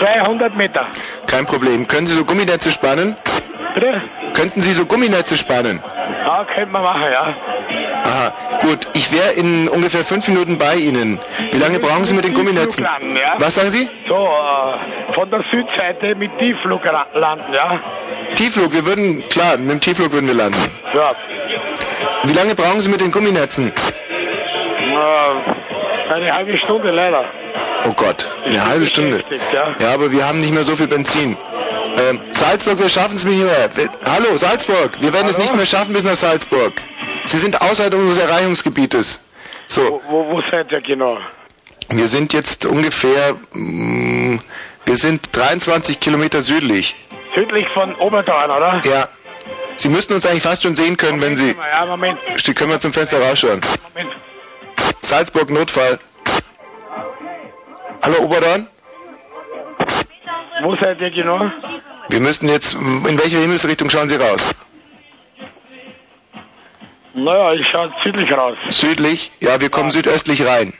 [0.00, 0.86] 200 Meter.
[1.26, 1.86] Kein Problem.
[1.86, 3.16] Können Sie so Gumminetze spannen?
[3.74, 4.02] Bitte?
[4.34, 5.82] Könnten Sie so Gumminetze spannen?
[6.38, 7.34] Ja, könnte man machen, ja.
[8.04, 8.86] Aha, gut.
[8.94, 11.18] Ich wäre in ungefähr fünf Minuten bei Ihnen.
[11.50, 12.84] Wie lange brauchen Sie mit den Gumminetzen?
[12.84, 13.34] Landen, ja?
[13.38, 13.88] Was sagen Sie?
[14.06, 16.82] So, äh, von der Südseite mit Tiefflug
[17.14, 17.80] landen, ja.
[18.36, 20.58] Tiefflug, wir würden, klar, mit dem Tiefflug würden wir landen.
[20.94, 21.12] Ja.
[22.22, 23.72] Wie lange brauchen Sie mit den Gumminetzen?
[26.10, 27.24] Eine halbe Stunde leider.
[27.84, 29.22] Oh Gott, eine halbe Stunde.
[29.52, 29.74] Ja.
[29.78, 31.36] Ja, aber wir haben nicht mehr so viel Benzin.
[31.98, 33.68] Ähm, Salzburg, wir schaffen es nicht mehr.
[33.74, 36.72] Wir, hallo, Salzburg, wir werden es nicht mehr schaffen bis nach Salzburg.
[37.24, 39.30] Sie sind außerhalb unseres Erreichungsgebietes.
[39.66, 41.18] So, Wo, wo seid ihr genau?
[41.90, 44.38] wir sind jetzt ungefähr, mm,
[44.84, 46.94] wir sind 23 Kilometer südlich.
[47.34, 48.80] Südlich von Obertorn, oder?
[48.84, 49.08] Ja.
[49.76, 51.54] Sie müssten uns eigentlich fast schon sehen können, wenn Sie...
[51.54, 52.18] Ja, Moment.
[52.36, 53.60] Sie können wir zum Fenster rausschauen.
[53.94, 54.12] Moment.
[55.08, 55.98] Salzburg, Notfall.
[58.04, 58.66] Hallo, Oberdorn?
[60.62, 61.50] Wo seid ihr genau?
[62.10, 64.54] Wir müssten jetzt, in welche Himmelsrichtung schauen Sie raus?
[67.14, 68.58] Naja, ich schaue südlich raus.
[68.68, 69.32] Südlich?
[69.40, 70.74] Ja, wir kommen südöstlich rein.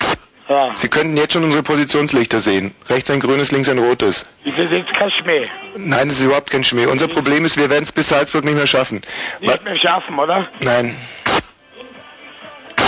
[0.51, 0.75] Ja.
[0.75, 2.75] Sie könnten jetzt schon unsere Positionslichter sehen.
[2.91, 4.37] Rechts ein grünes, links ein rotes.
[4.45, 5.49] Ist das jetzt kein Schmäh?
[5.75, 6.85] Nein, das ist überhaupt kein Schmäh.
[6.85, 9.01] Unser Problem ist, wir werden es bis Salzburg nicht mehr schaffen.
[9.41, 10.47] Nicht mehr schaffen, oder?
[10.63, 10.95] Nein.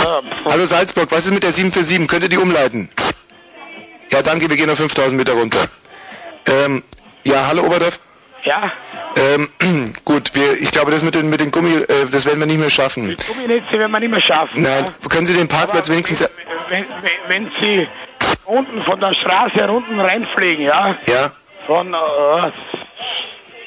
[0.03, 2.07] Ja, Hallo Salzburg, was ist mit der 747?
[2.07, 2.89] Könnt ihr die umleiten?
[4.11, 5.65] Ja, danke, wir gehen auf 5000 Meter runter.
[6.47, 6.83] Ähm,
[7.23, 7.99] ja, hallo Oberdorf?
[8.43, 8.71] Ja,
[9.15, 9.49] Ähm,
[10.05, 12.59] gut, wir, ich glaube, das mit den, mit den Gummi, äh, das werden wir nicht
[12.59, 13.15] mehr schaffen.
[13.27, 14.63] Gumminetze werden wir nicht mehr schaffen.
[14.63, 16.27] Nein, können Sie den Parkplatz wenigstens...
[16.69, 17.87] Wenn, wenn, wenn Sie
[18.45, 20.95] unten von der Straße unten reinfliegen, ja?
[21.05, 21.31] Ja,
[21.67, 22.51] Von äh,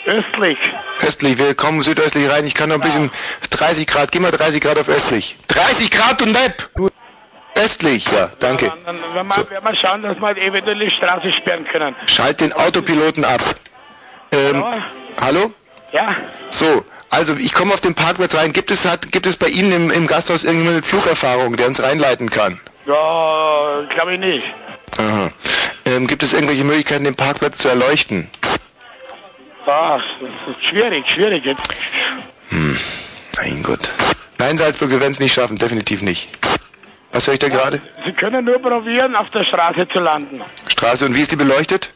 [0.07, 0.58] östlich.
[1.07, 2.44] östlich, wir kommen südöstlich rein.
[2.44, 3.10] Ich kann noch ein bisschen...
[3.50, 5.36] 30 Grad, geh mal 30 Grad auf östlich.
[5.49, 6.70] 30 Grad und Nepp!
[7.57, 8.73] Östlich, ja, danke.
[8.84, 11.94] Dann werden wir, werden wir schauen, dass wir eventuell die Straße sperren können.
[12.07, 13.41] Schalt den Autopiloten ab.
[14.33, 14.65] Ähm,
[15.20, 15.52] hallo?
[15.92, 16.16] Ja?
[16.50, 18.52] So, also ich komme auf den Parkplatz rein.
[18.52, 21.81] Gibt es, hat, gibt es bei Ihnen im, im Gasthaus irgendjemand mit Flugerfahrung, der uns
[21.81, 22.60] reinleiten kann?
[22.86, 24.44] Ja, glaube ich nicht.
[24.99, 25.31] Aha.
[25.86, 28.28] Ähm, gibt es irgendwelche Möglichkeiten, den Parkplatz zu erleuchten?
[29.67, 31.68] Ah, das ist schwierig, schwierig jetzt.
[32.51, 32.76] Hm,
[33.39, 33.91] mein Gott.
[34.39, 36.28] Nein, Salzburg, wir werden es nicht schaffen, definitiv nicht.
[37.12, 37.81] Was höre ich da gerade?
[38.05, 40.43] Sie können nur probieren, auf der Straße zu landen.
[40.68, 41.93] Straße, und wie ist die beleuchtet?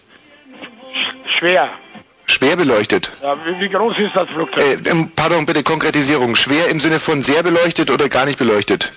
[1.39, 1.71] Schwer.
[2.27, 3.11] Schwer beleuchtet.
[3.23, 4.87] Ja, wie, wie groß ist das Flugzeug?
[4.87, 6.37] Äh, ähm, pardon, bitte Konkretisierung.
[6.37, 8.93] Schwer im Sinne von sehr beleuchtet oder gar nicht beleuchtet?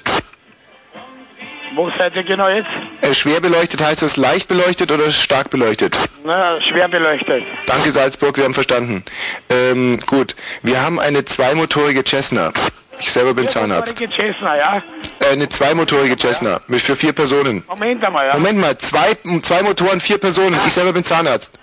[1.76, 2.70] Wo seid ihr genau jetzt?
[3.02, 5.98] Äh, schwer beleuchtet heißt das leicht beleuchtet oder stark beleuchtet?
[6.26, 7.44] Na, schwer beleuchtet.
[7.66, 9.04] Danke Salzburg, wir haben verstanden.
[9.50, 12.52] Ähm, gut, wir haben eine zweimotorige Cessna.
[13.00, 13.98] Ich selber bin Zahnarzt.
[13.98, 14.84] Viermotorige Cessna, ja?
[15.20, 17.64] Äh, eine zweimotorige Cessna mit für vier Personen.
[17.68, 18.34] Moment einmal, ja?
[18.34, 20.60] Moment mal, zwei, zwei Motoren, vier Personen.
[20.68, 21.60] Ich selber bin Zahnarzt.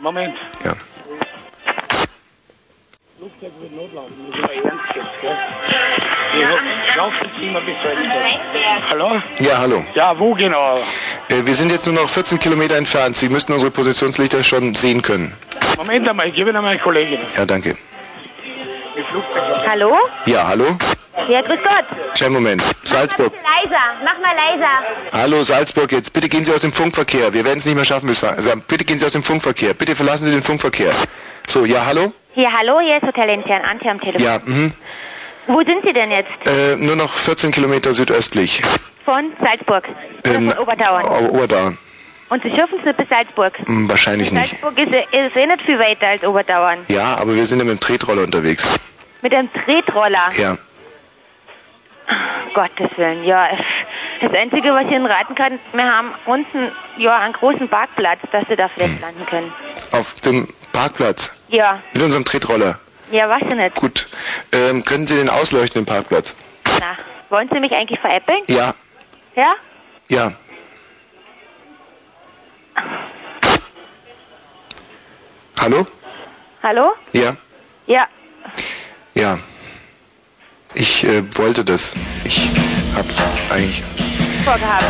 [0.00, 0.34] Moment.
[0.64, 0.72] Ja.
[3.18, 5.36] Flugzeug wird notlaufen, das ist aber ernst jetzt, gell?
[8.88, 9.20] Hallo?
[9.40, 9.84] Ja, hallo.
[9.94, 10.78] Ja, wo genau?
[11.28, 13.16] Äh, wir sind jetzt nur noch 14 Kilometer entfernt.
[13.16, 15.32] Sie müssten unsere Positionslichter schon sehen können.
[15.76, 17.20] Moment einmal, ich gebe Ihnen meine Kollegin.
[17.36, 17.74] Ja, danke.
[19.68, 19.92] Hallo?
[20.26, 20.66] Ja, hallo?
[21.28, 22.14] Ja, grüß Gott.
[22.14, 22.62] Kleinen Moment.
[22.82, 23.32] Salzburg.
[23.32, 25.22] Leiser, mach mal leiser.
[25.22, 27.32] Hallo Salzburg, jetzt bitte gehen Sie aus dem Funkverkehr.
[27.32, 29.74] Wir werden es nicht mehr schaffen bis also, bitte gehen Sie aus dem Funkverkehr.
[29.74, 30.92] Bitte verlassen Sie den Funkverkehr.
[31.46, 32.12] So, ja, hallo?
[32.32, 34.24] Hier, hallo, hier ist Hotel Intern, Antje am Telefon.
[34.24, 34.72] Ja, mhm.
[35.46, 36.30] Wo sind Sie denn jetzt?
[36.46, 38.62] Äh, nur noch 14 Kilometer südöstlich.
[39.04, 39.84] Von Salzburg.
[40.24, 40.58] Oder Ähm, von
[41.30, 41.78] Oberdauern.
[42.28, 43.58] Und Sie schaffen es nicht bis Salzburg.
[43.66, 44.50] Hm, wahrscheinlich nicht.
[44.60, 46.84] Salzburg ist, ist eh nicht viel weiter als Oberdauern.
[46.88, 48.78] Ja, aber wir sind ja mit dem Tretroller unterwegs.
[49.22, 50.26] Mit einem Tretroller.
[50.36, 50.56] Ja.
[52.54, 53.48] Gottes Willen, ja.
[54.20, 58.46] Das Einzige, was ich Ihnen raten kann, wir haben unten ja einen großen Parkplatz, dass
[58.48, 59.00] Sie da vielleicht Hm.
[59.00, 59.52] landen können.
[59.92, 61.42] Auf dem Parkplatz.
[61.48, 62.78] Ja, Mit unserem Tretroller.
[63.10, 63.76] Ja, was denn nicht?
[63.76, 64.08] Gut.
[64.52, 66.36] Ähm, können Sie den ausleuchten, den Parkplatz?
[66.80, 66.96] Na,
[67.28, 68.42] wollen Sie mich eigentlich veräppeln?
[68.48, 68.74] Ja.
[69.36, 69.54] Ja?
[70.08, 70.32] Ja.
[75.60, 75.86] Hallo?
[76.62, 76.92] Hallo?
[77.12, 77.36] Ja.
[77.86, 78.06] Ja,
[79.14, 79.38] Ja.
[80.74, 81.96] Ich äh, wollte das.
[82.24, 82.48] Ich
[82.96, 83.82] hab's eigentlich
[84.44, 84.84] vorgehabt.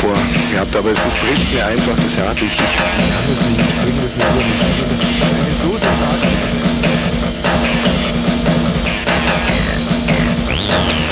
[0.00, 2.42] vorgehabt, aber es, es bricht mir einfach das Herz.
[2.42, 2.86] Ich, ich kann
[3.30, 4.60] das nicht, ich bringe das nicht über mich.
[4.60, 6.33] Sie sind eine so sympathisch.
[10.74, 11.03] Thank you.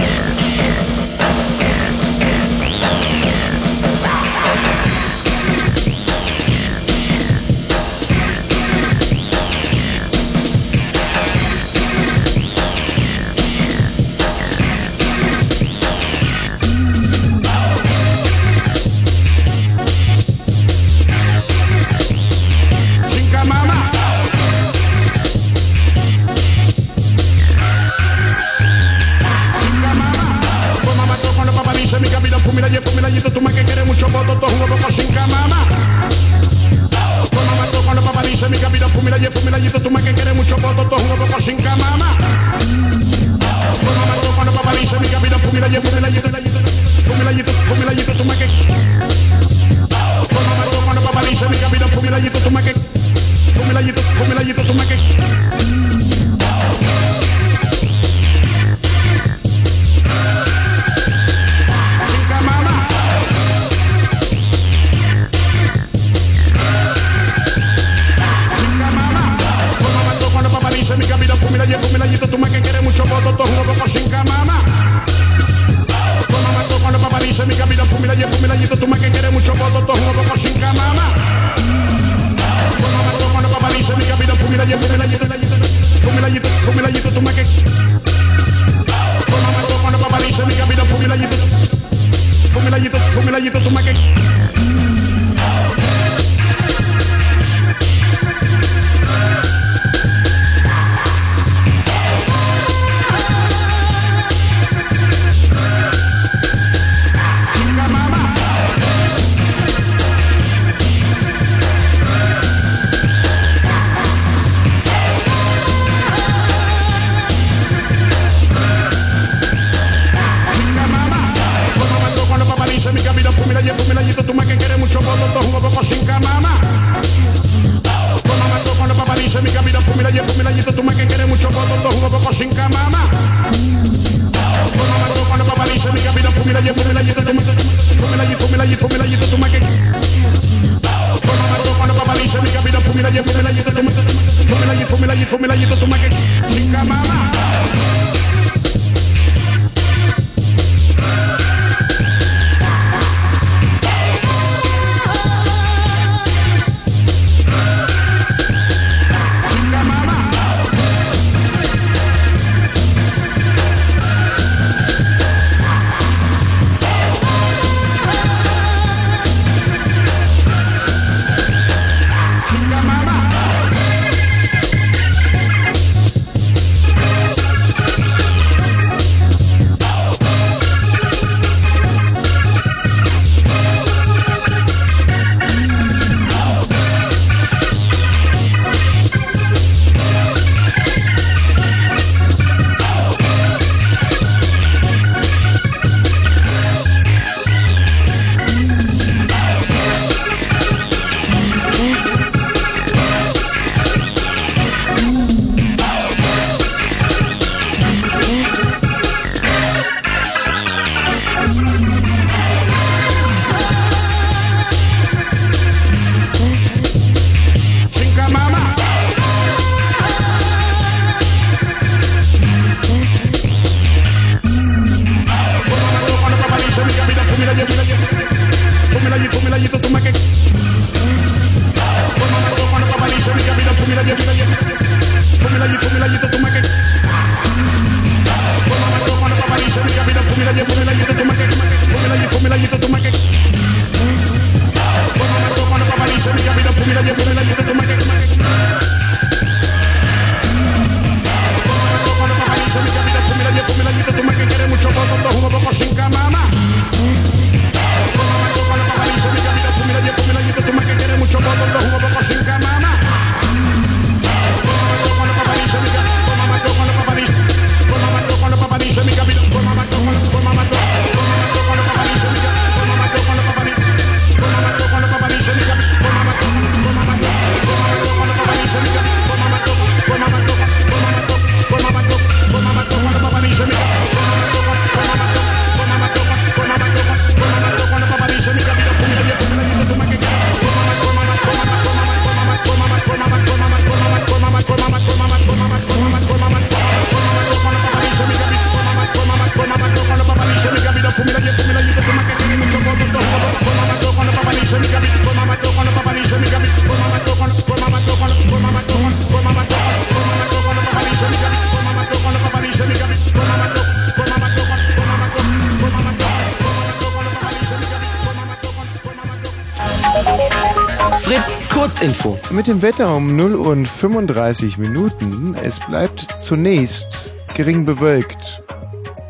[322.63, 325.57] Mit dem Wetter um 0 und 35 Minuten.
[325.61, 328.63] Es bleibt zunächst gering bewölkt.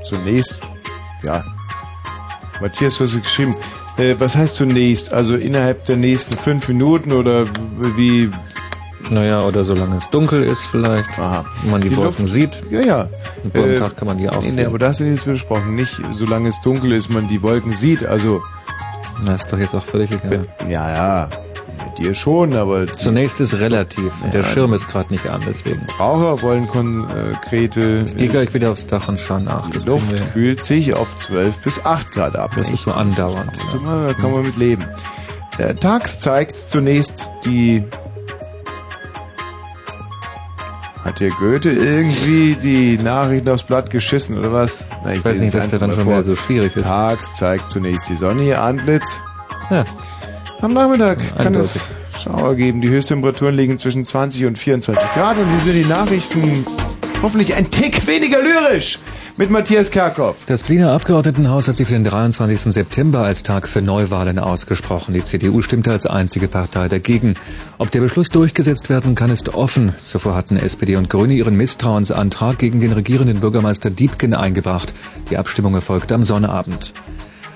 [0.04, 0.60] Zunächst,
[1.22, 1.42] ja.
[2.60, 3.56] Matthias, du hast es geschrieben.
[3.96, 5.14] Äh, was heißt zunächst?
[5.14, 7.46] Also innerhalb der nächsten fünf Minuten oder
[7.96, 8.30] wie?
[9.08, 11.18] Naja, oder solange es dunkel ist vielleicht.
[11.18, 11.46] Aha.
[11.62, 12.62] Wenn man die, Die Wolken Luft- sieht.
[12.70, 13.08] Ja, ja.
[13.44, 14.66] Und am Äh, Tag kann man die auch Nee, nee, sehen.
[14.66, 15.74] aber da hast du jetzt besprochen.
[15.74, 18.04] Nicht, solange es dunkel ist, man die Wolken sieht.
[18.04, 18.42] Also.
[19.24, 20.46] Na, ist doch jetzt auch völlig egal.
[20.68, 21.30] Ja, ja.
[22.02, 22.86] Dir schon, aber.
[22.88, 24.12] Zunächst ist relativ.
[24.32, 24.46] Der Ja.
[24.46, 25.86] Schirm ist gerade nicht an, deswegen.
[26.00, 28.04] Raucher wollen konkrete.
[28.08, 29.66] Ich gehe gleich wieder aufs Dach und schaue nach.
[29.68, 32.50] Die Das Luft kühlt sich auf 12 bis 8 Grad ab.
[32.56, 33.52] Das ist so andauernd.
[33.84, 34.08] Ja.
[34.08, 34.84] Da kann man mit leben.
[35.58, 37.84] Der Tags zeigt zunächst die.
[41.04, 44.86] Hat der Goethe irgendwie die Nachrichten aufs Blatt geschissen oder was?
[45.04, 46.22] Na, Ich weiß lese nicht, dass der dann schon vor.
[46.22, 46.84] so schwierig ist.
[46.84, 49.20] Tags zeigt zunächst die Sonne ihr Antlitz.
[49.70, 49.84] Ja.
[50.62, 51.74] Am Nachmittag kann Eindeutig.
[52.14, 52.80] es Schauer geben.
[52.80, 56.64] Die Höchsttemperaturen liegen zwischen 20 und 24 Grad und hier sind die Nachrichten
[57.20, 59.00] hoffentlich ein Tick weniger lyrisch
[59.36, 60.44] mit Matthias Kerkhoff.
[60.46, 62.72] Das Berliner Abgeordnetenhaus hat sich für den 23.
[62.72, 65.14] September als Tag für Neuwahlen ausgesprochen.
[65.14, 67.34] Die CDU stimmte als einzige Partei dagegen.
[67.78, 69.92] Ob der Beschluss durchgesetzt werden kann, ist offen.
[70.00, 74.94] Zuvor hatten SPD und Grüne ihren Misstrauensantrag gegen den regierenden Bürgermeister Diebken eingebracht.
[75.28, 76.94] Die Abstimmung erfolgte am Sonnabend.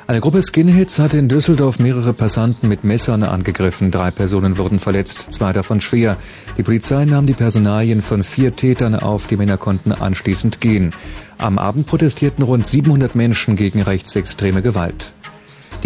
[0.09, 3.91] Eine Gruppe Skinheads hatte in Düsseldorf mehrere Passanten mit Messern angegriffen.
[3.91, 6.17] Drei Personen wurden verletzt, zwei davon schwer.
[6.57, 10.95] Die Polizei nahm die Personalien von vier Tätern auf, die Männer konnten anschließend gehen.
[11.39, 15.11] Am Abend protestierten rund 700 Menschen gegen rechtsextreme Gewalt.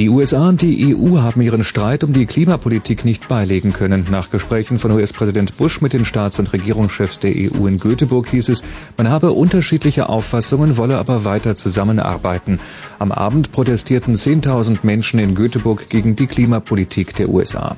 [0.00, 4.06] Die USA und die EU haben ihren Streit um die Klimapolitik nicht beilegen können.
[4.10, 8.48] Nach Gesprächen von US-Präsident Bush mit den Staats- und Regierungschefs der EU in Göteborg hieß
[8.48, 8.62] es,
[8.96, 12.60] man habe unterschiedliche Auffassungen, wolle aber weiter zusammenarbeiten.
[12.98, 17.76] Am Abend protestierten 10.000 Menschen in Göteborg gegen die Klimapolitik der USA.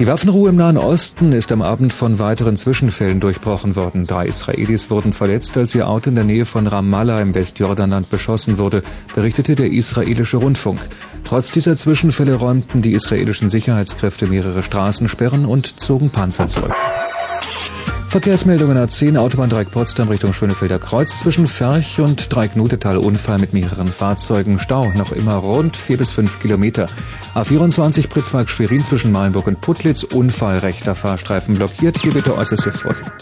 [0.00, 4.04] Die Waffenruhe im Nahen Osten ist am Abend von weiteren Zwischenfällen durchbrochen worden.
[4.04, 8.58] Drei Israelis wurden verletzt, als ihr Auto in der Nähe von Ramallah im Westjordanland beschossen
[8.58, 8.84] wurde,
[9.16, 10.78] berichtete der israelische Rundfunk.
[11.24, 16.74] Trotz dieser Zwischenfälle räumten die israelischen Sicherheitskräfte mehrere Straßensperren und zogen Panzer zurück.
[18.08, 24.58] Verkehrsmeldungen A10 Autobahndreieck Potsdam Richtung Schönefelder Kreuz zwischen Ferch und Dreieck-Nutetal Unfall mit mehreren Fahrzeugen.
[24.58, 26.88] Stau noch immer rund 4 bis 5 Kilometer.
[27.34, 31.98] A24 Pritzwalk Schwerin zwischen Malenburg und Putlitz Unfall rechter Fahrstreifen blockiert.
[32.00, 33.12] Hier bitte äußerste Vorsicht.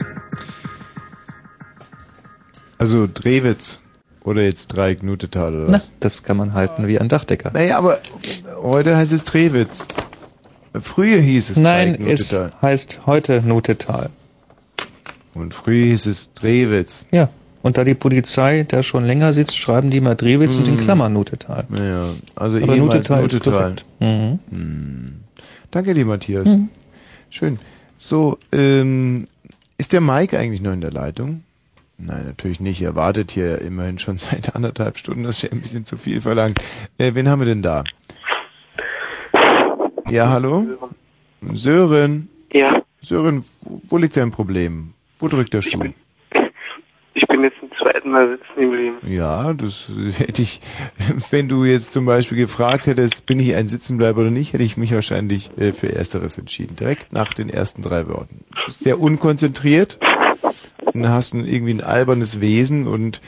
[2.78, 3.80] Also Drewitz
[4.26, 5.92] oder jetzt Dreieck Nutetal oder Na, was?
[6.00, 7.52] das kann man halten wie ein Dachdecker.
[7.54, 7.98] Naja, aber
[8.62, 9.88] heute heißt es Drewitz.
[10.78, 14.10] Früher hieß es Nein, es heißt heute Nutetal.
[15.32, 17.06] Und früher hieß es Drewitz.
[17.10, 17.30] Ja.
[17.62, 20.84] Und da die Polizei da schon länger sitzt, schreiben die mal Drewitz und in Hm.
[20.84, 21.64] Klammern Nutetal.
[21.74, 23.84] Ja, also Aber ehemals Nutetal ist korrekt.
[24.00, 24.38] Mhm.
[24.50, 25.14] Hm.
[25.70, 26.48] Danke dir, Matthias.
[26.48, 26.68] Mhm.
[27.30, 27.58] Schön.
[27.98, 29.24] So, ähm,
[29.78, 31.42] ist der Mike eigentlich noch in der Leitung?
[31.98, 32.82] Nein, natürlich nicht.
[32.82, 35.22] Er wartet hier immerhin schon seit anderthalb Stunden.
[35.24, 36.58] Das ist ja ein bisschen zu viel verlangt.
[36.98, 37.84] Äh, wen haben wir denn da?
[40.08, 40.66] Ja, hallo?
[41.52, 42.28] Sören.
[42.52, 42.82] Ja.
[43.00, 43.44] Sören,
[43.88, 44.92] wo- liegt dein Problem?
[45.18, 45.82] Wo drückt der Schuh?
[47.14, 48.96] Ich bin jetzt zum zweiten Mal sitzen geblieben.
[49.06, 50.60] Ja, das hätte ich,
[51.30, 54.76] wenn du jetzt zum Beispiel gefragt hättest, bin ich ein Sitzenbleiber oder nicht, hätte ich
[54.76, 56.76] mich wahrscheinlich äh, für Ersteres entschieden.
[56.76, 58.44] Direkt nach den ersten drei Worten.
[58.68, 59.98] Sehr unkonzentriert.
[61.02, 63.20] Dann hast du irgendwie ein albernes Wesen und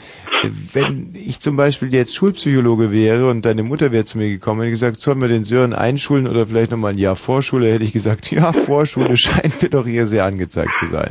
[0.43, 4.61] äh, wenn ich zum Beispiel jetzt Schulpsychologe wäre und deine Mutter wäre zu mir gekommen
[4.61, 7.93] und gesagt, sollen wir den Sören einschulen oder vielleicht nochmal ein Jahr Vorschule, hätte ich
[7.93, 11.09] gesagt, ja, Vorschule scheint mir doch eher sehr angezeigt zu sein.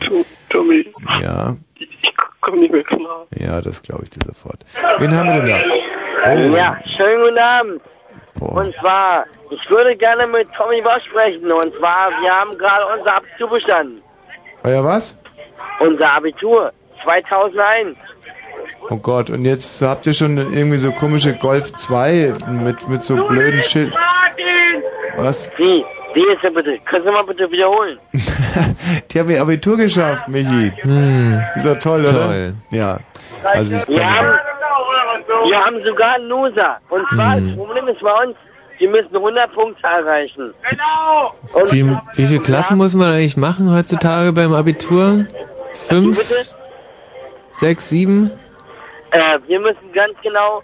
[0.50, 0.86] Tommy,
[1.22, 1.56] Ja,
[2.40, 3.26] komm nicht mehr klar.
[3.38, 4.64] ja, das glaube ich dir sofort.
[4.98, 5.60] Wen haben wir denn da?
[6.24, 7.80] Oh, Ja, schönen guten Abend.
[8.40, 11.50] Und zwar, ich würde gerne mit Tommy Bosch sprechen.
[11.50, 14.00] Und zwar, wir haben gerade unser Abitur bestanden.
[14.62, 15.20] euer was?
[15.80, 16.72] Unser Abitur
[17.04, 17.96] 2001.
[18.90, 23.16] Oh Gott, und jetzt habt ihr schon irgendwie so komische Golf 2 mit, mit so
[23.26, 23.92] blöden Schild.
[25.16, 25.50] Was?
[25.58, 25.84] Wie?
[26.14, 26.78] Wie ist denn bitte?
[26.86, 27.98] Kannst du mal bitte wiederholen?
[29.10, 30.72] Die haben ihr Abitur geschafft, Michi.
[31.54, 32.26] Ist doch toll, oder?
[32.26, 32.54] Toll.
[32.70, 32.98] Ja.
[33.44, 36.78] Also ich Wir haben, kann, wir haben sogar einen Loser.
[36.88, 37.46] Und zwar, Hm.
[37.48, 38.36] das Problem ist bei uns,
[38.80, 40.54] die müssen 100 Punkte erreichen.
[40.70, 41.34] Genau!
[41.52, 41.84] Und Wie,
[42.14, 45.26] wie viele Klassen muss man eigentlich machen heutzutage beim Abitur?
[45.88, 46.18] Fünf?
[47.50, 48.30] Sechs, sieben?
[49.10, 50.62] Äh, wir müssen ganz genau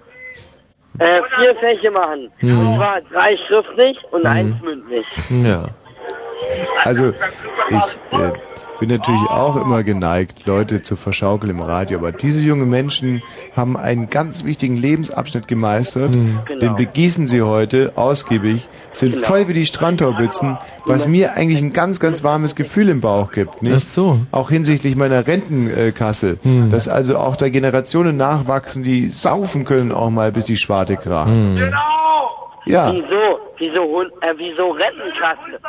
[0.99, 2.31] äh, vier Fächer machen.
[2.39, 2.59] Hm.
[2.59, 5.07] Und zwar drei schriftlich und eins mündlich.
[5.43, 5.67] Ja.
[6.85, 7.13] also
[7.71, 8.33] ich äh,
[8.87, 13.23] bin natürlich auch immer geneigt, Leute zu verschaukeln im Radio, aber diese jungen Menschen
[13.57, 16.13] haben einen ganz wichtigen Lebensabschnitt gemeistert.
[16.13, 16.61] Genau.
[16.61, 19.27] Den begießen sie heute ausgiebig, sind Genau.
[19.27, 23.63] voll wie die Strandtaubitzen, was mir eigentlich ein ganz, ganz warmes Gefühl im Bauch gibt.
[23.63, 23.75] Nicht?
[23.77, 24.19] Ach so.
[24.33, 26.69] Auch hinsichtlich meiner Rentenkasse, Hm.
[26.69, 31.31] dass also auch da Generationen nachwachsen, die saufen können auch mal, bis die Schwarte kracht.
[31.31, 31.59] Hm.
[32.67, 32.93] Ja.
[32.93, 33.41] Wieso?
[33.59, 35.61] Wieso, äh, wieso Rentenkasse?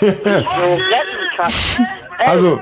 [0.00, 1.82] wieso Rentenkasse?
[2.18, 2.60] Ey, Also,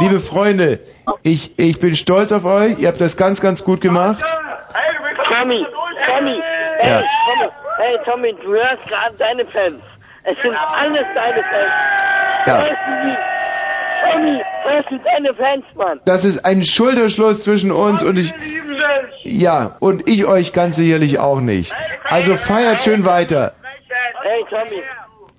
[0.00, 0.80] liebe Freunde,
[1.22, 2.78] ich, ich bin stolz auf euch.
[2.78, 4.24] Ihr habt das ganz, ganz gut gemacht.
[5.28, 5.66] Tommy,
[6.06, 6.40] Tommy,
[6.78, 6.98] ey, Ja.
[7.02, 9.82] Tommy, ey, Tommy, du hörst gerade deine Fans.
[10.24, 12.46] Es sind alles deine Fans.
[12.46, 12.64] Ja.
[14.12, 16.00] Tommy, hörst du deine Fans, Mann?
[16.04, 18.32] Das ist ein Schulterschluss zwischen uns und ich.
[19.24, 21.74] Ja, und ich euch ganz sicherlich auch nicht.
[22.04, 23.54] Also feiert schön weiter.
[24.22, 24.82] Hey, Tommy,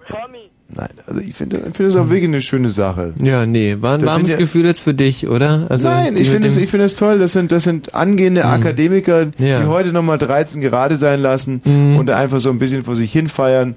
[0.07, 0.46] Tommy.
[0.77, 3.13] Nein, also ich finde ich finde das auch wirklich eine schöne Sache.
[3.21, 5.65] Ja, nee, war ein Das warmes ja- Gefühl jetzt für dich, oder?
[5.69, 7.17] Also Nein, die ich finde es, ich finde es toll.
[7.17, 9.65] Das sind, das sind angehende Akademiker, die Ja.
[9.65, 11.61] heute nochmal 13 gerade sein lassen
[11.97, 13.75] und einfach so ein bisschen vor sich hin feiern.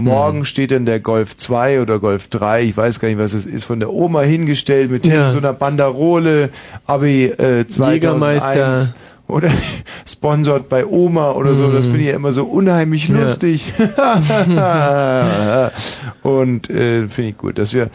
[0.00, 3.46] Morgen steht dann der Golf 2 oder Golf 3, ich weiß gar nicht, was es
[3.46, 5.30] ist, von der Oma hingestellt mit Ja.
[5.30, 6.50] so einer Banderole,
[6.86, 7.94] Abi äh, 2001.
[7.94, 8.94] Jägermeister.
[9.30, 9.50] Oder
[10.06, 13.20] sponsort bei Oma oder so, das finde ich ja immer so unheimlich Ja.
[13.22, 13.72] lustig.
[16.22, 17.90] und äh, finde ich gut, dass wir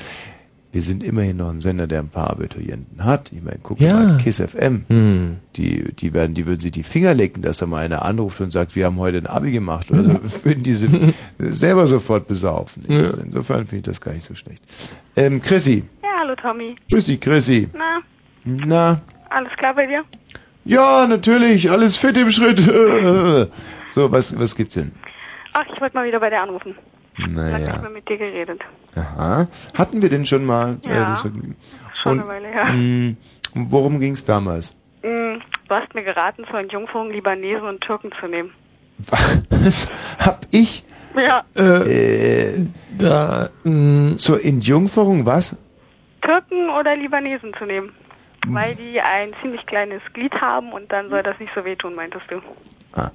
[0.71, 3.31] wir sind immerhin noch ein Sender, der ein paar Abiturienten hat.
[3.31, 3.93] Ich meine, guck Ja.
[3.93, 4.83] mal, KISS FM.
[4.89, 5.37] Hm.
[5.55, 8.51] Die, die werden, die würden sich die Finger lecken, dass da mal einer anruft und
[8.51, 9.89] sagt, wir haben heute ein Abi gemacht.
[9.89, 10.89] Oder so, würden diese
[11.39, 12.83] selber sofort besaufen.
[12.89, 13.11] Ja.
[13.23, 14.61] Insofern finde ich das gar nicht so schlecht.
[15.15, 15.85] Ähm, Chrissy.
[16.03, 16.75] Ja, hallo Tommy.
[16.91, 17.69] Grüß dich, Chrissy.
[17.73, 18.01] Na,
[18.43, 20.03] Na, alles klar bei dir?
[20.65, 22.59] Ja, natürlich, alles fit im Schritt.
[23.89, 24.91] so, was, was gibt's denn?
[25.53, 26.75] Ach, ich wollte mal wieder bei dir anrufen.
[27.29, 27.77] Naja.
[27.79, 28.59] mehr mit dir geredet.
[28.95, 29.47] Aha.
[29.73, 31.55] Hatten wir denn schon mal äh, Ja, das Vergnügen?
[32.03, 32.65] schon Und, eine Weile her.
[32.73, 33.15] mh,
[33.53, 34.75] worum ging's damals?
[35.03, 35.35] Mm,
[35.67, 38.51] Du hast mir geraten, zur Entjungferung Libanesen und Türken zu nehmen.
[39.49, 40.83] Was hab ich?
[41.15, 42.65] Ja, Äh,
[42.97, 45.55] da, mh, zur Entjungferung, was?
[46.21, 47.91] Türken oder Libanesen zu nehmen.
[48.53, 52.25] Weil die ein ziemlich kleines Glied haben und dann soll das nicht so wehtun, meintest
[52.29, 52.41] du.
[52.93, 53.11] Ah,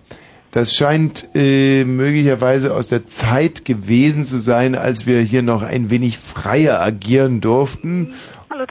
[0.50, 5.90] das scheint äh, möglicherweise aus der Zeit gewesen zu sein, als wir hier noch ein
[5.90, 8.14] wenig freier agieren durften.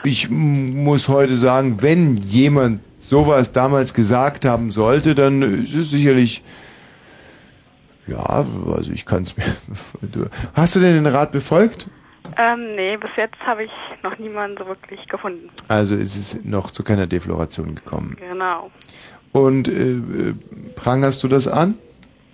[0.03, 6.43] Ich muss heute sagen, wenn jemand sowas damals gesagt haben sollte, dann ist es sicherlich
[8.09, 9.45] ja, also ich kann es mir.
[10.53, 11.87] Hast du denn den Rat befolgt?
[12.41, 15.49] Ähm, nee, bis jetzt habe ich noch niemanden so wirklich gefunden.
[15.67, 18.15] Also ist es noch zu keiner Defloration gekommen.
[18.17, 18.71] Genau.
[19.33, 20.35] Und äh, äh,
[20.75, 21.75] prangerst du das an?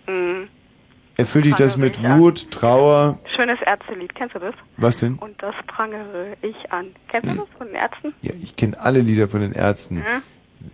[0.06, 0.44] Mm.
[1.18, 2.20] Erfüllt dich das mit ich an.
[2.20, 3.18] Wut, Trauer?
[3.36, 4.54] Schönes Ärztelied, kennst du das?
[4.78, 5.16] Was denn?
[5.16, 6.88] Und das prangere ich an.
[7.08, 8.14] Kennst du das von den Ärzten?
[8.22, 9.98] Ja, ich kenne alle Lieder von den Ärzten.
[9.98, 10.22] Ja.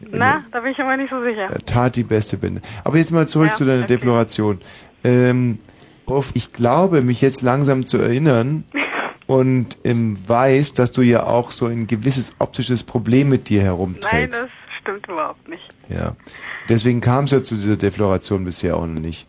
[0.10, 1.50] Na, da bin ich immer nicht so sicher.
[1.56, 2.62] Äh, Tat die beste Bände.
[2.84, 3.94] Aber jetzt mal zurück Ja, zu deiner okay.
[3.96, 4.60] Defloration.
[5.06, 5.60] Ähm,
[6.06, 8.66] Prof, ich glaube, mich jetzt langsam zu erinnern
[9.32, 13.66] und ähm, weiß, dass du ja auch so ein gewisses optisches Problem mit dir Nein,
[13.66, 14.44] herumträgst.
[14.44, 14.50] das
[14.82, 15.64] stimmt überhaupt nicht.
[15.88, 16.18] Ja.
[16.68, 19.28] Deswegen kam es ja zu dieser Defloration bisher auch noch nicht.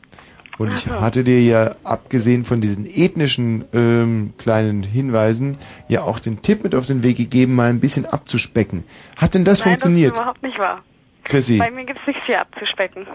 [0.59, 1.01] Und ich Ach so.
[1.01, 5.57] hatte dir ja, abgesehen von diesen ethnischen ähm, kleinen Hinweisen,
[5.87, 8.83] ja auch den Tipp mit auf den Weg gegeben, mal ein bisschen abzuspecken.
[9.17, 10.13] Hat denn das Nein, funktioniert?
[10.13, 10.83] das ist überhaupt nicht wahr.
[11.23, 13.07] Chrissy, Bei mir gibt's nicht viel abzuspecken.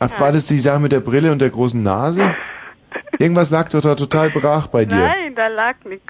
[0.00, 2.34] ach, war das die Sache mit der Brille und der großen Nase?
[3.18, 4.96] Irgendwas lag doch da total brach bei dir.
[4.96, 6.02] Nein, da lag nix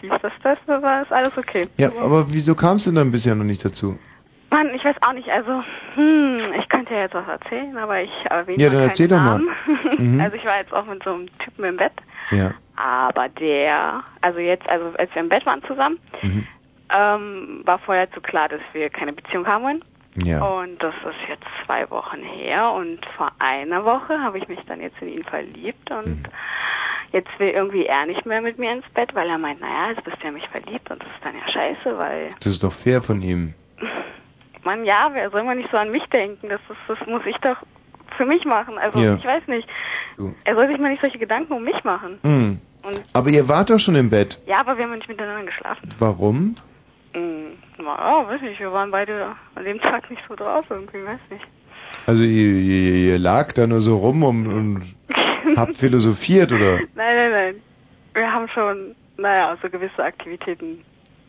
[0.00, 0.20] positiv.
[0.22, 1.66] Das, das, das war ist alles okay.
[1.76, 3.98] Ja, aber wieso kam es denn dann bisher noch nicht dazu?
[4.50, 5.62] Mann, ich weiß auch nicht, also,
[5.94, 9.16] hm, ich könnte ja jetzt was erzählen, aber ich erwähne Ja, dann keinen erzähl doch
[9.16, 9.38] mal.
[9.40, 9.48] Namen.
[9.98, 10.20] Mhm.
[10.24, 11.92] Also ich war jetzt auch mit so einem Typen im Bett,
[12.30, 12.52] Ja.
[12.76, 16.46] aber der, also jetzt, also als wir im Bett waren zusammen, Mhm.
[16.96, 19.84] ähm, war vorher zu klar, dass wir keine Beziehung haben wollen.
[20.22, 20.42] Ja.
[20.44, 24.80] Und das ist jetzt zwei Wochen her und vor einer Woche habe ich mich dann
[24.80, 26.22] jetzt in ihn verliebt und Mhm.
[27.12, 30.04] jetzt will irgendwie er nicht mehr mit mir ins Bett, weil er meint, naja, jetzt
[30.04, 32.72] bist du ja mich verliebt und das ist dann ja scheiße, weil Das ist doch
[32.72, 33.54] fair von ihm.
[34.64, 36.48] man, ja, wer soll man nicht so an mich denken?
[36.48, 37.56] Das, ist, das muss ich doch
[38.16, 38.78] für mich machen.
[38.78, 39.16] Also Ja.
[39.16, 39.68] ich weiß nicht.
[40.44, 42.18] Er soll sich mal nicht solche Gedanken um mich machen.
[42.22, 42.60] Hm.
[42.84, 44.38] Und Aber ihr wart doch schon im Bett.
[44.46, 45.88] ja, aber wir haben nicht miteinander geschlafen.
[45.98, 46.54] Warum?
[47.14, 51.20] Hm, naja, weiß nicht, wir waren beide an dem Tag nicht so drauf irgendwie, weiß
[51.30, 51.44] nicht.
[52.06, 54.96] Also ihr, ihr, ihr lag da nur so rum und, und
[55.56, 56.78] habt philosophiert oder?
[56.94, 57.54] Nein, nein, nein.
[58.14, 60.84] Wir haben schon, naja, so gewisse Aktivitäten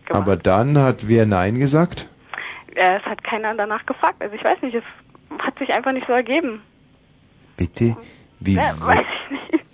[0.05, 0.21] gemacht.
[0.21, 2.09] Aber dann hat wer Nein gesagt?
[2.75, 4.15] Äh, es hat keiner danach gefragt.
[4.19, 4.83] Also ich weiß nicht, es
[5.39, 6.61] hat sich einfach nicht so ergeben.
[7.57, 7.95] Bitte?
[8.39, 8.55] Wie?
[8.55, 9.65] Ja, weiß ich nicht.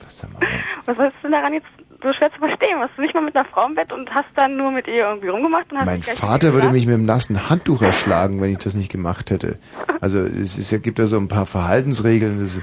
[0.86, 1.68] Was ist denn daran jetzt
[2.04, 2.80] so schwer zu verstehen?
[2.80, 5.00] Warst du nicht mal mit einer Frau im Bett und hast dann nur mit ihr
[5.08, 8.58] irgendwie rumgemacht und hast Mein Vater würde mich mit einem nassen Handtuch erschlagen, wenn ich
[8.60, 9.58] das nicht gemacht hätte.
[10.00, 12.40] Also es ist, ja, gibt ja so ein paar Verhaltensregeln.
[12.40, 12.62] Das,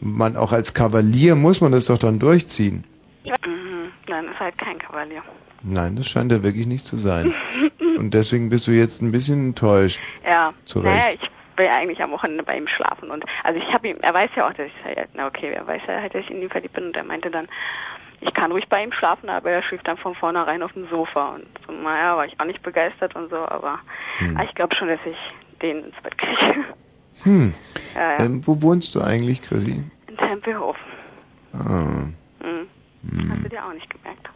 [0.00, 2.84] man auch als Kavalier muss man das doch dann durchziehen.
[3.24, 3.92] Mhm.
[4.08, 5.22] Nein, ist halt kein Kavalier.
[5.62, 7.34] Nein, das scheint ja wirklich nicht zu sein.
[7.98, 10.00] Und deswegen bist du jetzt ein bisschen enttäuscht.
[10.24, 11.04] Ja, Zu Recht.
[11.04, 14.14] naja, ich will eigentlich am Wochenende bei ihm schlafen und also ich habe ihm, er
[14.14, 16.40] weiß ja auch, dass ich halt, na okay, er weiß ja halt, dass ich in
[16.40, 17.46] ihn verliebt bin und er meinte dann,
[18.20, 21.34] ich kann ruhig bei ihm schlafen, aber er schläft dann von vornherein auf dem Sofa
[21.36, 23.78] und so, naja, war ich auch nicht begeistert und so, aber
[24.18, 24.36] Hm.
[24.36, 25.16] ah, ich glaube schon, dass ich
[25.62, 26.64] den ins Bett kriege.
[27.24, 27.54] Hm.
[27.96, 28.24] Ja, ja.
[28.24, 29.82] Ähm, wo wohnst du eigentlich, Chrissy?
[30.08, 30.76] In Tempelhof.
[31.52, 31.58] Ah.
[32.40, 33.30] Mhm.
[33.30, 34.28] Hast du dir auch nicht gemerkt.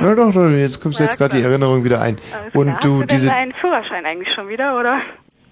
[0.00, 1.42] Ja doch, doch, jetzt kommst du Ja, jetzt gerade die.
[1.44, 2.16] Erinnerung wieder ein.
[2.36, 5.00] Alles Und du Hast du diese denn deinen Führerschein eigentlich schon wieder, oder?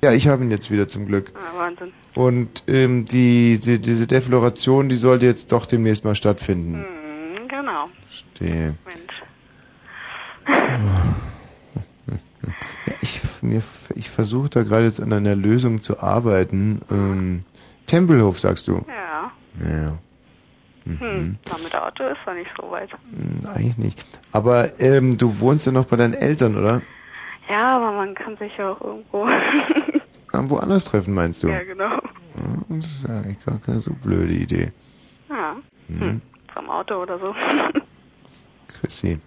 [0.03, 1.31] Ja, ich habe ihn jetzt wieder zum Glück.
[1.37, 1.93] Ah, Wahnsinn.
[2.17, 6.81] Und ähm, die, die diese Defloration, die sollte jetzt doch demnächst mal stattfinden.
[6.81, 6.87] Mhm,
[7.67, 7.89] genau.
[8.41, 8.75] Die,
[12.87, 13.63] ja, ich mir,
[13.95, 16.81] ich versuche da gerade jetzt an einer Lösung zu arbeiten.
[16.91, 17.45] Ähm,
[17.87, 18.85] Tempelhof, sagst du?
[18.89, 19.33] Ja.
[19.65, 19.99] Ja,
[21.01, 21.37] Hm.
[21.49, 22.91] Na, mit Auto ist doch nicht so weit.
[22.93, 24.05] hm, eigentlich nicht.
[24.31, 26.81] Aber ähm, du wohnst ja noch bei deinen Eltern, oder?
[27.49, 29.27] Ja, aber man kann sich ja auch irgendwo.
[30.33, 31.49] Ah, Woanders treffen, meinst du?
[31.49, 31.89] ja, genau.
[31.95, 32.01] Ja,
[32.69, 34.71] Das ist ja eigentlich gar keine so blöde Idee.
[35.31, 35.57] Ja.
[35.89, 36.21] Hm.
[36.57, 37.35] Vom Auto oder so.
[38.69, 39.19] Chrissy.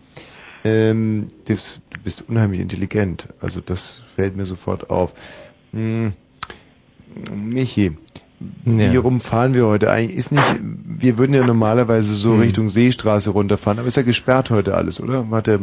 [0.64, 3.27] Ähm, das, du bist unheimlich intelligent.
[3.40, 5.14] Also das fällt mir sofort auf.
[5.72, 6.14] Hm,
[7.35, 7.95] Michi,
[8.66, 8.99] wie Ja.
[8.99, 9.91] rum fahren wir heute?
[9.91, 12.40] Eigentlich ist nicht, wir würden ja normalerweise so Hm.
[12.40, 15.30] Richtung Seestraße runterfahren, aber ist ja gesperrt heute alles, oder?
[15.30, 15.59] Warte,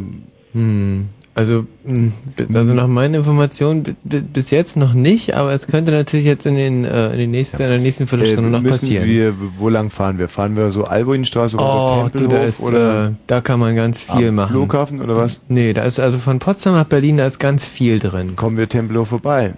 [0.53, 2.11] Hm, also, hm,
[2.53, 6.47] also nach meinen Informationen bi- bi- bis jetzt noch nicht, aber es könnte natürlich jetzt
[6.47, 9.05] in den, äh, in den nächsten, in der nächsten Viertelstunde äh, noch passieren.
[9.07, 10.29] wir, wo lang fahren wir?
[10.29, 13.75] Fahren wir so Albuinstraße runter Oh, du, Tempelhof da ist, oder äh, da kann man
[13.75, 14.49] ganz viel am machen.
[14.49, 15.41] Flughafen oder was?
[15.47, 18.35] Nee, da ist also von Potsdam nach Berlin, da ist ganz viel drin.
[18.35, 19.53] Kommen wir Tempelhof vorbei?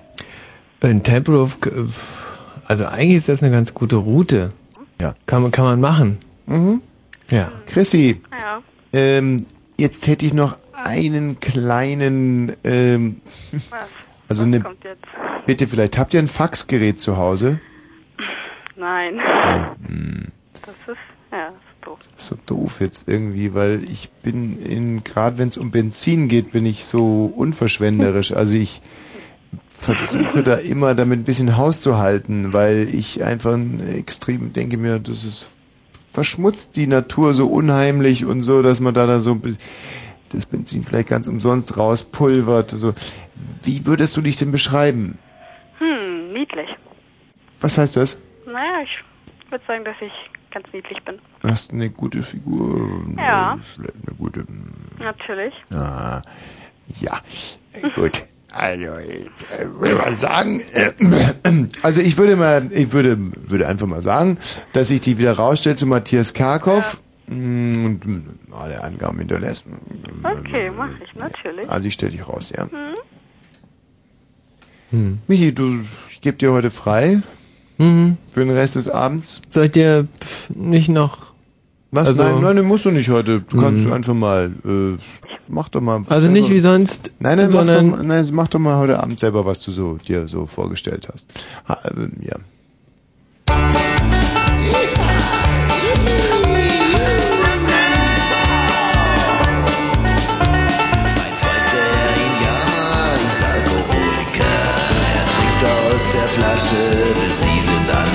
[0.82, 1.70] In Tempelhof, äh,
[2.66, 4.50] also eigentlich ist das eine ganz gute Route.
[5.00, 5.16] Ja.
[5.28, 6.18] Kann man, kann man machen.
[6.46, 6.82] Mhm.
[7.30, 7.52] Ja.
[7.68, 8.60] Chrissy, Ja.
[8.92, 9.46] ähm,
[9.78, 13.22] jetzt hätte ich noch einen kleinen, ähm,
[14.28, 15.04] also eine, kommt jetzt?
[15.46, 17.60] bitte vielleicht, habt ihr ein Faxgerät zu Hause?
[18.76, 19.20] Nein.
[19.86, 20.28] Hm,
[20.66, 20.98] Das ist,
[21.32, 22.00] ja, das ist doof.
[22.16, 26.52] ist so doof jetzt irgendwie, weil ich bin in, gerade wenn es um Benzin geht,
[26.52, 28.32] bin ich so unverschwenderisch.
[28.34, 28.82] Also ich
[29.70, 34.78] versuche da immer damit ein bisschen Haus zu halten, weil ich einfach ein extrem denke
[34.78, 35.48] mir, das ist
[36.12, 39.40] verschmutzt die Natur so unheimlich und so, dass man da, da so
[40.30, 42.72] das Benzin vielleicht ganz umsonst rauspulvert.
[42.72, 42.94] So.
[43.64, 45.18] Wie würdest du dich denn beschreiben?
[45.78, 46.70] Hm, niedlich.
[47.62, 48.20] Was heißt das?
[48.46, 50.12] Naja, ich würde sagen, dass ich
[50.52, 51.20] ganz niedlich bin.
[51.44, 53.04] Hast eine gute Figur.
[53.18, 53.60] Ja.
[53.78, 54.46] Eine gute.
[55.00, 55.54] Natürlich.
[55.74, 56.22] Ah,
[57.00, 57.20] ja,
[57.96, 58.24] gut.
[58.52, 60.92] Also, ich äh, würde mal sagen, äh,
[61.84, 64.40] also ich würde mal, ich würde, würde einfach mal sagen,
[64.74, 66.98] dass ich die wieder rausstelle zu Matthias Karkow
[67.30, 69.66] und mm, alle Angaben hinterlässt.
[70.24, 71.70] Okay, mache ich, natürlich.
[71.70, 72.64] Also ich stelle dich raus, ja.
[72.64, 72.94] Hm?
[74.92, 75.20] Hm.
[75.28, 77.22] Michi, du, ich gebe dir heute frei
[77.78, 78.18] Mhm.
[78.34, 79.42] für den Rest des Abends.
[79.48, 80.08] Soll ich dir
[80.50, 81.34] nicht noch...
[81.92, 82.08] Was?
[82.10, 83.42] Also- nein, nein, musst du nicht heute.
[83.42, 83.94] Du kannst Mhm.
[83.94, 84.98] einfach mal, äh,
[85.48, 86.04] mach doch mal.
[86.10, 89.46] Also nicht wie sonst, Nein, nein, mach doch, nein, mach doch mal heute Abend selber,
[89.46, 91.28] was du so dir so vorgestellt hast.
[91.68, 93.99] Ha, ähm, ja.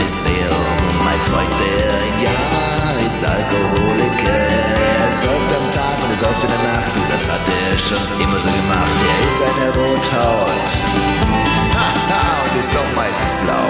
[0.04, 0.50] Alles leer.
[1.04, 4.28] Mein Freund, der Indianer, ist Alkoholiker.
[4.28, 6.94] Er säuft am Tag und er säuft in der Nacht.
[6.94, 8.98] Du, das hat er schon immer so gemacht.
[9.02, 10.70] Er ist eine Rothaut.
[11.74, 13.68] Haha, und ist doch meistens blau.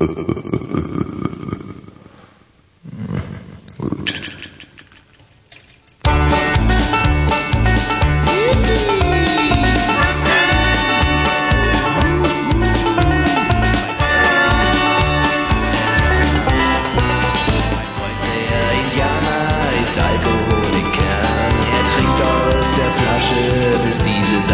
[0.00, 0.28] Der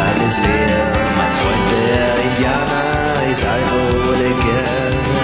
[0.01, 0.87] dieses alles leer.
[1.17, 4.65] Mein Freund, der Indianer ist Alkoholiker.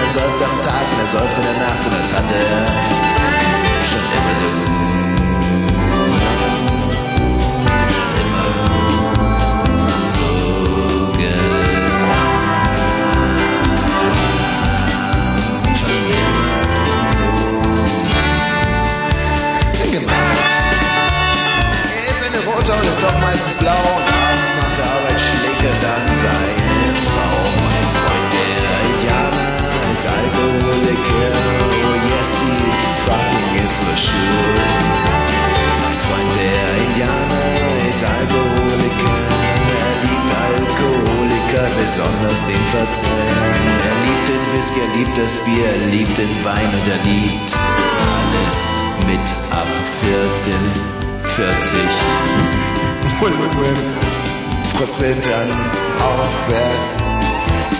[0.03, 2.67] Er säuft am Tag und er säuft in der Nacht und das hat er
[3.83, 4.49] schon immer so.
[7.93, 8.47] Schon immer
[10.15, 10.27] so
[11.17, 12.27] gemacht.
[15.75, 16.37] Schon immer
[19.91, 20.55] gemacht.
[21.89, 24.06] Er ist eine rote und ist doch meistens blau.
[24.77, 27.33] Der Arbeit schlägt er dann seine Frau.
[27.65, 29.57] Mein Freund, der Indianer,
[29.91, 31.33] ist Alkoholiker.
[31.81, 32.61] Oh yes, he
[33.09, 34.53] fucking is for sure.
[35.81, 37.49] Mein Freund, der Indianer,
[37.89, 39.17] ist Alkoholiker.
[39.81, 43.33] Er liebt Alkoholiker, besonders den Verzehr.
[43.81, 47.49] Er liebt den Whisky, er liebt das Bier, er liebt den Wein und er liebt
[48.13, 48.57] alles
[49.09, 49.25] mit
[49.57, 49.65] ab
[50.05, 50.53] 14,
[51.23, 51.81] 40
[54.77, 55.27] Prozent
[55.99, 56.97] aufwärts.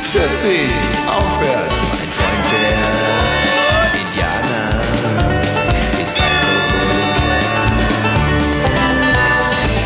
[0.01, 0.65] 40
[1.05, 4.81] aufwärts, mein Freund, der Indianer
[6.01, 7.37] ist Alkoholiker.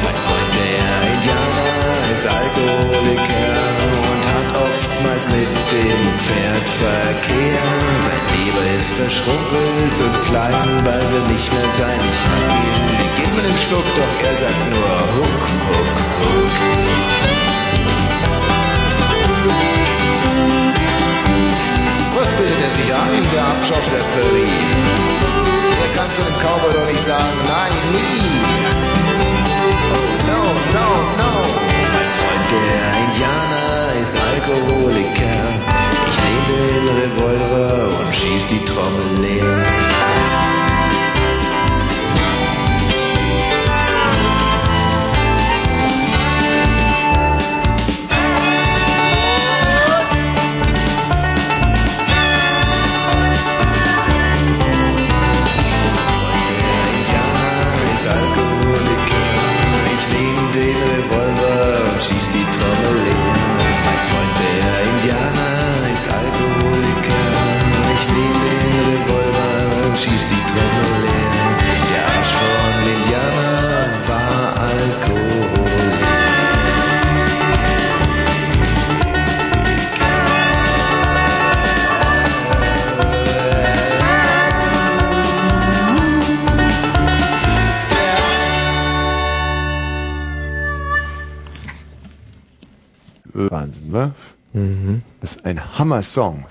[0.03, 3.59] Mein Freund, der Indianer ist Alkoholiker
[4.07, 7.63] und hat oftmals mit dem Pferd Verkehr.
[8.07, 11.99] Sein Leber ist verschrumpelt und klein, weil wir nicht mehr sein.
[12.09, 15.91] Ich hab ihn, mir den Schluck, doch er sagt nur Huck, Huck,
[16.21, 17.00] Huck.
[22.21, 24.45] Was bildet er sich ein, der Abschaff der Prärie?
[25.81, 28.21] Er kann zu dem Cowboy doch nicht sagen, nein, nie.
[29.89, 30.41] Oh, no,
[30.77, 31.33] no, no.
[31.95, 35.39] Mein Freund, der Indianer, ist Alkoholiker.
[36.11, 40.60] Ich nehme den Revolver und schieß die Trommel leer.
[95.51, 96.45] Ein Hammer-Song.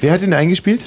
[0.00, 0.86] Wer hat ihn eingespielt?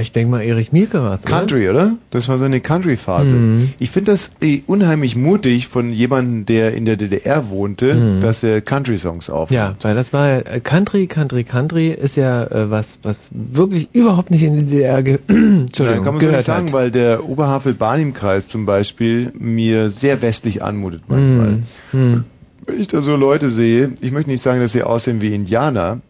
[0.00, 1.22] Ich denke mal, Erich Mielke war es.
[1.22, 1.96] Country, oder?
[2.10, 3.34] Das war seine Country-Phase.
[3.34, 3.70] Mhm.
[3.80, 8.20] Ich finde das eh, unheimlich mutig von jemandem, der in der DDR wohnte, Mhm.
[8.20, 9.58] dass er Country-Songs aufnimmt.
[9.60, 14.30] Ja, weil das war äh, Country, Country, Country ist ja äh, was, was wirklich überhaupt
[14.30, 16.72] nicht in die DDR ge Entschuldigung, Nein, kann man so nicht sagen, hat.
[16.72, 21.62] weil der Oberhavel-Barnim-Kreis zum Beispiel mir sehr westlich anmutet manchmal.
[21.92, 22.24] Mhm.
[22.66, 26.00] Wenn ich da so Leute sehe, ich möchte nicht sagen, dass sie aussehen wie Indianer,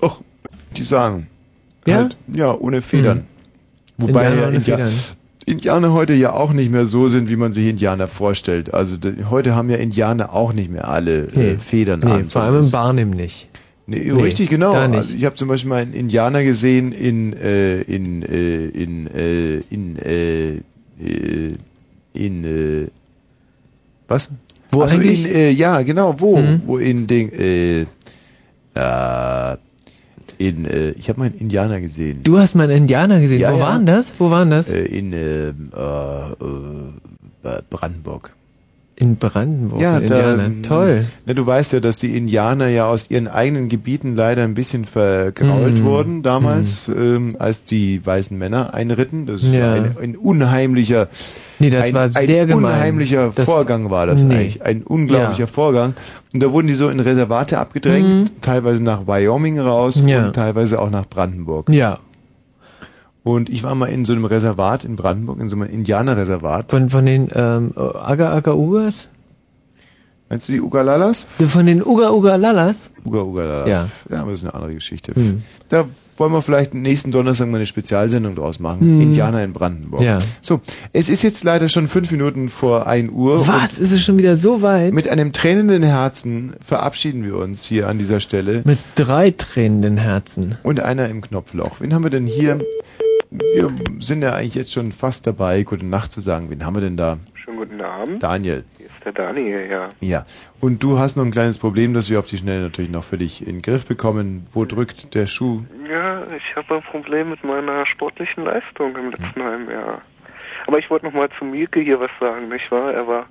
[0.00, 0.22] doch,
[0.76, 1.28] die sagen,
[1.86, 1.96] Ja?
[1.96, 3.18] halt, ja, ohne Federn.
[3.98, 4.08] Mhm.
[4.08, 4.92] Wobei Indianer ja ohne India Federn.
[5.46, 8.72] Indianer heute ja auch nicht mehr so sind, wie man sich Indianer vorstellt.
[8.72, 8.96] Also
[9.28, 11.50] heute haben ja Indianer auch nicht mehr alle Nee.
[11.52, 12.30] äh, Federn nee, an.
[12.30, 13.48] vor allem im Barnim nicht.
[13.86, 14.72] Nee, Nee, richtig genau.
[14.72, 19.58] Also ich habe zum Beispiel mal einen Indianer gesehen in äh, in äh, in äh,
[19.68, 21.52] in äh, äh,
[22.14, 22.86] in äh,
[24.08, 24.30] was?
[24.74, 25.24] Wo Ach so, eigentlich?
[25.24, 26.62] in äh, ja genau wo Mhm.
[26.66, 27.82] wo in den äh,
[28.74, 29.56] äh,
[30.38, 32.22] in äh, ich habe mal einen Indianer gesehen.
[32.22, 33.40] Du hast mal einen Indianer gesehen.
[33.40, 33.62] Ja, Wo ja.
[33.64, 34.12] waren das?
[34.18, 34.70] Wo waren das?
[34.72, 38.32] Äh, in ähm, äh, äh, Brandenburg.
[38.96, 41.04] In Brandenburg, Ja, in da, ähm, Toll.
[41.26, 44.84] Ne, du weißt ja, dass die Indianer ja aus ihren eigenen Gebieten leider ein bisschen
[44.84, 45.84] vergrault Mm.
[45.84, 49.26] wurden damals, ähm, als die weißen Männer einritten.
[49.26, 49.72] Das ist Ja.
[49.74, 51.08] ein, ein unheimlicher,
[51.58, 52.64] Nee, das ein, war ein sehr gemein.
[52.72, 54.34] unheimlicher Das- Vorgang war das Nee.
[54.36, 54.62] eigentlich.
[54.62, 55.46] Ein unglaublicher Ja.
[55.48, 55.94] Vorgang.
[56.32, 60.02] Und da wurden die so in Reservate abgedrängt, teilweise nach Wyoming raus.
[60.06, 60.26] Ja.
[60.26, 61.68] und teilweise auch nach Brandenburg.
[61.68, 61.98] Ja.
[63.24, 66.70] Und ich war mal in so einem Reservat in Brandenburg, in so einem Indianerreservat.
[66.70, 69.08] Von, von den ähm, Aga Aga Ugas?
[70.28, 71.26] Meinst du die Ugalalas?
[71.46, 72.90] Von den Uga Uga Lalas?
[73.04, 73.68] Uga Ugalalas.
[73.68, 73.88] Ja.
[74.10, 75.14] ja, aber das ist eine andere Geschichte.
[75.14, 75.42] Hm.
[75.68, 75.84] Da
[76.16, 78.80] wollen wir vielleicht nächsten Donnerstag mal eine Spezialsendung draus machen.
[78.80, 79.00] Hm.
[79.00, 80.00] Indianer in Brandenburg.
[80.00, 80.18] Ja.
[80.40, 80.60] So,
[80.92, 83.46] es ist jetzt leider schon fünf Minuten vor 1 Uhr.
[83.46, 83.78] Was?
[83.78, 84.94] Ist es schon wieder so weit?
[84.94, 88.62] Mit einem tränenden Herzen verabschieden wir uns hier an dieser Stelle.
[88.64, 90.56] Mit drei tränenden Herzen.
[90.62, 91.80] Und einer im Knopfloch.
[91.80, 92.60] Wen haben wir denn hier?
[93.36, 96.50] Wir sind ja eigentlich jetzt schon fast dabei, gute Nacht zu sagen.
[96.50, 97.18] Wen haben wir denn da?
[97.34, 98.22] Schönen guten Abend.
[98.22, 98.64] Daniel.
[98.78, 99.88] Hier ist der Daniel, ja.
[100.00, 100.24] Ja.
[100.60, 103.18] Und du hast noch ein kleines Problem, das wir auf die Schnelle natürlich noch für
[103.18, 104.46] dich in den Griff bekommen.
[104.52, 105.62] Wo drückt der Schuh?
[105.90, 110.00] Ja, ich habe ein Problem mit meiner sportlichen Leistung im letzten halben Jahr.
[110.68, 112.94] Aber ich wollte noch mal zu Mielke hier was sagen, nicht wahr?
[112.94, 113.26] Er war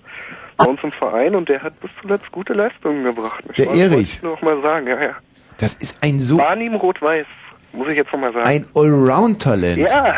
[0.57, 3.45] bei uns im Verein und der hat bis zuletzt gute Leistungen gebracht.
[3.47, 3.75] Nicht Der wahr?
[3.75, 3.91] Erich.
[3.93, 5.15] Wollte ich noch mal sagen, ja, ja.
[5.57, 7.25] Das ist ein so War ihm rot-weiß,
[7.73, 8.47] muss ich jetzt noch mal sagen.
[8.47, 9.89] ein Allround-Talent.
[9.89, 10.15] Ja.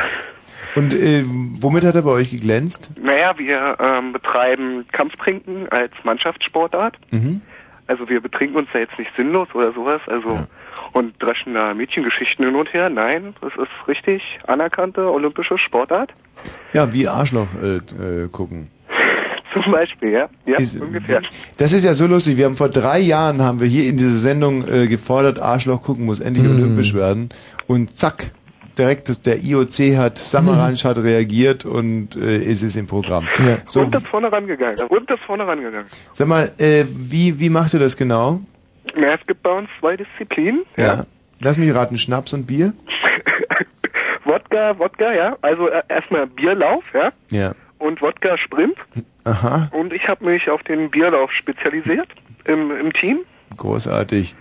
[0.75, 2.92] Und äh, womit hat er bei euch geglänzt?
[3.01, 6.98] Naja, wir ähm, betreiben Kampftrinken als Mannschaftssportart.
[7.11, 7.42] Mhm.
[7.88, 10.40] Also wir betrinken uns da jetzt nicht sinnlos oder sowas, also
[10.92, 12.90] und dreschen da Mädchengeschichten hin und her.
[12.90, 16.11] Nein, das ist richtig anerkannte olympische Sportart.
[16.74, 18.69] Ja, wie Arschloch äh, äh, gucken.
[19.64, 20.30] Zum Beispiel, ja.
[20.45, 21.22] Ja, Ist- ungefähr.
[21.58, 22.38] Das ist ja so lustig.
[22.38, 26.06] Wir haben vor drei Jahren haben wir hier in dieser Sendung äh, gefordert, Arschloch gucken
[26.06, 26.56] muss endlich Mhm.
[26.56, 27.30] olympisch werden.
[27.67, 28.32] Und zack,
[28.77, 33.25] direkt das, der IOC hat, Samaranch hat reagiert und äh, ist es im Programm.
[33.48, 33.58] Ja.
[33.66, 34.80] So, Und das vorne rangegangen.
[34.88, 35.85] Und das vorne rangegangen.
[36.14, 38.42] sag mal, äh, wie, wie macht ihr das genau?
[38.98, 40.64] Na, es gibt bei uns zwei Disziplinen.
[40.77, 41.06] Ja.
[41.40, 42.74] Lass mich raten, Schnaps und Bier?
[44.25, 45.38] Wodka, Wodka, ja.
[45.42, 47.11] Also äh, erstmal Bierlauf, ja.
[47.32, 47.53] Ja.
[47.85, 48.77] Und Wodka Sprint.
[49.25, 52.07] Aha, Und ich habe mich auf den Bierlauf spezialisiert
[52.45, 53.19] im, im Team.
[53.57, 54.35] großartig.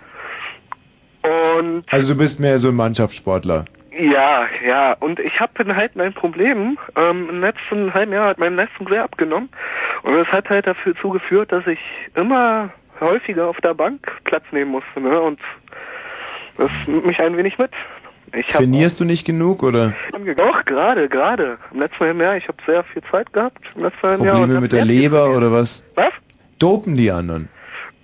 [1.23, 3.65] Und Also du bist mehr so ein Mannschaftssportler.
[3.99, 4.93] Ja, ja.
[5.01, 6.79] Und ich habe halt ein Problem.
[6.97, 9.49] Ähm, Im letzten halben Jahr hat meine Leistung sehr abgenommen.
[10.03, 11.79] Und das hat halt dafür zugeführt, dass ich
[12.15, 15.01] immer häufiger auf der Bank Platz nehmen musste.
[15.01, 15.19] Ne?
[15.21, 15.41] Und
[16.59, 17.71] das nimmt mich ein wenig mit.
[18.51, 19.95] Trainierst du nicht genug oder
[20.37, 21.59] Doch, gerade, gerade.
[21.73, 23.59] Im letzten halben Jahr, ich habe sehr viel Zeit gehabt.
[23.77, 24.17] Im letzten Jahr.
[24.17, 25.85] Probleme und mit der Leber oder was?
[25.95, 26.13] Was?
[26.59, 27.49] Dopen die anderen?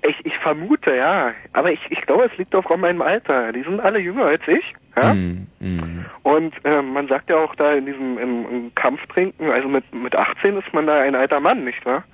[0.03, 1.33] Ich, ich vermute, ja.
[1.53, 3.53] Aber ich, ich glaube, es liegt auch an meinem Alter.
[3.53, 4.75] Die sind alle jünger als ich.
[4.97, 5.13] Ja?
[5.13, 6.05] Hm, hm.
[6.23, 10.15] Und ähm, man sagt ja auch da in diesem im, im Kampftrinken, also mit, mit
[10.15, 12.05] 18 ist man da ein alter Mann, nicht wahr?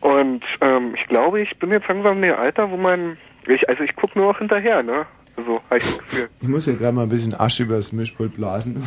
[0.00, 3.82] Und ähm, ich glaube, ich bin jetzt langsam in dem Alter, wo man, ich, also
[3.82, 5.06] ich gucke nur auch hinterher, ne?
[5.36, 6.28] So, habe ich das Gefühl.
[6.40, 8.76] Ich muss ja gerade mal ein bisschen Asche übers Mischpult blasen.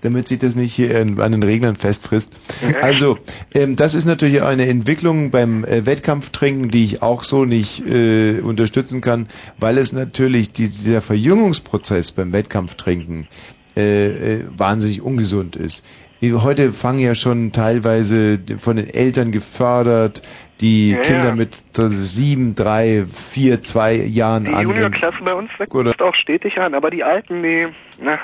[0.00, 2.32] Damit sich das nicht hier in- an den Reglern festfrisst.
[2.82, 3.18] Also,
[3.52, 8.40] ähm, das ist natürlich eine Entwicklung beim äh, Wettkampftrinken, die ich auch so nicht äh,
[8.40, 13.28] unterstützen kann, weil es natürlich dieser Verjüngungsprozess beim Wettkampftrinken
[13.76, 14.06] äh,
[14.36, 15.84] äh, wahnsinnig ungesund ist.
[16.22, 20.22] Heute fangen ja schon teilweise von den Eltern gefördert,
[20.60, 21.34] die Ja, Kinder ja.
[21.34, 24.62] mit so sieben, drei, vier, zwei Jahren Die an.
[24.62, 27.66] Juniorklasse bei uns wächst Oder- auch stetig an, aber die Alten, die,
[28.00, 28.18] na,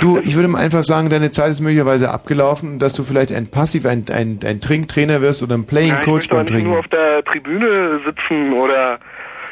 [0.00, 3.46] Du, ich würde mal einfach sagen, deine Zeit ist möglicherweise abgelaufen dass du vielleicht ein
[3.46, 6.70] Passiv, ein, ein, ein Trinktrainer wirst oder ein Playing ich Coach beim nicht Trinken.
[6.70, 8.98] nur auf der Tribüne sitzen oder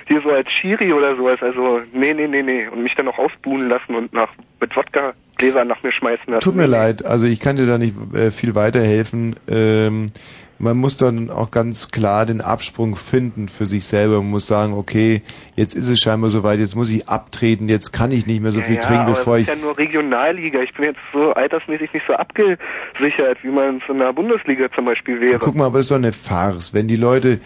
[0.07, 1.39] hier so als Schiri oder sowas.
[1.41, 2.67] Also, nee, nee, nee, nee.
[2.69, 4.29] Und mich dann noch ausbuhen lassen und nach
[4.61, 6.41] mit Wodka-Gläsern nach mir schmeißen lassen.
[6.41, 9.37] Tut mir leid, also ich kann dir da nicht äh, viel weiterhelfen.
[9.49, 10.11] Ähm,
[10.59, 14.19] man muss dann auch ganz klar den Absprung finden für sich selber.
[14.19, 15.23] Man muss sagen, okay,
[15.57, 18.61] jetzt ist es scheinbar soweit, jetzt muss ich abtreten, jetzt kann ich nicht mehr so
[18.61, 19.53] viel ja, trinken, bevor das ich...
[19.53, 20.61] ist ja nur Regionalliga.
[20.61, 24.85] Ich bin jetzt so altersmäßig nicht so abgesichert, wie man es in der Bundesliga zum
[24.85, 25.39] Beispiel wäre.
[25.39, 26.73] Guck mal, aber das ist doch eine Farce.
[26.75, 27.41] Wenn die Leute,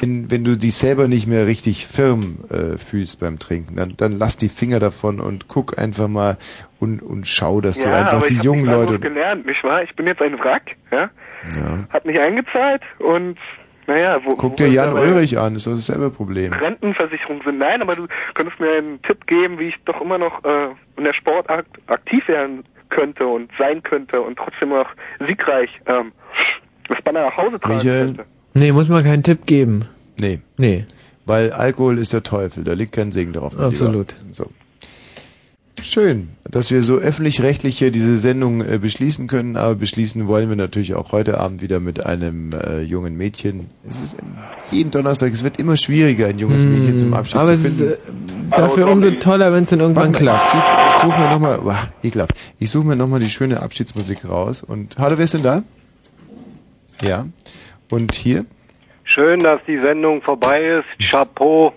[0.00, 4.12] wenn, wenn du dich selber nicht mehr richtig firm äh, fühlst beim Trinken, dann, dann
[4.12, 6.38] lass die Finger davon und guck einfach mal
[6.78, 9.08] und, und schau, dass du ja, einfach aber die ich jungen nichts anderes Leute...
[9.08, 9.82] gelernt, nicht wahr?
[9.82, 11.10] Ich bin jetzt ein Wrack, ja?
[11.54, 11.84] Ja.
[11.90, 13.38] Hat nicht eingezahlt und
[13.86, 16.52] naja, wo, Guck wo dir Jan Ulrich an, ist doch dasselbe Problem.
[16.52, 17.58] Rentenversicherung sind.
[17.58, 21.04] Nein, aber du könntest mir einen Tipp geben, wie ich doch immer noch äh, in
[21.04, 24.88] der Sportart aktiv werden könnte und sein könnte und trotzdem noch
[25.26, 26.12] siegreich ähm,
[26.88, 28.04] das Banner nach Hause tragen Michael?
[28.06, 28.24] könnte.
[28.54, 29.84] Nee, muss man keinen Tipp geben.
[30.18, 30.40] Nee.
[30.56, 30.84] Nee.
[31.24, 33.58] Weil Alkohol ist der Teufel, da liegt kein Segen drauf.
[33.58, 34.16] Absolut.
[34.20, 34.34] Lieber.
[34.34, 34.50] So.
[35.82, 40.56] Schön, dass wir so öffentlich-rechtlich hier diese Sendung äh, beschließen können, aber beschließen wollen wir
[40.56, 43.70] natürlich auch heute Abend wieder mit einem äh, jungen Mädchen.
[43.88, 44.16] Es ist
[44.70, 47.40] jeden Donnerstag, es wird immer schwieriger, ein junges Mädchen zum Abschied Hm.
[47.40, 47.94] Aber zu es ist finden.
[48.52, 50.44] äh, dafür umso toller, wenn es dann irgendwann Warte klappt.
[50.54, 52.32] Ich suche ich such mir nochmal, wow, ekelhaft.
[52.58, 54.62] Ich suche mir nochmal die schöne Abschiedsmusik raus.
[54.62, 55.62] Und hallo, wer ist denn da?
[57.02, 57.26] Ja.
[57.90, 58.46] Und hier?
[59.04, 61.10] Schön, dass die Sendung vorbei ist.
[61.10, 61.72] Chapeau,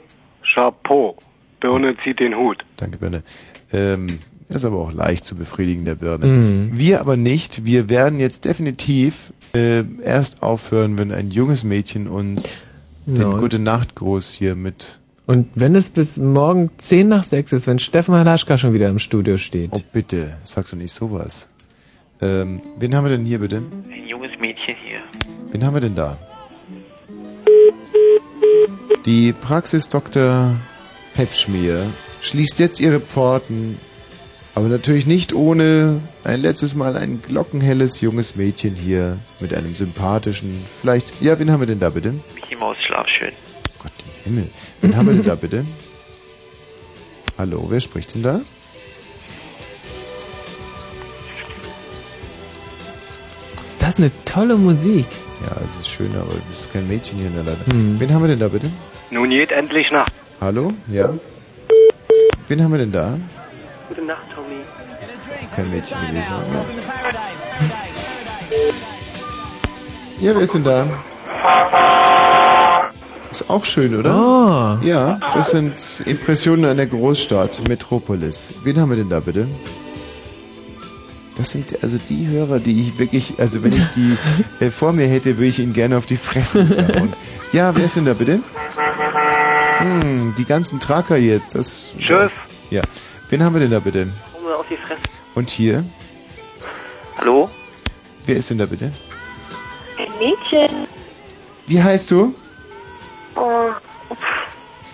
[0.53, 1.16] Chapeau.
[1.60, 2.64] Birne zieht den Hut.
[2.78, 3.24] Danke, Birne.
[3.72, 6.26] Ähm, ist aber auch leicht zu befriedigen, der Birne.
[6.26, 6.72] Mhm.
[6.74, 7.66] Wir aber nicht.
[7.66, 12.66] Wir werden jetzt definitiv äh, erst aufhören, wenn ein junges Mädchen uns
[13.06, 13.38] den Ja.
[13.38, 15.00] Gute Nacht Gruß hier mit.
[15.28, 18.98] Und wenn es bis morgen 10 nach 6 ist, wenn Steffen Halaschka schon wieder im
[18.98, 19.70] Studio steht.
[19.72, 21.50] Oh bitte, sag doch nicht sowas.
[22.22, 23.58] Ähm, wen haben wir denn hier bitte?
[23.58, 25.00] Ein junges Mädchen hier.
[25.52, 26.18] Wen haben wir denn da?
[29.06, 30.56] Die Praxis Dr.
[31.14, 31.86] Pepschmier
[32.22, 33.78] schließt jetzt ihre Pforten,
[34.56, 40.64] aber natürlich nicht ohne ein letztes Mal ein glockenhelles junges Mädchen hier mit einem sympathischen,
[40.82, 42.14] vielleicht, ja, wen haben wir denn da bitte?
[42.36, 43.32] Mickey Maus, schlaf schön.
[44.26, 44.50] Himmel,
[44.82, 45.66] wen haben wir denn da bitte?
[47.38, 48.42] Hallo, wer spricht denn da?
[53.66, 55.06] Ist das eine tolle Musik?
[55.42, 57.74] Ja, es ist schön, aber es ist kein Mädchen hier in der Leitung.
[57.74, 58.00] Hm.
[58.00, 58.70] Wen haben wir denn da bitte?
[59.10, 60.10] Nun geht endlich nach.
[60.42, 60.74] Hallo?
[60.92, 61.14] Ja?
[62.50, 63.16] Wen haben wir denn da?
[63.90, 64.64] Gute Nacht, Tommy.
[65.56, 66.34] Kein Mädchen gewesen.
[66.50, 66.66] oder?
[70.19, 70.88] Ja, wer ist denn da?
[73.30, 74.11] Ist auch schön, oder?
[74.11, 74.80] Ah.
[74.84, 75.74] Ja, das sind
[76.08, 78.50] Impressionen einer Großstadt, Metropolis.
[78.64, 79.48] Wen haben wir denn da bitte?
[81.38, 84.18] Das sind also die Hörer, die ich wirklich, also wenn ich die
[84.60, 87.14] äh, vor mir hätte, würde ich ihnen gerne auf die Fresse hauen.
[87.53, 88.40] Ja, wer ist denn da bitte?
[89.80, 91.56] Hm, die ganzen Tracker jetzt.
[91.56, 92.32] Das, Tschüss.
[92.69, 92.82] Ja.
[93.30, 94.08] Wen haben wir denn da bitte?
[94.33, 95.01] Komme auf die Fresse.
[95.35, 95.83] Und hier?
[97.17, 97.49] Hallo?
[98.25, 98.91] Wer ist denn da bitte?
[99.98, 100.88] Ein Mädchen.
[101.67, 102.35] Wie heißt du?
[103.35, 103.69] Oh,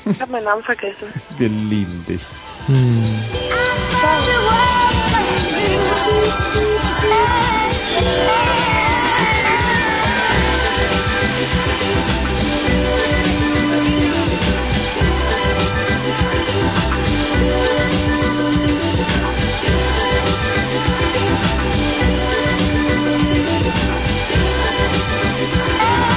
[0.05, 1.07] ich hab meinen Namen vergessen.
[1.37, 2.21] Wir lieben dich.
[2.67, 3.03] Hm.
[25.77, 26.14] Oh